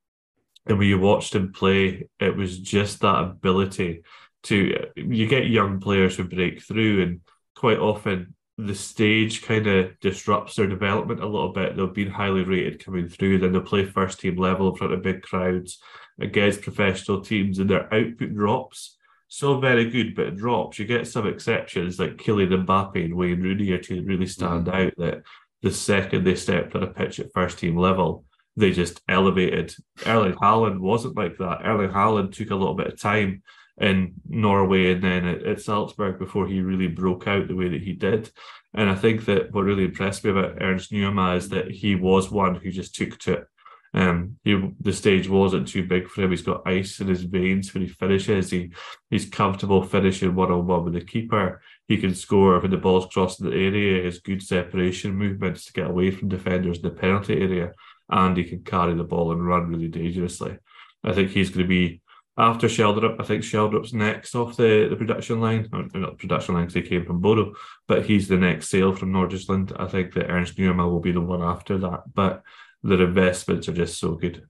and 0.66 0.78
when 0.78 0.88
you 0.88 0.99
watched 0.99 1.36
him 1.36 1.51
play, 1.51 2.07
it 2.20 2.36
was 2.36 2.60
just 2.60 3.01
that 3.01 3.24
ability 3.24 4.03
to 4.43 4.88
you 4.95 5.28
get 5.28 5.47
young 5.47 5.80
players 5.80 6.16
who 6.16 6.24
break 6.24 6.62
through, 6.62 7.01
and 7.01 7.22
quite 7.55 7.80
often 7.80 8.36
the 8.57 8.76
stage 8.76 9.41
kind 9.41 9.68
of 9.68 9.97
disrupts 10.01 10.55
their 10.55 10.68
development 10.68 11.22
a 11.22 11.26
little 11.26 11.53
bit. 11.53 11.76
They've 11.76 11.93
been 11.93 12.12
highly 12.12 12.43
rated 12.43 12.84
coming 12.84 13.07
through, 13.07 13.39
then 13.39 13.53
they'll 13.53 13.62
play 13.62 13.86
first 13.86 14.20
team 14.20 14.36
level 14.36 14.70
in 14.70 14.76
front 14.76 14.93
of 14.93 15.01
big 15.01 15.22
crowds 15.22 15.80
against 16.20 16.62
professional 16.62 17.22
teams, 17.22 17.60
and 17.60 17.70
their 17.70 17.93
output 17.93 18.36
drops. 18.36 18.97
So 19.32 19.60
very 19.60 19.89
good, 19.89 20.16
but 20.16 20.28
it 20.28 20.38
drops. 20.38 20.80
You 20.80 20.86
get 20.86 21.07
some 21.07 21.28
exceptions 21.28 21.99
like 21.99 22.18
Kylian 22.18 22.66
Mbappe 22.66 23.05
and 23.05 23.14
Wayne 23.14 23.41
Rooney 23.41 23.72
are 23.72 23.78
two 23.78 24.03
really 24.03 24.26
stand 24.26 24.66
mm. 24.66 24.74
out 24.74 24.93
that 24.97 25.22
the 25.62 25.72
second 25.72 26.24
they 26.24 26.36
stepped 26.36 26.76
on 26.76 26.84
a 26.84 26.88
pitch 26.88 27.20
at 27.20 27.32
first 27.34 27.60
team 27.60 27.78
level, 27.78 28.25
they 28.59 28.71
just 28.71 29.01
elevated. 29.07 29.73
Erling 30.05 30.33
Haaland 30.33 30.79
wasn't 30.79 31.17
like 31.17 31.37
that. 31.37 31.61
Erling 31.63 31.91
Haaland 31.91 32.33
took 32.33 32.51
a 32.51 32.55
little 32.55 32.75
bit 32.75 32.87
of 32.87 32.99
time 32.99 33.41
in 33.79 34.15
Norway 34.27 34.91
and 34.91 35.03
then 35.03 35.25
at, 35.25 35.43
at 35.43 35.61
Salzburg 35.61 36.19
before 36.19 36.45
he 36.45 36.61
really 36.61 36.87
broke 36.87 37.27
out 37.27 37.47
the 37.47 37.55
way 37.55 37.69
that 37.69 37.81
he 37.81 37.93
did. 37.93 38.29
And 38.73 38.89
I 38.89 38.95
think 38.95 39.25
that 39.25 39.51
what 39.53 39.63
really 39.63 39.86
impressed 39.86 40.23
me 40.23 40.31
about 40.31 40.61
Ernest 40.61 40.91
Nuamah 40.91 41.37
is 41.37 41.49
that 41.49 41.71
he 41.71 41.95
was 41.95 42.29
one 42.29 42.55
who 42.55 42.69
just 42.69 42.93
took 42.93 43.17
to 43.19 43.33
it. 43.33 43.47
Um, 43.91 44.37
he, 44.43 44.71
the 44.81 44.93
stage 44.93 45.27
wasn't 45.27 45.67
too 45.67 45.83
big 45.83 46.09
for 46.09 46.21
him. 46.21 46.29
He's 46.29 46.43
got 46.43 46.67
ice 46.67 46.99
in 46.99 47.07
his 47.07 47.23
veins 47.23 47.73
when 47.73 47.81
he 47.81 47.89
finishes. 47.89 48.51
He 48.51 48.71
he's 49.09 49.27
comfortable 49.27 49.81
finishing 49.81 50.36
one 50.36 50.51
on 50.51 50.67
one 50.67 50.83
with 50.83 50.93
the 50.93 51.01
keeper. 51.01 51.59
He 51.87 51.97
can 51.97 52.13
score 52.13 52.59
when 52.59 52.69
the 52.69 52.77
ball's 52.77 53.07
crossing 53.11 53.49
the 53.49 53.55
area. 53.55 54.03
His 54.03 54.19
good 54.19 54.43
separation 54.43 55.15
movements 55.15 55.65
to 55.65 55.73
get 55.73 55.89
away 55.89 56.11
from 56.11 56.27
defenders 56.27 56.77
in 56.77 56.83
the 56.83 56.91
penalty 56.91 57.41
area 57.41 57.71
and 58.09 58.37
he 58.37 58.43
can 58.43 58.63
carry 58.63 58.93
the 58.93 59.03
ball 59.03 59.31
and 59.31 59.45
run 59.45 59.67
really 59.67 59.87
dangerously. 59.87 60.57
I 61.03 61.13
think 61.13 61.31
he's 61.31 61.49
going 61.49 61.63
to 61.63 61.67
be 61.67 62.01
after 62.37 62.67
Schjelderup. 62.67 63.19
I 63.19 63.23
think 63.23 63.43
Schjelderup's 63.43 63.93
next 63.93 64.33
off 64.33 64.57
the, 64.57 64.87
the 64.89 64.95
production 64.95 65.41
line, 65.41 65.69
production 66.17 66.55
line 66.55 66.65
because 66.65 66.75
he 66.75 66.89
came 66.89 67.05
from 67.05 67.19
Bodo, 67.19 67.53
but 67.87 68.05
he's 68.05 68.27
the 68.27 68.37
next 68.37 68.69
sale 68.69 68.95
from 68.95 69.11
Nordsjælland. 69.11 69.79
I 69.79 69.87
think 69.87 70.13
that 70.13 70.29
Ernest 70.29 70.57
Nuamah 70.57 70.89
will 70.89 71.01
be 71.01 71.11
the 71.11 71.21
one 71.21 71.41
after 71.41 71.77
that, 71.79 72.03
but 72.13 72.41
the 72.81 73.01
investments 73.01 73.67
are 73.67 73.73
just 73.73 73.99
so 73.99 74.15
good. 74.15 74.47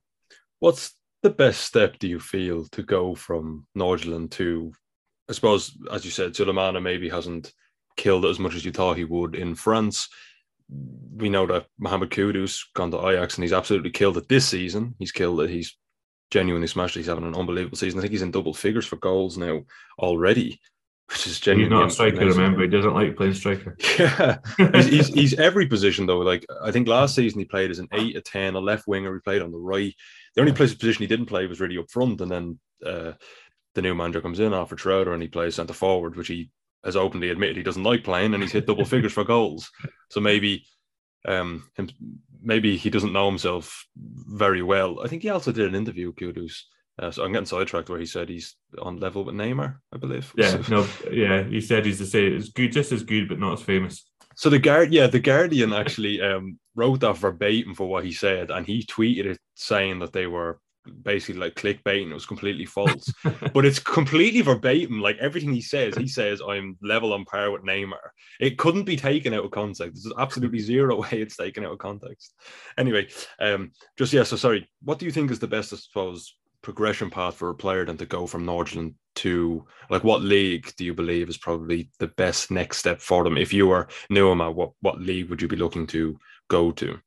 What's 0.59 0.93
the 1.23 1.31
best 1.31 1.61
step 1.61 1.99
do 1.99 2.07
you 2.07 2.19
feel 2.19 2.65
to 2.65 2.83
go 2.83 3.15
from 3.15 3.65
Nordsjælland 3.77 4.31
to, 4.31 4.71
I 5.29 5.33
suppose, 5.33 5.75
as 5.91 6.05
you 6.05 6.11
said, 6.11 6.33
Sulemana 6.33 6.81
maybe 6.81 7.09
hasn't 7.09 7.51
killed 7.97 8.25
as 8.25 8.39
much 8.39 8.55
as 8.55 8.63
you 8.63 8.71
thought 8.71 8.97
he 8.97 9.03
would 9.03 9.35
in 9.35 9.55
France 9.55 10.07
we 11.15 11.29
know 11.29 11.45
that 11.47 11.65
Mohamed 11.79 12.11
Kudus 12.11 12.61
gone 12.75 12.91
to 12.91 13.07
Ajax 13.09 13.35
and 13.35 13.43
he's 13.43 13.53
absolutely 13.53 13.91
killed 13.91 14.17
it 14.17 14.27
this 14.29 14.47
season. 14.47 14.95
He's 14.99 15.11
killed 15.11 15.41
it. 15.41 15.49
He's 15.49 15.75
genuinely 16.31 16.67
smashed 16.67 16.95
it. 16.95 16.99
He's 16.99 17.07
having 17.07 17.25
an 17.25 17.35
unbelievable 17.35 17.77
season. 17.77 17.99
I 17.99 18.01
think 18.01 18.11
he's 18.11 18.21
in 18.21 18.31
double 18.31 18.53
figures 18.53 18.85
for 18.85 18.97
goals 18.97 19.37
now 19.37 19.61
already. 19.97 20.59
which 21.09 21.19
is 21.19 21.23
He's 21.25 21.39
genuinely 21.39 21.75
not 21.77 21.87
a 21.87 21.91
striker, 21.91 22.21
amazing. 22.21 22.39
remember. 22.41 22.61
He 22.61 22.67
doesn't 22.69 22.93
like 22.93 23.17
playing 23.17 23.33
striker. 23.33 23.75
Yeah, 23.99 24.37
he's, 24.75 24.85
he's, 24.87 25.07
he's 25.07 25.33
every 25.39 25.65
position 25.67 26.05
though. 26.05 26.19
Like 26.19 26.45
I 26.61 26.71
think 26.71 26.87
last 26.87 27.15
season 27.15 27.39
he 27.39 27.45
played 27.45 27.71
as 27.71 27.79
an 27.79 27.87
eight, 27.93 28.15
a 28.15 28.21
ten, 28.21 28.53
a 28.55 28.59
left 28.59 28.87
winger. 28.87 29.13
He 29.13 29.19
played 29.21 29.41
on 29.41 29.51
the 29.51 29.57
right. 29.57 29.93
The 30.35 30.41
only 30.41 30.53
place 30.53 30.73
position 30.73 31.01
he 31.01 31.07
didn't 31.07 31.25
play 31.25 31.47
was 31.47 31.59
really 31.59 31.77
up 31.79 31.89
front, 31.89 32.21
and 32.21 32.29
then 32.31 32.59
uh, 32.85 33.13
the 33.73 33.81
new 33.81 33.95
manager 33.95 34.21
comes 34.21 34.39
in 34.39 34.53
after 34.53 34.75
Trotter 34.75 35.13
and 35.13 35.21
he 35.21 35.27
plays 35.27 35.55
centre 35.55 35.73
forward, 35.73 36.15
which 36.15 36.27
he 36.27 36.49
has 36.83 36.95
openly 36.95 37.29
admitted 37.29 37.57
he 37.57 37.63
doesn't 37.63 37.83
like 37.83 38.03
playing, 38.03 38.33
and 38.33 38.43
he's 38.43 38.51
hit 38.51 38.67
double 38.67 38.85
figures 38.85 39.13
for 39.13 39.23
goals. 39.23 39.69
So 40.09 40.19
maybe, 40.19 40.65
um, 41.27 41.69
him, 41.75 41.89
maybe 42.41 42.77
he 42.77 42.89
doesn't 42.89 43.13
know 43.13 43.29
himself 43.29 43.85
very 43.95 44.61
well. 44.61 45.01
I 45.03 45.07
think 45.07 45.23
he 45.23 45.29
also 45.29 45.51
did 45.51 45.67
an 45.67 45.75
interview, 45.75 46.13
Kudus. 46.13 46.61
Uh, 46.97 47.11
so 47.11 47.23
I'm 47.23 47.31
getting 47.31 47.45
sidetracked 47.45 47.89
where 47.89 47.99
he 47.99 48.05
said 48.05 48.27
he's 48.27 48.55
on 48.81 48.97
level 48.97 49.23
with 49.23 49.35
Neymar, 49.35 49.77
I 49.93 49.97
believe. 49.97 50.33
Yeah, 50.35 50.61
no, 50.69 50.85
yeah. 51.09 51.43
He 51.43 51.61
said 51.61 51.85
he's 51.85 51.99
the 51.99 52.05
same. 52.05 52.35
as 52.35 52.49
good, 52.49 52.73
just 52.73 52.91
as 52.91 53.03
good, 53.03 53.29
but 53.29 53.39
not 53.39 53.53
as 53.53 53.61
famous. 53.61 54.05
So 54.35 54.49
the 54.49 54.59
guard, 54.59 54.93
yeah, 54.93 55.07
the 55.07 55.19
Guardian 55.19 55.73
actually 55.73 56.21
um, 56.21 56.59
wrote 56.75 57.01
that 57.01 57.17
verbatim 57.17 57.73
for 57.73 57.87
what 57.87 58.05
he 58.05 58.11
said, 58.11 58.51
and 58.51 58.65
he 58.65 58.83
tweeted 58.83 59.25
it 59.25 59.39
saying 59.55 59.99
that 59.99 60.13
they 60.13 60.27
were 60.27 60.59
basically 61.03 61.39
like 61.39 61.55
clickbait 61.55 62.03
and 62.03 62.11
it 62.11 62.15
was 62.15 62.25
completely 62.25 62.65
false. 62.65 63.11
but 63.53 63.65
it's 63.65 63.79
completely 63.79 64.41
verbatim. 64.41 65.01
Like 65.01 65.17
everything 65.17 65.53
he 65.53 65.61
says, 65.61 65.95
he 65.95 66.07
says 66.07 66.41
I'm 66.47 66.77
level 66.81 67.13
on 67.13 67.25
par 67.25 67.51
with 67.51 67.63
Neymar. 67.63 67.97
It 68.39 68.57
couldn't 68.57 68.85
be 68.85 68.95
taken 68.95 69.33
out 69.33 69.45
of 69.45 69.51
context. 69.51 70.03
There's 70.03 70.13
absolutely 70.17 70.59
zero 70.59 71.01
way 71.01 71.09
it's 71.11 71.37
taken 71.37 71.65
out 71.65 71.73
of 71.73 71.79
context. 71.79 72.33
Anyway, 72.77 73.07
um, 73.39 73.71
just 73.97 74.13
yeah. 74.13 74.23
So 74.23 74.35
sorry. 74.35 74.69
What 74.83 74.99
do 74.99 75.05
you 75.05 75.11
think 75.11 75.31
is 75.31 75.39
the 75.39 75.47
best, 75.47 75.73
I 75.73 75.77
suppose, 75.77 76.35
progression 76.61 77.09
path 77.09 77.35
for 77.35 77.49
a 77.49 77.55
player 77.55 77.85
than 77.85 77.97
to 77.97 78.05
go 78.05 78.27
from 78.27 78.45
Nordsjælland 78.45 78.93
to 79.15 79.65
like 79.89 80.03
what 80.03 80.21
league 80.21 80.71
do 80.77 80.85
you 80.85 80.93
believe 80.93 81.29
is 81.29 81.37
probably 81.37 81.89
the 81.99 82.07
best 82.07 82.51
next 82.51 82.77
step 82.77 83.01
for 83.01 83.23
them? 83.23 83.37
If 83.37 83.53
you 83.53 83.67
were 83.67 83.87
Nuamah, 84.11 84.53
what 84.53 84.71
what 84.81 84.99
league 84.99 85.29
would 85.29 85.41
you 85.41 85.47
be 85.47 85.55
looking 85.55 85.87
to 85.87 86.17
go 86.49 86.71
to? 86.73 86.99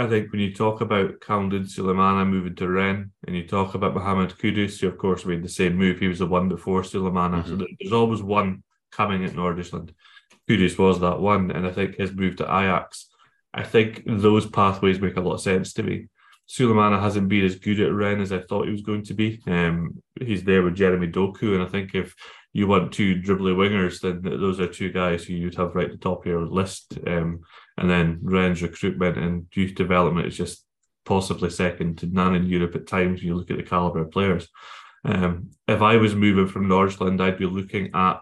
I 0.00 0.08
think 0.08 0.32
when 0.32 0.40
you 0.40 0.54
talk 0.54 0.80
about 0.80 1.20
Khalid 1.20 1.64
Sulemana 1.64 2.26
moving 2.26 2.54
to 2.56 2.68
Rennes, 2.68 3.10
and 3.26 3.36
you 3.36 3.46
talk 3.46 3.74
about 3.74 3.94
Mohamed 3.94 4.30
Kudus, 4.30 4.80
who 4.80 4.88
of 4.88 4.96
course 4.96 5.26
made 5.26 5.42
the 5.42 5.48
same 5.48 5.76
move, 5.76 5.98
he 5.98 6.08
was 6.08 6.20
the 6.20 6.26
one 6.26 6.48
before 6.48 6.82
Sulemana. 6.82 7.42
Mm-hmm. 7.42 7.60
So 7.60 7.66
there's 7.78 7.92
always 7.92 8.22
one 8.22 8.62
coming 8.90 9.24
at 9.24 9.32
Nordsjælland. 9.32 9.90
Kudus 10.48 10.78
was 10.78 11.00
that 11.00 11.20
one, 11.20 11.50
and 11.50 11.66
I 11.66 11.70
think 11.70 11.96
his 11.96 12.12
move 12.12 12.36
to 12.36 12.44
Ajax. 12.44 13.08
I 13.52 13.62
think 13.62 14.02
those 14.06 14.46
pathways 14.46 15.00
make 15.00 15.16
a 15.16 15.20
lot 15.20 15.34
of 15.34 15.42
sense 15.42 15.74
to 15.74 15.82
me. 15.82 16.08
Sulemana 16.48 17.00
hasn't 17.00 17.28
been 17.28 17.44
as 17.44 17.56
good 17.56 17.78
at 17.80 17.92
Rennes 17.92 18.22
as 18.22 18.32
I 18.32 18.40
thought 18.40 18.66
he 18.66 18.72
was 18.72 18.82
going 18.82 19.04
to 19.04 19.14
be. 19.14 19.40
Um, 19.46 20.02
he's 20.18 20.42
there 20.42 20.62
with 20.62 20.76
Jeremy 20.76 21.08
Doku, 21.08 21.54
and 21.54 21.62
I 21.62 21.66
think 21.66 21.94
if 21.94 22.14
you 22.52 22.66
want 22.66 22.92
two 22.92 23.16
dribbly 23.16 23.54
wingers, 23.54 24.00
then 24.00 24.22
those 24.22 24.58
are 24.58 24.66
two 24.66 24.90
guys 24.90 25.24
who 25.24 25.34
you'd 25.34 25.54
have 25.56 25.74
right 25.74 25.86
at 25.86 25.92
the 25.92 25.98
top 25.98 26.20
of 26.20 26.26
your 26.26 26.46
list. 26.46 26.98
Um, 27.06 27.42
and 27.80 27.90
then 27.90 28.20
Rennes's 28.22 28.62
recruitment 28.62 29.16
and 29.16 29.46
youth 29.54 29.74
development 29.74 30.28
is 30.28 30.36
just 30.36 30.64
possibly 31.06 31.48
second 31.50 31.98
to 31.98 32.06
none 32.06 32.34
in 32.34 32.46
Europe 32.46 32.76
at 32.76 32.86
times 32.86 33.20
when 33.20 33.28
you 33.28 33.34
look 33.34 33.50
at 33.50 33.56
the 33.56 33.62
caliber 33.62 34.00
of 34.00 34.10
players. 34.10 34.48
Um, 35.04 35.50
if 35.66 35.80
I 35.80 35.96
was 35.96 36.14
moving 36.14 36.46
from 36.46 36.68
Nordsjælland, 36.68 37.20
I'd 37.20 37.38
be 37.38 37.46
looking 37.46 37.90
at 37.94 38.20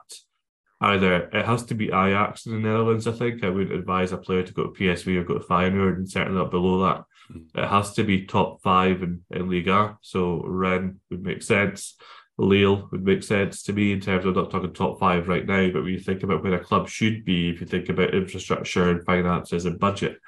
either 0.80 1.28
it 1.32 1.44
has 1.44 1.64
to 1.64 1.74
be 1.74 1.86
Ajax 1.86 2.46
in 2.46 2.52
the 2.52 2.68
Netherlands. 2.68 3.08
I 3.08 3.12
think 3.12 3.42
I 3.42 3.50
would 3.50 3.72
advise 3.72 4.12
a 4.12 4.16
player 4.16 4.44
to 4.44 4.52
go 4.52 4.68
to 4.68 4.78
PSV 4.80 5.16
or 5.16 5.24
go 5.24 5.38
to 5.38 5.44
Feyenoord, 5.44 5.96
and 5.96 6.08
certainly 6.08 6.38
not 6.38 6.52
below 6.52 6.84
that. 6.84 7.04
Mm. 7.32 7.64
It 7.64 7.68
has 7.68 7.94
to 7.94 8.04
be 8.04 8.26
top 8.26 8.62
five 8.62 9.02
in, 9.02 9.22
in 9.32 9.50
Liga. 9.50 9.98
So 10.02 10.40
Rennes 10.44 11.00
would 11.10 11.24
make 11.24 11.42
sense. 11.42 11.96
Lille 12.38 12.88
would 12.92 13.04
make 13.04 13.22
sense 13.22 13.64
to 13.64 13.72
me 13.72 13.92
in 13.92 14.00
terms 14.00 14.24
of 14.24 14.36
not 14.36 14.50
talking 14.50 14.72
top 14.72 15.00
five 15.00 15.26
right 15.26 15.44
now, 15.44 15.68
but 15.70 15.82
when 15.82 15.92
you 15.92 15.98
think 15.98 16.22
about 16.22 16.42
where 16.42 16.54
a 16.54 16.64
club 16.64 16.88
should 16.88 17.24
be, 17.24 17.50
if 17.50 17.60
you 17.60 17.66
think 17.66 17.88
about 17.88 18.14
infrastructure 18.14 18.90
and 18.90 19.04
finances 19.04 19.64
and 19.64 19.78
budget, 19.78 20.18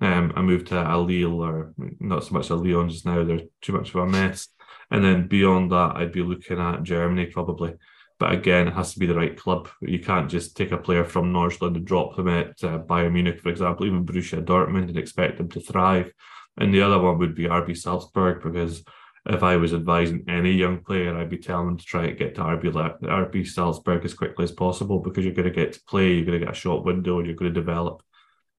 um, 0.00 0.32
I 0.36 0.42
move 0.42 0.64
to 0.66 0.80
a 0.80 0.96
Lille 0.96 1.42
or 1.42 1.74
not 1.98 2.24
so 2.24 2.34
much 2.34 2.50
a 2.50 2.54
Lyon 2.54 2.88
just 2.88 3.04
now, 3.04 3.24
they're 3.24 3.40
too 3.62 3.72
much 3.72 3.90
of 3.90 3.96
a 3.96 4.06
mess. 4.06 4.48
And 4.90 5.04
then 5.04 5.26
beyond 5.26 5.72
that, 5.72 5.96
I'd 5.96 6.12
be 6.12 6.22
looking 6.22 6.60
at 6.60 6.84
Germany 6.84 7.26
probably. 7.26 7.74
But 8.18 8.32
again, 8.32 8.68
it 8.68 8.74
has 8.74 8.94
to 8.94 8.98
be 8.98 9.06
the 9.06 9.14
right 9.14 9.36
club. 9.36 9.68
You 9.80 9.98
can't 9.98 10.30
just 10.30 10.56
take 10.56 10.72
a 10.72 10.78
player 10.78 11.04
from 11.04 11.32
Nordsjælland 11.32 11.76
and 11.76 11.86
drop 11.86 12.16
them 12.16 12.28
at 12.28 12.62
uh, 12.62 12.78
Bayern 12.78 13.12
Munich, 13.12 13.40
for 13.40 13.50
example, 13.50 13.84
even 13.84 14.06
Borussia 14.06 14.42
Dortmund, 14.42 14.88
and 14.88 14.96
expect 14.96 15.36
them 15.36 15.48
to 15.50 15.60
thrive. 15.60 16.12
And 16.56 16.72
the 16.72 16.80
other 16.80 16.98
one 16.98 17.18
would 17.18 17.34
be 17.34 17.44
RB 17.44 17.76
Salzburg, 17.76 18.42
because 18.42 18.82
if 19.28 19.42
I 19.42 19.56
was 19.56 19.74
advising 19.74 20.24
any 20.28 20.52
young 20.52 20.78
player, 20.84 21.16
I'd 21.16 21.30
be 21.30 21.38
telling 21.38 21.66
them 21.66 21.78
to 21.78 21.84
try 21.84 22.06
and 22.06 22.18
get 22.18 22.34
to 22.36 22.42
RB, 22.42 23.00
RB 23.02 23.46
Salzburg 23.46 24.04
as 24.04 24.14
quickly 24.14 24.44
as 24.44 24.52
possible 24.52 25.00
because 25.00 25.24
you're 25.24 25.34
going 25.34 25.48
to 25.48 25.54
get 25.54 25.72
to 25.72 25.80
play, 25.88 26.14
you're 26.14 26.24
going 26.24 26.38
to 26.38 26.44
get 26.46 26.54
a 26.54 26.58
short 26.58 26.84
window, 26.84 27.20
you're 27.20 27.34
going 27.34 27.52
to 27.52 27.60
develop. 27.60 28.02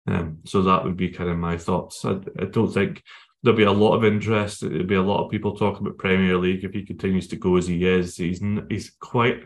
Um, 0.08 0.40
so 0.46 0.62
that 0.64 0.84
would 0.84 0.98
be 0.98 1.10
kind 1.10 1.30
of 1.30 1.38
my 1.38 1.58
thoughts. 1.58 2.04
I, 2.06 2.20
I 2.40 2.46
don't 2.46 2.72
think 2.72 3.04
there'll 3.44 3.58
be 3.58 3.64
a 3.64 3.72
lot 3.72 3.96
of 3.96 4.06
interest. 4.06 4.62
There'll 4.62 4.84
be 4.84 4.96
a 4.96 5.02
lot 5.02 5.24
of 5.24 5.32
people 5.32 5.56
talking 5.56 5.86
about 5.86 5.98
Premier 5.98 6.38
League 6.38 6.64
if 6.64 6.74
he 6.74 6.86
continues 6.86 7.28
to 7.30 7.36
go 7.36 7.58
as 7.58 7.68
he 7.68 7.86
is. 7.86 8.18
He's 8.18 8.42
he's 8.70 8.92
quite 9.00 9.44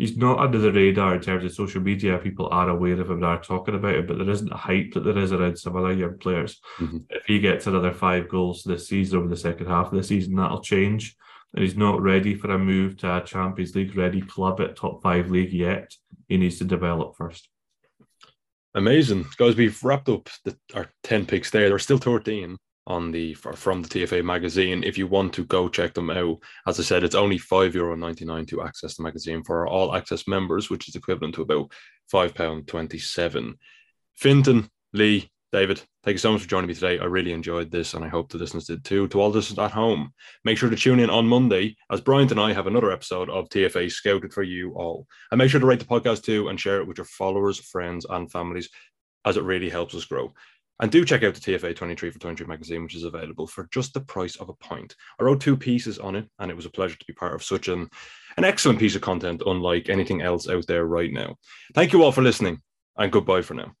he's 0.00 0.16
not 0.16 0.38
under 0.38 0.56
the 0.56 0.72
radar 0.72 1.14
in 1.14 1.20
terms 1.20 1.44
of 1.44 1.52
social 1.52 1.82
media. 1.82 2.16
People 2.16 2.48
are 2.50 2.70
aware 2.70 2.98
of 2.98 3.10
him 3.10 3.16
and 3.16 3.24
are 3.24 3.42
talking 3.42 3.74
about 3.74 3.96
him, 3.96 4.06
but 4.06 4.16
there 4.16 4.30
isn't 4.30 4.50
a 4.50 4.56
hype 4.56 4.94
that 4.94 5.04
there 5.04 5.18
is 5.18 5.30
around 5.30 5.58
some 5.58 5.76
other 5.76 5.92
young 5.92 6.16
players. 6.16 6.58
Mm-hmm. 6.78 6.98
If 7.10 7.26
he 7.26 7.38
gets 7.38 7.66
another 7.66 7.92
five 7.92 8.26
goals 8.26 8.62
this 8.64 8.88
season 8.88 9.18
over 9.18 9.28
the 9.28 9.36
second 9.36 9.66
half 9.66 9.88
of 9.88 9.92
the 9.92 10.02
season, 10.02 10.36
that'll 10.36 10.62
change. 10.62 11.16
And 11.52 11.62
he's 11.62 11.76
not 11.76 12.00
ready 12.00 12.34
for 12.34 12.50
a 12.50 12.58
move 12.58 12.96
to 12.98 13.18
a 13.18 13.22
Champions 13.22 13.74
League 13.74 13.94
ready 13.94 14.22
club 14.22 14.60
at 14.62 14.74
top 14.74 15.02
five 15.02 15.30
league 15.30 15.52
yet. 15.52 15.94
He 16.28 16.38
needs 16.38 16.58
to 16.58 16.64
develop 16.64 17.16
first. 17.16 17.48
Amazing, 18.74 19.26
guys! 19.36 19.56
We've 19.56 19.82
wrapped 19.84 20.08
up 20.08 20.30
the, 20.44 20.56
our 20.74 20.86
ten 21.02 21.26
picks 21.26 21.50
there. 21.50 21.68
There's 21.68 21.82
still 21.82 21.98
13 21.98 22.56
on 22.86 23.10
the 23.10 23.34
from 23.34 23.82
the 23.82 23.88
TFA 23.88 24.24
magazine. 24.24 24.82
If 24.84 24.98
you 24.98 25.06
want 25.06 25.32
to 25.34 25.44
go 25.44 25.68
check 25.68 25.94
them 25.94 26.10
out, 26.10 26.38
as 26.66 26.80
I 26.80 26.82
said, 26.82 27.04
it's 27.04 27.14
only 27.14 27.38
five 27.38 27.74
euro 27.74 27.96
ninety 27.96 28.24
nine 28.24 28.46
to 28.46 28.62
access 28.62 28.96
the 28.96 29.02
magazine 29.02 29.42
for 29.44 29.66
all 29.66 29.94
access 29.94 30.26
members, 30.26 30.70
which 30.70 30.88
is 30.88 30.96
equivalent 30.96 31.34
to 31.36 31.42
about 31.42 31.72
five 32.10 32.34
pound 32.34 32.66
twenty 32.66 32.98
seven. 32.98 33.56
Fintan, 34.14 34.68
Lee, 34.92 35.30
David, 35.52 35.82
thank 36.04 36.14
you 36.14 36.18
so 36.18 36.32
much 36.32 36.42
for 36.42 36.48
joining 36.48 36.68
me 36.68 36.74
today. 36.74 37.00
I 37.00 37.06
really 37.06 37.32
enjoyed 37.32 37.72
this, 37.72 37.94
and 37.94 38.04
I 38.04 38.08
hope 38.08 38.30
the 38.30 38.38
listeners 38.38 38.66
did 38.66 38.84
too. 38.84 39.08
To 39.08 39.20
all 39.20 39.30
listeners 39.30 39.58
at 39.58 39.72
home, 39.72 40.12
make 40.44 40.56
sure 40.58 40.70
to 40.70 40.76
tune 40.76 41.00
in 41.00 41.10
on 41.10 41.26
Monday 41.26 41.76
as 41.90 42.00
Bryant 42.00 42.30
and 42.30 42.40
I 42.40 42.52
have 42.52 42.68
another 42.68 42.92
episode 42.92 43.28
of 43.28 43.48
TFA 43.48 43.90
Scouted 43.90 44.32
for 44.32 44.44
you 44.44 44.72
all. 44.74 45.08
And 45.30 45.38
make 45.38 45.50
sure 45.50 45.58
to 45.58 45.66
rate 45.66 45.80
the 45.80 45.86
podcast 45.86 46.22
too 46.22 46.48
and 46.48 46.60
share 46.60 46.80
it 46.80 46.86
with 46.86 46.98
your 46.98 47.04
followers, 47.04 47.58
friends, 47.58 48.06
and 48.08 48.30
families, 48.30 48.68
as 49.24 49.36
it 49.36 49.42
really 49.42 49.68
helps 49.68 49.94
us 49.94 50.04
grow. 50.04 50.32
And 50.80 50.90
do 50.90 51.04
check 51.04 51.22
out 51.22 51.34
the 51.34 51.40
TFA 51.40 51.76
23 51.76 52.10
for 52.10 52.18
23 52.18 52.46
magazine, 52.46 52.82
which 52.82 52.96
is 52.96 53.04
available 53.04 53.46
for 53.46 53.68
just 53.70 53.92
the 53.92 54.00
price 54.00 54.36
of 54.36 54.48
a 54.48 54.54
pint. 54.54 54.96
I 55.18 55.24
wrote 55.24 55.40
two 55.40 55.56
pieces 55.56 55.98
on 55.98 56.16
it, 56.16 56.26
and 56.38 56.50
it 56.50 56.56
was 56.56 56.64
a 56.64 56.70
pleasure 56.70 56.96
to 56.96 57.04
be 57.06 57.12
part 57.12 57.34
of 57.34 57.44
such 57.44 57.68
an, 57.68 57.88
an 58.38 58.44
excellent 58.44 58.78
piece 58.78 58.96
of 58.96 59.02
content, 59.02 59.42
unlike 59.44 59.90
anything 59.90 60.22
else 60.22 60.48
out 60.48 60.66
there 60.66 60.86
right 60.86 61.12
now. 61.12 61.36
Thank 61.74 61.92
you 61.92 62.02
all 62.02 62.12
for 62.12 62.22
listening, 62.22 62.62
and 62.96 63.12
goodbye 63.12 63.42
for 63.42 63.54
now. 63.54 63.72